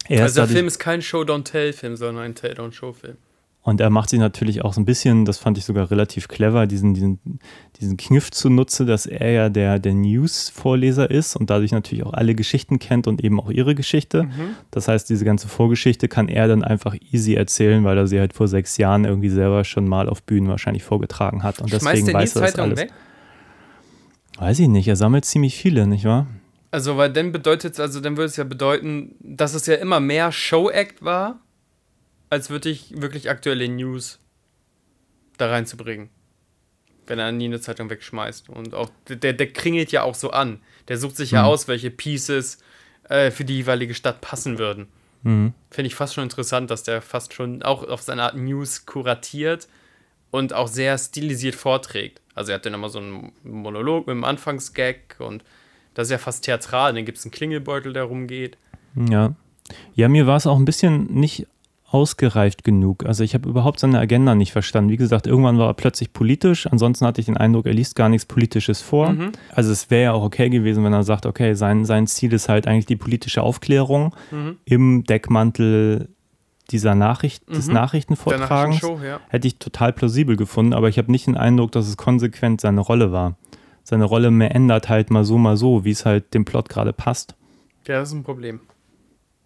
Er 0.07 0.17
ist 0.17 0.21
Also 0.23 0.41
der 0.41 0.47
Film 0.47 0.67
ist 0.67 0.79
kein 0.79 1.01
Show-Don't-Tell-Film, 1.01 1.95
sondern 1.97 2.23
ein 2.23 2.35
Tell-Don't-Show-Film. 2.35 3.17
Und 3.65 3.81
er 3.81 3.89
macht 3.89 4.11
sich 4.11 4.19
natürlich 4.19 4.63
auch 4.63 4.73
so 4.73 4.81
ein 4.81 4.85
bisschen, 4.85 5.25
das 5.25 5.39
fand 5.39 5.57
ich 5.57 5.65
sogar 5.65 5.89
relativ 5.89 6.27
clever, 6.27 6.67
diesen, 6.67 6.93
diesen, 6.93 7.39
diesen 7.81 7.97
Kniff 7.97 8.29
zunutze, 8.29 8.85
dass 8.85 9.07
er 9.07 9.31
ja 9.31 9.49
der, 9.49 9.79
der 9.79 9.95
News-Vorleser 9.95 11.09
ist 11.09 11.35
und 11.35 11.49
dadurch 11.49 11.71
natürlich 11.71 12.05
auch 12.05 12.13
alle 12.13 12.35
Geschichten 12.35 12.77
kennt 12.77 13.07
und 13.07 13.23
eben 13.23 13.39
auch 13.39 13.49
ihre 13.49 13.73
Geschichte. 13.73 14.29
Das 14.69 14.87
heißt, 14.87 15.09
diese 15.09 15.25
ganze 15.25 15.47
Vorgeschichte 15.47 16.07
kann 16.07 16.29
er 16.29 16.47
dann 16.47 16.63
einfach 16.63 16.95
easy 17.11 17.33
erzählen, 17.33 17.83
weil 17.83 17.97
er 17.97 18.05
sie 18.05 18.19
halt 18.19 18.33
vor 18.33 18.47
sechs 18.47 18.77
Jahren 18.77 19.03
irgendwie 19.03 19.29
selber 19.29 19.63
schon 19.63 19.87
mal 19.87 20.09
auf 20.09 20.21
Bühnen 20.21 20.47
wahrscheinlich 20.47 20.83
vorgetragen 20.83 21.41
hat. 21.41 21.59
Und 21.59 21.69
Schmeißt 21.69 21.85
deswegen 21.85 22.13
weiß 22.13 22.35
er 22.35 22.41
das 22.43 22.55
alles. 22.59 22.79
weg? 22.79 22.93
Weiß 24.37 24.59
ich 24.59 24.67
nicht, 24.67 24.87
er 24.87 24.95
sammelt 24.95 25.25
ziemlich 25.25 25.55
viele, 25.55 25.87
nicht 25.87 26.05
wahr? 26.05 26.27
Also, 26.69 26.97
weil 26.97 27.11
dann 27.11 27.31
bedeutet 27.31 27.79
also 27.79 27.99
dann 27.99 28.15
würde 28.15 28.27
es 28.27 28.35
ja 28.35 28.43
bedeuten, 28.43 29.15
dass 29.21 29.55
es 29.55 29.65
ja 29.65 29.73
immer 29.73 29.99
mehr 29.99 30.31
Show-Act 30.31 31.03
war, 31.03 31.39
als 32.29 32.49
wirklich, 32.49 32.93
wirklich 32.99 33.29
aktuelle 33.29 33.67
News 33.67 34.19
da 35.37 35.47
reinzubringen. 35.49 36.09
Wenn 37.07 37.19
er 37.19 37.31
nie 37.31 37.45
eine 37.45 37.59
Zeitung 37.61 37.89
wegschmeißt. 37.89 38.49
Und 38.49 38.73
auch 38.73 38.89
der, 39.09 39.33
der 39.33 39.53
kringelt 39.53 39.91
ja 39.91 40.03
auch 40.03 40.15
so 40.15 40.31
an. 40.31 40.59
Der 40.87 40.97
sucht 40.97 41.17
sich 41.17 41.31
ja 41.31 41.43
Mhm. 41.43 41.47
aus, 41.49 41.67
welche 41.67 41.91
Pieces 41.91 42.57
äh, 43.09 43.29
für 43.29 43.45
die 43.45 43.57
jeweilige 43.57 43.93
Stadt 43.93 44.21
passen 44.21 44.57
würden. 44.57 44.87
Mhm. 45.21 45.53
Finde 45.69 45.87
ich 45.87 45.95
fast 45.95 46.15
schon 46.15 46.23
interessant, 46.23 46.71
dass 46.71 46.81
der 46.83 47.01
fast 47.01 47.33
schon 47.33 47.61
auch 47.61 47.83
auf 47.87 48.01
seine 48.01 48.23
Art 48.23 48.35
News 48.35 48.85
kuratiert 48.87 49.67
und 50.31 50.53
auch 50.53 50.67
sehr 50.67 50.97
stilisiert 50.97 51.53
vorträgt. 51.55 52.21
Also 52.33 52.51
er 52.51 52.55
hat 52.55 52.65
dann 52.65 52.73
immer 52.73 52.89
so 52.89 52.99
einen 52.99 53.31
Monolog 53.43 54.07
mit 54.07 54.13
einem 54.13 54.23
Anfangsgag 54.23 55.15
und 55.19 55.43
das 55.93 56.07
ist 56.07 56.11
ja 56.11 56.17
fast 56.17 56.43
theatral. 56.45 56.93
Dann 56.93 57.05
gibt 57.05 57.19
es 57.19 57.25
einen 57.25 57.31
Klingelbeutel, 57.31 57.93
der 57.93 58.03
rumgeht. 58.03 58.57
Ja. 58.95 59.35
Ja, 59.93 60.07
mir 60.09 60.25
war 60.27 60.37
es 60.37 60.47
auch 60.47 60.57
ein 60.57 60.65
bisschen 60.65 61.05
nicht 61.13 61.47
ausgereift 61.87 62.63
genug. 62.63 63.05
Also 63.05 63.23
ich 63.23 63.33
habe 63.35 63.47
überhaupt 63.47 63.79
seine 63.79 63.99
Agenda 63.99 64.35
nicht 64.35 64.51
verstanden. 64.51 64.89
Wie 64.89 64.97
gesagt, 64.97 65.27
irgendwann 65.27 65.57
war 65.59 65.67
er 65.67 65.73
plötzlich 65.75 66.11
politisch. 66.13 66.67
Ansonsten 66.67 67.05
hatte 67.05 67.21
ich 67.21 67.25
den 67.27 67.37
Eindruck, 67.37 67.65
er 67.67 67.73
liest 67.73 67.95
gar 67.95 68.09
nichts 68.09 68.25
Politisches 68.25 68.81
vor. 68.81 69.11
Mhm. 69.11 69.31
Also 69.53 69.71
es 69.71 69.89
wäre 69.91 70.03
ja 70.03 70.11
auch 70.13 70.23
okay 70.23 70.49
gewesen, 70.49 70.83
wenn 70.83 70.93
er 70.93 71.03
sagt, 71.03 71.25
okay, 71.25 71.53
sein, 71.53 71.85
sein 71.85 72.07
Ziel 72.07 72.33
ist 72.33 72.49
halt 72.49 72.67
eigentlich 72.67 72.87
die 72.87 72.95
politische 72.95 73.43
Aufklärung 73.43 74.15
Mhm. 74.31 74.57
im 74.65 75.03
Deckmantel 75.03 76.09
dieser 76.71 76.95
Nachricht, 76.95 77.47
des 77.47 77.67
Mhm. 77.67 77.73
Nachrichtenvortragens. 77.75 78.77
Show, 78.79 78.99
ja. 79.05 79.19
Hätte 79.29 79.47
ich 79.47 79.59
total 79.59 79.93
plausibel 79.93 80.35
gefunden, 80.35 80.73
aber 80.73 80.89
ich 80.89 80.97
habe 80.97 81.11
nicht 81.11 81.27
den 81.27 81.37
Eindruck, 81.37 81.71
dass 81.71 81.87
es 81.87 81.95
konsequent 81.97 82.59
seine 82.61 82.81
Rolle 82.81 83.11
war. 83.11 83.37
Seine 83.83 84.05
Rolle 84.05 84.31
mehr 84.31 84.55
ändert 84.55 84.89
halt 84.89 85.11
mal 85.11 85.23
so, 85.23 85.37
mal 85.37 85.57
so, 85.57 85.85
wie 85.85 85.91
es 85.91 86.05
halt 86.07 86.33
dem 86.33 86.43
Plot 86.43 86.67
gerade 86.69 86.91
passt. 86.91 87.35
Ja, 87.87 87.99
das 87.99 88.09
ist 88.09 88.15
ein 88.15 88.23
Problem. 88.23 88.61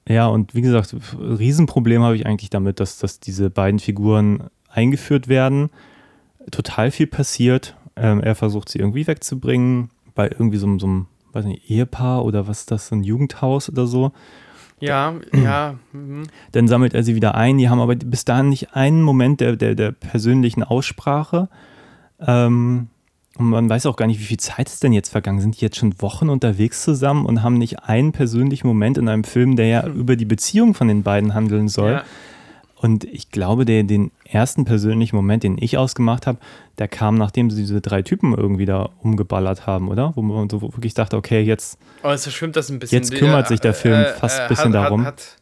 Ja, 0.09 0.27
und 0.27 0.55
wie 0.55 0.61
gesagt, 0.61 0.93
Riesenproblem 1.19 2.01
habe 2.03 2.15
ich 2.15 2.25
eigentlich 2.25 2.49
damit, 2.49 2.79
dass, 2.79 2.97
dass 2.97 3.19
diese 3.19 3.49
beiden 3.49 3.79
Figuren 3.79 4.49
eingeführt 4.67 5.27
werden. 5.27 5.69
Total 6.51 6.89
viel 6.91 7.07
passiert. 7.07 7.77
Ähm, 7.95 8.19
er 8.21 8.33
versucht 8.35 8.69
sie 8.69 8.79
irgendwie 8.79 9.05
wegzubringen, 9.05 9.91
bei 10.15 10.27
irgendwie 10.27 10.57
so, 10.57 10.65
einem- 10.65 10.79
so 10.79 10.87
einem, 10.87 11.05
weiß 11.33 11.45
nicht, 11.45 11.69
Ehepaar 11.69 12.25
oder 12.25 12.47
was 12.47 12.61
ist 12.61 12.71
das, 12.71 12.91
ein 12.91 13.03
Jugendhaus 13.03 13.69
oder 13.69 13.85
so. 13.85 14.11
Ja, 14.79 15.13
ja. 15.33 15.75
Mhm. 15.91 16.23
Dann 16.53 16.67
sammelt 16.67 16.93
er 16.93 17.03
sie 17.03 17.13
wieder 17.13 17.35
ein. 17.35 17.57
Die 17.57 17.69
haben 17.69 17.79
aber 17.81 17.95
bis 17.95 18.25
dahin 18.25 18.49
nicht 18.49 18.73
einen 18.75 19.03
Moment 19.03 19.41
der, 19.41 19.57
der, 19.57 19.75
der 19.75 19.91
persönlichen 19.91 20.63
Aussprache. 20.63 21.49
Ähm, 22.19 22.87
und 23.39 23.45
man 23.45 23.69
weiß 23.69 23.85
auch 23.85 23.95
gar 23.95 24.05
nicht, 24.05 24.19
wie 24.19 24.25
viel 24.25 24.39
Zeit 24.39 24.67
ist 24.67 24.83
denn 24.83 24.91
jetzt 24.91 25.07
vergangen. 25.07 25.39
Sind 25.39 25.59
die 25.59 25.63
jetzt 25.63 25.77
schon 25.77 26.01
Wochen 26.01 26.27
unterwegs 26.27 26.83
zusammen 26.83 27.25
und 27.25 27.41
haben 27.41 27.57
nicht 27.57 27.83
einen 27.83 28.11
persönlichen 28.11 28.67
Moment 28.67 28.97
in 28.97 29.07
einem 29.07 29.23
Film, 29.23 29.55
der 29.55 29.67
ja 29.67 29.87
über 29.87 30.17
die 30.17 30.25
Beziehung 30.25 30.73
von 30.73 30.89
den 30.89 31.03
beiden 31.03 31.33
handeln 31.33 31.69
soll. 31.69 31.91
Ja. 31.91 32.03
Und 32.75 33.05
ich 33.05 33.31
glaube, 33.31 33.63
der, 33.63 33.83
den 33.83 34.11
ersten 34.25 34.65
persönlichen 34.65 35.15
Moment, 35.15 35.43
den 35.43 35.57
ich 35.57 35.77
ausgemacht 35.77 36.27
habe, 36.27 36.37
der 36.79 36.89
kam, 36.89 37.15
nachdem 37.15 37.49
sie 37.49 37.61
diese 37.61 37.79
drei 37.79 38.01
Typen 38.01 38.33
irgendwie 38.33 38.65
da 38.65 38.89
umgeballert 39.01 39.65
haben, 39.65 39.87
oder? 39.87 40.11
Wo 40.17 40.21
man 40.21 40.49
so 40.49 40.61
wirklich 40.61 40.93
dachte, 40.93 41.15
okay, 41.15 41.39
jetzt, 41.39 41.79
Aber 42.03 42.13
es 42.13 42.23
verschwimmt 42.23 42.57
das 42.57 42.69
ein 42.69 42.79
bisschen. 42.79 42.97
Jetzt 42.97 43.15
kümmert 43.15 43.47
sich 43.47 43.61
der 43.61 43.73
Film 43.73 44.05
fast 44.19 44.41
ein 44.41 44.49
bisschen 44.49 44.75
hat, 44.75 44.83
darum. 44.83 45.05
Hat, 45.05 45.13
hat, 45.13 45.37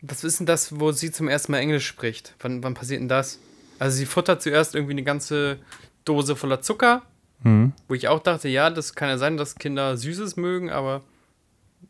was 0.00 0.24
ist 0.24 0.40
denn 0.40 0.46
das, 0.46 0.80
wo 0.80 0.90
sie 0.90 1.10
zum 1.10 1.28
ersten 1.28 1.52
Mal 1.52 1.58
Englisch 1.58 1.86
spricht? 1.86 2.34
Wann, 2.40 2.62
wann 2.62 2.72
passiert 2.72 3.02
denn 3.02 3.08
das? 3.08 3.40
Also 3.78 3.98
sie 3.98 4.06
futtert 4.06 4.40
zuerst 4.40 4.74
irgendwie 4.74 4.92
eine 4.92 5.02
ganze 5.02 5.58
Dose 6.06 6.34
voller 6.34 6.62
Zucker, 6.62 7.02
hm, 7.42 7.72
wo 7.88 7.94
ich 7.94 8.08
auch 8.08 8.20
dachte, 8.20 8.48
ja, 8.48 8.70
das 8.70 8.94
kann 8.94 9.08
ja 9.08 9.18
sein, 9.18 9.36
dass 9.36 9.56
Kinder 9.56 9.96
Süßes 9.96 10.36
mögen, 10.36 10.70
aber 10.70 11.02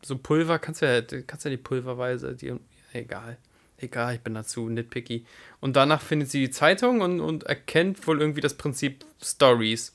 so 0.03 0.17
Pulver 0.17 0.59
kannst 0.59 0.81
du 0.81 0.85
ja, 0.85 1.01
kannst 1.25 1.45
ja 1.45 1.51
die 1.51 1.57
Pulverweise, 1.57 2.35
die, 2.35 2.53
egal. 2.93 3.37
Egal, 3.79 4.15
ich 4.15 4.21
bin 4.21 4.33
dazu 4.33 4.69
nitpicky. 4.69 5.23
Und 5.59 5.75
danach 5.75 6.01
findet 6.01 6.31
sie 6.31 6.39
die 6.39 6.49
Zeitung 6.49 7.01
und, 7.01 7.19
und 7.19 7.43
erkennt 7.43 8.07
wohl 8.07 8.19
irgendwie 8.19 8.41
das 8.41 8.55
Prinzip 8.55 9.05
Stories. 9.21 9.93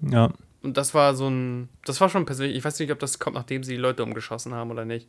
ja. 0.00 0.32
Und 0.62 0.76
das 0.76 0.94
war 0.94 1.14
so 1.14 1.28
ein. 1.28 1.68
Das 1.84 2.00
war 2.00 2.08
schon 2.08 2.26
persönlich. 2.26 2.56
Ich 2.56 2.64
weiß 2.64 2.80
nicht, 2.80 2.90
ob 2.90 2.98
das 2.98 3.20
kommt, 3.20 3.36
nachdem 3.36 3.62
sie 3.62 3.74
die 3.74 3.80
Leute 3.80 4.02
umgeschossen 4.02 4.52
haben 4.52 4.72
oder 4.72 4.84
nicht. 4.84 5.06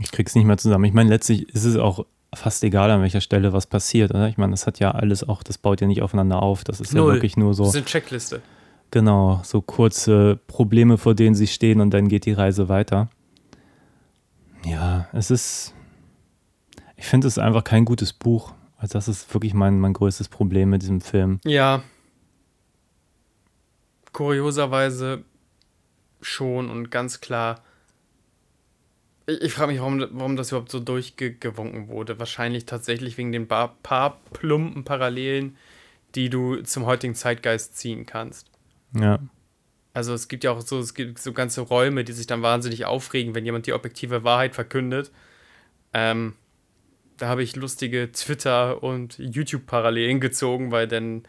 Ich 0.00 0.10
krieg's 0.12 0.34
nicht 0.34 0.46
mehr 0.46 0.56
zusammen. 0.56 0.84
Ich 0.84 0.94
meine, 0.94 1.10
letztlich 1.10 1.50
ist 1.50 1.64
es 1.64 1.76
auch 1.76 2.06
fast 2.36 2.62
egal, 2.64 2.90
an 2.90 3.00
welcher 3.02 3.20
Stelle 3.20 3.52
was 3.52 3.66
passiert, 3.66 4.10
oder? 4.10 4.28
Ich 4.28 4.36
meine, 4.38 4.52
das 4.52 4.66
hat 4.66 4.78
ja 4.78 4.90
alles 4.92 5.26
auch, 5.28 5.42
das 5.42 5.58
baut 5.58 5.80
ja 5.80 5.86
nicht 5.86 6.02
aufeinander 6.02 6.42
auf. 6.42 6.64
Das 6.64 6.80
ist 6.80 6.92
ja 6.92 7.04
wirklich 7.04 7.36
nur 7.36 7.54
so, 7.54 7.64
Das 7.64 7.74
ist 7.74 7.76
eine 7.76 7.84
Checkliste. 7.86 8.42
genau, 8.90 9.40
so 9.44 9.60
kurze 9.62 10.38
Probleme, 10.46 10.98
vor 10.98 11.14
denen 11.14 11.34
sie 11.34 11.46
stehen 11.46 11.80
und 11.80 11.90
dann 11.92 12.08
geht 12.08 12.26
die 12.26 12.32
Reise 12.32 12.68
weiter. 12.68 13.08
Ja, 14.64 15.08
es 15.12 15.30
ist, 15.30 15.74
ich 16.96 17.04
finde 17.06 17.26
es 17.28 17.38
einfach 17.38 17.64
kein 17.64 17.84
gutes 17.84 18.12
Buch. 18.12 18.52
Also 18.76 18.94
das 18.94 19.08
ist 19.08 19.32
wirklich 19.34 19.54
mein, 19.54 19.78
mein 19.78 19.92
größtes 19.92 20.28
Problem 20.28 20.70
mit 20.70 20.82
diesem 20.82 21.00
Film. 21.00 21.40
Ja. 21.44 21.82
Kurioserweise 24.12 25.24
schon 26.20 26.70
und 26.70 26.90
ganz 26.90 27.20
klar. 27.20 27.62
Ich, 29.26 29.40
ich 29.42 29.52
frage 29.52 29.72
mich, 29.72 29.80
warum, 29.80 30.04
warum 30.12 30.36
das 30.36 30.50
überhaupt 30.50 30.70
so 30.70 30.80
durchgewunken 30.80 31.88
wurde. 31.88 32.18
Wahrscheinlich 32.18 32.66
tatsächlich 32.66 33.16
wegen 33.18 33.32
den 33.32 33.48
paar, 33.48 33.76
paar 33.82 34.20
plumpen 34.32 34.84
Parallelen, 34.84 35.56
die 36.14 36.30
du 36.30 36.56
zum 36.62 36.86
heutigen 36.86 37.14
Zeitgeist 37.14 37.76
ziehen 37.76 38.06
kannst. 38.06 38.50
Ja, 38.94 39.18
Also 39.92 40.14
es 40.14 40.28
gibt 40.28 40.44
ja 40.44 40.52
auch 40.52 40.60
so, 40.60 40.78
es 40.78 40.94
gibt 40.94 41.18
so 41.18 41.32
ganze 41.32 41.62
Räume, 41.62 42.04
die 42.04 42.12
sich 42.12 42.26
dann 42.26 42.42
wahnsinnig 42.42 42.84
aufregen, 42.84 43.34
wenn 43.34 43.44
jemand 43.44 43.66
die 43.66 43.72
objektive 43.72 44.24
Wahrheit 44.24 44.54
verkündet. 44.54 45.10
Ähm, 45.92 46.34
da 47.16 47.28
habe 47.28 47.42
ich 47.42 47.56
lustige 47.56 48.10
Twitter- 48.12 48.82
und 48.82 49.18
YouTube-Parallelen 49.18 50.20
gezogen, 50.20 50.72
weil 50.72 50.88
dann 50.88 51.22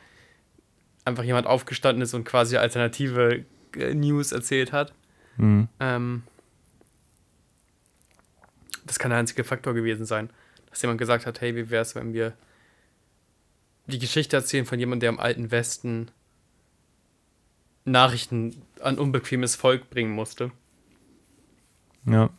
einfach 1.05 1.23
jemand 1.23 1.47
aufgestanden 1.47 2.01
ist 2.01 2.13
und 2.13 2.23
quasi 2.23 2.57
alternative 2.57 3.45
äh, 3.77 3.93
News 3.93 4.31
erzählt 4.31 4.71
hat. 4.71 4.93
mhm. 5.37 5.67
Ähm, 5.79 6.23
das 8.85 8.99
kann 8.99 9.09
der 9.09 9.19
einzige 9.19 9.43
Faktor 9.43 9.73
gewesen 9.73 10.05
sein, 10.05 10.29
dass 10.69 10.81
jemand 10.81 10.99
gesagt 10.99 11.25
hat, 11.25 11.41
hey, 11.41 11.55
wie 11.55 11.69
wäre 11.69 11.81
es, 11.81 11.95
wenn 11.95 12.13
wir 12.13 12.33
die 13.87 13.99
Geschichte 13.99 14.35
erzählen 14.35 14.65
von 14.65 14.79
jemandem, 14.79 15.01
der 15.01 15.09
im 15.09 15.19
alten 15.19 15.51
Westen 15.51 16.09
Nachrichten 17.85 18.63
an 18.81 18.97
unbequemes 18.97 19.55
Volk 19.55 19.89
bringen 19.89 20.11
musste. 20.11 20.51
ja. 22.05 22.29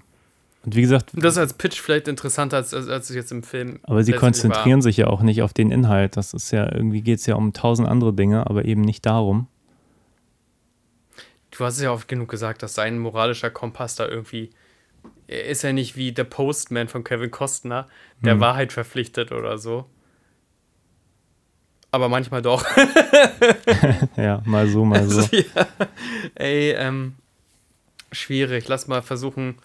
Und 0.64 0.74
wie 0.74 0.80
gesagt, 0.80 1.12
das 1.14 1.34
ist 1.34 1.38
als 1.38 1.52
Pitch 1.52 1.80
vielleicht 1.80 2.08
interessanter, 2.08 2.56
als, 2.56 2.74
als, 2.74 2.88
als 2.88 3.08
es 3.08 3.14
jetzt 3.14 3.30
im 3.30 3.44
Film 3.44 3.78
aber 3.84 4.02
sie 4.02 4.10
konzentrieren 4.10 4.82
sich 4.82 4.96
ja 4.96 5.06
auch 5.06 5.22
nicht 5.22 5.42
auf 5.42 5.52
den 5.52 5.70
Inhalt. 5.70 6.16
Das 6.16 6.34
ist 6.34 6.50
ja, 6.50 6.64
irgendwie 6.64 7.02
geht 7.02 7.20
es 7.20 7.26
ja 7.26 7.36
um 7.36 7.52
tausend 7.52 7.88
andere 7.88 8.12
Dinge, 8.12 8.50
aber 8.50 8.64
eben 8.64 8.80
nicht 8.80 9.06
darum. 9.06 9.46
war. 9.46 9.46
Du 11.52 11.64
hast 11.64 11.76
es 11.76 11.82
ja 11.82 11.92
oft 11.92 12.08
genug 12.08 12.28
gesagt, 12.28 12.64
dass 12.64 12.74
sein 12.74 12.98
moralischer 12.98 13.48
Kompass 13.48 13.94
da 13.94 14.08
irgendwie. 14.08 14.50
Er 15.28 15.44
ist 15.46 15.62
ja 15.62 15.72
nicht 15.72 15.96
wie 15.96 16.12
der 16.12 16.24
Postman 16.24 16.88
von 16.88 17.04
Kevin 17.04 17.30
Costner, 17.30 17.88
der 18.20 18.34
Hm. 18.34 18.40
Wahrheit 18.40 18.72
verpflichtet 18.72 19.32
oder 19.32 19.58
so. 19.58 19.86
Aber 21.90 22.08
manchmal 22.08 22.42
doch. 22.42 22.64
Ja, 24.16 24.42
mal 24.44 24.66
so, 24.68 24.84
mal 24.84 25.08
so. 25.08 25.20
Also, 25.20 25.36
ja. 25.36 25.66
Ey, 26.34 26.72
ähm, 26.72 27.14
schwierig. 28.12 28.68
Lass 28.68 28.86
mal 28.88 29.02
versuchen, 29.02 29.56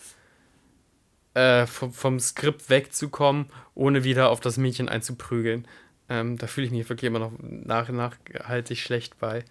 äh, 1.33 1.65
vom, 1.65 1.91
vom 1.93 2.19
Skript 2.19 2.69
wegzukommen, 2.69 3.45
ohne 3.75 4.03
wieder 4.03 4.29
auf 4.29 4.39
das 4.39 4.57
Mädchen 4.57 4.89
einzuprügeln. 4.89 5.67
Ähm, 6.09 6.37
da 6.37 6.47
fühle 6.47 6.67
ich 6.67 6.71
mich 6.73 6.89
wirklich 6.89 7.07
immer 7.07 7.19
noch 7.19 7.31
nach, 7.39 7.89
nachhaltig 7.89 8.77
schlecht 8.79 9.17
bei. 9.19 9.43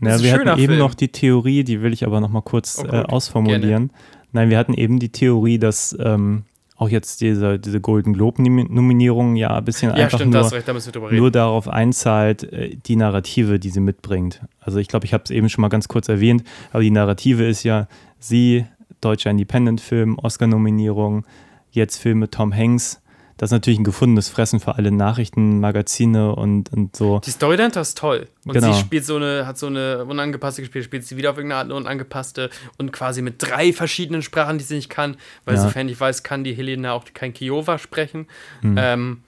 Ein 0.00 0.22
wir 0.22 0.32
hatten 0.32 0.48
eben 0.60 0.66
Film. 0.74 0.78
noch 0.78 0.94
die 0.94 1.08
Theorie, 1.08 1.64
die 1.64 1.82
will 1.82 1.92
ich 1.92 2.06
aber 2.06 2.20
noch 2.20 2.28
mal 2.30 2.42
kurz 2.42 2.78
Oh, 2.78 2.86
äh, 2.86 3.02
ausformulieren. 3.02 3.90
Nein, 4.32 4.50
wir 4.50 4.58
hatten 4.58 4.74
eben 4.74 4.98
die 4.98 5.10
Theorie, 5.10 5.58
dass 5.58 5.96
ähm, 6.00 6.44
auch 6.78 6.88
jetzt 6.88 7.20
diese, 7.20 7.58
diese 7.58 7.80
Golden 7.80 8.12
Globe-Nominierung 8.12 9.34
ja 9.34 9.56
ein 9.56 9.64
bisschen 9.64 9.90
Ja, 9.90 10.04
einfach 10.04 10.18
stimmt, 10.18 10.34
nur, 10.34 10.48
da 10.48 11.10
nur 11.10 11.30
darauf 11.30 11.68
einzahlt, 11.68 12.44
äh, 12.52 12.76
die 12.76 12.96
Narrative, 12.96 13.58
die 13.58 13.70
sie 13.70 13.80
mitbringt. 13.80 14.42
Also 14.60 14.78
ich 14.78 14.86
glaube, 14.86 15.04
ich 15.04 15.12
habe 15.12 15.24
es 15.24 15.30
eben 15.30 15.48
schon 15.48 15.62
mal 15.62 15.68
ganz 15.68 15.88
kurz 15.88 16.08
erwähnt, 16.08 16.44
aber 16.72 16.82
die 16.82 16.92
Narrative 16.92 17.44
ist 17.44 17.64
ja, 17.64 17.88
sie 18.20 18.64
deutscher 19.00 19.30
Independent-Film, 19.30 20.18
Oscar-Nominierung, 20.18 21.24
jetzt 21.70 21.96
Film 21.96 22.20
mit 22.20 22.32
Tom 22.32 22.54
Hanks. 22.54 23.00
Das 23.38 23.48
ist 23.48 23.52
natürlich 23.52 23.78
ein 23.78 23.84
gefundenes 23.84 24.28
Fressen 24.28 24.60
für 24.60 24.74
alle 24.76 24.90
Nachrichtenmagazine 24.90 26.34
und, 26.34 26.72
und 26.72 26.94
so. 26.96 27.20
Die 27.24 27.30
Story 27.30 27.56
dahinter 27.56 27.80
ist 27.80 27.96
toll. 27.96 28.28
Und 28.44 28.52
Genau. 28.54 28.72
sie 28.72 28.80
spielt 28.80 29.04
so 29.06 29.16
eine, 29.16 29.46
hat 29.46 29.56
so 29.58 29.66
eine 29.68 30.04
unangepasste 30.04 30.62
gespielt, 30.62 30.84
spielt 30.84 31.04
sie 31.06 31.16
wieder 31.16 31.30
auf 31.30 31.36
irgendeine 31.36 31.60
Art 31.60 31.66
eine 31.66 31.74
unangepasste 31.76 32.50
und 32.78 32.92
quasi 32.92 33.22
mit 33.22 33.36
drei 33.38 33.72
verschiedenen 33.72 34.22
Sprachen, 34.22 34.58
die 34.58 34.64
sie 34.64 34.74
nicht 34.76 34.90
kann, 34.90 35.16
weil 35.44 35.54
Ja. 35.54 35.62
sofern 35.62 35.88
ich 35.88 35.98
weiß, 35.98 36.22
kann 36.22 36.44
die 36.44 36.52
Helena 36.54 36.92
auch 36.92 37.04
kein 37.14 37.32
Kiowa 37.32 37.78
sprechen. 37.78 38.26
Ähm, 38.64 39.22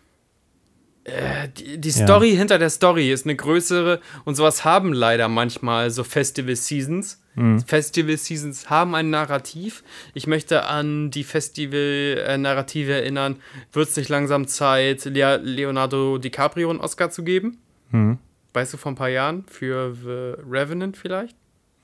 äh, 1.10 1.48
die, 1.48 1.78
die 1.78 1.88
Ja. 1.90 2.04
Story 2.06 2.30
hinter 2.36 2.58
der 2.58 2.70
Story 2.70 3.10
ist 3.12 3.26
eine 3.26 3.36
größere 3.36 4.00
und 4.24 4.34
sowas 4.36 4.64
haben 4.64 4.92
leider 4.92 5.28
manchmal 5.28 5.90
so 5.90 6.04
Festival 6.04 6.56
Seasons. 6.56 7.16
Festival 7.64 8.18
Seasons 8.18 8.68
haben 8.68 8.94
ein 8.94 9.08
Narrativ. 9.08 9.82
Ich 10.12 10.26
möchte 10.26 10.66
an 10.66 11.10
die 11.10 11.24
Festival-Narrative 11.24 12.92
erinnern. 12.92 13.36
Wird 13.72 13.88
es 13.88 13.96
nicht 13.96 14.08
langsam 14.08 14.46
Zeit, 14.46 15.04
Leonardo 15.06 16.18
DiCaprio 16.18 16.70
einen 16.70 16.80
Oscar 16.80 17.10
zu 17.10 17.22
geben? 17.24 17.58
Hm. 17.92 18.18
Weißt 18.52 18.72
du, 18.74 18.76
vor 18.76 18.92
ein 18.92 18.96
paar 18.96 19.08
Jahren 19.08 19.44
für 19.48 19.94
The 19.94 20.42
Revenant 20.50 20.96
vielleicht? 20.96 21.36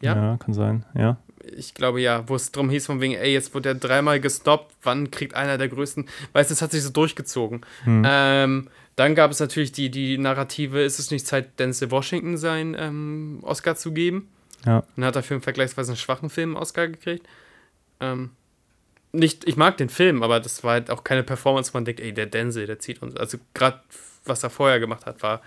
Ja. 0.02 0.14
Ja. 0.14 0.36
kann 0.36 0.52
sein, 0.52 0.84
ja. 0.94 1.16
Ich 1.56 1.74
glaube 1.74 2.00
ja, 2.00 2.28
wo 2.28 2.34
es 2.34 2.50
drum 2.50 2.68
hieß, 2.68 2.86
von 2.86 3.00
wegen, 3.00 3.14
ey, 3.14 3.32
jetzt 3.32 3.54
wird 3.54 3.66
er 3.66 3.76
dreimal 3.76 4.20
gestoppt, 4.20 4.74
wann 4.82 5.10
kriegt 5.12 5.34
einer 5.34 5.58
der 5.58 5.68
größten, 5.68 6.06
weißt 6.32 6.50
du, 6.50 6.54
es 6.54 6.60
hat 6.60 6.72
sich 6.72 6.82
so 6.82 6.90
durchgezogen. 6.90 7.64
Ähm, 7.86 8.68
dann 8.96 9.14
gab 9.14 9.30
es 9.30 9.40
natürlich 9.40 9.72
die, 9.72 9.90
die 9.90 10.18
Narrative, 10.18 10.82
ist 10.82 10.98
es 10.98 11.10
nicht 11.10 11.26
Zeit, 11.26 11.58
Denzel 11.58 11.90
Washington 11.90 12.36
seinen 12.36 12.74
ähm, 12.78 13.38
Oscar 13.42 13.76
zu 13.76 13.92
geben? 13.92 14.28
Ja, 14.64 14.84
Dann 14.96 15.04
hat 15.04 15.16
er 15.16 15.22
für 15.22 15.34
einen 15.34 15.42
vergleichsweise 15.42 15.92
einen 15.92 15.98
schwachen 15.98 16.30
Film 16.30 16.56
Oscar 16.56 16.88
gekriegt. 16.88 17.26
Ähm, 18.00 18.30
nicht, 19.12 19.46
ich 19.46 19.56
mag 19.56 19.76
den 19.76 19.88
Film, 19.90 20.22
aber 20.22 20.40
das 20.40 20.64
war 20.64 20.72
halt 20.72 20.90
auch 20.90 21.04
keine 21.04 21.22
Performance, 21.22 21.72
wo 21.72 21.76
man 21.76 21.84
denkt, 21.84 22.00
ey, 22.00 22.12
der 22.12 22.26
Denzel, 22.26 22.66
der 22.66 22.78
zieht 22.78 23.02
uns. 23.02 23.14
Also 23.16 23.38
gerade 23.54 23.80
was 24.24 24.42
er 24.42 24.50
vorher 24.50 24.80
gemacht 24.80 25.06
hat, 25.06 25.22
war 25.22 25.40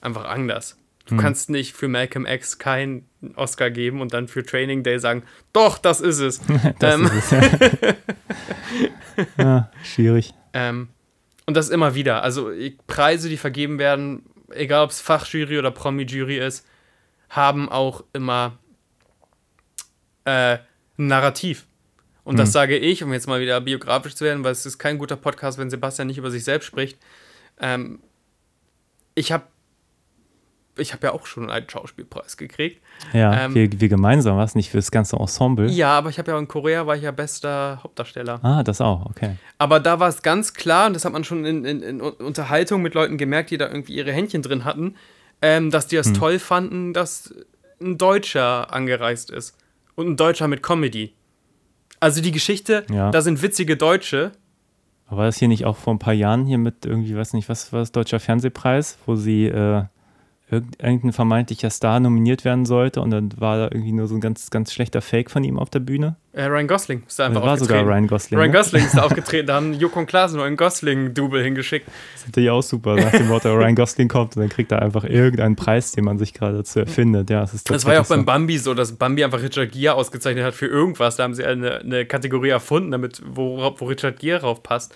einfach 0.00 0.24
anders. 0.24 0.78
Du 1.06 1.16
kannst 1.16 1.50
nicht 1.50 1.72
für 1.72 1.86
Malcolm 1.86 2.26
X 2.26 2.58
keinen 2.58 3.06
Oscar 3.36 3.70
geben 3.70 4.00
und 4.00 4.12
dann 4.12 4.26
für 4.26 4.44
Training 4.44 4.82
Day 4.82 4.98
sagen, 4.98 5.22
doch, 5.52 5.78
das 5.78 6.00
ist 6.00 6.18
es. 6.18 6.40
das 6.80 6.94
ähm, 6.94 7.04
ist 7.04 7.32
es. 7.32 7.94
Ja, 9.38 9.70
schwierig. 9.84 10.34
Ähm, 10.52 10.88
und 11.46 11.56
das 11.56 11.68
immer 11.68 11.94
wieder. 11.94 12.22
Also 12.22 12.50
Preise, 12.86 13.28
die 13.28 13.36
vergeben 13.36 13.78
werden, 13.78 14.24
egal 14.50 14.84
ob 14.84 14.90
es 14.90 15.00
Fachjury 15.00 15.58
oder 15.58 15.70
Promi-Jury 15.70 16.38
ist, 16.38 16.66
haben 17.28 17.68
auch 17.68 18.04
immer 18.12 18.58
äh, 20.24 20.58
ein 20.98 21.06
Narrativ. 21.06 21.66
Und 22.24 22.38
das 22.38 22.50
sage 22.50 22.76
ich, 22.76 23.04
um 23.04 23.12
jetzt 23.12 23.28
mal 23.28 23.40
wieder 23.40 23.60
biografisch 23.60 24.16
zu 24.16 24.24
werden, 24.24 24.42
weil 24.42 24.50
es 24.50 24.66
ist 24.66 24.78
kein 24.78 24.98
guter 24.98 25.14
Podcast, 25.14 25.58
wenn 25.58 25.70
Sebastian 25.70 26.08
nicht 26.08 26.18
über 26.18 26.32
sich 26.32 26.42
selbst 26.42 26.66
spricht. 26.66 26.98
Ähm, 27.60 28.00
ich 29.14 29.30
habe 29.30 29.44
ich 30.78 30.92
habe 30.92 31.06
ja 31.08 31.12
auch 31.12 31.26
schon 31.26 31.50
einen 31.50 31.68
Schauspielpreis 31.68 32.36
gekriegt. 32.36 32.80
Ja, 33.12 33.44
Ähm, 33.44 33.54
wir, 33.54 33.80
wir 33.80 33.88
gemeinsam, 33.88 34.36
was 34.36 34.54
nicht 34.54 34.70
für 34.70 34.78
das 34.78 34.90
ganze 34.90 35.16
Ensemble? 35.16 35.68
Ja, 35.68 35.96
aber 35.98 36.10
ich 36.10 36.18
habe 36.18 36.30
ja 36.32 36.38
in 36.38 36.48
Korea 36.48 36.86
war 36.86 36.96
ich 36.96 37.02
ja 37.02 37.10
bester 37.10 37.80
Hauptdarsteller. 37.82 38.40
Ah, 38.44 38.62
das 38.62 38.80
auch, 38.80 39.06
okay. 39.06 39.36
Aber 39.58 39.80
da 39.80 40.00
war 40.00 40.08
es 40.08 40.22
ganz 40.22 40.54
klar, 40.54 40.86
und 40.88 40.94
das 40.94 41.04
hat 41.04 41.12
man 41.12 41.24
schon 41.24 41.44
in, 41.44 41.64
in, 41.64 41.82
in 41.82 42.00
Unterhaltung 42.00 42.82
mit 42.82 42.94
Leuten 42.94 43.16
gemerkt, 43.18 43.50
die 43.50 43.58
da 43.58 43.66
irgendwie 43.66 43.94
ihre 43.94 44.12
Händchen 44.12 44.42
drin 44.42 44.64
hatten, 44.64 44.94
ähm, 45.42 45.70
dass 45.70 45.86
die 45.86 45.96
das 45.96 46.12
toll 46.12 46.38
fanden, 46.38 46.92
dass 46.92 47.34
ein 47.80 47.98
Deutscher 47.98 48.72
angereist 48.72 49.30
ist. 49.30 49.56
Und 49.94 50.08
ein 50.08 50.16
Deutscher 50.16 50.46
mit 50.48 50.62
Comedy. 50.62 51.14
Also 52.00 52.20
die 52.20 52.32
Geschichte, 52.32 52.84
Ja. 52.90 53.10
da 53.10 53.22
sind 53.22 53.40
witzige 53.42 53.76
Deutsche. 53.76 54.32
Aber 55.06 55.18
war 55.18 55.24
das 55.26 55.36
hier 55.38 55.48
nicht 55.48 55.64
auch 55.64 55.76
vor 55.76 55.94
ein 55.94 55.98
paar 55.98 56.12
Jahren 56.12 56.46
hier 56.46 56.58
mit 56.58 56.84
irgendwie, 56.84 57.16
weiß 57.16 57.32
nicht, 57.32 57.48
was 57.48 57.72
war 57.72 57.80
das, 57.80 57.92
Deutscher 57.92 58.20
Fernsehpreis, 58.20 58.98
wo 59.06 59.14
sie 59.16 59.46
äh, 59.46 59.84
irgendein 60.48 61.12
vermeintlicher 61.12 61.70
Star 61.70 61.98
nominiert 61.98 62.44
werden 62.44 62.66
sollte 62.66 63.00
und 63.00 63.10
dann 63.10 63.30
war 63.38 63.56
da 63.58 63.64
irgendwie 63.64 63.92
nur 63.92 64.06
so 64.06 64.14
ein 64.14 64.20
ganz, 64.20 64.48
ganz 64.50 64.72
schlechter 64.72 65.02
Fake 65.02 65.30
von 65.30 65.42
ihm 65.42 65.58
auf 65.58 65.70
der 65.70 65.80
Bühne? 65.80 66.16
Äh, 66.36 66.44
Ryan 66.44 66.68
Gosling 66.68 67.02
ist 67.06 67.18
da 67.18 67.24
Das 67.24 67.36
einfach 67.36 67.48
war 67.48 67.56
sogar 67.56 67.78
aufgetreten. 67.78 67.88
Ryan 67.88 68.06
Gosling. 68.06 68.38
Ryan 68.38 68.50
ne? 68.50 68.56
Gosling 68.58 68.84
ist 68.84 68.96
da 68.96 69.02
aufgetreten. 69.06 69.46
Da 69.46 69.54
haben 69.54 69.72
Joko 69.72 69.98
und 70.00 70.06
Klaas 70.06 70.34
nur 70.34 70.44
einen 70.44 70.56
Gosling-Double 70.56 71.42
hingeschickt. 71.42 71.88
Das 71.88 72.20
ist 72.20 72.26
natürlich 72.28 72.50
auch 72.50 72.62
super, 72.62 72.94
nach 72.94 73.10
dem 73.10 73.26
Motto, 73.26 73.52
Ryan 73.54 73.74
Gosling 73.74 74.08
kommt 74.08 74.36
und 74.36 74.42
dann 74.42 74.50
kriegt 74.50 74.70
er 74.70 74.82
einfach 74.82 75.02
irgendeinen 75.02 75.56
Preis, 75.56 75.92
den 75.92 76.04
man 76.04 76.18
sich 76.18 76.34
gerade 76.34 76.58
dazu 76.58 76.80
erfindet. 76.80 77.30
Ja, 77.30 77.40
das 77.40 77.54
ist 77.54 77.70
Das 77.70 77.84
war 77.86 77.94
ja 77.94 78.02
auch 78.02 78.06
beim 78.06 78.24
Bambi 78.24 78.58
so, 78.58 78.74
dass 78.74 78.92
Bambi 78.92 79.24
einfach 79.24 79.42
Richard 79.42 79.72
Gere 79.72 79.94
ausgezeichnet 79.94 80.44
hat 80.44 80.54
für 80.54 80.66
irgendwas. 80.66 81.16
Da 81.16 81.24
haben 81.24 81.34
sie 81.34 81.44
eine, 81.44 81.80
eine 81.80 82.06
Kategorie 82.06 82.50
erfunden, 82.50 82.90
damit, 82.92 83.22
wo, 83.26 83.74
wo 83.78 83.86
Richard 83.86 84.20
Gere 84.20 84.40
drauf 84.40 84.62
passt. 84.62 84.94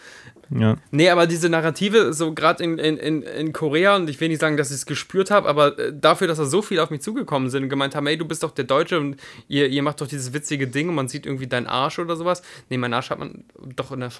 Ja. 0.51 0.77
Nee, 0.90 1.09
aber 1.10 1.27
diese 1.27 1.48
Narrative, 1.48 2.12
so 2.12 2.35
gerade 2.35 2.64
in, 2.64 2.78
in, 2.78 3.22
in, 3.22 3.52
Korea, 3.52 3.97
und 3.97 4.10
ich 4.10 4.20
will 4.20 4.28
nicht 4.28 4.40
sagen, 4.40 4.56
dass 4.56 4.70
ich 4.70 4.77
es 4.77 4.86
gespürt 4.86 5.31
habe, 5.31 5.48
aber 5.48 5.78
äh, 5.78 5.93
dafür, 5.94 6.27
dass 6.27 6.39
da 6.39 6.44
so 6.44 6.60
viele 6.60 6.82
auf 6.82 6.90
mich 6.90 7.02
zugekommen 7.02 7.51
sind 7.51 7.64
und 7.64 7.68
gemeint 7.68 7.94
haben, 7.94 8.06
ey, 8.09 8.16
du 8.16 8.24
bist 8.24 8.43
doch 8.43 8.51
der 8.51 8.64
Deutsche 8.64 8.98
und 8.98 9.16
ihr, 9.48 9.68
ihr 9.68 9.82
macht 9.82 10.01
doch 10.01 10.09
dieses 10.09 10.32
witzige 10.32 10.66
Ding 10.66 10.89
und 10.89 10.97
man 10.97 11.09
sieht 11.09 11.24
irgendwie 11.24 11.47
deinen 11.47 11.68
Arsch 11.68 12.01
oder 12.01 12.16
sowas. 12.16 12.43
Nee, 12.68 12.78
meinen 12.78 12.94
Arsch 12.94 13.10
hat 13.10 13.20
man 13.20 13.44
doch 13.77 13.93
in 13.93 14.01
der, 14.01 14.10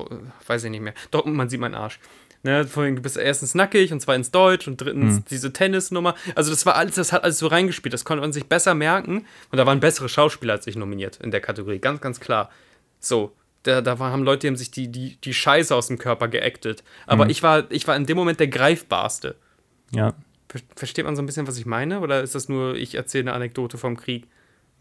weiß 0.47 0.65
ich 0.65 0.71
nicht 0.71 0.83
mehr. 0.83 0.95
Doch, 1.11 1.25
man 1.25 1.49
sieht 1.49 1.61
meinen 1.61 1.75
Arsch. 1.75 1.99
Ne, 2.43 2.67
vorhin, 2.67 2.97
du 2.97 3.03
bist 3.03 3.19
erstens 3.19 3.55
nackig 3.55 3.93
und 3.93 4.01
zweitens 4.01 4.31
deutsch 4.31 4.67
und 4.67 4.81
drittens 4.81 5.25
diese 5.27 5.53
Tennisnummer. 5.53 6.15
Also 6.35 6.51
das 6.51 6.65
war 6.65 6.75
alles, 6.75 6.95
das 6.95 7.13
hat 7.13 7.23
alles 7.23 7.39
so 7.39 7.49
reingespielt. 7.49 7.93
Das 7.93 8.07
konnte 8.07 8.23
man 8.23 8.33
sich 8.33 8.47
besser 8.47 8.75
merken. 8.75 9.27
Und 9.51 9.59
da 9.59 9.67
waren 9.67 9.81
bessere 9.81 10.09
Schauspieler 10.09 10.55
als 10.55 10.67
ich 10.67 10.77
nominiert 10.77 11.19
in 11.23 11.33
der 11.33 11.43
Kategorie. 11.43 11.81
Ganz, 11.81 12.01
ganz 12.01 12.19
klar. 12.19 12.51
So, 12.99 13.33
da, 13.63 13.81
da 13.83 13.99
haben 13.99 14.23
Leute, 14.23 14.41
die 14.41 14.47
haben 14.49 14.57
sich 14.57 14.71
die, 14.71 14.89
die, 14.89 15.17
die 15.17 15.35
Scheiße 15.35 15.75
aus 15.75 15.89
dem 15.89 15.99
Körper 15.99 16.29
geactet. 16.29 16.83
Aber 17.07 17.29
ich, 17.29 17.43
war, 17.43 17.71
ich 17.71 17.87
war 17.87 17.97
in 17.97 18.07
dem 18.07 18.17
Moment 18.17 18.41
der 18.41 18.49
greifbarste. 18.49 19.37
ja. 19.93 20.15
Ver- 20.49 20.59
Versteht 20.75 21.05
man 21.05 21.15
so 21.15 21.23
ein 21.23 21.27
bisschen, 21.27 21.47
was 21.47 21.59
ich 21.59 21.67
meine? 21.67 22.01
Oder 22.01 22.23
ist 22.23 22.35
das 22.35 22.49
nur, 22.49 22.75
ich 22.75 22.97
erzähle 22.97 23.23
eine 23.25 23.35
Anekdote 23.35 23.79
vom 23.79 23.97
Krieg? 23.97 24.27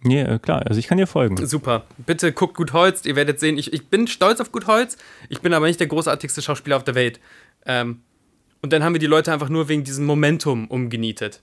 Nee, 0.01 0.21
äh, 0.21 0.39
klar, 0.39 0.65
also 0.65 0.79
ich 0.79 0.87
kann 0.87 0.97
dir 0.97 1.05
folgen. 1.05 1.45
Super. 1.45 1.85
Bitte 1.97 2.31
guckt 2.31 2.55
Gut 2.55 2.73
Holz. 2.73 3.05
Ihr 3.05 3.15
werdet 3.15 3.39
sehen, 3.39 3.57
ich, 3.57 3.71
ich 3.71 3.87
bin 3.87 4.07
stolz 4.07 4.39
auf 4.39 4.51
Gut 4.51 4.65
Holz. 4.65 4.97
Ich 5.27 5.41
bin 5.41 5.53
aber 5.53 5.67
nicht 5.67 5.79
der 5.79 5.85
großartigste 5.87 6.41
Schauspieler 6.41 6.77
auf 6.77 6.85
der 6.85 6.95
Welt. 6.95 7.19
Ähm, 7.67 8.01
und 8.63 8.73
dann 8.73 8.83
haben 8.83 8.93
wir 8.93 8.99
die 8.99 9.05
Leute 9.05 9.31
einfach 9.31 9.49
nur 9.49 9.67
wegen 9.69 9.83
diesem 9.83 10.05
Momentum 10.05 10.67
umgenietet. 10.69 11.41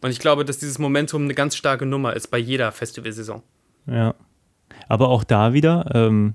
Und 0.00 0.10
ich 0.10 0.20
glaube, 0.20 0.44
dass 0.46 0.56
dieses 0.58 0.78
Momentum 0.78 1.24
eine 1.24 1.34
ganz 1.34 1.54
starke 1.56 1.84
Nummer 1.84 2.14
ist 2.14 2.28
bei 2.28 2.38
jeder 2.38 2.72
Festivalsaison. 2.72 3.42
Ja. 3.86 4.14
Aber 4.88 5.08
auch 5.10 5.24
da 5.24 5.52
wieder, 5.52 5.90
ähm, 5.94 6.34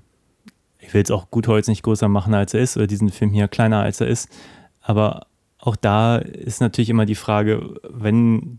ich 0.84 0.92
will 0.92 0.98
jetzt 1.00 1.12
auch 1.12 1.30
Gutholz 1.30 1.68
nicht 1.68 1.82
größer 1.82 2.08
machen, 2.08 2.34
als 2.34 2.52
er 2.54 2.60
ist, 2.60 2.76
oder 2.76 2.86
diesen 2.86 3.10
Film 3.10 3.30
hier 3.32 3.48
kleiner, 3.48 3.80
als 3.82 4.00
er 4.00 4.08
ist. 4.08 4.28
Aber 4.80 5.26
auch 5.58 5.76
da 5.76 6.16
ist 6.18 6.60
natürlich 6.60 6.90
immer 6.90 7.06
die 7.06 7.14
Frage, 7.14 7.76
wenn 7.88 8.58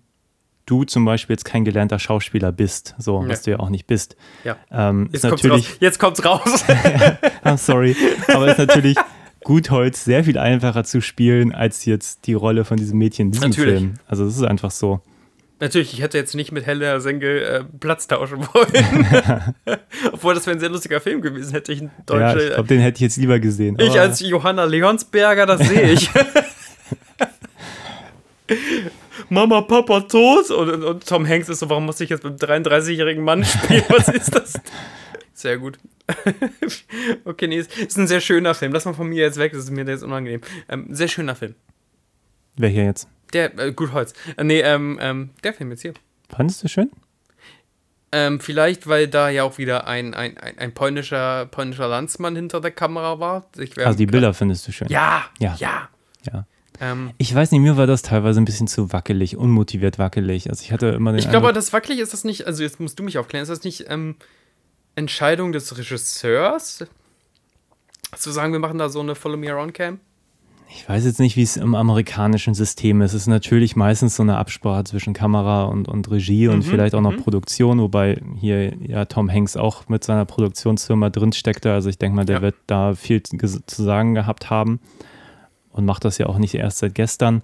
du 0.65 0.85
zum 0.85 1.03
Beispiel 1.03 1.33
jetzt 1.33 1.43
kein 1.43 1.65
gelernter 1.65 1.99
Schauspieler 1.99 2.53
bist, 2.53 2.95
so, 2.97 3.21
Nee. 3.21 3.29
was 3.29 3.41
du 3.41 3.51
ja 3.51 3.59
auch 3.59 3.69
nicht 3.69 3.85
bist, 3.85 4.15
Ja. 4.45 4.55
ähm, 4.71 5.07
ist 5.11 5.23
Jetzt 5.23 5.29
kommt's 5.29 5.43
natürlich, 5.43 5.69
raus. 5.69 5.77
Jetzt 5.81 5.99
kommt's 5.99 6.25
raus. 6.25 6.63
ah, 7.43 7.57
sorry, 7.57 7.95
aber 8.29 8.47
ist 8.49 8.57
natürlich 8.57 8.97
Gutholz 9.43 10.05
sehr 10.05 10.23
viel 10.23 10.37
einfacher 10.37 10.85
zu 10.85 11.01
spielen, 11.01 11.53
als 11.53 11.83
jetzt 11.83 12.27
die 12.27 12.33
Rolle 12.33 12.63
von 12.63 12.77
diesem 12.77 12.97
Mädchen 12.97 13.27
in 13.27 13.31
diesem 13.33 13.49
Natürlich. 13.49 13.79
Film. 13.79 13.93
Also 14.07 14.23
das 14.25 14.37
ist 14.37 14.43
einfach 14.43 14.71
so. 14.71 15.01
Natürlich, 15.63 15.93
ich 15.93 16.01
hätte 16.01 16.17
jetzt 16.17 16.35
nicht 16.35 16.51
mit 16.51 16.65
Hella 16.65 16.99
Senge 16.99 17.25
äh, 17.25 17.63
Platz 17.79 18.05
tauschen 18.07 18.39
wollen. 18.39 19.07
Obwohl 20.11 20.35
das 20.35 20.45
wäre 20.45 20.57
ein 20.57 20.59
sehr 20.59 20.67
lustiger 20.67 20.99
Film 20.99 21.21
gewesen, 21.21 21.53
hätte 21.53 21.71
ich 21.71 21.79
einen 21.79 21.91
ja, 21.99 22.03
deutsche. 22.05 22.47
ich 22.47 22.53
glaube, 22.55 22.67
den 22.67 22.81
hätte 22.81 22.97
ich 22.97 23.01
jetzt 23.01 23.15
lieber 23.15 23.39
gesehen. 23.39 23.77
ich 23.79 23.97
als 23.97 24.19
Johanna 24.19 24.65
Leonsberger, 24.65 25.45
das 25.45 25.65
sehe 25.65 25.93
ich. 25.93 26.09
Mama, 29.29 29.61
Papa 29.61 30.01
tot 30.01 30.51
und, 30.51 30.69
und, 30.69 30.83
und 30.83 31.07
Tom 31.07 31.25
Hanks 31.25 31.47
ist 31.47 31.59
so, 31.59 31.69
warum 31.69 31.85
muss 31.85 32.01
ich 32.01 32.09
jetzt 32.09 32.25
mit 32.25 32.43
einem 32.43 32.65
33-jährigen 32.65 33.23
Mann 33.23 33.45
spielen? 33.45 33.85
Was 33.87 34.09
ist 34.09 34.35
das? 34.35 34.55
Sehr 35.33 35.57
gut. 35.59 35.79
okay, 37.23 37.47
nee, 37.47 37.59
ist, 37.59 37.77
ist 37.77 37.97
ein 37.97 38.07
sehr 38.07 38.19
schöner 38.19 38.53
Film. 38.53 38.73
Lass 38.73 38.83
mal 38.83 38.95
von 38.95 39.07
mir 39.07 39.23
jetzt 39.23 39.37
weg, 39.37 39.53
das 39.53 39.63
ist 39.63 39.71
mir 39.71 39.85
jetzt 39.85 40.03
unangenehm. 40.03 40.41
Ähm, 40.67 40.87
sehr 40.89 41.07
schöner 41.07 41.35
Film. 41.35 41.55
Wer 42.57 42.67
hier 42.67 42.83
jetzt? 42.83 43.07
Der, 43.33 43.57
äh, 43.57 43.71
gut 43.73 43.91
Holz. 43.91 44.13
Äh, 44.37 44.43
nee, 44.43 44.61
ähm, 44.61 44.97
ähm, 45.01 45.29
der 45.43 45.53
Film 45.53 45.71
jetzt 45.71 45.81
hier. 45.81 45.93
Fandest 46.29 46.63
du 46.63 46.67
schön? 46.67 46.91
Ähm, 48.11 48.39
vielleicht, 48.39 48.85
weil 48.87 49.07
da 49.07 49.29
ja 49.29 49.43
auch 49.43 49.57
wieder 49.57 49.87
ein, 49.87 50.13
ein, 50.13 50.37
ein, 50.37 50.57
ein 50.59 50.73
polnischer, 50.73 51.47
polnischer 51.47 51.87
Landsmann 51.87 52.35
hinter 52.35 52.61
der 52.61 52.69
Kamera 52.69 53.19
war. 53.19 53.47
Also 53.77 53.97
die 53.97 54.05
Bilder 54.05 54.33
findest 54.35 54.67
du 54.67 54.71
schön. 54.71 54.87
Ja, 54.89 55.25
Ja. 55.39 55.55
ja. 55.57 55.89
ja. 56.31 56.45
Ähm, 56.79 57.11
Ich 57.17 57.33
weiß 57.33 57.51
nicht, 57.51 57.61
mir 57.61 57.75
war 57.75 57.87
das 57.87 58.03
teilweise 58.03 58.39
ein 58.39 58.45
bisschen 58.45 58.67
zu 58.67 58.93
wackelig, 58.93 59.35
unmotiviert 59.35 59.97
wackelig. 59.97 60.49
Also 60.49 60.63
ich 60.63 60.71
hatte 60.71 60.87
immer 60.89 61.11
den 61.11 61.19
ich 61.19 61.29
glaube, 61.29 61.53
das 61.53 61.73
wackelig 61.73 61.99
ist 61.99 62.13
das 62.13 62.23
nicht, 62.23 62.45
also 62.45 62.61
jetzt 62.61 62.79
musst 62.79 62.99
du 62.99 63.03
mich 63.03 63.17
aufklären, 63.17 63.43
ist 63.43 63.49
das 63.49 63.63
nicht 63.63 63.85
ähm, 63.89 64.15
Entscheidung 64.95 65.51
des 65.51 65.75
Regisseurs? 65.75 66.85
Zu 68.15 68.31
sagen, 68.31 68.53
wir 68.53 68.59
machen 68.59 68.77
da 68.77 68.89
so 68.89 68.99
eine 68.99 69.15
Follow 69.15 69.37
Me 69.37 69.51
Around 69.51 69.73
Cam? 69.73 69.99
Ich 70.75 70.89
weiß 70.89 71.05
jetzt 71.05 71.19
nicht, 71.19 71.35
wie 71.37 71.43
es 71.43 71.55
im 71.55 71.75
amerikanischen 71.75 72.53
System 72.55 73.01
ist. 73.01 73.13
Es 73.13 73.21
ist 73.21 73.27
natürlich 73.27 73.75
meistens 73.75 74.15
so 74.15 74.23
eine 74.23 74.37
Absprache 74.37 74.83
zwischen 74.85 75.13
Kamera 75.13 75.63
und, 75.65 75.87
und 75.87 76.09
Regie 76.09 76.47
und 76.47 76.57
Mhm, 76.57 76.63
vielleicht 76.63 76.95
auch 76.95 77.01
noch 77.01 77.15
Produktion, 77.15 77.79
wobei 77.79 78.19
hier 78.39 78.73
ja 78.79 79.05
Tom 79.05 79.31
Hanks 79.31 79.55
auch 79.55 79.87
mit 79.87 80.03
seiner 80.03 80.25
Produktionsfirma 80.25 81.09
drin 81.09 81.31
steckte. 81.31 81.71
Also 81.71 81.89
ich 81.89 81.97
denke 81.99 82.15
mal, 82.15 82.25
der 82.25 82.37
Ja. 82.37 82.41
wird 82.41 82.55
da 82.67 82.95
viel 82.95 83.21
zu 83.21 83.83
sagen 83.83 84.15
gehabt 84.15 84.49
haben 84.49 84.79
und 85.71 85.85
macht 85.85 86.05
das 86.05 86.17
ja 86.17 86.25
auch 86.25 86.37
nicht 86.39 86.55
erst 86.55 86.79
seit 86.79 86.95
gestern. 86.95 87.43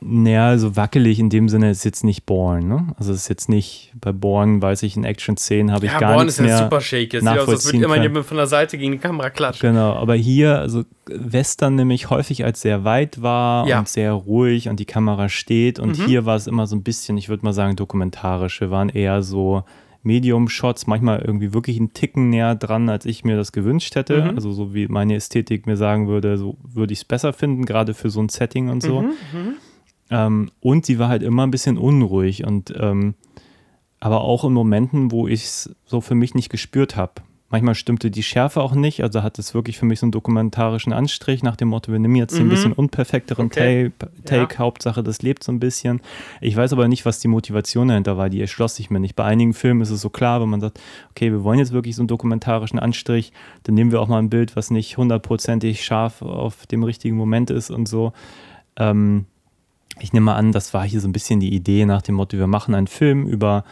Naja, 0.00 0.56
so 0.58 0.76
wackelig 0.76 1.18
in 1.18 1.30
dem 1.30 1.48
Sinne 1.48 1.70
ist 1.70 1.84
jetzt 1.84 2.04
nicht 2.04 2.24
Born. 2.26 2.68
Ne? 2.68 2.86
Also 2.98 3.12
es 3.12 3.22
ist 3.22 3.28
jetzt 3.28 3.48
nicht, 3.48 3.92
bei 4.00 4.12
Born 4.12 4.62
weiß 4.62 4.82
ich, 4.84 4.96
in 4.96 5.04
Action-Szenen 5.04 5.72
habe 5.72 5.86
ich 5.86 5.92
Ja, 5.92 5.98
gar 5.98 6.14
Born 6.14 6.26
nichts 6.26 6.40
ist 6.40 6.46
ja 6.46 6.54
mehr. 6.56 6.58
super 6.64 6.80
shaky. 6.80 7.16
Es 7.18 7.22
sieht 7.22 7.28
aus, 7.28 7.28
als 7.28 7.38
würde 7.38 7.50
nachvollziehen 7.52 7.82
immer 7.82 8.02
jemand 8.02 8.26
von 8.26 8.36
der 8.36 8.46
Seite 8.46 8.78
gegen 8.78 8.92
die 8.92 8.98
Kamera 8.98 9.30
klatschen. 9.30 9.68
Genau, 9.70 9.92
aber 9.94 10.14
hier, 10.14 10.58
also 10.58 10.84
Western 11.06 11.74
nämlich 11.74 12.10
häufig 12.10 12.44
als 12.44 12.60
sehr 12.60 12.84
weit 12.84 13.22
war 13.22 13.66
Ja. 13.68 13.78
und 13.80 13.88
sehr 13.88 14.12
ruhig 14.12 14.68
und 14.68 14.78
die 14.80 14.84
Kamera 14.84 15.28
steht. 15.28 15.78
Und 15.78 15.98
Mhm. 15.98 16.04
hier 16.06 16.24
war 16.26 16.36
es 16.36 16.46
immer 16.46 16.66
so 16.66 16.76
ein 16.76 16.82
bisschen, 16.82 17.16
ich 17.18 17.28
würde 17.28 17.44
mal 17.44 17.52
sagen, 17.52 17.76
dokumentarisch. 17.76 18.60
Wir 18.60 18.70
waren 18.70 18.88
eher 18.88 19.22
so 19.22 19.64
Medium-Shots, 20.04 20.88
manchmal 20.88 21.20
irgendwie 21.20 21.54
wirklich 21.54 21.78
einen 21.78 21.92
Ticken 21.92 22.28
näher 22.28 22.56
dran, 22.56 22.88
als 22.88 23.04
ich 23.06 23.24
mir 23.24 23.36
das 23.36 23.52
gewünscht 23.52 23.94
hätte. 23.94 24.22
Mhm. 24.24 24.30
Also 24.36 24.50
so 24.52 24.74
wie 24.74 24.88
meine 24.88 25.14
Ästhetik 25.14 25.66
mir 25.66 25.76
sagen 25.76 26.08
würde, 26.08 26.36
so 26.38 26.56
würde 26.64 26.92
ich 26.92 26.98
es 27.00 27.04
besser 27.04 27.32
finden, 27.32 27.64
gerade 27.64 27.94
für 27.94 28.10
so 28.10 28.20
ein 28.20 28.28
Setting 28.28 28.68
und 28.68 28.82
Mhm, 28.82 28.88
so. 28.88 29.04
Ähm, 30.12 30.50
und 30.60 30.84
sie 30.84 30.98
war 30.98 31.08
halt 31.08 31.22
immer 31.22 31.44
ein 31.44 31.50
bisschen 31.50 31.78
unruhig 31.78 32.44
und 32.46 32.72
ähm, 32.78 33.14
aber 33.98 34.20
auch 34.20 34.44
in 34.44 34.52
Momenten, 34.52 35.10
wo 35.10 35.26
ich 35.26 35.44
es 35.44 35.74
so 35.86 36.00
für 36.00 36.14
mich 36.14 36.34
nicht 36.34 36.50
gespürt 36.50 36.96
habe. 36.96 37.22
Manchmal 37.48 37.74
stimmte 37.74 38.10
die 38.10 38.22
Schärfe 38.22 38.62
auch 38.62 38.74
nicht, 38.74 39.02
also 39.02 39.22
hat 39.22 39.38
es 39.38 39.54
wirklich 39.54 39.78
für 39.78 39.84
mich 39.84 40.00
so 40.00 40.06
einen 40.06 40.12
dokumentarischen 40.12 40.92
Anstrich 40.92 41.42
nach 41.42 41.56
dem 41.56 41.68
Motto, 41.68 41.92
wir 41.92 41.98
nehmen 41.98 42.16
jetzt 42.16 42.36
den 42.36 42.46
ein 42.46 42.48
bisschen 42.48 42.72
unperfekteren 42.72 43.46
Mhm. 43.46 43.50
Okay. 43.52 43.92
Tape, 43.98 44.12
Take, 44.24 44.58
Hauptsache 44.58 45.02
das 45.02 45.22
lebt 45.22 45.44
so 45.44 45.52
ein 45.52 45.60
bisschen. 45.60 46.00
Ich 46.40 46.56
weiß 46.56 46.72
aber 46.72 46.88
nicht, 46.88 47.04
was 47.06 47.20
die 47.20 47.28
Motivation 47.28 47.88
dahinter 47.88 48.16
war, 48.16 48.28
die 48.28 48.40
erschloss 48.40 48.76
sich 48.76 48.90
mir 48.90 49.00
nicht. 49.00 49.16
Bei 49.16 49.24
einigen 49.24 49.54
Filmen 49.54 49.82
ist 49.82 49.90
es 49.90 50.00
so 50.00 50.10
klar, 50.10 50.42
wenn 50.42 50.48
man 50.48 50.60
sagt, 50.60 50.80
okay, 51.10 51.30
wir 51.30 51.44
wollen 51.44 51.58
jetzt 51.58 51.72
wirklich 51.72 51.94
so 51.94 52.02
einen 52.02 52.08
dokumentarischen 52.08 52.78
Anstrich, 52.78 53.32
dann 53.64 53.74
nehmen 53.74 53.92
wir 53.92 54.00
auch 54.00 54.08
mal 54.08 54.18
ein 54.18 54.30
Bild, 54.30 54.56
was 54.56 54.70
nicht 54.70 54.96
hundertprozentig 54.96 55.84
scharf 55.84 56.22
auf 56.22 56.66
dem 56.66 56.82
richtigen 56.82 57.16
Moment 57.16 57.50
ist 57.50 57.70
und 57.70 57.86
so. 57.86 58.12
Ähm, 58.76 59.26
ich 60.02 60.12
nehme 60.12 60.26
mal 60.26 60.36
an, 60.36 60.52
das 60.52 60.74
war 60.74 60.84
hier 60.84 61.00
so 61.00 61.08
ein 61.08 61.12
bisschen 61.12 61.40
die 61.40 61.54
Idee 61.54 61.86
nach 61.86 62.02
dem 62.02 62.16
Motto, 62.16 62.36
wir 62.36 62.46
machen 62.46 62.74
einen 62.74 62.88
Film 62.88 63.26
über, 63.26 63.64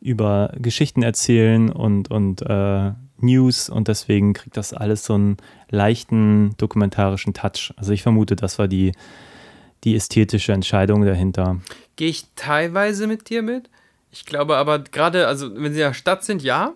über 0.00 0.52
Geschichten 0.56 1.02
erzählen 1.02 1.70
und, 1.70 2.10
und 2.10 2.42
äh, 2.42 2.92
News 3.20 3.68
und 3.68 3.88
deswegen 3.88 4.32
kriegt 4.34 4.56
das 4.56 4.72
alles 4.72 5.04
so 5.04 5.14
einen 5.14 5.38
leichten 5.70 6.54
dokumentarischen 6.58 7.34
Touch. 7.34 7.72
Also 7.76 7.92
ich 7.92 8.02
vermute, 8.02 8.36
das 8.36 8.58
war 8.58 8.68
die, 8.68 8.92
die 9.84 9.96
ästhetische 9.96 10.52
Entscheidung 10.52 11.04
dahinter. 11.04 11.60
Gehe 11.96 12.08
ich 12.08 12.26
teilweise 12.36 13.06
mit 13.06 13.28
dir 13.28 13.42
mit. 13.42 13.70
Ich 14.12 14.24
glaube 14.24 14.56
aber 14.56 14.78
gerade, 14.78 15.26
also 15.26 15.52
wenn 15.54 15.72
sie 15.72 15.80
in 15.80 15.86
der 15.86 15.94
Stadt 15.94 16.24
sind, 16.24 16.42
ja. 16.42 16.74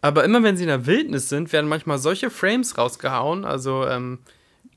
Aber 0.00 0.24
immer 0.24 0.42
wenn 0.42 0.56
sie 0.56 0.62
in 0.62 0.68
der 0.68 0.86
Wildnis 0.86 1.28
sind, 1.28 1.52
werden 1.52 1.68
manchmal 1.68 1.98
solche 1.98 2.30
Frames 2.30 2.78
rausgehauen. 2.78 3.44
Also 3.44 3.86
ähm, 3.86 4.20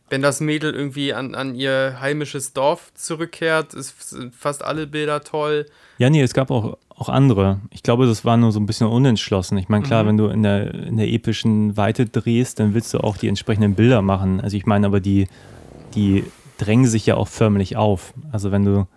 wenn 0.09 0.21
das 0.21 0.41
Mädel 0.41 0.73
irgendwie 0.73 1.13
an, 1.13 1.35
an 1.35 1.55
ihr 1.55 1.97
heimisches 1.99 2.53
Dorf 2.53 2.93
zurückkehrt, 2.93 3.73
ist, 3.73 4.09
sind 4.09 4.35
fast 4.35 4.63
alle 4.63 4.88
Bilder 4.88 5.21
toll. 5.21 5.65
Ja, 5.97 6.09
nee, 6.09 6.21
es 6.21 6.34
gab 6.34 6.51
auch, 6.51 6.77
auch 6.89 7.09
andere. 7.09 7.59
Ich 7.71 7.84
glaube, 7.84 8.05
das 8.05 8.23
war 8.23 8.38
nur 8.38 8.51
so 8.51 8.59
ein 8.59 8.65
bisschen 8.65 8.88
unentschlossen. 8.88 9.57
Ich 9.57 9.69
meine, 9.69 9.84
klar, 9.84 10.05
wenn 10.05 10.17
du 10.17 10.27
in 10.27 10.43
der, 10.43 10.73
in 10.73 10.97
der 10.97 11.07
epischen 11.07 11.77
Weite 11.77 12.05
drehst, 12.05 12.59
dann 12.59 12.73
willst 12.73 12.93
du 12.93 12.99
auch 12.99 13.17
die 13.17 13.27
entsprechenden 13.27 13.75
Bilder 13.75 14.01
machen. 14.01 14.39
Also 14.41 14.57
ich 14.57 14.65
meine, 14.65 14.88
aber 14.88 14.99
die, 14.99 15.27
die 15.95 16.25
drängen 16.57 16.85
sich 16.85 17.05
ja 17.05 17.15
auch 17.15 17.27
förmlich 17.27 17.77
auf. 17.77 18.13
Also 18.31 18.51
wenn 18.51 18.65
du 18.65 18.88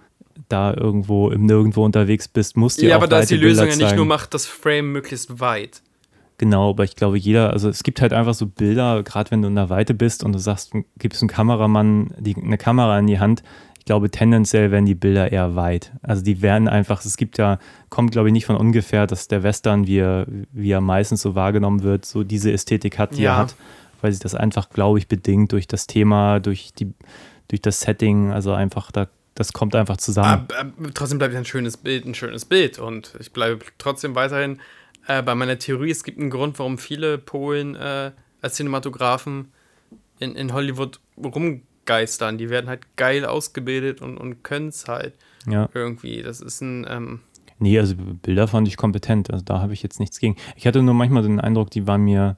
da 0.49 0.75
irgendwo 0.75 1.31
im 1.31 1.47
Nirgendwo 1.47 1.85
unterwegs 1.85 2.29
bist, 2.29 2.57
musst 2.57 2.79
du 2.79 2.83
Ja, 2.83 2.91
ja, 2.91 2.97
aber 2.97 3.07
auch 3.07 3.11
da 3.11 3.21
ist 3.21 3.31
die 3.31 3.37
Lösung 3.37 3.69
ja 3.69 3.77
nicht 3.77 3.97
nur, 3.97 4.05
macht 4.05 4.35
das 4.35 4.47
Frame 4.47 4.93
möglichst 4.93 5.41
weit. 5.41 5.83
Genau, 6.39 6.71
aber 6.71 6.85
ich 6.85 6.97
glaube, 6.97 7.17
jeder, 7.19 7.51
also 7.51 7.69
es 7.69 7.83
gibt 7.83 8.01
halt 8.01 8.13
einfach 8.13 8.35
so 8.35 8.47
Bilder, 8.47 9.03
gerade 9.03 9.31
wenn 9.31 9.41
du 9.43 9.49
in 9.49 9.55
der 9.55 9.71
Weite 9.71 9.95
bist 9.95 10.23
und 10.23 10.33
du 10.33 10.39
sagst, 10.39 10.73
gibst 10.99 11.23
einem 11.23 11.29
Kameramann 11.31 12.11
die, 12.19 12.37
eine 12.37 12.59
Kamera 12.59 12.99
in 12.99 13.07
die 13.07 13.19
Hand. 13.19 13.43
Ich 13.79 13.87
glaube, 13.87 14.11
tendenziell 14.11 14.71
werden 14.71 14.85
die 14.85 14.97
Bilder 14.97 15.31
eher 15.33 15.55
weit. 15.55 15.93
Also 16.03 16.23
die 16.23 16.43
werden 16.43 16.69
einfach, 16.69 17.05
es 17.05 17.17
gibt 17.17 17.39
ja, 17.39 17.59
kommt 17.89 18.11
glaube 18.13 18.29
ich 18.29 18.33
nicht 18.33 18.45
von 18.45 18.57
ungefähr, 18.57 19.07
dass 19.07 19.29
der 19.29 19.43
Western, 19.45 19.87
wie 19.87 19.99
er, 19.99 20.27
wie 20.53 20.71
er 20.73 20.81
meistens 20.81 21.23
so 21.23 21.35
wahrgenommen 21.35 21.83
wird, 21.83 22.05
so 22.05 22.25
diese 22.25 22.53
Ästhetik 22.53 22.99
hat, 22.99 23.17
die 23.17 23.23
Ja. 23.23 23.35
er 23.35 23.37
hat, 23.39 23.55
weil 24.03 24.13
sich 24.13 24.21
das 24.21 24.35
einfach, 24.35 24.69
glaube 24.71 24.99
ich, 24.99 25.09
bedingt 25.09 25.53
durch 25.53 25.67
das 25.69 25.87
Thema, 25.87 26.41
durch, 26.41 26.73
die, 26.79 26.93
durch 27.49 27.63
das 27.63 27.81
Setting, 27.81 28.33
also 28.33 28.53
einfach, 28.53 28.91
da, 28.91 29.07
das 29.37 29.53
kommt 29.53 29.75
einfach 29.77 29.99
zusammen. 29.99 30.47
Aber, 30.51 30.59
aber 30.59 30.95
trotzdem 30.95 31.19
bleibt 31.19 31.35
ein 31.35 31.45
schönes 31.45 31.77
Bild 31.77 32.05
ein 32.07 32.15
schönes 32.15 32.45
Bild. 32.45 32.79
Und 32.79 33.15
ich 33.21 33.33
bleibe 33.33 33.65
trotzdem 33.79 34.15
weiterhin 34.17 34.59
äh, 35.07 35.23
bei 35.23 35.35
meiner 35.35 35.59
Theorie. 35.59 35.91
Es 35.91 36.05
gibt 36.05 36.19
einen 36.19 36.31
Grund, 36.31 36.59
warum 36.59 36.79
viele 36.79 37.19
Polen 37.19 37.75
äh, 37.75 38.13
als 38.41 38.57
Cinematografen 38.57 39.53
in, 40.19 40.35
in 40.35 40.53
Hollywood 40.53 41.01
rumgeistern. 41.23 42.39
Die 42.39 42.51
werden 42.51 42.69
halt 42.69 42.97
geil 42.97 43.25
ausgebildet 43.25 44.03
und, 44.03 44.19
und 44.19 44.43
können 44.43 44.69
es 44.69 44.89
halt 44.89 45.15
ja. 45.47 45.69
irgendwie. 45.75 46.23
Das 46.23 46.41
ist 46.41 46.61
ein. 46.61 46.87
Ähm, 46.89 47.21
Nee, 47.59 47.79
also 47.79 47.95
Bilder 47.97 48.49
fand 48.49 48.69
ich 48.69 48.77
kompetent. 48.77 49.31
Also 49.31 49.43
da 49.43 49.61
habe 49.61 49.73
ich 49.73 49.83
jetzt 49.83 49.99
nichts 49.99 50.21
gegen. 50.21 50.37
Ich 50.57 50.67
hatte 50.67 50.83
nur 50.83 50.93
manchmal 50.93 51.23
den 51.23 51.41
Eindruck, 51.41 51.71
die 51.71 51.87
waren 51.87 52.03
mir. 52.03 52.37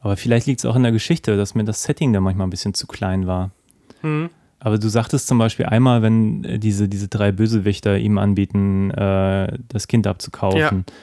Aber 0.00 0.16
vielleicht 0.16 0.48
liegt 0.48 0.60
es 0.60 0.66
auch 0.66 0.74
in 0.76 0.82
der 0.82 0.90
Geschichte, 0.90 1.36
dass 1.36 1.54
mir 1.54 1.64
das 1.64 1.84
Setting 1.84 2.12
da 2.12 2.20
manchmal 2.20 2.46
ein 2.46 2.50
bisschen 2.50 2.74
zu 2.74 2.86
klein 2.86 3.26
war. 3.26 3.52
hm. 4.00 4.30
Aber 4.60 4.78
du 4.78 4.88
sagtest 4.88 5.28
zum 5.28 5.38
Beispiel 5.38 5.66
einmal, 5.66 6.02
wenn 6.02 6.42
äh, 6.42 6.58
diese, 6.58 6.88
diese 6.88 7.08
drei 7.08 7.30
Bösewichter 7.30 7.96
ihm 7.96 8.18
anbieten, 8.18 8.90
äh, 8.90 9.56
das 9.68 9.86
Kind 9.86 10.06
abzukaufen. 10.06 10.58
Ja. 10.58 10.94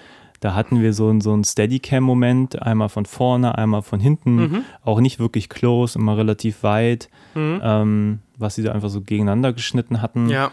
Da 0.42 0.54
hatten 0.54 0.82
wir 0.82 0.94
so, 0.94 1.08
einen- 1.10 1.22
so 1.22 1.34
einen 1.34 1.44
Steadicam-Moment, 1.44 2.62
einmal 2.62 2.90
von 2.90 3.06
vorne, 3.06 3.58
einmal 3.58 3.82
von 3.82 4.00
hinten, 4.00 4.36
Mhm. 4.36 4.62
auch 4.84 5.00
nicht 5.00 5.20
wirklich 5.20 5.50
close, 5.50 5.98
immer 5.98 6.18
relativ 6.18 6.62
weit, 6.64 7.10
ähm, 7.36 8.20
was 8.38 8.56
sie 8.56 8.64
da 8.64 8.72
einfach 8.74 8.90
so 8.90 9.02
gegeneinander 9.02 9.54
geschnitten 9.54 10.02
hatten. 10.02 10.30
Ja, 10.30 10.52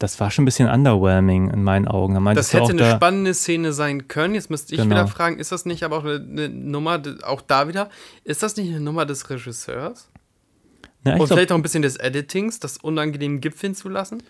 Das 0.00 0.20
war 0.20 0.30
schon 0.30 0.44
ein 0.44 0.46
bisschen 0.46 0.68
underwhelming 0.68 1.50
in 1.50 1.64
meinen 1.64 1.88
Augen. 1.88 2.14
Da 2.24 2.34
das 2.34 2.52
hätte 2.52 2.70
eine 2.70 2.82
da, 2.82 2.94
spannende 2.94 3.34
Szene 3.34 3.72
sein 3.72 4.06
können. 4.06 4.34
Jetzt 4.36 4.48
müsste 4.48 4.72
ich 4.76 4.80
Genau. 4.80 4.94
wieder 4.94 5.08
fragen: 5.08 5.40
Ist 5.40 5.50
das 5.50 5.66
nicht 5.66 5.82
aber 5.82 5.98
auch 5.98 6.04
eine, 6.04 6.14
eine 6.24 6.48
Nummer, 6.48 7.02
auch 7.24 7.40
da 7.40 7.66
wieder, 7.66 7.88
ist 8.22 8.44
das 8.44 8.56
nicht 8.56 8.70
eine 8.70 8.80
Nummer 8.80 9.06
des 9.06 9.28
Regisseurs? 9.28 10.08
Ich 11.02 11.10
Und 11.10 11.16
glaub, 11.16 11.28
vielleicht 11.28 11.50
auch 11.50 11.56
ein 11.56 11.62
bisschen 11.62 11.82
des 11.82 11.96
Editings, 11.96 12.60
das 12.60 12.76
unangenehm 12.76 13.40
gipfeln 13.40 13.74
zu 13.74 13.88
lassen? 13.88 14.22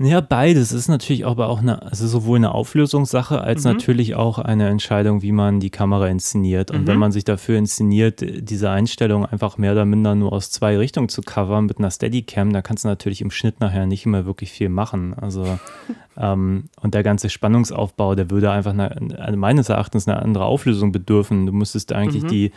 Ja, 0.00 0.20
beides. 0.20 0.72
Es 0.72 0.80
ist 0.80 0.88
natürlich 0.88 1.24
aber 1.24 1.48
auch 1.48 1.60
eine, 1.60 1.80
also 1.82 2.08
sowohl 2.08 2.38
eine 2.38 2.52
Auflösungssache 2.52 3.40
als 3.40 3.62
Mhm. 3.62 3.70
natürlich 3.70 4.16
auch 4.16 4.40
eine 4.40 4.68
Entscheidung, 4.68 5.22
wie 5.22 5.30
man 5.30 5.60
die 5.60 5.70
Kamera 5.70 6.08
inszeniert. 6.08 6.72
Und 6.72 6.82
Mhm. 6.82 6.86
wenn 6.88 6.98
man 6.98 7.12
sich 7.12 7.22
dafür 7.22 7.58
inszeniert, 7.58 8.20
diese 8.20 8.70
Einstellung 8.70 9.24
einfach 9.24 9.56
mehr 9.56 9.70
oder 9.70 9.84
minder 9.84 10.16
nur 10.16 10.32
aus 10.32 10.50
zwei 10.50 10.76
Richtungen 10.78 11.08
zu 11.08 11.22
covern 11.22 11.66
mit 11.66 11.78
einer 11.78 11.92
Steadicam, 11.92 12.52
da 12.52 12.60
kannst 12.60 12.82
du 12.84 12.88
natürlich 12.88 13.20
im 13.20 13.30
Schnitt 13.30 13.60
nachher 13.60 13.86
nicht 13.86 14.04
mehr 14.04 14.26
wirklich 14.26 14.50
viel 14.50 14.68
machen. 14.68 15.14
Also 15.14 15.58
ähm, 16.18 16.64
und 16.80 16.94
der 16.94 17.04
ganze 17.04 17.30
Spannungsaufbau, 17.30 18.16
der 18.16 18.30
würde 18.30 18.50
einfach 18.50 18.72
eine, 18.72 19.36
meines 19.36 19.68
Erachtens 19.68 20.08
eine 20.08 20.20
andere 20.20 20.44
Auflösung 20.44 20.90
bedürfen. 20.90 21.46
Du 21.46 21.52
müsstest 21.52 21.92
eigentlich 21.92 22.24
Mhm. 22.24 22.28
die, 22.28 22.50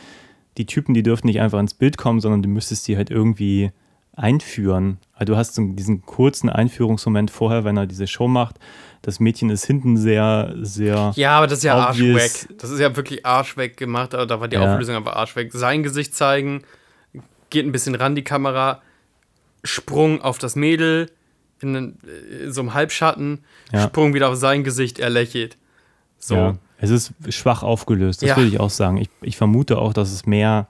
die 0.57 0.65
Typen, 0.65 0.95
die 0.95 1.03
dürften 1.03 1.27
nicht 1.27 1.39
einfach 1.39 1.59
ins 1.59 1.75
Bild 1.75 1.97
kommen, 1.99 2.19
sondern 2.19 2.41
du 2.41 2.49
müsstest 2.49 2.87
die 2.87 2.97
halt 2.97 3.11
irgendwie 3.11 3.69
einführen. 4.17 4.97
Also 5.13 5.33
du 5.33 5.37
hast 5.37 5.55
so 5.55 5.63
diesen 5.73 6.05
kurzen 6.05 6.49
Einführungsmoment 6.49 7.31
vorher, 7.31 7.63
wenn 7.63 7.77
er 7.77 7.85
diese 7.87 8.07
Show 8.07 8.27
macht. 8.27 8.55
Das 9.03 9.19
Mädchen 9.19 9.49
ist 9.49 9.65
hinten 9.65 9.95
sehr, 9.95 10.53
sehr. 10.61 11.13
Ja, 11.15 11.37
aber 11.37 11.47
das 11.47 11.59
ist 11.59 11.63
ja 11.63 11.89
Obvious. 11.89 12.21
arschweg. 12.21 12.57
Das 12.59 12.69
ist 12.71 12.79
ja 12.79 12.95
wirklich 12.95 13.25
arschweg 13.25 13.77
gemacht, 13.77 14.13
aber 14.13 14.25
da 14.25 14.41
war 14.41 14.47
die 14.49 14.55
Ja. 14.57 14.73
Auflösung 14.73 14.95
einfach 14.95 15.15
arschweg. 15.15 15.53
Sein 15.53 15.83
Gesicht 15.83 16.13
zeigen, 16.15 16.63
geht 17.49 17.65
ein 17.65 17.71
bisschen 17.71 17.95
ran 17.95 18.15
die 18.15 18.23
Kamera, 18.23 18.81
Sprung 19.63 20.21
auf 20.21 20.37
das 20.39 20.55
Mädel 20.55 21.11
in, 21.61 21.75
einen- 21.75 21.99
in 22.43 22.51
so 22.51 22.61
einem 22.61 22.73
Halbschatten, 22.73 23.43
Ja. 23.71 23.83
Sprung 23.83 24.13
wieder 24.13 24.29
auf 24.29 24.35
sein 24.35 24.63
Gesicht, 24.63 24.99
er 24.99 25.09
lächelt. 25.09 25.57
So. 26.19 26.35
Ja, 26.35 26.57
es 26.79 26.89
ist 26.89 27.13
schwach 27.29 27.63
aufgelöst, 27.63 28.21
das 28.21 28.29
Ja. 28.29 28.37
würde 28.37 28.49
ich 28.49 28.59
auch 28.59 28.69
sagen. 28.69 28.97
Ich, 28.97 29.09
ich 29.21 29.37
vermute 29.37 29.77
auch, 29.77 29.93
dass 29.93 30.11
es 30.11 30.25
mehr, 30.25 30.67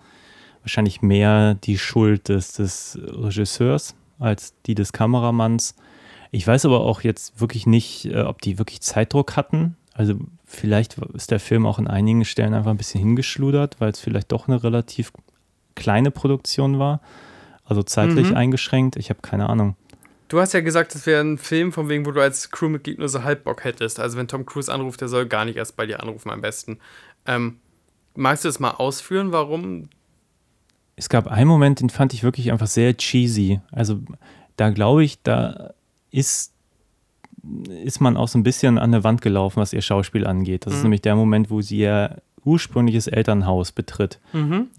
wahrscheinlich 0.68 1.02
mehr 1.02 1.54
die 1.56 1.78
Schuld 1.78 2.28
des, 2.28 2.52
des 2.52 3.00
Regisseurs 3.02 3.96
als 4.20 4.54
die 4.66 4.76
des 4.76 4.92
Kameramanns. 4.92 5.76
Ich 6.32 6.46
weiß 6.46 6.66
aber 6.66 6.82
auch 6.82 7.02
jetzt 7.02 7.40
wirklich 7.40 7.66
nicht, 7.66 8.06
äh, 8.06 8.22
ob 8.22 8.42
die 8.42 8.58
wirklich 8.58 8.82
Zeitdruck 8.82 9.38
hatten. 9.38 9.78
Also 9.94 10.16
vielleicht 10.44 10.98
ist 11.14 11.32
der 11.32 11.40
Film 11.40 11.66
auch 11.66 11.80
an 11.80 11.88
einigen 11.88 12.26
Stellen 12.26 12.54
einfach 12.54 12.70
ein 12.72 12.78
bisschen 12.78 13.00
hingeschludert, 13.00 13.78
weil 13.80 13.92
es 13.92 14.02
vielleicht 14.02 14.32
doch 14.34 14.48
eine 14.50 14.62
relativ 14.62 15.14
kleine 15.76 16.12
Produktion 16.12 16.80
war. 16.80 17.00
Also 17.64 17.82
zeitlich 17.82 18.30
Mhm. 18.32 18.36
eingeschränkt. 18.36 18.98
Ich 18.98 19.10
habe 19.10 19.22
keine 19.22 19.48
Ahnung. 19.50 19.76
Du 20.28 20.42
hast 20.42 20.54
ja 20.54 20.60
gesagt, 20.60 20.94
das 20.94 21.06
wäre 21.06 21.22
ein 21.22 21.38
Film, 21.38 21.72
von 21.72 21.88
wegen, 21.88 22.06
wo 22.06 22.12
du 22.12 22.22
als 22.22 22.52
Crewmitglied 22.52 23.00
nur 23.00 23.08
so 23.08 23.24
halb 23.24 23.46
Bock 23.46 23.64
hättest. 23.64 24.02
Also 24.02 24.18
wenn 24.18 24.28
Tom 24.28 24.46
Cruise 24.46 24.72
anruft, 24.72 25.00
der 25.00 25.08
soll 25.08 25.26
gar 25.26 25.46
nicht 25.46 25.56
erst 25.56 25.78
bei 25.78 25.86
dir 25.86 26.02
anrufen 26.04 26.30
am 26.30 26.42
besten. 26.42 26.80
Ähm, 27.26 27.60
magst 28.16 28.44
du 28.44 28.50
das 28.50 28.60
mal 28.60 28.72
ausführen, 28.72 29.32
warum 29.32 29.88
es 30.98 31.10
gab 31.10 31.28
einen 31.28 31.48
Moment, 31.48 31.80
den 31.80 31.90
fand 31.90 32.14
ich 32.14 32.24
wirklich 32.24 32.52
einfach 32.52 32.68
sehr 32.68 32.98
cheesy. 32.98 33.62
Also 33.72 34.00
da 34.58 34.72
glaube 34.72 35.04
ich, 35.04 35.22
da 35.22 35.74
ist, 36.12 36.52
ist 37.84 38.02
man 38.02 38.18
auch 38.18 38.28
so 38.28 38.38
ein 38.40 38.44
bisschen 38.44 38.78
an 38.80 38.92
der 38.92 39.04
Wand 39.04 39.22
gelaufen, 39.22 39.62
was 39.62 39.72
ihr 39.74 39.82
Schauspiel 39.82 40.26
angeht. 40.26 40.66
Das 40.66 40.74
ist 40.74 40.84
nämlich 40.84 41.02
der 41.02 41.16
Moment, 41.16 41.50
wo 41.52 41.62
sie 41.62 41.78
ihr 41.78 42.18
ursprüngliches 42.44 43.08
Elternhaus 43.08 43.72
betritt. 43.72 44.20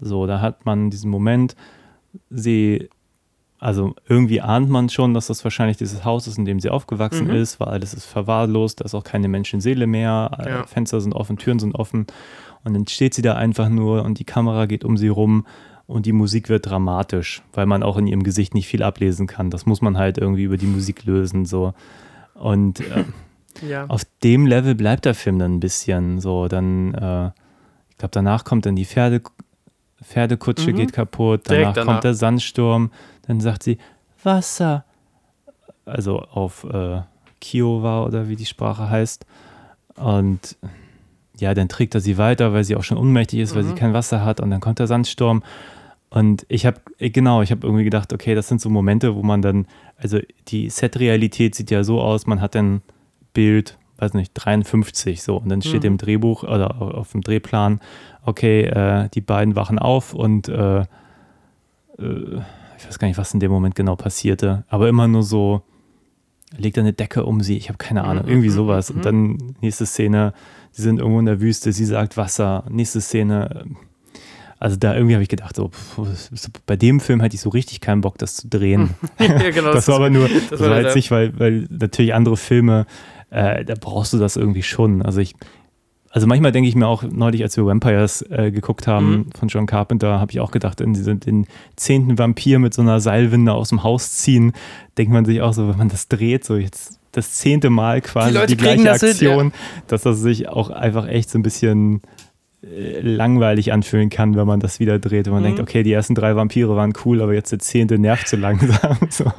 So, 0.01 0.27
da 0.27 0.41
hat 0.41 0.65
man 0.65 0.89
diesen 0.89 1.09
Moment, 1.09 1.55
sie, 2.29 2.89
also 3.59 3.95
irgendwie 4.09 4.41
ahnt 4.41 4.69
man 4.69 4.89
schon, 4.89 5.13
dass 5.13 5.27
das 5.27 5.43
wahrscheinlich 5.45 5.77
dieses 5.77 6.03
Haus 6.03 6.27
ist, 6.27 6.37
in 6.37 6.45
dem 6.45 6.59
sie 6.59 6.69
aufgewachsen 6.69 7.29
ist, 7.29 7.59
weil 7.61 7.69
alles 7.69 7.93
ist 7.93 8.05
verwahrlost, 8.05 8.81
da 8.81 8.85
ist 8.85 8.93
auch 8.95 9.03
keine 9.05 9.29
Menschenseele 9.29 9.87
mehr, 9.87 10.31
Ja. 10.45 10.65
Fenster 10.65 10.99
sind 10.99 11.13
offen, 11.13 11.37
Türen 11.37 11.59
sind 11.59 11.75
offen. 11.75 12.07
Und 12.65 12.73
dann 12.73 12.87
steht 12.87 13.13
sie 13.13 13.21
da 13.21 13.35
einfach 13.35 13.69
nur 13.69 14.03
und 14.03 14.19
die 14.19 14.25
Kamera 14.25 14.65
geht 14.65 14.83
um 14.83 14.97
sie 14.97 15.07
rum 15.07 15.45
und 15.89 16.05
die 16.05 16.13
Musik 16.13 16.49
wird 16.49 16.67
dramatisch, 16.69 17.41
weil 17.53 17.65
man 17.65 17.81
auch 17.83 17.97
in 17.97 18.05
ihrem 18.07 18.23
Gesicht 18.23 18.53
nicht 18.53 18.67
viel 18.67 18.83
ablesen 18.83 19.27
kann. 19.27 19.49
Das 19.49 19.65
muss 19.65 19.81
man 19.81 19.97
halt 19.97 20.17
irgendwie 20.17 20.43
über 20.43 20.57
die 20.57 20.67
Musik 20.67 21.03
lösen, 21.05 21.45
so. 21.45 21.73
Und 22.35 22.79
äh, 22.81 23.03
Ja. 23.67 23.85
auf 23.87 24.03
dem 24.23 24.45
Level 24.45 24.75
bleibt 24.75 25.05
der 25.05 25.15
Film 25.15 25.39
dann 25.39 25.55
ein 25.55 25.59
bisschen 25.59 26.19
so. 26.21 26.47
Dann, 26.47 26.93
äh, 26.93 27.27
ich 27.89 27.97
glaube, 27.97 28.11
danach 28.11 28.45
kommt 28.45 28.65
dann 28.65 28.75
die 28.75 28.85
Pferde, 28.85 29.21
Pferdekutsche 30.01 30.71
geht 30.73 30.93
kaputt, 30.93 31.41
danach, 31.45 31.71
Mhm. 31.71 31.73
Danach. 31.73 31.85
kommt 31.93 32.03
der 32.05 32.13
Sandsturm, 32.13 32.91
dann 33.27 33.41
sagt 33.41 33.63
sie 33.63 33.77
Wasser. 34.23 34.85
Also 35.85 36.19
auf 36.19 36.65
äh, 36.65 37.01
Kiowa 37.41 38.03
oder 38.05 38.29
wie 38.29 38.35
die 38.35 38.45
Sprache 38.45 38.89
heißt. 38.89 39.25
Und 39.95 40.55
ja, 41.39 41.53
dann 41.53 41.67
trägt 41.67 41.95
er 41.95 42.01
sie 42.01 42.17
weiter, 42.17 42.53
weil 42.53 42.63
sie 42.63 42.75
auch 42.75 42.83
schon 42.83 42.97
ohnmächtig 42.97 43.39
ist, 43.39 43.55
weil 43.55 43.63
Mhm. 43.63 43.67
sie 43.69 43.75
kein 43.75 43.93
Wasser 43.93 44.23
hat. 44.23 44.39
Und 44.39 44.51
dann 44.51 44.59
kommt 44.61 44.79
der 44.79 44.87
Sandsturm. 44.87 45.41
Und 46.09 46.45
ich 46.49 46.65
habe, 46.65 46.81
genau, 46.97 47.41
ich 47.43 47.51
habe 47.51 47.67
irgendwie 47.67 47.83
gedacht, 47.83 48.11
okay, 48.13 48.33
das 48.35 48.47
sind 48.47 48.59
so 48.61 48.69
Momente, 48.69 49.15
wo 49.15 49.21
man 49.23 49.41
dann, 49.41 49.67
also 49.97 50.19
die 50.47 50.69
Set-Realität 50.69 51.53
sieht 51.55 51.69
ja 51.69 51.83
so 51.83 52.01
aus, 52.01 52.25
man 52.25 52.41
hat 52.41 52.55
dann 52.55 52.81
Bild, 53.33 53.77
weiß 53.97 54.13
nicht, 54.15 54.31
53 54.33 55.21
so. 55.21 55.37
Und 55.37 55.49
dann 55.49 55.61
steht 55.61 55.83
im 55.87 55.97
Drehbuch 55.97 56.43
oder 56.43 56.81
au- 56.81 56.91
auf 56.91 57.11
dem 57.11 57.21
Drehplan, 57.21 57.79
okay, 58.25 58.63
äh, 58.63 59.09
die 59.13 59.21
beiden 59.21 59.55
wachen 59.55 59.77
auf 59.77 60.13
und 60.15 60.49
äh, 60.49 60.79
äh, 60.79 60.85
ich 62.77 62.87
weiß 62.87 62.97
gar 62.97 63.07
nicht, 63.07 63.17
was 63.17 63.33
in 63.33 63.39
dem 63.39 63.51
Moment 63.51 63.75
genau 63.75 63.95
passierte, 63.95 64.63
aber 64.69 64.87
immer 64.89 65.07
nur 65.07 65.23
so, 65.23 65.61
legt 66.57 66.77
eine 66.79 66.93
Decke 66.93 67.25
um 67.25 67.41
sie, 67.41 67.57
ich 67.57 67.67
habe 67.69 67.77
keine 67.77 68.03
Ahnung, 68.05 68.23
irgendwie 68.27 68.49
sowas. 68.49 68.89
Und 68.89 69.05
dann 69.05 69.37
nächste 69.61 69.85
Szene, 69.85 70.33
sie 70.71 70.81
sind 70.81 70.97
irgendwo 70.99 71.19
in 71.19 71.25
der 71.25 71.41
Wüste, 71.41 71.71
sie 71.71 71.85
sagt 71.85 72.17
Wasser, 72.17 72.63
nächste 72.69 73.01
Szene, 73.01 73.65
also 74.59 74.75
da 74.75 74.93
irgendwie 74.93 75.13
habe 75.15 75.23
ich 75.23 75.29
gedacht, 75.29 75.55
so, 75.55 75.69
pff, 75.69 75.99
bei 76.65 76.75
dem 76.75 76.99
Film 76.99 77.21
hatte 77.21 77.35
ich 77.35 77.41
so 77.41 77.49
richtig 77.49 77.79
keinen 77.79 78.01
Bock, 78.01 78.17
das 78.17 78.35
zu 78.35 78.49
drehen. 78.49 78.91
ja, 79.19 79.49
genau. 79.51 79.71
das 79.73 79.87
war 79.87 79.95
aber 79.95 80.09
nur, 80.09 80.29
das, 80.49 80.59
war 80.59 80.81
jetzt 80.81 80.95
nicht, 80.95 81.11
weil, 81.11 81.37
weil 81.39 81.65
natürlich 81.69 82.13
andere 82.13 82.35
Filme, 82.37 82.85
äh, 83.29 83.63
da 83.63 83.75
brauchst 83.79 84.11
du 84.13 84.17
das 84.17 84.35
irgendwie 84.35 84.63
schon. 84.63 85.01
Also 85.01 85.21
ich, 85.21 85.33
also 86.09 86.27
manchmal 86.27 86.51
denke 86.51 86.67
ich 86.67 86.75
mir 86.75 86.87
auch, 86.87 87.03
neulich, 87.03 87.41
als 87.43 87.55
wir 87.55 87.65
Vampires 87.65 88.21
äh, 88.29 88.51
geguckt 88.51 88.85
haben 88.87 89.09
Mhm. 89.11 89.31
von 89.37 89.47
John 89.47 89.65
Carpenter, 89.65 90.19
habe 90.19 90.31
ich 90.31 90.39
auch 90.41 90.51
gedacht, 90.51 90.81
in 90.81 90.93
diesen, 90.93 91.19
den 91.21 91.45
zehnten 91.77 92.17
Vampir 92.17 92.59
mit 92.59 92.73
so 92.73 92.81
einer 92.81 92.99
Seilwinde 92.99 93.53
aus 93.53 93.69
dem 93.69 93.83
Haus 93.83 94.11
ziehen, 94.17 94.51
denkt 94.97 95.13
man 95.13 95.23
sich 95.23 95.41
auch 95.41 95.53
so, 95.53 95.69
wenn 95.69 95.77
man 95.77 95.89
das 95.89 96.09
dreht, 96.09 96.43
so 96.43 96.57
jetzt 96.57 96.99
das 97.11 97.33
zehnte 97.33 97.69
Mal 97.69 98.01
quasi 98.01 98.39
Die 98.41 98.47
die, 98.47 98.57
gleiche 98.57 98.83
das 98.83 99.01
hin, 99.01 99.09
ja. 99.19 99.29
Aktion, 99.29 99.53
dass 99.87 100.03
das 100.03 100.19
sich 100.19 100.49
auch 100.49 100.69
einfach 100.69 101.07
echt 101.07 101.29
so 101.29 101.39
ein 101.39 101.43
bisschen 101.43 102.01
langweilig 102.61 103.71
anfühlen 103.71 104.09
kann, 104.09 104.35
wenn 104.35 104.45
man 104.45 104.59
das 104.59 104.79
wieder 104.81 104.99
dreht. 104.99 105.27
Und 105.27 105.33
man 105.33 105.41
Mhm. 105.43 105.47
denkt, 105.47 105.59
okay, 105.61 105.81
die 105.83 105.93
ersten 105.93 106.13
drei 106.13 106.35
Vampire 106.35 106.75
waren 106.75 106.93
cool, 107.05 107.21
aber 107.21 107.33
jetzt 107.33 107.51
der 107.51 107.59
zehnte 107.59 107.97
nervt 107.97 108.27
zu 108.27 108.35
langsam. 108.35 108.97
so. 109.09 109.31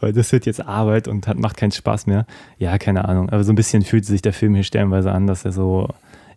Weil 0.00 0.12
das 0.12 0.30
wird 0.30 0.46
jetzt 0.46 0.64
Arbeit 0.64 1.08
und 1.08 1.26
hat, 1.26 1.36
macht 1.36 1.56
keinen 1.56 1.72
Spaß 1.72 2.06
mehr. 2.06 2.26
Ja, 2.58 2.78
keine 2.78 3.06
Ahnung. 3.08 3.28
Aber 3.30 3.42
so 3.42 3.52
ein 3.52 3.56
bisschen 3.56 3.82
fühlt 3.82 4.04
sich 4.06 4.22
der 4.22 4.32
Film 4.32 4.54
hier 4.54 4.62
stellenweise 4.62 5.10
an, 5.10 5.26
dass 5.26 5.44
er 5.44 5.50
so, 5.50 5.88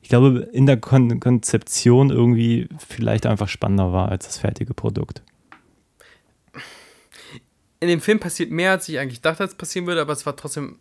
ich 0.02 0.10
glaube, 0.10 0.50
in 0.54 0.66
der 0.66 0.78
Kon 0.78 1.20
Konzeption 1.20 2.10
irgendwie 2.10 2.68
vielleicht 2.80 3.28
einfach 3.28 3.48
spannender 3.48 3.94
war 3.94 4.10
als 4.10 4.26
das 4.26 4.40
fertige 4.40 4.74
Produkt. 4.74 5.22
in 7.80 7.90
dem 7.90 8.02
Film 8.02 8.20
passiert 8.20 8.50
mehr, 8.50 8.72
als 8.72 8.90
ich 8.90 8.98
eigentlich 8.98 9.22
dachte, 9.22 9.44
dass 9.44 9.54
passieren 9.54 9.86
würde, 9.86 10.02
aber 10.02 10.14
es 10.14 10.26
war 10.26 10.36
trotzdem. 10.36 10.78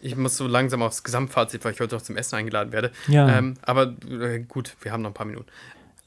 Ich 0.00 0.16
muss 0.16 0.36
so 0.36 0.46
langsam 0.46 0.82
aufs 0.82 1.02
Gesamtfazit, 1.02 1.64
weil 1.64 1.72
ich 1.72 1.80
heute 1.80 1.96
noch 1.96 2.02
zum 2.02 2.16
Essen 2.16 2.36
eingeladen 2.36 2.72
werde. 2.72 2.92
Ja. 3.08 3.38
Ähm, 3.38 3.54
aber 3.62 3.94
äh, 4.08 4.40
gut, 4.40 4.76
wir 4.80 4.92
haben 4.92 5.02
noch 5.02 5.10
ein 5.10 5.14
paar 5.14 5.26
Minuten. 5.26 5.48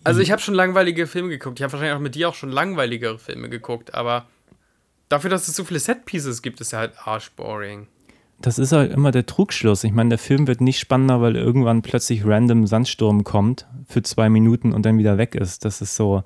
Also 0.03 0.21
ich 0.21 0.31
habe 0.31 0.41
schon 0.41 0.55
langweilige 0.55 1.05
Filme 1.07 1.29
geguckt. 1.29 1.59
Ich 1.59 1.63
habe 1.63 1.73
wahrscheinlich 1.73 1.95
auch 1.95 2.01
mit 2.01 2.15
dir 2.15 2.29
auch 2.29 2.35
schon 2.35 2.49
langweiligere 2.49 3.19
Filme 3.19 3.49
geguckt, 3.49 3.93
aber 3.93 4.25
dafür, 5.09 5.29
dass 5.29 5.47
es 5.47 5.55
so 5.55 5.63
viele 5.63 5.79
Set-Pieces 5.79 6.41
gibt, 6.41 6.61
ist 6.61 6.73
er 6.73 6.79
halt 6.79 6.93
arschboring. 7.05 7.87
Das 8.41 8.57
ist 8.57 8.71
halt 8.71 8.91
immer 8.91 9.11
der 9.11 9.27
Trugschluss. 9.27 9.83
Ich 9.83 9.91
meine, 9.91 10.09
der 10.09 10.17
Film 10.17 10.47
wird 10.47 10.61
nicht 10.61 10.79
spannender, 10.79 11.21
weil 11.21 11.35
irgendwann 11.35 11.83
plötzlich 11.83 12.25
random 12.25 12.65
Sandsturm 12.65 13.23
kommt 13.23 13.67
für 13.87 14.01
zwei 14.01 14.29
Minuten 14.29 14.73
und 14.73 14.83
dann 14.85 14.97
wieder 14.97 15.17
weg 15.17 15.35
ist. 15.35 15.63
Das 15.65 15.81
ist 15.81 15.95
so. 15.95 16.23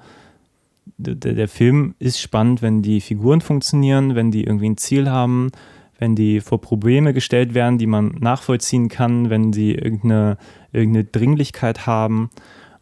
Der, 0.98 1.16
der 1.16 1.48
Film 1.50 1.96
ist 2.00 2.22
spannend, 2.22 2.62
wenn 2.62 2.82
die 2.82 3.02
Figuren 3.02 3.42
funktionieren, 3.42 4.16
wenn 4.16 4.32
die 4.32 4.46
irgendwie 4.46 4.70
ein 4.70 4.78
Ziel 4.78 5.10
haben, 5.10 5.52
wenn 5.98 6.16
die 6.16 6.42
vor 6.42 6.60
Probleme 6.62 7.14
gestellt 7.14 7.54
werden, 7.54 7.78
die 7.78 7.88
man 7.88 8.16
nachvollziehen 8.20 8.90
kann, 8.90 9.30
wenn 9.30 9.54
sie 9.54 9.74
irgendeine, 9.74 10.38
irgendeine 10.72 11.06
Dringlichkeit 11.06 11.86
haben. 11.88 12.30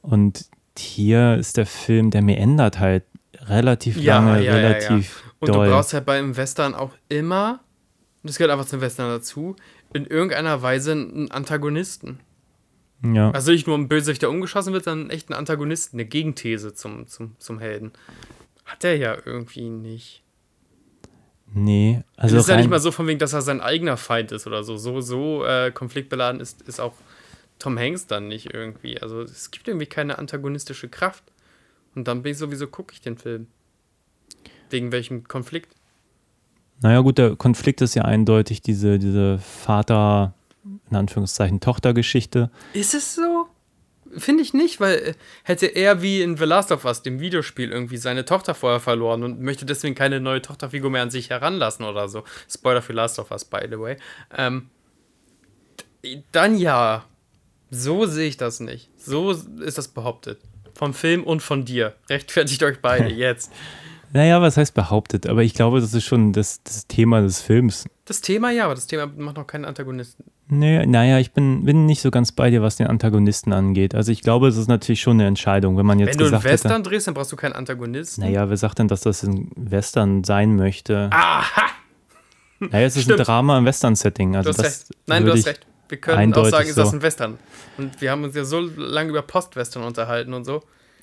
Und 0.02 0.46
hier 0.78 1.36
ist 1.36 1.58
der 1.58 1.66
Film, 1.66 2.10
der 2.12 2.22
mir 2.22 2.38
ändert 2.38 2.80
halt 2.80 3.04
relativ 3.46 3.98
Ja, 3.98 4.16
lange, 4.20 4.44
ja, 4.44 4.56
ja, 4.56 4.58
ja. 4.58 4.68
relativ 4.68 5.24
Und 5.40 5.50
doll. 5.50 5.68
du 5.68 5.74
brauchst 5.74 5.94
halt 5.94 6.06
beim 6.06 6.36
Western 6.36 6.74
auch 6.74 6.92
immer, 7.10 7.60
das 8.24 8.38
gehört 8.38 8.52
einfach 8.52 8.66
zum 8.66 8.82
Western 8.82 9.10
dazu, 9.10 9.56
in 9.94 10.06
irgendeiner 10.06 10.62
Weise 10.62 10.94
einen 10.94 11.30
Antagonisten. 11.30 12.20
ja. 13.04 13.30
Also 13.32 13.52
nicht 13.52 13.68
nur 13.68 13.78
ein 13.78 13.88
Bösewicht, 13.90 14.22
der 14.22 14.30
umgeschossen 14.32 14.74
wird, 14.74 14.86
sondern 14.86 15.10
echt 15.10 15.30
einen 15.30 15.38
Antagonisten, 15.38 15.98
eine 15.98 16.06
Gegenthese 16.06 16.74
zum, 16.74 17.06
zum, 17.08 17.36
zum 17.38 17.60
Helden. 17.60 17.92
Hat 18.66 18.84
er 18.84 18.96
ja 18.98 19.16
irgendwie 19.26 19.70
nicht. 19.70 20.23
Nee, 21.54 22.04
Also 22.16 22.38
es 22.38 22.44
ist 22.44 22.50
ja 22.50 22.58
nicht 22.58 22.70
mal 22.70 22.80
so 22.80 22.92
von 22.92 23.08
wegen, 23.08 23.20
dass 23.20 23.34
er 23.34 23.42
sein 23.42 23.62
eigener 23.62 23.98
Feind 23.98 24.32
ist 24.32 24.48
oder 24.48 24.64
so. 24.64 24.78
So, 24.78 25.02
so 25.02 25.46
äh, 25.46 25.72
konfliktbeladen 25.72 26.42
ist, 26.42 26.62
ist 26.64 26.80
auch 26.80 26.94
Tom 27.60 27.78
Hanks 27.78 28.08
dann 28.08 28.28
nicht 28.28 28.54
irgendwie. 28.54 29.02
Also 29.02 29.22
es 29.22 29.52
gibt 29.52 29.68
irgendwie 29.68 29.86
keine 29.86 30.18
antagonistische 30.18 30.90
Kraft. 30.90 31.24
Und 31.96 32.08
dann 32.08 32.24
bin 32.24 32.32
ich 32.32 32.38
sowieso, 32.38 32.68
gucke 32.68 32.94
ich 32.94 33.02
den 33.02 33.18
Film. 33.18 33.48
Wegen 34.70 34.92
welchem 34.92 35.28
Konflikt? 35.28 35.76
Naja, 36.82 37.00
gut, 37.02 37.18
der 37.18 37.36
Konflikt 37.36 37.82
ist 37.82 37.96
ja 37.96 38.04
eindeutig 38.04 38.62
diese, 38.62 39.00
diese 39.00 39.38
Vater, 39.38 40.34
in 40.90 40.98
Anführungszeichen, 40.98 41.60
Tochter-Geschichte. 41.60 42.50
Ist 42.74 42.94
es 42.94 43.16
so? 43.16 43.48
Finde 44.18 44.44
ich 44.44 44.54
nicht, 44.54 44.80
weil 44.80 44.96
äh, 44.96 45.14
hätte 45.44 45.68
er 45.68 46.02
wie 46.02 46.22
in 46.22 46.38
The 46.38 46.46
Last 46.46 46.72
of 46.72 46.86
Us, 46.86 47.02
dem 47.02 47.20
Videospiel, 47.20 47.72
irgendwie 47.72 47.98
seine 47.98 48.26
Tochter 48.26 48.54
vorher 48.56 48.80
verloren 48.80 49.24
und 49.24 49.42
möchte 49.42 49.66
deswegen 49.66 49.96
keine 49.96 50.20
neue 50.20 50.42
Tochterfigur 50.42 50.90
mehr 50.90 51.02
an 51.02 51.10
sich 51.10 51.30
heranlassen 51.30 51.86
oder 51.86 52.08
so. 52.08 52.24
Spoiler 52.50 52.82
für 52.82 52.94
Last 52.94 53.20
of 53.20 53.32
Us, 53.32 53.46
by 53.46 53.60
the 53.70 53.80
way. 53.80 53.98
Ähm, 54.36 54.70
dann 56.32 56.58
ja. 56.58 57.06
So 57.70 58.06
sehe 58.06 58.28
ich 58.28 58.38
das 58.38 58.60
nicht. 58.60 58.90
So 58.98 59.32
ist 59.32 59.78
das 59.78 59.88
behauptet. 59.88 60.40
Vom 60.76 60.94
Film 60.94 61.24
und 61.24 61.42
von 61.42 61.66
dir. 61.66 61.96
Rechtfertigt 62.10 62.62
euch 62.64 62.80
beide 62.82 63.08
jetzt. 63.14 63.52
Naja, 64.14 64.42
was 64.42 64.58
heißt 64.58 64.74
behauptet? 64.76 65.28
Aber 65.28 65.42
ich 65.44 65.54
glaube, 65.56 65.82
das 65.82 65.94
ist 65.94 66.04
schon 66.04 66.34
das, 66.34 66.62
das 66.64 66.88
Thema 66.88 67.22
des 67.22 67.42
Films. 67.42 67.86
Das 68.06 68.22
Thema 68.22 68.52
ja, 68.52 68.66
aber 68.66 68.76
das 68.76 68.86
Thema 68.88 69.08
macht 69.08 69.38
noch 69.38 69.48
keinen 69.48 69.66
Antagonisten. 69.66 70.24
Nee, 70.50 70.86
naja, 70.86 71.18
ich 71.20 71.32
bin, 71.32 71.64
bin 71.66 71.86
nicht 71.88 72.02
so 72.02 72.12
ganz 72.12 72.32
bei 72.32 72.50
dir, 72.52 72.62
was 72.62 72.76
den 72.76 72.86
Antagonisten 72.88 73.54
angeht. 73.54 73.96
Also 73.96 74.12
ich 74.12 74.22
glaube, 74.22 74.48
es 74.50 74.58
ist 74.58 74.68
natürlich 74.68 75.02
schon 75.02 75.14
eine 75.18 75.26
Entscheidung, 75.28 75.78
wenn 75.78 75.86
man 75.86 75.98
jetzt 76.00 76.10
Wenn 76.10 76.18
du 76.20 76.24
einen 76.26 76.32
gesagt 76.34 76.44
Western 76.54 76.72
hätte. 76.74 76.90
drehst, 76.90 77.08
dann 77.08 77.14
brauchst 77.16 77.32
du 77.32 77.36
keinen 77.38 77.54
Antagonisten. 77.54 78.22
Naja, 78.22 78.50
wer 78.50 78.58
sagt 78.58 78.78
denn, 78.80 78.88
dass 78.88 79.02
das 79.02 79.24
ein 79.24 79.50
Western 79.56 80.24
sein 80.24 80.56
möchte? 80.56 81.10
Aha! 81.12 81.64
naja, 82.60 82.86
es 82.86 82.96
ist 82.96 83.04
stimmt. 83.06 83.20
ein 83.20 83.26
Drama 83.26 83.58
im 83.58 83.66
Western-Setting. 83.66 84.34
Du 84.34 84.38
Also 84.38 84.50
hast 84.52 84.58
das 84.60 84.66
recht. 84.66 84.88
Nein, 85.08 85.26
du 85.26 85.32
hast 85.32 85.48
recht. 85.48 85.66
Wir 85.90 85.98
können 85.98 86.34
auch 86.34 86.46
sagen, 86.46 86.70
ist 86.70 86.78
das 86.78 86.90
so. 86.92 86.98
ein 86.98 87.02
Western. 87.02 87.38
Und 87.78 88.00
wir 88.02 88.12
haben 88.12 88.24
uns 88.24 88.36
ja 88.36 88.44
so 88.46 88.60
lange 88.60 89.10
über 89.10 89.22
Post-Western 89.22 89.84
unterhalten 89.84 90.34
und 90.34 90.44
so. 90.46 90.62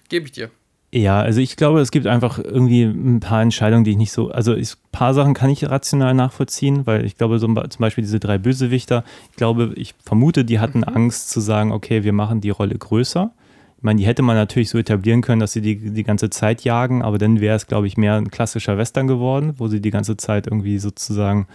Gebe 0.09 0.27
ich 0.27 0.32
dir. 0.32 0.51
Ja, 0.93 1.21
also 1.21 1.41
ich 1.41 1.55
glaube, 1.57 1.81
es 1.81 1.93
gibt 1.93 2.09
einfach 2.09 2.39
irgendwie 2.39 2.83
ein 2.83 3.21
paar 3.21 3.43
Entscheidungen, 3.43 3.85
die 3.85 3.93
ich 3.93 3.97
nicht 3.97 4.11
so, 4.11 4.31
also 4.31 4.57
ich, 4.57 4.73
ein 4.73 4.91
paar 4.91 5.15
Sachen 5.15 5.35
kann 5.35 5.49
ich 5.49 5.71
rational 5.71 6.15
nachvollziehen, 6.15 6.85
weil 6.85 7.05
ich 7.05 7.17
glaube, 7.17 7.39
so, 7.39 7.47
zum 7.47 7.79
Beispiel 7.79 8.03
diese 8.03 8.19
drei 8.19 8.39
Bösewichter, 8.39 9.05
ich 9.31 9.37
glaube, 9.37 9.73
ich 9.77 9.95
vermute, 10.05 10.45
die 10.45 10.59
hatten 10.59 10.83
Angst 10.83 11.31
zu 11.31 11.39
sagen, 11.41 11.71
okay, 11.71 12.03
wir 12.03 12.12
machen 12.12 12.41
die 12.41 12.51
Rolle 12.51 12.77
größer. 12.77 13.31
Ich 13.77 13.85
meine, 13.85 14.01
die 14.01 14.07
hätte 14.07 14.23
man 14.23 14.35
natürlich 14.37 14.69
so 14.69 14.79
etablieren 14.79 15.23
können, 15.23 15.41
dass 15.41 15.53
sie 15.53 15.62
die 15.62 15.77
die 15.93 16.03
ganze 16.03 16.29
Zeit 16.29 16.65
jagen, 16.65 17.03
aber 17.03 17.19
dann 17.19 17.41
wäre 17.41 17.57
es, 17.57 17.69
glaube 17.69 17.87
ich, 17.87 17.97
mehr 17.97 18.17
ein 18.17 18.31
klassischer 18.31 18.77
Western 18.77 19.07
geworden, 19.07 19.55
wo 19.59 19.69
sie 19.69 19.81
die 19.81 19.91
ganze 19.91 20.17
Zeit 20.17 20.49
irgendwie 20.49 20.79
sozusagen 20.79 21.47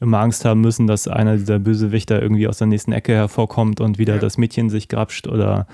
immer 0.00 0.18
Angst 0.18 0.44
haben 0.44 0.60
müssen, 0.60 0.88
dass 0.88 1.06
einer 1.06 1.36
dieser 1.36 1.60
Bösewichter 1.60 2.20
irgendwie 2.20 2.48
aus 2.48 2.58
der 2.58 2.66
nächsten 2.66 2.92
Ecke 2.92 3.14
hervorkommt 3.14 3.80
und 3.80 3.98
wieder 3.98 4.14
Ja. 4.16 4.20
das 4.20 4.36
Mädchen 4.36 4.68
sich 4.68 4.88
grapscht 4.88 5.28
oder 5.28 5.66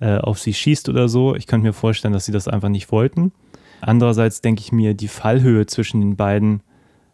äh, 0.00 0.18
auf 0.18 0.38
sie 0.38 0.54
schießt 0.54 0.88
oder 0.88 1.08
so. 1.08 1.34
Ich 1.34 1.46
könnte 1.46 1.66
mir 1.66 1.72
vorstellen, 1.72 2.14
dass 2.14 2.24
sie 2.26 2.32
das 2.32 2.48
einfach 2.48 2.68
nicht 2.68 2.90
wollten. 2.92 3.32
Andererseits 3.80 4.40
denke 4.40 4.60
ich 4.62 4.72
mir, 4.72 4.94
die 4.94 5.08
Fallhöhe 5.08 5.66
zwischen 5.66 6.00
den 6.00 6.16
beiden, 6.16 6.62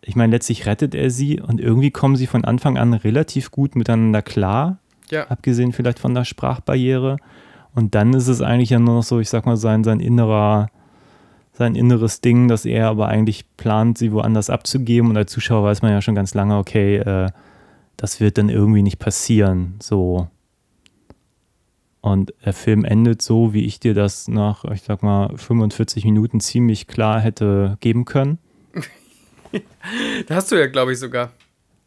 ich 0.02 0.16
meine, 0.16 0.32
letztlich 0.32 0.66
rettet 0.66 0.94
er 0.94 1.10
sie 1.10 1.40
und 1.40 1.60
irgendwie 1.60 1.90
kommen 1.90 2.16
sie 2.16 2.26
von 2.26 2.44
Anfang 2.44 2.78
an 2.78 2.94
relativ 2.94 3.50
gut 3.50 3.76
miteinander 3.76 4.22
klar, 4.22 4.78
Ja. 5.10 5.26
abgesehen 5.28 5.72
vielleicht 5.72 5.98
von 5.98 6.14
der 6.14 6.24
Sprachbarriere. 6.24 7.16
Und 7.74 7.94
dann 7.94 8.14
ist 8.14 8.28
es 8.28 8.40
eigentlich 8.40 8.70
ja 8.70 8.78
nur 8.78 8.94
noch 8.96 9.02
so, 9.02 9.18
ich 9.20 9.28
sag 9.28 9.46
mal, 9.46 9.56
sein, 9.56 9.82
sein 9.84 10.00
innerer, 10.00 10.68
sein 11.52 11.74
inneres 11.74 12.20
Ding, 12.20 12.48
dass 12.48 12.64
er 12.64 12.88
aber 12.88 13.08
eigentlich 13.08 13.44
plant, 13.56 13.98
sie 13.98 14.12
woanders 14.12 14.48
abzugeben. 14.50 15.10
Und 15.10 15.16
als 15.16 15.32
Zuschauer 15.32 15.64
weiß 15.64 15.82
man 15.82 15.90
ja 15.90 16.00
schon 16.00 16.14
ganz 16.14 16.34
lange, 16.34 16.56
okay, 16.58 16.96
äh, 16.96 17.30
das 17.96 18.20
wird 18.20 18.38
dann 18.38 18.48
irgendwie 18.48 18.82
nicht 18.82 18.98
passieren. 18.98 19.74
So. 19.80 20.28
Und 22.04 22.34
der 22.44 22.52
Film 22.52 22.84
endet 22.84 23.22
so, 23.22 23.54
wie 23.54 23.64
ich 23.64 23.80
dir 23.80 23.94
das 23.94 24.28
nach, 24.28 24.66
ich 24.66 24.82
sag 24.82 25.02
mal, 25.02 25.34
45 25.38 26.04
Minuten 26.04 26.38
ziemlich 26.38 26.86
klar 26.86 27.18
hätte 27.18 27.78
geben 27.80 28.04
können. 28.04 28.38
Da 30.26 30.34
hast 30.34 30.50
du 30.50 30.56
ja, 30.56 30.66
glaube 30.66 30.92
ich, 30.92 30.98
sogar. 30.98 31.30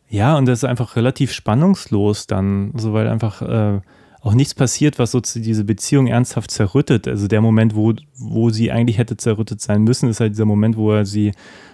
Ja, 0.10 0.38
und 0.38 0.46
das 0.46 0.60
ist 0.60 0.64
einfach 0.64 0.96
relativ 0.96 1.34
spannungslos 1.34 2.26
dann, 2.26 2.72
so 2.78 2.94
weil 2.94 3.08
einfach 3.08 3.42
äh, 3.42 3.82
auch 4.22 4.34
nichts 4.34 4.56
passiert, 4.56 4.98
was 4.98 5.12
so 5.12 5.20
diese 5.20 5.66
Beziehung 5.66 6.08
ernsthaft 6.08 6.50
zerrüttet. 6.50 7.08
Also 7.08 7.28
der 7.28 7.42
Moment, 7.42 7.76
wo, 7.76 7.94
wo 8.18 8.50
sie 8.50 8.72
eigentlich 8.72 8.98
hätte 8.98 9.18
zerrüttet 9.18 9.62
sein 9.62 9.84
müssen, 9.84 10.10
ist 10.10 10.20
halt 10.20 10.32
dieser 10.32 10.46
Moment, 10.46 10.78
wo 10.78 10.94
er 10.94 11.06
sie 11.06 11.34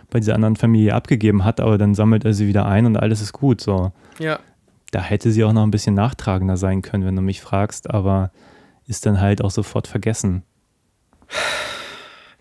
bei 0.09 0.19
dieser 0.19 0.35
anderen 0.35 0.55
Familie 0.55 0.95
abgegeben 0.95 1.45
hat, 1.45 1.59
aber 1.59 1.77
dann 1.77 1.93
sammelt 1.95 2.25
er 2.25 2.33
sie 2.33 2.47
wieder 2.47 2.65
ein 2.65 2.87
und 2.87 2.97
alles 2.97 3.21
ist 3.21 3.33
gut. 3.33 3.61
So. 3.61 3.91
Ja. 4.19 4.39
Da 4.93 5.01
hätte 5.01 5.31
sie 5.31 5.43
auch 5.43 5.53
noch 5.53 5.63
ein 5.63 5.71
bisschen 5.71 5.95
nachtragender 5.95 6.55
sein 6.55 6.83
können, 6.83 7.03
wenn 7.03 7.15
du 7.15 7.21
mich 7.23 7.41
fragst, 7.41 7.89
aber 7.89 8.31
ist 8.85 9.07
dann 9.07 9.19
halt 9.19 9.43
auch 9.43 9.49
sofort 9.49 9.87
vergessen. 9.87 10.43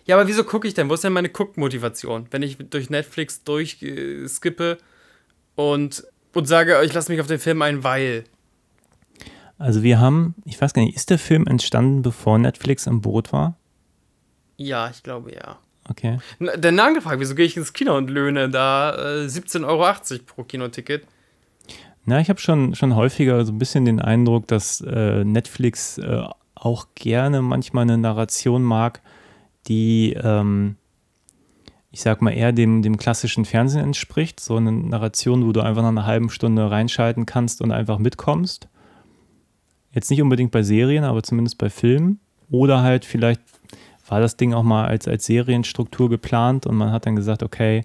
Ja, 0.04 0.16
aber 0.16 0.28
wieso 0.28 0.44
gucke 0.44 0.68
ich 0.68 0.74
denn? 0.74 0.90
Wo 0.90 0.94
ist 0.94 1.02
denn 1.02 1.14
meine 1.14 1.30
Guckmotivation? 1.30 2.26
Wenn 2.30 2.42
ich 2.42 2.58
durch 2.58 2.90
Netflix 2.90 3.42
durchskippe 3.44 4.76
und, 5.54 6.04
und 6.34 6.46
sage, 6.46 6.78
ich 6.84 6.92
lasse 6.92 7.10
mich 7.10 7.22
auf 7.22 7.26
den 7.26 7.38
Film 7.38 7.62
ein, 7.62 7.84
weil. 7.84 8.24
Also 9.58 9.82
wir 9.82 9.98
haben, 9.98 10.34
ich 10.44 10.60
weiß 10.60 10.74
gar 10.74 10.82
nicht, 10.82 10.94
ist 10.94 11.08
der 11.08 11.18
Film 11.18 11.46
entstanden, 11.46 12.02
bevor 12.02 12.36
Netflix 12.38 12.86
im 12.86 13.00
Boot 13.00 13.32
war? 13.32 13.56
Ja, 14.58 14.90
ich 14.90 15.02
glaube 15.02 15.32
ja. 15.32 15.58
Okay. 15.88 16.18
N- 16.38 16.60
Denn 16.60 16.74
nachgefragt, 16.74 17.18
wieso 17.18 17.34
gehe 17.34 17.46
ich 17.46 17.56
ins 17.56 17.72
Kino 17.72 17.96
und 17.96 18.10
löhne 18.10 18.50
da 18.50 19.22
äh, 19.22 19.26
17,80 19.26 19.64
Euro 19.66 20.22
pro 20.26 20.44
Kinoticket? 20.44 21.06
Na, 22.04 22.20
ich 22.20 22.28
habe 22.28 22.40
schon, 22.40 22.74
schon 22.74 22.96
häufiger 22.96 23.44
so 23.44 23.52
ein 23.52 23.58
bisschen 23.58 23.84
den 23.84 24.00
Eindruck, 24.00 24.48
dass 24.48 24.80
äh, 24.80 25.24
Netflix 25.24 25.98
äh, 25.98 26.22
auch 26.54 26.88
gerne 26.94 27.42
manchmal 27.42 27.82
eine 27.82 27.98
Narration 27.98 28.62
mag, 28.62 29.00
die, 29.68 30.14
ähm, 30.20 30.76
ich 31.92 32.00
sag 32.00 32.20
mal, 32.20 32.32
eher 32.32 32.52
dem, 32.52 32.82
dem 32.82 32.96
klassischen 32.96 33.44
Fernsehen 33.44 33.84
entspricht. 33.84 34.40
So 34.40 34.56
eine 34.56 34.72
Narration, 34.72 35.46
wo 35.46 35.52
du 35.52 35.60
einfach 35.60 35.82
nach 35.82 35.90
einer 35.90 36.06
halben 36.06 36.30
Stunde 36.30 36.70
reinschalten 36.70 37.26
kannst 37.26 37.62
und 37.62 37.70
einfach 37.70 37.98
mitkommst. 37.98 38.68
Jetzt 39.92 40.10
nicht 40.10 40.22
unbedingt 40.22 40.50
bei 40.50 40.62
Serien, 40.62 41.04
aber 41.04 41.22
zumindest 41.22 41.58
bei 41.58 41.70
Filmen. 41.70 42.18
Oder 42.50 42.82
halt 42.82 43.04
vielleicht 43.04 43.40
war 44.08 44.20
das 44.20 44.36
Ding 44.36 44.54
auch 44.54 44.62
mal 44.64 44.86
als, 44.86 45.06
als 45.06 45.26
Serienstruktur 45.26 46.10
geplant 46.10 46.66
und 46.66 46.76
man 46.76 46.90
hat 46.90 47.06
dann 47.06 47.16
gesagt, 47.16 47.42
okay, 47.42 47.84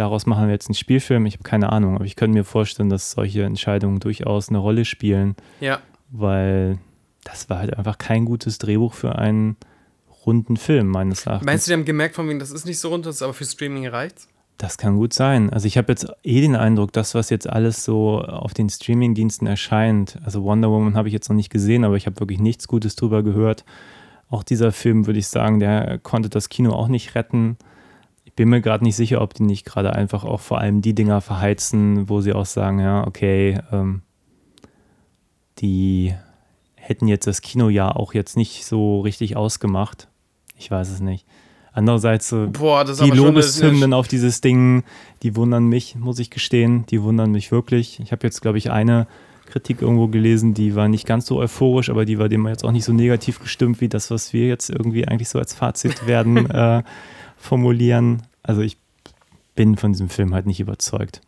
daraus 0.00 0.24
machen 0.26 0.46
wir 0.46 0.52
jetzt 0.52 0.68
einen 0.68 0.74
Spielfilm. 0.74 1.26
Ich 1.26 1.34
habe 1.34 1.42
keine 1.44 1.70
Ahnung, 1.70 1.94
aber 1.96 2.06
ich 2.06 2.16
könnte 2.16 2.36
mir 2.38 2.44
vorstellen, 2.44 2.88
dass 2.88 3.10
solche 3.12 3.44
Entscheidungen 3.44 4.00
durchaus 4.00 4.48
eine 4.48 4.58
Rolle 4.58 4.84
spielen, 4.86 5.36
Ja. 5.60 5.78
weil 6.10 6.78
das 7.24 7.50
war 7.50 7.58
halt 7.58 7.76
einfach 7.76 7.98
kein 7.98 8.24
gutes 8.24 8.56
Drehbuch 8.58 8.94
für 8.94 9.16
einen 9.16 9.56
runden 10.26 10.56
Film, 10.56 10.88
meines 10.88 11.26
Erachtens. 11.26 11.46
Meinst 11.46 11.66
du, 11.66 11.70
die 11.70 11.74
haben 11.74 11.84
gemerkt, 11.84 12.14
von 12.14 12.28
wegen, 12.28 12.38
das 12.38 12.50
ist 12.50 12.64
nicht 12.66 12.78
so 12.78 12.88
rund, 12.88 13.04
das 13.04 13.16
ist 13.16 13.22
aber 13.22 13.34
für 13.34 13.44
Streaming 13.44 13.86
reicht? 13.88 14.26
Das 14.56 14.76
kann 14.78 14.96
gut 14.96 15.12
sein. 15.14 15.50
Also 15.50 15.66
ich 15.66 15.78
habe 15.78 15.92
jetzt 15.92 16.06
eh 16.22 16.40
den 16.40 16.56
Eindruck, 16.56 16.92
das, 16.92 17.14
was 17.14 17.30
jetzt 17.30 17.48
alles 17.48 17.84
so 17.84 18.20
auf 18.20 18.52
den 18.54 18.68
Streamingdiensten 18.68 19.46
erscheint, 19.46 20.18
also 20.24 20.42
Wonder 20.44 20.70
Woman 20.70 20.96
habe 20.96 21.08
ich 21.08 21.14
jetzt 21.14 21.28
noch 21.28 21.36
nicht 21.36 21.50
gesehen, 21.50 21.84
aber 21.84 21.96
ich 21.96 22.06
habe 22.06 22.20
wirklich 22.20 22.40
nichts 22.40 22.68
Gutes 22.68 22.96
drüber 22.96 23.22
gehört. 23.22 23.64
Auch 24.28 24.42
dieser 24.42 24.72
Film, 24.72 25.06
würde 25.06 25.18
ich 25.18 25.28
sagen, 25.28 25.60
der 25.60 25.98
konnte 25.98 26.28
das 26.28 26.48
Kino 26.50 26.72
auch 26.72 26.88
nicht 26.88 27.14
retten. 27.14 27.56
Bin 28.40 28.48
mir 28.48 28.62
gerade 28.62 28.82
nicht 28.84 28.96
sicher, 28.96 29.20
ob 29.20 29.34
die 29.34 29.42
nicht 29.42 29.66
gerade 29.66 29.92
einfach 29.92 30.24
auch 30.24 30.40
vor 30.40 30.56
allem 30.62 30.80
die 30.80 30.94
Dinger 30.94 31.20
verheizen, 31.20 32.08
wo 32.08 32.22
sie 32.22 32.32
auch 32.32 32.46
sagen, 32.46 32.80
ja, 32.80 33.06
okay, 33.06 33.58
ähm, 33.70 34.00
die 35.58 36.14
hätten 36.74 37.06
jetzt 37.06 37.26
das 37.26 37.42
Kinojahr 37.42 38.00
auch 38.00 38.14
jetzt 38.14 38.38
nicht 38.38 38.64
so 38.64 39.02
richtig 39.02 39.36
ausgemacht. 39.36 40.08
Ich 40.56 40.70
weiß 40.70 40.88
es 40.88 41.00
nicht. 41.00 41.26
Andererseits 41.74 42.30
so 42.30 42.48
Boah, 42.50 42.82
das 42.82 42.98
ist 42.98 43.04
die 43.04 43.10
Lobeshymnen 43.10 43.92
auf 43.92 44.08
dieses 44.08 44.40
Ding, 44.40 44.84
die 45.22 45.36
wundern 45.36 45.66
mich, 45.66 45.96
muss 45.96 46.18
ich 46.18 46.30
gestehen. 46.30 46.86
Die 46.86 47.02
wundern 47.02 47.32
mich 47.32 47.52
wirklich. 47.52 48.00
Ich 48.00 48.10
habe 48.10 48.26
jetzt, 48.26 48.40
glaube 48.40 48.56
ich, 48.56 48.70
eine 48.70 49.06
Kritik 49.44 49.82
irgendwo 49.82 50.08
gelesen, 50.08 50.54
die 50.54 50.74
war 50.74 50.88
nicht 50.88 51.06
ganz 51.06 51.26
so 51.26 51.36
euphorisch, 51.40 51.90
aber 51.90 52.06
die 52.06 52.18
war 52.18 52.30
dem 52.30 52.48
jetzt 52.48 52.64
auch 52.64 52.72
nicht 52.72 52.84
so 52.86 52.94
negativ 52.94 53.38
gestimmt 53.38 53.82
wie 53.82 53.90
das, 53.90 54.10
was 54.10 54.32
wir 54.32 54.48
jetzt 54.48 54.70
irgendwie 54.70 55.06
eigentlich 55.06 55.28
so 55.28 55.38
als 55.38 55.52
Fazit 55.52 56.06
werden 56.06 56.48
äh, 56.50 56.82
formulieren. 57.36 58.22
Also 58.50 58.62
ich 58.62 58.78
bin 59.54 59.76
von 59.76 59.92
diesem 59.92 60.08
Film 60.08 60.34
halt 60.34 60.44
nicht 60.44 60.58
überzeugt. 60.58 61.20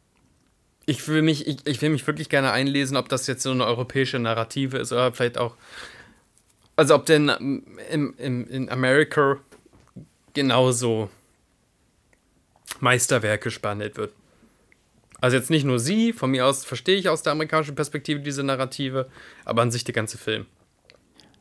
Ich 0.86 1.06
will 1.06 1.22
mich, 1.22 1.46
ich, 1.46 1.64
ich 1.64 1.80
will 1.80 1.90
mich 1.90 2.04
wirklich 2.04 2.28
gerne 2.28 2.50
einlesen, 2.50 2.96
ob 2.96 3.08
das 3.08 3.28
jetzt 3.28 3.44
so 3.44 3.52
eine 3.52 3.64
europäische 3.64 4.18
Narrative 4.18 4.76
ist 4.78 4.90
oder 4.90 5.12
vielleicht 5.12 5.38
auch. 5.38 5.54
Also 6.74 6.96
ob 6.96 7.06
denn 7.06 7.28
ähm, 7.28 7.62
im, 7.92 8.14
im, 8.18 8.48
in 8.48 8.68
Amerika 8.70 9.38
genauso 10.34 11.10
Meisterwerke 12.80 13.50
behandelt 13.50 13.96
wird. 13.96 14.12
Also 15.20 15.36
jetzt 15.36 15.50
nicht 15.50 15.62
nur 15.62 15.78
sie, 15.78 16.12
von 16.12 16.32
mir 16.32 16.44
aus 16.44 16.64
verstehe 16.64 16.96
ich 16.96 17.08
aus 17.08 17.22
der 17.22 17.34
amerikanischen 17.34 17.76
Perspektive 17.76 18.18
diese 18.18 18.42
Narrative, 18.42 19.08
aber 19.44 19.62
an 19.62 19.70
sich 19.70 19.84
der 19.84 19.94
ganze 19.94 20.18
Film. 20.18 20.46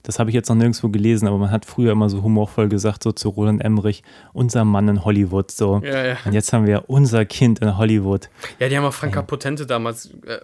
Das 0.03 0.17
habe 0.17 0.29
ich 0.29 0.33
jetzt 0.33 0.49
noch 0.49 0.55
nirgendwo 0.55 0.89
gelesen, 0.89 1.27
aber 1.27 1.37
man 1.37 1.51
hat 1.51 1.65
früher 1.65 1.91
immer 1.91 2.09
so 2.09 2.23
humorvoll 2.23 2.69
gesagt, 2.69 3.03
so 3.03 3.11
zu 3.11 3.29
Roland 3.29 3.63
Emmerich, 3.63 4.03
unser 4.33 4.65
Mann 4.65 4.87
in 4.87 5.05
Hollywood, 5.05 5.51
so. 5.51 5.79
Ja, 5.83 6.05
ja. 6.05 6.17
Und 6.25 6.33
jetzt 6.33 6.51
haben 6.53 6.65
wir 6.65 6.85
unser 6.89 7.23
Kind 7.25 7.59
in 7.59 7.77
Hollywood. 7.77 8.29
Ja, 8.59 8.67
die 8.67 8.77
haben 8.77 8.85
auch 8.85 8.93
Franka 8.93 9.21
Potente 9.21 9.65
damals, 9.67 10.09
äh, 10.25 10.39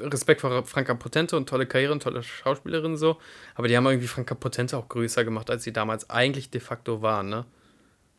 Respekt 0.00 0.40
vor 0.40 0.64
Franka 0.64 0.94
Potente 0.94 1.36
und 1.36 1.48
tolle 1.48 1.66
Karriere 1.66 1.92
und 1.92 2.02
tolle 2.02 2.22
Schauspielerin 2.22 2.96
so, 2.96 3.16
aber 3.54 3.68
die 3.68 3.76
haben 3.76 3.84
irgendwie 3.86 4.08
Franka 4.08 4.34
Potente 4.34 4.76
auch 4.76 4.88
größer 4.88 5.24
gemacht, 5.24 5.50
als 5.50 5.64
sie 5.64 5.72
damals 5.72 6.08
eigentlich 6.08 6.50
de 6.50 6.60
facto 6.60 7.02
waren, 7.02 7.28
ne? 7.28 7.44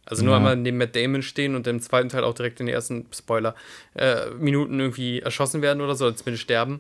Also 0.06 0.24
nur 0.24 0.32
Ja. 0.34 0.38
einmal 0.38 0.56
neben 0.56 0.78
Matt 0.78 0.96
Damon 0.96 1.22
stehen 1.22 1.54
und 1.56 1.68
im 1.68 1.82
zweiten 1.82 2.08
Teil 2.08 2.24
auch 2.24 2.34
direkt 2.34 2.62
in 2.62 2.68
den 2.68 2.76
ersten, 2.76 3.08
Spoiler, 3.14 3.56
äh, 3.94 4.30
Minuten 4.40 4.80
irgendwie 4.80 5.20
erschossen 5.20 5.62
werden 5.62 5.82
oder 5.82 5.96
so, 5.96 6.06
oder 6.06 6.16
zumindest 6.16 6.44
sterben. 6.44 6.80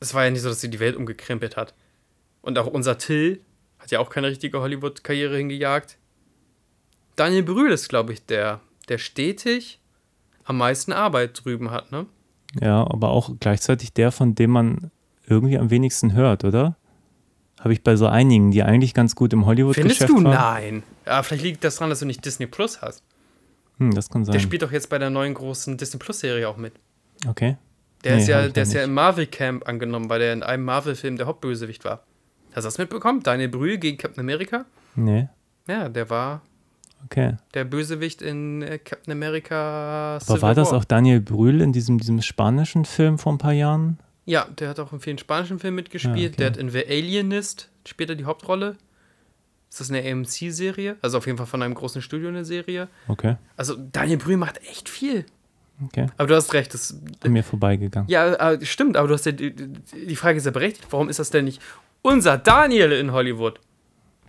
Es 0.00 0.14
war 0.14 0.24
ja 0.24 0.30
nicht 0.30 0.42
so, 0.42 0.48
dass 0.48 0.60
sie 0.60 0.70
die 0.70 0.80
Welt 0.80 0.96
umgekrempelt 0.96 1.56
hat. 1.56 1.74
Und 2.48 2.58
auch 2.58 2.66
unser 2.66 2.96
Till 2.96 3.42
hat 3.78 3.90
ja 3.90 3.98
auch 4.00 4.08
keine 4.08 4.28
richtige 4.28 4.62
Hollywood-Karriere 4.62 5.36
hingejagt. 5.36 5.98
Daniel 7.14 7.42
Brühl 7.42 7.70
ist, 7.70 7.90
glaube 7.90 8.14
ich, 8.14 8.24
der, 8.24 8.60
der 8.88 8.96
stetig 8.96 9.80
am 10.44 10.56
meisten 10.56 10.94
Arbeit 10.94 11.44
drüben 11.44 11.70
hat, 11.70 11.92
ne? 11.92 12.06
Ja, 12.58 12.80
aber 12.90 13.10
auch 13.10 13.32
gleichzeitig 13.38 13.92
der, 13.92 14.12
von 14.12 14.34
dem 14.34 14.48
man 14.52 14.90
irgendwie 15.26 15.58
am 15.58 15.68
wenigsten 15.68 16.14
hört, 16.14 16.42
oder? 16.44 16.78
Habe 17.60 17.74
ich 17.74 17.82
bei 17.82 17.96
so 17.96 18.06
einigen, 18.06 18.50
die 18.50 18.62
eigentlich 18.62 18.94
ganz 18.94 19.14
gut 19.14 19.34
im 19.34 19.44
Hollywood-Geschäft 19.44 19.98
Findest 19.98 20.08
du? 20.08 20.24
waren. 20.24 20.32
Nein. 20.32 20.82
Ja, 21.04 21.22
vielleicht 21.22 21.42
liegt 21.44 21.62
das 21.64 21.76
daran, 21.76 21.90
dass 21.90 21.98
du 21.98 22.06
nicht 22.06 22.24
Disney 22.24 22.46
Plus 22.46 22.80
hast. 22.80 23.02
Hm, 23.76 23.94
das 23.94 24.08
kann 24.08 24.24
sein. 24.24 24.32
Der 24.32 24.40
spielt 24.40 24.62
doch 24.62 24.72
jetzt 24.72 24.88
bei 24.88 24.98
der 24.98 25.10
neuen 25.10 25.34
großen 25.34 25.76
Disney 25.76 25.98
Plus-Serie 25.98 26.48
auch 26.48 26.56
mit. 26.56 26.72
okay. 27.28 27.58
Der 28.04 28.14
Nee, 28.16 28.22
ist 28.22 28.28
ja, 28.28 28.48
der 28.48 28.62
ist 28.62 28.72
ja 28.72 28.84
im 28.84 28.94
Marvel-Camp 28.94 29.68
angenommen, 29.68 30.08
weil 30.08 30.20
der 30.20 30.32
in 30.32 30.42
einem 30.42 30.64
Marvel-Film 30.64 31.18
der 31.18 31.26
Hauptbösewicht 31.26 31.84
war. 31.84 32.04
Hast 32.54 32.64
du 32.64 32.68
das 32.68 32.78
mitbekommen? 32.78 33.22
Daniel 33.22 33.48
Brühl 33.48 33.78
gegen 33.78 33.98
Captain 33.98 34.20
America? 34.20 34.64
Nee, 34.96 35.28
Ja, 35.68 35.88
der 35.88 36.10
war 36.10 36.42
okay. 37.04 37.36
der 37.54 37.64
Bösewicht 37.64 38.22
in 38.22 38.62
äh, 38.62 38.78
Captain 38.78 39.12
America 39.12 40.18
Aber 40.26 40.42
war 40.42 40.54
das 40.54 40.72
auch 40.72 40.84
Daniel 40.84 41.20
Brühl 41.20 41.60
in 41.60 41.72
diesem, 41.72 41.98
diesem 41.98 42.20
spanischen 42.22 42.84
Film 42.84 43.18
vor 43.18 43.32
ein 43.32 43.38
paar 43.38 43.52
Jahren? 43.52 43.98
Ja, 44.24 44.46
der 44.58 44.70
hat 44.70 44.80
auch 44.80 44.92
in 44.92 45.00
vielen 45.00 45.18
spanischen 45.18 45.58
Filmen 45.58 45.76
mitgespielt. 45.76 46.32
Ah, 46.32 46.34
okay. 46.34 46.36
Der 46.36 46.46
hat 46.48 46.56
in 46.56 46.68
The 46.70 46.84
Alienist 46.86 47.68
später 47.86 48.14
die 48.14 48.24
Hauptrolle. 48.24 48.76
Ist 49.70 49.80
das 49.80 49.90
eine 49.90 50.02
AMC-Serie? 50.10 50.96
Also 51.02 51.18
auf 51.18 51.26
jeden 51.26 51.38
Fall 51.38 51.46
von 51.46 51.62
einem 51.62 51.74
großen 51.74 52.02
Studio 52.02 52.28
eine 52.28 52.44
Serie. 52.44 52.88
Okay, 53.06 53.36
Also 53.56 53.76
Daniel 53.76 54.18
Brühl 54.18 54.36
macht 54.38 54.60
echt 54.68 54.88
viel. 54.88 55.24
okay. 55.84 56.06
Aber 56.16 56.26
du 56.26 56.34
hast 56.34 56.52
recht. 56.54 56.72
Das, 56.74 56.98
An 57.22 57.32
mir 57.32 57.44
vorbeigegangen. 57.44 58.08
ja, 58.10 58.52
äh, 58.52 58.64
stimmt, 58.64 58.96
aber 58.96 59.08
du 59.08 59.14
hast 59.14 59.26
ja, 59.26 59.32
die, 59.32 59.54
die 59.54 60.16
Frage 60.16 60.38
ist 60.38 60.44
ja 60.46 60.50
berechtigt. 60.50 60.86
Warum 60.90 61.08
ist 61.08 61.18
das 61.18 61.30
denn 61.30 61.44
nicht 61.44 61.60
unser 62.02 62.38
Daniel 62.38 62.92
in 62.92 63.12
Hollywood? 63.12 63.60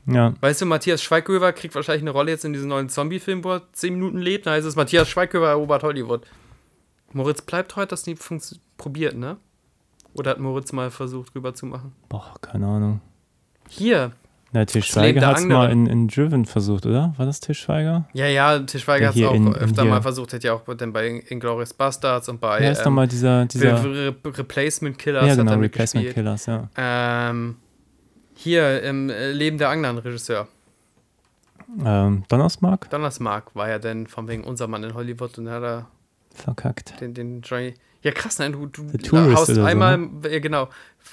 Ja, 0.06 0.34
Weißt 0.42 0.62
du, 0.62 0.66
Matthias 0.66 1.04
Schweighöfer 1.04 1.54
kriegt 1.54 1.76
wahrscheinlich 1.76 2.02
eine 2.04 2.10
Rolle 2.12 2.32
jetzt 2.32 2.44
in 2.46 2.54
diesem 2.54 2.70
neuen 2.70 2.90
Zombie-Film, 2.90 3.44
wo 3.44 3.52
er 3.54 3.72
10 3.74 3.94
Minuten 3.94 4.18
lebt. 4.18 4.48
Da 4.48 4.52
heißt 4.52 4.66
es, 4.66 4.76
Matthias 4.76 5.08
Schweighöfer 5.08 5.50
erobert 5.50 5.84
Hollywood. 5.84 6.26
Moritz 7.14 7.42
bleibt 7.42 7.76
heute 7.76 7.90
das 7.90 8.06
nie 8.08 8.16
probiert, 8.78 9.16
ne? 9.16 9.38
Oder 10.14 10.32
hat 10.32 10.40
Moritz 10.40 10.72
mal 10.72 10.90
versucht, 10.90 11.36
rüber 11.36 11.54
zu 11.54 11.66
machen? 11.68 11.94
boah, 12.08 12.34
keine 12.42 12.66
Ahnung. 12.68 13.02
Hier. 13.68 14.12
Na, 14.52 14.66
Til 14.66 14.82
Das 14.82 14.96
Leben 14.96 15.02
Schweiger 15.04 15.20
der 15.20 15.30
hat 15.30 15.38
es 15.38 15.46
mal 15.46 15.72
in, 15.72 15.86
in 15.86 16.08
Driven 16.08 16.46
versucht, 16.46 16.86
oder? 16.88 17.14
War 17.18 17.26
das 17.28 17.40
Til 17.40 17.54
Schweiger? 17.54 18.08
Ja, 18.14 18.26
ja, 18.26 18.58
Tischweiger 18.60 19.10
hat 19.10 19.16
es 19.16 19.24
auch 19.24 19.34
in- 19.36 19.48
in 19.48 19.54
öfter 19.56 19.84
hier. 19.84 19.92
mal 19.92 20.02
versucht, 20.02 20.34
hat 20.34 20.44
ja 20.44 20.54
auch 20.54 20.64
dann 20.76 20.92
bei 20.92 21.24
Inglourious 21.28 21.74
Bastards 21.74 22.30
und 22.30 22.40
bei 22.42 22.64
Ja, 22.64 22.72
ist 22.72 22.82
doch 22.84 22.90
mal 22.90 23.08
dieser, 23.08 23.46
dieser 23.46 23.84
Re 23.84 24.16
Re 24.26 24.38
Replacement 24.38 24.98
Killers 24.98 25.28
ja, 25.28 25.36
genau, 25.36 25.54
Replacement 25.56 26.06
mitgespielt. 26.08 26.14
Killers, 26.16 26.46
ja. 26.48 26.68
Ähm, 27.30 27.58
hier 28.34 28.82
im 28.84 29.10
äh, 29.12 29.32
Leben 29.32 29.58
der 29.60 29.70
Anglern 29.70 29.98
Regisseur. 30.00 30.48
Ähm, 31.86 32.24
Donnersmark? 32.30 32.90
Donnersmark 32.90 33.56
war 33.56 33.70
ja 33.70 33.78
dann 33.78 34.08
von 34.08 34.28
wegen 34.28 34.44
unser 34.44 34.68
Mann 34.68 34.84
in 34.84 34.96
Hollywood 34.96 35.38
und 35.38 35.50
hat 35.50 35.62
er 35.62 35.88
Verkackt. 36.34 37.00
den, 37.02 37.14
den 37.14 37.42
Johnny. 37.42 37.76
Ja, 38.02 38.12
krass, 38.12 38.40
ne? 38.40 38.50
Du, 38.50 38.66
du 38.66 38.88
haust 39.36 39.50
oder 39.50 39.56
so, 39.56 39.64
einmal, 39.64 40.00
ja, 40.32 40.40
genau, 40.40 40.70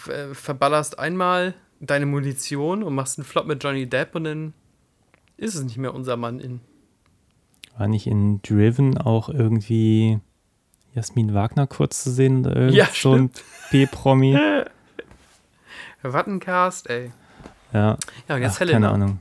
äh, 0.08 0.32
verballerst 0.32 0.98
einmal 0.98 1.52
deine 1.80 2.06
Munition 2.06 2.82
und 2.82 2.94
machst 2.94 3.18
einen 3.18 3.24
Flop 3.24 3.46
mit 3.46 3.62
Johnny 3.62 3.86
Depp 3.88 4.14
und 4.14 4.24
dann 4.24 4.52
ist 5.36 5.54
es 5.54 5.62
nicht 5.62 5.76
mehr 5.76 5.94
unser 5.94 6.16
Mann 6.16 6.40
in. 6.40 6.60
War 7.76 7.88
nicht 7.88 8.06
in 8.06 8.40
Driven 8.42 8.96
auch 8.96 9.28
irgendwie 9.28 10.18
Jasmin 10.94 11.34
Wagner 11.34 11.66
kurz 11.66 12.02
zu 12.02 12.10
sehen? 12.10 12.40
Oder 12.46 12.56
irgend 12.56 12.74
Ja, 12.74 12.88
so 12.92 13.12
ein 13.12 13.30
B-Promi? 13.70 14.38
Wattencast, 16.02 16.88
ey. 16.90 17.10
Ja, 17.72 17.96
Ja, 18.28 18.34
und 18.36 18.42
jetzt 18.42 18.56
Ach, 18.56 18.60
Helena. 18.60 18.78
keine 18.78 18.90
Ahnung. 18.90 19.20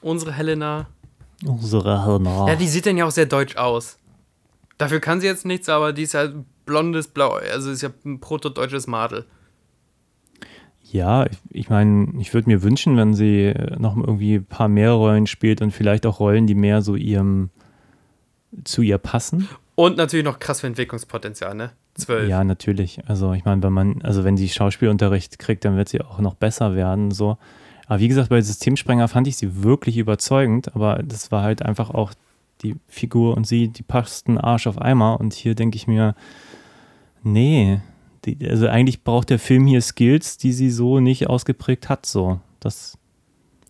Unsere 0.00 0.32
Helena. 0.32 0.86
Unsere 1.44 2.04
Helena. 2.06 2.48
Ja, 2.48 2.56
die 2.56 2.66
sieht 2.68 2.86
dann 2.86 2.96
ja 2.96 3.04
auch 3.06 3.10
sehr 3.10 3.26
deutsch 3.26 3.56
aus. 3.56 3.98
Dafür 4.78 5.00
kann 5.00 5.20
sie 5.20 5.26
jetzt 5.26 5.44
nichts, 5.44 5.68
aber 5.68 5.92
die 5.92 6.02
ist 6.02 6.14
halt 6.14 6.34
blondes 6.66 7.08
Blau, 7.08 7.32
also 7.34 7.70
ist 7.70 7.82
ja 7.82 7.90
ein 8.04 8.20
protodeutsches 8.20 8.86
Madel. 8.86 9.26
Ja, 10.92 11.24
ich, 11.24 11.38
ich 11.50 11.70
meine, 11.70 12.12
ich 12.18 12.34
würde 12.34 12.50
mir 12.50 12.62
wünschen, 12.62 12.98
wenn 12.98 13.14
sie 13.14 13.46
äh, 13.46 13.78
noch 13.78 13.96
irgendwie 13.96 14.36
ein 14.36 14.44
paar 14.44 14.68
mehr 14.68 14.92
Rollen 14.92 15.26
spielt 15.26 15.62
und 15.62 15.70
vielleicht 15.70 16.04
auch 16.04 16.20
Rollen, 16.20 16.46
die 16.46 16.54
mehr 16.54 16.82
so 16.82 16.96
ihrem 16.96 17.48
zu 18.64 18.82
ihr 18.82 18.98
passen. 18.98 19.48
Und 19.74 19.96
natürlich 19.96 20.24
noch 20.24 20.38
krass 20.38 20.60
für 20.60 20.66
Entwicklungspotenzial, 20.66 21.54
ne? 21.54 21.70
Zwölf. 21.94 22.28
Ja, 22.28 22.44
natürlich. 22.44 23.00
Also 23.06 23.32
ich 23.32 23.46
meine, 23.46 23.62
wenn 23.62 23.72
man, 23.72 24.02
also 24.02 24.22
wenn 24.24 24.36
sie 24.36 24.48
Schauspielunterricht 24.50 25.38
kriegt, 25.38 25.64
dann 25.64 25.76
wird 25.76 25.88
sie 25.88 26.02
auch 26.02 26.20
noch 26.20 26.34
besser 26.34 26.74
werden. 26.74 27.10
So. 27.10 27.38
Aber 27.86 28.00
wie 28.00 28.08
gesagt, 28.08 28.28
bei 28.28 28.40
Systemsprenger 28.40 29.08
fand 29.08 29.26
ich 29.28 29.36
sie 29.36 29.62
wirklich 29.62 29.96
überzeugend, 29.96 30.74
aber 30.74 31.02
das 31.02 31.32
war 31.32 31.42
halt 31.42 31.62
einfach 31.62 31.90
auch 31.90 32.12
die 32.62 32.76
Figur 32.86 33.36
und 33.36 33.46
sie, 33.46 33.68
die 33.68 33.82
passten 33.82 34.36
Arsch 34.36 34.66
auf 34.66 34.80
Eimer. 34.80 35.18
Und 35.20 35.32
hier 35.32 35.54
denke 35.54 35.76
ich 35.76 35.86
mir, 35.86 36.14
nee, 37.22 37.80
die, 38.24 38.38
also 38.48 38.68
eigentlich 38.68 39.02
braucht 39.04 39.30
der 39.30 39.38
Film 39.38 39.66
hier 39.66 39.80
Skills, 39.80 40.36
die 40.38 40.52
sie 40.52 40.70
so 40.70 41.00
nicht 41.00 41.28
ausgeprägt 41.28 41.88
hat. 41.88 42.06
So. 42.06 42.40
Das 42.60 42.98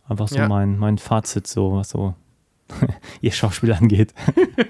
einfach 0.08 0.28
so 0.28 0.36
Ja. 0.36 0.48
mein, 0.48 0.78
mein 0.78 0.98
Fazit, 0.98 1.46
so 1.46 1.72
was 1.72 1.90
so 1.90 2.14
ihr 3.20 3.32
Schauspiel 3.32 3.72
angeht. 3.72 4.12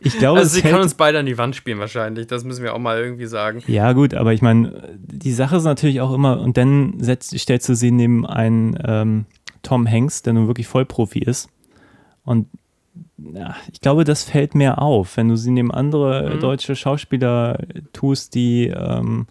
ich 0.00 0.18
glaube, 0.18 0.40
Also 0.40 0.54
sie 0.56 0.62
kann 0.62 0.80
uns 0.80 0.94
beide 0.94 1.18
an 1.18 1.26
die 1.26 1.36
Wand 1.38 1.54
spielen 1.56 1.78
wahrscheinlich, 1.78 2.26
das 2.26 2.44
müssen 2.44 2.62
wir 2.62 2.74
auch 2.74 2.78
mal 2.78 2.98
irgendwie 2.98 3.26
sagen. 3.26 3.62
ja, 3.66 3.92
gut, 3.92 4.14
aber 4.14 4.32
ich 4.32 4.42
meine, 4.42 4.96
die 4.98 5.32
Sache 5.32 5.56
ist 5.56 5.64
natürlich 5.64 6.00
auch 6.00 6.12
immer, 6.12 6.40
und 6.40 6.56
dann 6.56 6.94
setzt, 6.98 7.38
stellst 7.38 7.68
du 7.68 7.74
sie 7.74 7.90
neben 7.90 8.26
einen 8.26 8.76
ähm, 8.84 9.26
Tom 9.62 9.88
Hanks, 9.88 10.22
der 10.22 10.32
nun 10.32 10.46
wirklich 10.46 10.66
Vollprofi 10.66 11.20
ist. 11.20 11.48
Und 12.24 12.48
ja, 13.34 13.54
ich 13.72 13.80
glaube, 13.80 14.04
das 14.04 14.22
fällt 14.24 14.54
mehr 14.54 14.80
auf, 14.80 15.16
wenn 15.16 15.28
du 15.28 15.36
sie 15.36 15.50
neben 15.50 15.70
andere 15.72 16.34
Mhm. 16.34 16.40
deutsche 16.40 16.76
Schauspieler 16.76 17.58
tust, 17.92 18.34
die 18.34 18.66
ähm, 18.68 19.26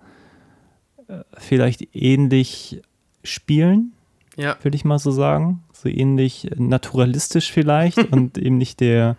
äh, 1.07 1.19
vielleicht 1.37 1.95
ähnlich 1.95 2.81
spielen, 3.23 3.93
Ja. 4.37 4.57
würde 4.61 4.75
ich 4.75 4.85
mal 4.85 4.99
so 4.99 5.11
sagen. 5.11 5.63
So 5.73 5.89
ähnlich 5.89 6.49
naturalistisch 6.55 7.51
vielleicht 7.51 7.97
und 8.11 8.37
eben 8.37 8.57
nicht 8.57 8.79
der, 8.79 9.15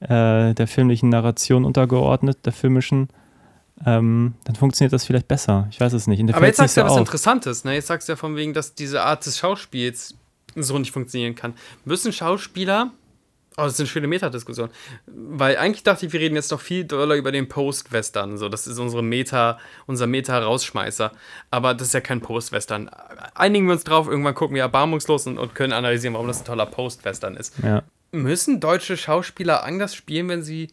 äh, 0.00 0.54
der 0.54 0.66
filmlichen 0.66 1.08
Narration 1.08 1.64
untergeordnet, 1.64 2.38
der 2.44 2.52
filmischen. 2.52 3.08
Ähm, 3.84 4.34
dann 4.44 4.54
funktioniert 4.54 4.92
das 4.92 5.04
vielleicht 5.04 5.26
besser. 5.28 5.66
Ich 5.70 5.80
weiß 5.80 5.92
es 5.94 6.06
nicht. 6.06 6.22
Aber 6.32 6.46
jetzt 6.46 6.58
sagst 6.58 6.76
du 6.76 6.80
ja 6.80 6.86
was 6.86 6.92
auf. 6.92 6.98
Interessantes, 7.00 7.64
ne? 7.64 7.74
Jetzt 7.74 7.88
sagst 7.88 8.08
du 8.08 8.12
ja 8.12 8.16
von 8.16 8.36
wegen, 8.36 8.54
dass 8.54 8.74
diese 8.74 9.02
Art 9.02 9.26
des 9.26 9.38
Schauspiels 9.38 10.14
so 10.54 10.78
nicht 10.78 10.92
funktionieren 10.92 11.34
kann. 11.34 11.54
Müssen 11.84 12.12
Schauspieler. 12.12 12.92
Oh, 13.56 13.62
das 13.62 13.74
ist 13.74 13.80
eine 13.80 13.86
schöne 13.88 14.06
Metadiskussion. 14.08 14.68
Weil 15.06 15.56
eigentlich 15.58 15.84
dachte 15.84 16.06
ich, 16.06 16.12
wir 16.12 16.18
reden 16.20 16.34
jetzt 16.34 16.50
noch 16.50 16.60
viel 16.60 16.84
doller 16.84 17.14
über 17.14 17.30
den 17.30 17.48
Post-Western. 17.48 18.36
So, 18.36 18.48
das 18.48 18.66
ist 18.66 18.78
unsere 18.80 19.02
Meta, 19.02 19.58
unser 19.86 20.08
Meta-Rausschmeißer. 20.08 21.12
Aber 21.52 21.74
das 21.74 21.88
ist 21.88 21.94
ja 21.94 22.00
kein 22.00 22.20
Post-Western. 22.20 22.90
Einigen 23.34 23.66
wir 23.66 23.72
uns 23.74 23.84
drauf, 23.84 24.08
irgendwann 24.08 24.34
gucken 24.34 24.56
wir 24.56 24.62
erbarmungslos 24.62 25.26
und, 25.28 25.38
und 25.38 25.54
können 25.54 25.72
analysieren, 25.72 26.14
warum 26.14 26.26
das 26.26 26.40
ein 26.40 26.44
toller 26.46 26.66
Post-Western 26.66 27.36
ist. 27.36 27.54
Ja. 27.62 27.82
Müssen 28.10 28.58
deutsche 28.60 28.96
Schauspieler 28.96 29.62
anders 29.64 29.94
spielen, 29.94 30.28
wenn 30.28 30.42
sie 30.42 30.68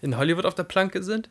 in 0.00 0.16
Hollywood 0.16 0.46
auf 0.46 0.54
der 0.54 0.64
Planke 0.64 1.02
sind? 1.02 1.28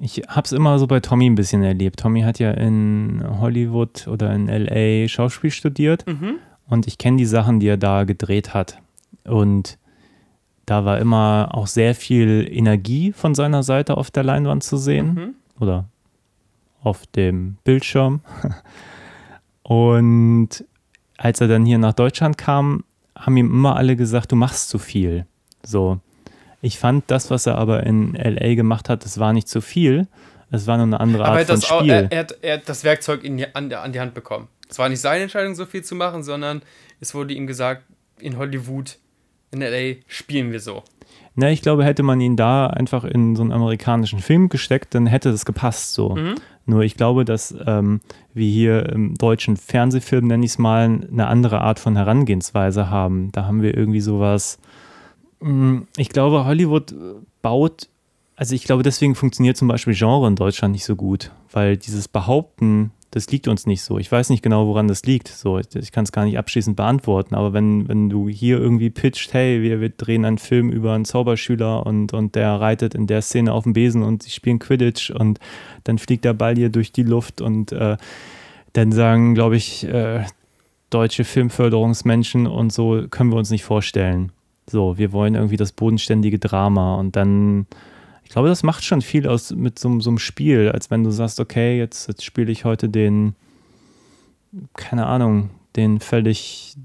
Ich 0.00 0.22
habe 0.28 0.42
es 0.44 0.52
immer 0.52 0.78
so 0.78 0.86
bei 0.86 1.00
Tommy 1.00 1.26
ein 1.30 1.36
bisschen 1.36 1.62
erlebt. 1.62 2.00
Tommy 2.00 2.22
hat 2.22 2.38
ja 2.38 2.50
in 2.50 3.24
Hollywood 3.40 4.08
oder 4.08 4.32
in 4.34 4.48
LA 4.48 5.08
Schauspiel 5.08 5.50
studiert 5.52 6.06
Mhm. 6.06 6.36
und 6.68 6.86
ich 6.86 6.98
kenne 6.98 7.16
die 7.16 7.26
Sachen, 7.26 7.60
die 7.60 7.68
er 7.68 7.76
da 7.76 8.04
gedreht 8.04 8.52
hat. 8.54 8.78
Und 9.24 9.78
da 10.66 10.84
war 10.84 10.98
immer 10.98 11.50
auch 11.52 11.66
sehr 11.66 11.94
viel 11.94 12.48
Energie 12.50 13.12
von 13.12 13.34
seiner 13.34 13.62
Seite 13.62 13.96
auf 13.96 14.10
der 14.10 14.22
Leinwand 14.24 14.62
zu 14.64 14.76
sehen 14.76 15.14
Mhm. 15.14 15.34
oder 15.60 15.84
auf 16.82 17.06
dem 17.06 17.56
Bildschirm. 17.64 18.20
Und 19.62 20.48
als 21.16 21.40
er 21.40 21.48
dann 21.48 21.64
hier 21.64 21.78
nach 21.78 21.92
Deutschland 21.94 22.36
kam, 22.38 22.84
haben 23.16 23.36
ihm 23.36 23.46
immer 23.50 23.76
alle 23.76 23.96
gesagt, 23.96 24.32
du 24.32 24.36
machst 24.36 24.68
zu 24.68 24.78
viel. 24.78 25.26
So. 25.62 26.00
Ich 26.60 26.78
fand 26.78 27.04
das, 27.10 27.30
was 27.30 27.46
er 27.46 27.56
aber 27.58 27.84
in 27.84 28.14
LA 28.14 28.54
gemacht 28.54 28.88
hat, 28.88 29.04
das 29.04 29.18
war 29.18 29.32
nicht 29.32 29.48
zu 29.48 29.60
viel. 29.60 30.06
Es 30.50 30.66
war 30.66 30.76
nur 30.76 30.86
eine 30.86 31.00
andere 31.00 31.24
Aber 31.24 31.38
Art 31.38 31.40
er 31.40 31.46
von 31.46 31.56
hat, 31.56 31.62
das 31.62 31.70
auch, 31.70 31.80
Spiel. 31.80 31.90
er, 31.92 32.12
er, 32.12 32.18
hat, 32.20 32.36
er 32.42 32.54
hat 32.58 32.68
das 32.68 32.84
Werkzeug 32.84 33.24
in 33.24 33.36
die, 33.38 33.54
an, 33.54 33.72
an 33.72 33.92
die 33.92 34.00
Hand 34.00 34.14
bekommen. 34.14 34.48
Es 34.68 34.78
war 34.78 34.88
nicht 34.88 35.00
seine 35.00 35.22
Entscheidung, 35.24 35.54
so 35.54 35.66
viel 35.66 35.82
zu 35.84 35.94
machen, 35.94 36.22
sondern 36.22 36.62
es 37.00 37.14
wurde 37.14 37.34
ihm 37.34 37.46
gesagt, 37.46 37.82
in 38.18 38.36
Hollywood, 38.38 38.98
in 39.54 39.60
LA 39.60 40.00
spielen 40.06 40.52
wir 40.52 40.60
so. 40.60 40.82
Na, 41.36 41.50
ich 41.50 41.62
glaube, 41.62 41.84
hätte 41.84 42.02
man 42.04 42.20
ihn 42.20 42.36
da 42.36 42.68
einfach 42.68 43.04
in 43.04 43.34
so 43.34 43.42
einen 43.42 43.50
amerikanischen 43.52 44.20
Film 44.20 44.48
gesteckt, 44.48 44.94
dann 44.94 45.06
hätte 45.06 45.32
das 45.32 45.44
gepasst 45.44 45.94
so. 45.94 46.10
Mhm. 46.10 46.36
Nur 46.66 46.82
ich 46.82 46.96
glaube, 46.96 47.24
dass 47.24 47.54
ähm, 47.66 48.00
wir 48.32 48.46
hier 48.48 48.88
im 48.90 49.14
deutschen 49.16 49.56
Fernsehfilm, 49.56 50.26
nenne 50.28 50.44
ich 50.44 50.52
es 50.52 50.58
mal, 50.58 50.84
eine 50.84 51.26
andere 51.26 51.60
Art 51.60 51.78
von 51.80 51.96
Herangehensweise 51.96 52.88
haben. 52.88 53.32
Da 53.32 53.46
haben 53.46 53.62
wir 53.62 53.76
irgendwie 53.76 54.00
sowas. 54.00 54.58
Mm, 55.40 55.80
Ich 55.96 56.08
glaube, 56.10 56.44
Hollywood 56.44 56.94
baut, 57.42 57.88
also 58.36 58.54
ich 58.54 58.64
glaube, 58.64 58.82
deswegen 58.82 59.14
funktioniert 59.14 59.56
zum 59.56 59.68
Beispiel 59.68 59.94
Genre 59.94 60.26
in 60.28 60.36
Deutschland 60.36 60.72
nicht 60.72 60.84
so 60.84 60.96
gut, 60.96 61.32
weil 61.52 61.76
dieses 61.76 62.08
Behaupten, 62.08 62.92
das 63.14 63.30
liegt 63.30 63.46
uns 63.46 63.64
nicht 63.64 63.82
so. 63.82 64.00
Ich 64.00 64.10
weiß 64.10 64.28
nicht 64.30 64.42
genau, 64.42 64.66
woran 64.66 64.88
das 64.88 65.04
liegt. 65.04 65.28
So, 65.28 65.60
ich 65.60 65.92
kann 65.92 66.02
es 66.02 66.10
gar 66.10 66.24
nicht 66.24 66.36
abschließend 66.36 66.74
beantworten, 66.74 67.36
aber 67.36 67.52
wenn, 67.52 67.86
wenn 67.86 68.08
du 68.08 68.28
hier 68.28 68.58
irgendwie 68.58 68.90
pitcht, 68.90 69.32
hey, 69.32 69.62
wir, 69.62 69.80
wir 69.80 69.90
drehen 69.90 70.24
einen 70.24 70.38
Film 70.38 70.68
über 70.68 70.94
einen 70.94 71.04
Zauberschüler 71.04 71.86
und, 71.86 72.12
und 72.12 72.34
der 72.34 72.60
reitet 72.60 72.92
in 72.96 73.06
der 73.06 73.22
Szene 73.22 73.52
auf 73.52 73.62
dem 73.62 73.72
Besen 73.72 74.02
und 74.02 74.24
sie 74.24 74.30
spielen 74.30 74.58
Quidditch 74.58 75.10
und 75.12 75.38
dann 75.84 75.98
fliegt 75.98 76.24
der 76.24 76.32
Ball 76.32 76.56
hier 76.56 76.70
durch 76.70 76.90
die 76.90 77.04
Luft 77.04 77.40
und 77.40 77.70
äh, 77.70 77.96
dann 78.72 78.90
sagen, 78.90 79.36
glaube 79.36 79.54
ich, 79.54 79.86
äh, 79.86 80.24
deutsche 80.90 81.22
Filmförderungsmenschen 81.22 82.48
und 82.48 82.72
so 82.72 83.06
können 83.10 83.30
wir 83.30 83.36
uns 83.36 83.50
nicht 83.50 83.62
vorstellen. 83.62 84.32
So, 84.68 84.98
wir 84.98 85.12
wollen 85.12 85.36
irgendwie 85.36 85.56
das 85.56 85.70
bodenständige 85.70 86.40
Drama 86.40 86.96
und 86.96 87.14
dann, 87.14 87.68
ich 88.24 88.30
glaube, 88.30 88.48
das 88.48 88.62
macht 88.62 88.84
schon 88.84 89.02
viel 89.02 89.28
aus 89.28 89.52
mit 89.52 89.78
so, 89.78 90.00
so 90.00 90.10
einem 90.10 90.18
Spiel, 90.18 90.70
als 90.70 90.90
wenn 90.90 91.04
du 91.04 91.10
sagst, 91.10 91.38
okay, 91.38 91.78
jetzt, 91.78 92.08
jetzt 92.08 92.24
spiele 92.24 92.50
ich 92.50 92.64
heute 92.64 92.88
den, 92.88 93.34
keine 94.74 95.06
Ahnung, 95.06 95.50
den 95.76 96.00
völlig 96.00 96.76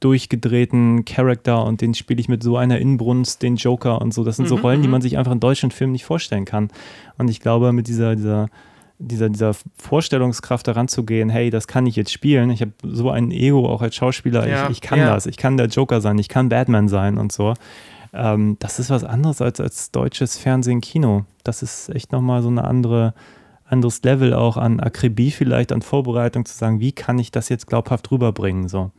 durchgedrehten 0.00 1.06
Charakter 1.06 1.64
und 1.64 1.80
den 1.80 1.94
spiele 1.94 2.20
ich 2.20 2.28
mit 2.28 2.42
so 2.42 2.58
einer 2.58 2.78
Inbrunst, 2.78 3.42
den 3.42 3.56
Joker 3.56 4.02
und 4.02 4.12
so. 4.12 4.22
Das 4.22 4.36
sind 4.36 4.48
so 4.48 4.56
Mhm, 4.56 4.60
Rollen, 4.60 4.82
die 4.82 4.88
mhm. 4.88 4.92
man 4.92 5.02
sich 5.02 5.16
einfach 5.16 5.32
in 5.32 5.40
deutschen 5.40 5.70
Filmen 5.70 5.92
nicht 5.92 6.04
vorstellen 6.04 6.44
kann. 6.44 6.68
Und 7.16 7.30
ich 7.30 7.40
glaube, 7.40 7.72
mit 7.72 7.88
dieser, 7.88 8.14
dieser, 8.14 8.50
dieser, 8.98 9.30
dieser 9.30 9.52
Vorstellungskraft 9.78 10.68
daran 10.68 10.88
zu 10.88 11.04
gehen, 11.04 11.30
hey, 11.30 11.48
das 11.48 11.66
kann 11.66 11.86
ich 11.86 11.96
jetzt 11.96 12.12
spielen. 12.12 12.50
Ich 12.50 12.60
habe 12.60 12.72
so 12.82 13.10
ein 13.10 13.30
Ego 13.30 13.66
auch 13.66 13.80
als 13.80 13.96
Schauspieler. 13.96 14.46
Ja, 14.46 14.64
ich, 14.66 14.72
ich 14.72 14.80
kann 14.82 14.98
ja. 14.98 15.14
das. 15.14 15.24
Ich 15.24 15.38
kann 15.38 15.56
der 15.56 15.68
Joker 15.68 16.02
sein. 16.02 16.18
Ich 16.18 16.28
kann 16.28 16.50
Batman 16.50 16.88
sein 16.88 17.16
und 17.16 17.32
so. 17.32 17.54
Ähm, 18.14 18.56
das 18.60 18.78
ist 18.78 18.90
was 18.90 19.04
anderes 19.04 19.40
als, 19.40 19.60
als 19.60 19.90
deutsches 19.90 20.38
Fernsehen, 20.38 20.80
Kino. 20.80 21.24
Das 21.42 21.62
ist 21.62 21.88
echt 21.90 22.12
nochmal 22.12 22.42
so 22.42 22.48
eine 22.48 22.64
andere 22.64 23.12
anderes 23.66 24.02
Level 24.02 24.34
auch 24.34 24.56
an 24.56 24.78
Akribie 24.78 25.30
vielleicht, 25.30 25.72
an 25.72 25.82
Vorbereitung 25.82 26.44
zu 26.44 26.56
sagen, 26.56 26.80
wie 26.80 26.92
kann 26.92 27.18
ich 27.18 27.30
das 27.30 27.48
jetzt 27.48 27.66
glaubhaft 27.66 28.10
rüberbringen, 28.10 28.68
so. 28.68 28.92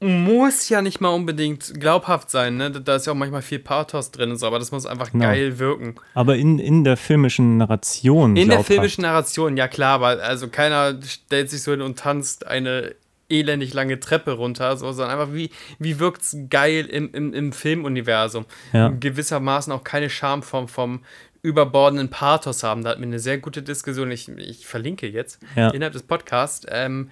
muss 0.00 0.68
ja 0.68 0.82
nicht 0.82 1.00
mal 1.00 1.10
unbedingt 1.10 1.78
glaubhaft 1.78 2.30
sein, 2.30 2.56
ne? 2.56 2.70
Da 2.72 2.96
ist 2.96 3.06
ja 3.06 3.12
auch 3.12 3.16
manchmal 3.16 3.42
viel 3.42 3.60
Pathos 3.60 4.10
drin 4.10 4.30
und 4.32 4.38
so, 4.38 4.46
aber 4.46 4.58
das 4.58 4.72
muss 4.72 4.84
einfach 4.84 5.12
Genau. 5.12 5.26
geil 5.26 5.58
wirken. 5.60 5.94
Aber 6.14 6.36
in, 6.36 6.58
in 6.58 6.82
der 6.82 6.96
filmischen 6.96 7.58
Narration. 7.58 8.30
In 8.30 8.34
der 8.36 8.44
glaubhaft. 8.46 8.66
filmischen 8.66 9.02
Narration, 9.02 9.56
ja 9.56 9.68
klar, 9.68 10.00
weil 10.00 10.20
also 10.20 10.48
keiner 10.48 11.00
stellt 11.02 11.50
sich 11.50 11.62
so 11.62 11.70
hin 11.70 11.82
und 11.82 11.98
tanzt 11.98 12.46
eine 12.46 12.96
elendig 13.32 13.74
lange 13.74 13.98
Treppe 13.98 14.32
runter, 14.32 14.76
so, 14.76 14.92
sondern 14.92 15.18
einfach 15.18 15.34
wie, 15.34 15.50
wie 15.78 15.98
wirkt's 15.98 16.36
geil 16.50 16.86
im, 16.86 17.12
im, 17.12 17.32
im 17.34 17.52
Filmuniversum. 17.52 18.46
Ja. 18.72 18.88
Gewissermaßen 18.88 19.72
auch 19.72 19.84
keine 19.84 20.10
Scham 20.10 20.42
vom, 20.42 20.68
vom 20.68 21.00
überbordenden 21.42 22.08
Pathos 22.10 22.62
haben. 22.62 22.84
Da 22.84 22.90
hatten 22.90 23.00
wir 23.00 23.06
eine 23.08 23.18
sehr 23.18 23.38
gute 23.38 23.62
Diskussion, 23.62 24.10
ich, 24.10 24.28
ich 24.28 24.66
verlinke 24.66 25.08
jetzt 25.08 25.40
Ja. 25.56 25.70
innerhalb 25.70 25.92
des 25.92 26.04
Podcasts. 26.04 26.66
Ähm, 26.70 27.10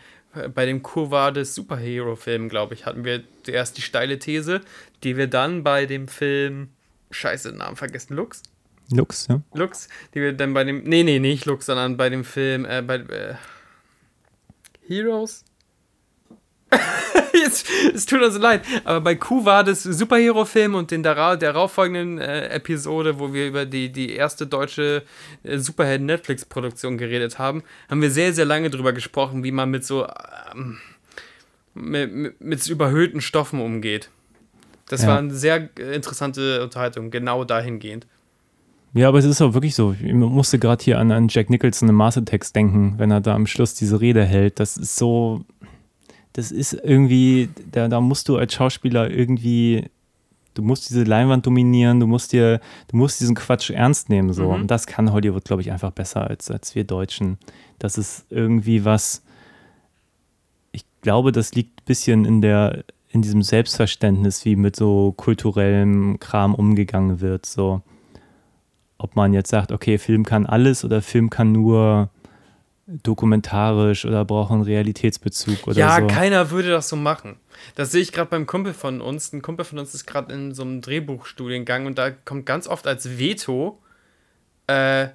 bei 0.55 0.65
dem 0.65 0.83
Kurva 0.85 1.33
des 1.33 1.57
Superhero-Film, 1.57 2.49
glaube 2.49 2.75
ich, 2.75 2.87
hatten 2.87 3.05
wir 3.05 3.25
zuerst 3.43 3.77
die 3.77 3.83
steile 3.83 4.21
These, 4.21 4.61
die 5.03 5.17
wir 5.17 5.27
dann 5.27 5.65
bei 5.65 5.87
dem 5.87 6.07
Film, 6.07 6.69
scheiße, 7.11 7.49
den 7.49 7.59
Namen 7.59 7.75
vergessen, 7.75 8.15
Lux? 8.15 8.45
Lux, 8.93 9.27
ja. 9.29 9.41
Lux, 9.55 9.89
die 10.15 10.21
wir 10.21 10.33
dann 10.33 10.55
bei 10.55 10.63
dem, 10.63 10.85
nee, 10.85 11.03
nee, 11.03 11.19
nicht 11.19 11.47
Lux, 11.47 11.67
sondern 11.67 11.97
bei 11.97 12.11
dem 12.11 12.23
Film, 12.23 12.65
äh, 12.65 12.81
bei, 12.83 12.97
äh, 12.97 13.35
Heroes? 14.87 15.45
Jetzt, 17.33 17.67
es 17.95 18.07
tut 18.07 18.23
uns 18.23 18.37
leid, 18.39 18.63
aber 18.85 19.01
bei 19.01 19.15
Q 19.15 19.45
war 19.45 19.65
das 19.65 19.83
Superhero-Film 19.83 20.75
und 20.75 20.93
in 20.93 21.03
der 21.03 21.15
dara- 21.15 21.37
darauffolgenden 21.37 22.19
äh, 22.19 22.49
Episode, 22.49 23.19
wo 23.19 23.33
wir 23.33 23.47
über 23.49 23.67
die, 23.67 23.91
die 23.91 24.13
erste 24.15 24.47
deutsche 24.47 25.03
äh, 25.43 25.59
Superhelden-Netflix-Produktion 25.59 26.99
geredet 26.99 27.39
haben, 27.39 27.63
haben 27.89 28.03
wir 28.03 28.11
sehr, 28.11 28.33
sehr 28.33 28.45
lange 28.45 28.71
drüber 28.71 28.93
gesprochen, 28.93 29.43
wie 29.45 29.53
man 29.53 29.71
mit 29.71 29.85
so 29.85 30.07
ähm, 30.55 30.79
mit, 31.75 32.41
mit, 32.41 32.67
überhöhten 32.69 33.21
Stoffen 33.21 33.61
umgeht. 33.61 34.11
Das 34.89 35.03
Ja. 35.03 35.09
war 35.09 35.19
eine 35.19 35.33
sehr 35.35 35.69
interessante 35.77 36.63
Unterhaltung, 36.63 37.11
genau 37.11 37.45
dahingehend. 37.45 38.07
Ja, 38.93 39.07
aber 39.09 39.19
es 39.19 39.25
ist 39.25 39.41
auch 39.41 39.55
wirklich 39.55 39.77
so. 39.77 39.95
Ich 40.03 40.13
musste 40.13 40.59
gerade 40.59 40.83
hier 40.83 40.99
an, 40.99 41.13
an 41.13 41.29
Jack 41.29 41.49
Nicholson 41.49 41.89
im 41.89 41.95
Mastertext 41.95 42.57
denken, 42.57 42.95
wenn 42.99 43.13
er 43.13 43.21
da 43.21 43.35
am 43.37 43.47
Schluss 43.47 43.75
diese 43.75 44.01
Rede 44.01 44.25
hält. 44.25 44.59
Das 44.59 44.77
ist 44.77 44.97
so, 44.97 45.45
das 46.33 46.53
ist 46.53 46.73
irgendwie, 46.73 47.49
da, 47.71 47.89
da 47.89 48.01
musst 48.01 48.29
du 48.29 48.37
als 48.37 48.55
Schauspieler 48.55 49.11
irgendwie, 49.11 49.91
du 50.55 50.63
musst 50.63 50.89
diese 50.89 51.05
Leinwand 51.05 51.47
dominieren, 51.47 52.01
du 52.01 52.07
musst 52.07 52.33
dir, 52.33 52.61
du 52.89 52.97
musst 52.97 53.21
diesen 53.21 53.35
Quatsch 53.35 53.71
ernst 53.71 54.09
nehmen. 54.09 54.33
So. 54.33 54.45
Mhm. 54.45 54.63
Und 54.63 54.71
das 54.71 54.87
kann 54.87 55.13
Hollywood, 55.13 55.45
glaube 55.45 55.63
ich, 55.63 55.73
einfach 55.73 55.91
besser 55.91 56.29
als, 56.29 56.51
als 56.51 56.75
wir 56.75 56.85
Deutschen. 56.85 57.39
Das 57.79 57.99
ist 57.99 58.27
irgendwie 58.31 58.85
was, 58.85 59.23
ich 60.73 60.85
glaube, 61.03 61.33
das 61.33 61.55
liegt 61.55 61.81
ein 61.81 61.85
bisschen 61.87 62.25
in 62.25 62.41
der, 62.41 62.85
in 63.09 63.23
diesem 63.23 63.43
Selbstverständnis, 63.43 64.45
wie 64.45 64.57
mit 64.57 64.77
so 64.77 65.13
kulturellem 65.17 66.21
Kram 66.21 66.55
umgegangen 66.55 67.21
wird. 67.21 67.47
So 67.47 67.83
ob 69.01 69.17
man 69.17 69.33
jetzt 69.33 69.51
sagt, 69.51 69.73
okay, 69.73 69.97
Film 69.99 70.25
kann 70.25 70.47
alles 70.47 70.85
oder 70.85 71.01
Film 71.01 71.31
kann 71.31 71.53
nur 71.53 72.11
dokumentarisch 73.03 74.05
oder 74.05 74.25
braucht 74.25 74.51
einen 74.51 74.63
Realitätsbezug 74.63 75.69
oder 75.69 75.79
ja, 75.79 76.01
so. 76.01 76.07
keiner 76.07 76.51
würde 76.51 76.71
das 76.71 76.89
so 76.89 76.97
machen. 76.97 77.37
Das 77.75 77.93
sehe 77.93 78.03
ich 78.03 78.13
gerade 78.13 78.31
beim 78.31 78.47
Kumpel 78.47 78.75
von 78.75 79.01
uns. 79.01 79.33
Ein 79.33 79.43
Kumpel 79.43 79.65
von 79.65 79.79
uns 79.79 79.95
ist 79.95 80.07
gerade 80.07 80.33
in 80.33 80.55
so 80.55 80.63
einem 80.63 80.81
Drehbuchstudiengang 80.81 81.87
und 81.87 81.99
da 81.99 82.11
kommt 82.11 82.47
ganz 82.47 82.67
oft 82.67 82.87
als 82.87 83.19
Veto, 83.19 83.81
äh, 84.67 85.09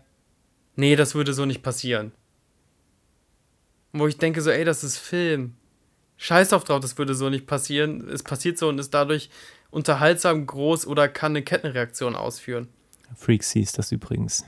nee, 0.75 0.95
das 0.95 1.15
würde 1.15 1.33
so 1.33 1.45
nicht 1.45 1.63
passieren. 1.63 2.11
Wo 3.91 4.07
ich 4.07 4.17
denke 4.17 4.41
so, 4.41 4.49
ey, 4.49 4.65
das 4.65 4.83
ist 4.83 4.97
Film. 4.97 5.55
Scheiß 6.17 6.53
auf 6.53 6.63
drauf, 6.63 6.79
das 6.79 6.97
würde 6.97 7.13
so 7.13 7.29
nicht 7.29 7.45
passieren. 7.45 8.07
Es 8.09 8.23
passiert 8.23 8.57
so 8.57 8.69
und 8.69 8.79
ist 8.79 8.93
dadurch 8.93 9.29
unterhaltsam 9.69 10.45
groß 10.45 10.87
oder 10.87 11.09
kann 11.09 11.33
eine 11.33 11.43
Kettenreaktion 11.43 12.15
ausführen. 12.15 12.69
Freaks 13.15 13.51
hieß 13.51 13.73
das 13.73 13.91
übrigens. 13.91 14.45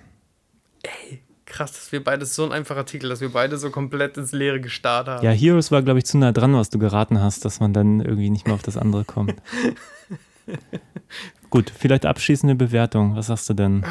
Krass, 1.47 1.71
dass 1.71 1.93
wir 1.93 2.03
beide 2.03 2.25
so 2.25 2.43
ein 2.43 2.51
einfacher 2.51 2.85
Titel, 2.85 3.07
dass 3.07 3.21
wir 3.21 3.29
beide 3.29 3.57
so 3.57 3.71
komplett 3.71 4.17
ins 4.17 4.33
Leere 4.33 4.59
gestarrt 4.59 5.07
haben. 5.07 5.25
Ja, 5.25 5.31
Heroes 5.31 5.71
war, 5.71 5.81
glaube 5.81 5.99
ich, 5.99 6.05
zu 6.05 6.17
nah 6.17 6.33
dran, 6.33 6.53
was 6.53 6.69
du 6.69 6.77
geraten 6.77 7.21
hast, 7.21 7.45
dass 7.45 7.61
man 7.61 7.71
dann 7.71 8.01
irgendwie 8.01 8.29
nicht 8.29 8.45
mehr 8.45 8.53
auf 8.53 8.63
das 8.63 8.75
andere 8.75 9.05
kommt. 9.05 9.33
Gut, 11.49 11.71
vielleicht 11.73 12.05
abschließende 12.05 12.53
Bewertung. 12.55 13.15
Was 13.15 13.27
sagst 13.27 13.49
du 13.49 13.53
denn? 13.53 13.85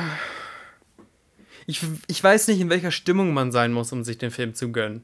Ich, 1.67 1.81
ich 2.09 2.23
weiß 2.23 2.49
nicht, 2.49 2.61
in 2.61 2.69
welcher 2.69 2.91
Stimmung 2.91 3.33
man 3.33 3.51
sein 3.53 3.73
muss, 3.73 3.91
um 3.91 4.05
sich 4.05 4.19
den 4.19 4.31
Film 4.31 4.55
zu 4.55 4.71
gönnen. 4.71 5.03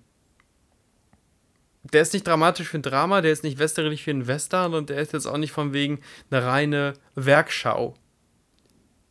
Der 1.85 2.03
ist 2.03 2.13
nicht 2.13 2.27
dramatisch 2.27 2.69
für 2.69 2.79
ein 2.79 2.83
Drama, 2.83 3.23
der 3.23 3.33
ist 3.33 3.45
nicht 3.45 3.59
westerlich 3.59 4.05
für 4.05 4.11
ein 4.11 4.27
Western 4.27 4.75
und 4.75 4.91
der 4.91 4.99
ist 4.99 5.15
jetzt 5.15 5.27
auch 5.27 5.39
nicht 5.39 5.53
von 5.53 5.73
wegen 5.73 6.01
eine 6.31 6.45
reine 6.45 6.93
Werkschau. 7.15 7.95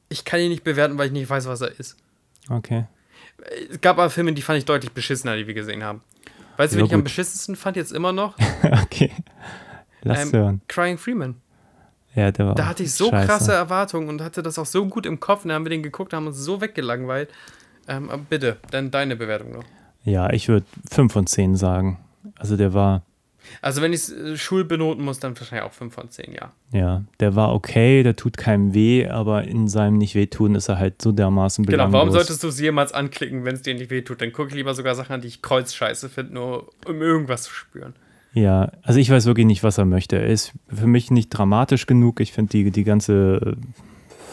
Ich 0.09 0.26
kann 0.26 0.39
ihn 0.39 0.49
nicht 0.49 0.63
bewerten, 0.63 0.99
weil 0.99 1.07
ich 1.07 1.11
nicht 1.11 1.30
weiß, 1.30 1.47
was 1.47 1.61
er 1.61 1.80
ist. 1.80 1.97
Okay. 2.47 2.85
Es 3.69 3.81
gab 3.81 3.97
aber 3.97 4.09
Filme, 4.09 4.34
die 4.34 4.41
fand 4.41 4.59
ich 4.59 4.65
deutlich 4.65 4.91
beschissener, 4.91 5.35
die 5.38 5.47
wir 5.47 5.53
gesehen 5.53 5.84
haben. 5.84 6.01
Weißt 6.57 6.73
du, 6.73 6.77
wen 6.77 6.85
ich 6.85 6.93
am 6.93 7.03
beschissensten 7.03 7.55
fand 7.55 7.76
jetzt 7.77 7.91
immer 7.91 8.11
noch? 8.11 8.35
okay. 8.84 9.11
Lass 10.03 10.26
Ähm, 10.26 10.31
hören. 10.34 10.61
Crying 10.68 10.97
Freeman. 10.97 11.35
Ja, 12.13 12.31
der 12.31 12.47
war 12.47 12.55
Da 12.55 12.65
hatte 12.68 12.84
ich 12.84 12.93
so 12.93 13.09
scheiße. 13.09 13.27
krasse 13.27 13.53
Erwartungen 13.53 14.09
und 14.09 14.22
hatte 14.22 14.43
das 14.43 14.59
auch 14.59 14.65
so 14.65 14.85
gut 14.85 15.05
im 15.05 15.19
Kopf. 15.19 15.43
Und 15.43 15.49
dann 15.49 15.55
haben 15.55 15.65
wir 15.65 15.69
den 15.69 15.81
geguckt, 15.84 16.13
haben 16.13 16.27
uns 16.27 16.38
so 16.38 16.59
weggelangweilt. 16.61 17.30
Ähm, 17.88 18.09
bitte, 18.30 18.57
dann 18.69 18.91
deine 18.91 19.15
Bewertung 19.15 19.53
noch. 19.53 19.63
Ja, 20.03 20.31
ich 20.31 20.47
würde 20.49 20.65
5 20.91 21.11
von 21.13 21.26
10 21.27 21.55
sagen. 21.55 21.99
Also 22.38 22.57
der 22.57 22.73
war, 22.73 23.03
Also 23.61 23.81
wenn 23.81 23.93
ich 23.93 24.01
es 24.01 24.11
äh, 24.11 24.38
schulbenoten 24.38 25.03
muss, 25.03 25.19
dann 25.19 25.38
wahrscheinlich 25.38 25.68
auch 25.68 25.73
5 25.73 25.93
von 25.93 26.09
10, 26.09 26.34
ja. 26.34 26.51
ja, 26.72 27.03
der 27.19 27.35
war 27.35 27.53
okay, 27.53 28.03
der 28.03 28.15
tut 28.15 28.38
keinem 28.38 28.73
weh, 28.73 29.07
aber 29.07 29.43
in 29.43 29.68
seinem 29.68 29.97
Nicht-Wehtun 29.97 30.55
ist 30.55 30.69
er 30.69 30.77
halt 30.77 31.01
so 31.01 31.11
dermaßen 31.11 31.65
Genau, 31.65 31.77
belanglos. 31.77 31.93
warum 31.99 32.11
solltest 32.11 32.43
du 32.43 32.47
es 32.47 32.59
jemals 32.59 32.93
anklicken, 32.93 33.43
wenn 33.45 33.55
es 33.55 33.61
dir 33.61 33.73
nicht 33.73 33.89
wehtut? 33.89 34.22
Dann 34.22 34.31
gucke 34.31 34.49
ich 34.49 34.55
lieber 34.55 34.73
sogar 34.73 34.95
Sachen 34.95 35.13
an, 35.13 35.22
die 35.22 35.27
ich 35.27 35.41
kreuzscheiße 35.41 36.09
finde, 36.09 36.34
nur 36.34 36.69
um 36.85 37.01
irgendwas 37.01 37.43
zu 37.43 37.53
spüren. 37.53 37.93
Ja, 38.34 38.72
also 38.81 38.99
ich 38.99 39.09
weiß 39.09 39.26
wirklich 39.26 39.45
nicht, 39.45 39.63
was 39.63 39.77
er 39.77 39.85
möchte. 39.85 40.15
Er 40.18 40.27
ist 40.27 40.53
für 40.73 40.88
mich 40.88 41.11
nicht 41.11 41.30
dramatisch 41.30 41.85
genug. 41.85 42.22
Ich 42.22 42.31
finde 42.31 42.51
die, 42.51 42.72
die 42.72 42.84
ganze 42.85 43.41
äh, 43.43 43.55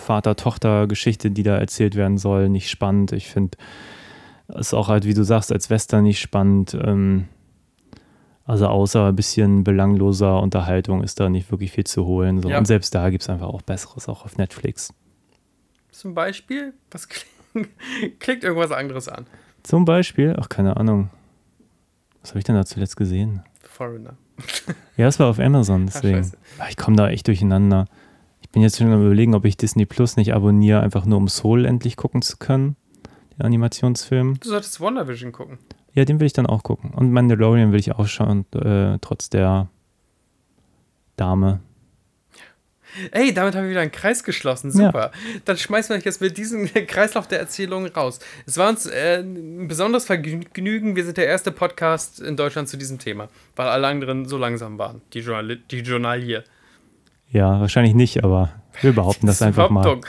Vater-Tochter-Geschichte, 0.06 1.30
die 1.30 1.42
da 1.42 1.58
erzählt 1.58 1.94
werden 1.96 2.18
soll, 2.18 2.48
nicht 2.48 2.70
spannend. 2.70 3.12
Ich 3.12 3.28
finde 3.28 3.58
es 4.48 4.72
auch 4.72 4.88
halt, 4.88 5.04
wie 5.04 5.14
du 5.14 5.24
sagst, 5.24 5.52
als 5.52 5.68
Western 5.68 6.04
nicht 6.04 6.20
spannend. 6.20 6.76
Ähm, 6.80 7.26
also 8.48 8.66
außer 8.66 9.08
ein 9.08 9.14
bisschen 9.14 9.62
belangloser 9.62 10.40
Unterhaltung 10.40 11.02
ist 11.02 11.20
da 11.20 11.28
nicht 11.28 11.50
wirklich 11.50 11.70
viel 11.70 11.84
zu 11.84 12.06
holen. 12.06 12.40
So. 12.40 12.48
Ja. 12.48 12.56
Und 12.56 12.64
selbst 12.64 12.94
da 12.94 13.10
gibt 13.10 13.22
es 13.22 13.28
einfach 13.28 13.48
auch 13.48 13.60
Besseres, 13.60 14.08
auch 14.08 14.24
auf 14.24 14.38
Netflix. 14.38 14.94
Zum 15.92 16.14
Beispiel, 16.14 16.72
was 16.90 17.08
klingt, 17.10 17.68
klickt 18.20 18.44
irgendwas 18.44 18.72
anderes 18.72 19.06
an? 19.08 19.26
Zum 19.64 19.84
Beispiel, 19.84 20.34
ach 20.38 20.48
keine 20.48 20.78
Ahnung. 20.78 21.10
Was 22.22 22.30
habe 22.30 22.38
ich 22.38 22.44
denn 22.44 22.54
da 22.54 22.64
zuletzt 22.64 22.96
gesehen? 22.96 23.42
Foreigner. 23.60 24.16
Ja, 24.96 25.08
es 25.08 25.20
war 25.20 25.26
auf 25.26 25.38
Amazon, 25.38 25.84
deswegen. 25.92 26.16
scheiße. 26.16 26.38
Ah, 26.58 26.66
ich 26.70 26.78
komme 26.78 26.96
da 26.96 27.10
echt 27.10 27.26
durcheinander. 27.26 27.84
Ich 28.40 28.48
bin 28.48 28.62
jetzt 28.62 28.78
schon 28.78 28.90
am 28.90 29.04
überlegen, 29.04 29.34
ob 29.34 29.44
ich 29.44 29.58
Disney 29.58 29.84
Plus 29.84 30.16
nicht 30.16 30.32
abonniere, 30.32 30.80
einfach 30.80 31.04
nur 31.04 31.18
um 31.18 31.28
Soul 31.28 31.66
endlich 31.66 31.96
gucken 31.96 32.22
zu 32.22 32.38
können. 32.38 32.76
Animationsfilm. 33.38 34.38
Du 34.40 34.48
solltest 34.48 34.80
WandaVision 34.80 35.32
gucken. 35.32 35.58
Ja, 35.94 36.04
den 36.04 36.20
will 36.20 36.26
ich 36.26 36.32
dann 36.32 36.46
auch 36.46 36.62
gucken. 36.62 36.90
Und 36.90 37.12
Mandalorian 37.12 37.72
will 37.72 37.80
ich 37.80 37.92
auch 37.92 38.06
schauen, 38.06 38.44
äh, 38.52 38.98
trotz 39.00 39.30
der 39.30 39.68
Dame. 41.16 41.60
Ey, 43.12 43.34
damit 43.34 43.54
haben 43.54 43.64
wir 43.64 43.70
wieder 43.70 43.80
einen 43.80 43.92
Kreis 43.92 44.24
geschlossen. 44.24 44.70
Ja. 44.70 44.86
Super. 44.86 45.12
Dann 45.44 45.56
schmeißen 45.56 45.90
wir 45.90 45.98
euch 45.98 46.04
jetzt 46.04 46.20
mit 46.20 46.38
diesem 46.38 46.66
Kreislauf 46.86 47.28
der 47.28 47.38
Erzählung 47.38 47.86
raus. 47.86 48.18
Es 48.46 48.56
war 48.56 48.68
uns 48.68 48.86
äh, 48.86 49.20
ein 49.20 49.68
besonderes 49.68 50.06
Vergnügen. 50.06 50.96
Wir 50.96 51.04
sind 51.04 51.16
der 51.16 51.26
erste 51.26 51.52
Podcast 51.52 52.20
in 52.20 52.36
Deutschland 52.36 52.68
zu 52.68 52.76
diesem 52.76 52.98
Thema, 52.98 53.28
weil 53.56 53.68
alle 53.68 53.86
anderen 53.86 54.26
so 54.26 54.38
langsam 54.38 54.78
waren. 54.78 55.02
Die, 55.12 55.20
Journal 55.20 55.56
die 55.70 55.80
Journalier. 55.80 56.44
Ja, 57.30 57.60
wahrscheinlich 57.60 57.94
nicht, 57.94 58.24
aber 58.24 58.52
wir 58.80 58.92
behaupten 58.92 59.26
das 59.26 59.42
einfach 59.42 59.70
mal. 59.70 60.00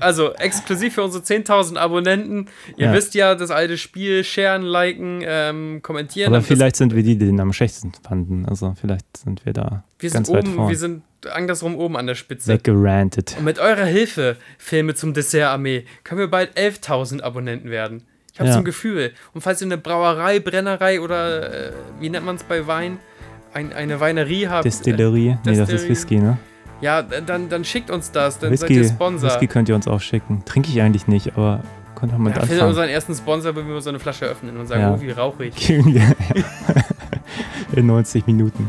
Also 0.00 0.32
exklusiv 0.34 0.94
für 0.94 1.02
unsere 1.02 1.22
10.000 1.24 1.76
Abonnenten. 1.76 2.46
Ihr 2.76 2.86
Ja. 2.86 2.92
wisst 2.92 3.14
ja, 3.14 3.34
das 3.34 3.50
alte 3.50 3.76
Spiel, 3.78 4.24
sharen, 4.24 4.62
liken, 4.62 5.22
ähm, 5.24 5.80
kommentieren. 5.82 6.28
Aber 6.28 6.38
das- 6.38 6.46
vielleicht 6.46 6.76
sind 6.76 6.94
wir 6.94 7.02
die, 7.02 7.16
die 7.16 7.26
den 7.26 7.40
am 7.40 7.52
schlechtesten 7.52 7.92
fanden. 8.06 8.46
Also 8.46 8.74
vielleicht 8.80 9.16
sind 9.16 9.44
wir 9.46 9.52
da 9.52 9.84
wir 9.98 10.10
sind 10.10 10.18
ganz 10.26 10.30
weit 10.30 10.44
oben, 10.44 10.54
vorn. 10.54 10.68
wir 10.70 10.76
sind 10.76 11.02
andersrum 11.32 11.76
oben 11.76 11.96
an 11.96 12.06
der 12.06 12.14
Spitze. 12.14 12.48
weggerantet. 12.52 13.34
Und 13.38 13.44
mit 13.44 13.58
eurer 13.58 13.84
Hilfe, 13.86 14.36
Filme 14.58 14.94
zum 14.94 15.14
Dessert-Armee, 15.14 15.84
können 16.04 16.20
wir 16.20 16.28
bald 16.30 16.56
11.000 16.56 17.22
Abonnenten 17.22 17.70
werden. 17.70 18.02
Ich 18.32 18.40
habe 18.40 18.48
Ja. 18.48 18.52
so 18.54 18.58
ein 18.58 18.64
Gefühl. 18.64 19.12
Und 19.32 19.40
falls 19.42 19.60
ihr 19.62 19.66
eine 19.66 19.78
Brauerei, 19.78 20.40
Brennerei 20.40 21.00
oder 21.00 21.68
äh, 21.68 21.72
wie 22.00 22.10
nennt 22.10 22.26
man 22.26 22.36
es 22.36 22.42
bei 22.42 22.66
Wein, 22.66 22.98
ein, 23.54 23.72
eine 23.72 24.00
Weinerie 24.00 24.48
habt, 24.48 24.64
Distillerie? 24.64 25.38
Nee, 25.46 25.56
das 25.56 25.68
ist. 25.70 25.88
Whisky, 25.88 26.16
ne? 26.16 26.36
Ja, 26.84 27.02
dann, 27.02 27.48
dann 27.48 27.64
schickt 27.64 27.90
uns 27.90 28.12
das, 28.12 28.38
dann 28.38 28.54
seid 28.54 28.68
ihr 28.68 28.82
Whisky, 28.82 28.94
Sponsor. 28.94 29.30
Whisky 29.30 29.46
könnt 29.46 29.70
ihr 29.70 29.74
uns 29.74 29.88
auch 29.88 30.02
schicken. 30.02 30.42
Trinke 30.44 30.68
ich 30.68 30.82
eigentlich 30.82 31.08
nicht, 31.08 31.34
aber 31.34 31.60
könnt 31.94 32.12
ihr 32.12 32.18
mal 32.18 32.30
ja, 32.30 32.36
mit 32.36 32.46
für 32.46 32.52
anfangen. 32.52 32.68
unseren 32.68 32.88
ersten 32.90 33.14
Sponsor, 33.14 33.56
wenn 33.56 33.66
wir 33.66 33.80
so 33.80 33.88
eine 33.88 33.98
Flasche 33.98 34.26
öffnen 34.26 34.58
und 34.58 34.66
sagen, 34.66 34.82
Ja. 34.82 34.94
oh, 34.94 35.00
wie 35.00 35.10
rauchig. 35.10 35.70
in 37.74 37.86
90 37.86 38.26
Minuten. 38.26 38.68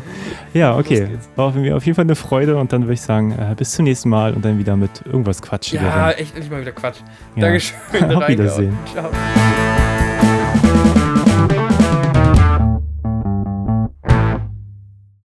Ja, 0.54 0.78
okay. 0.78 1.10
War 1.36 1.52
mir 1.52 1.76
auf 1.76 1.86
jeden 1.86 1.96
Fall 1.96 2.06
eine 2.06 2.16
Freude 2.16 2.56
und 2.56 2.72
dann 2.72 2.84
würde 2.84 2.94
ich 2.94 3.02
sagen, 3.02 3.34
äh, 3.34 3.54
bis 3.56 3.74
zum 3.74 3.84
nächsten 3.84 4.08
Mal 4.08 4.34
und 4.34 4.46
dann 4.46 4.58
wieder 4.58 4.78
mit 4.78 5.06
irgendwas 5.06 5.42
Quatsch. 5.42 5.74
Ja, 5.74 6.12
echt 6.12 6.34
endlich 6.36 6.50
mal 6.50 6.62
wieder 6.62 6.72
Quatsch. 6.72 7.00
Dankeschön. 7.36 7.76
Auf. 8.16 8.30
Wiedersehen. 8.30 8.78
Ciao. 8.94 9.12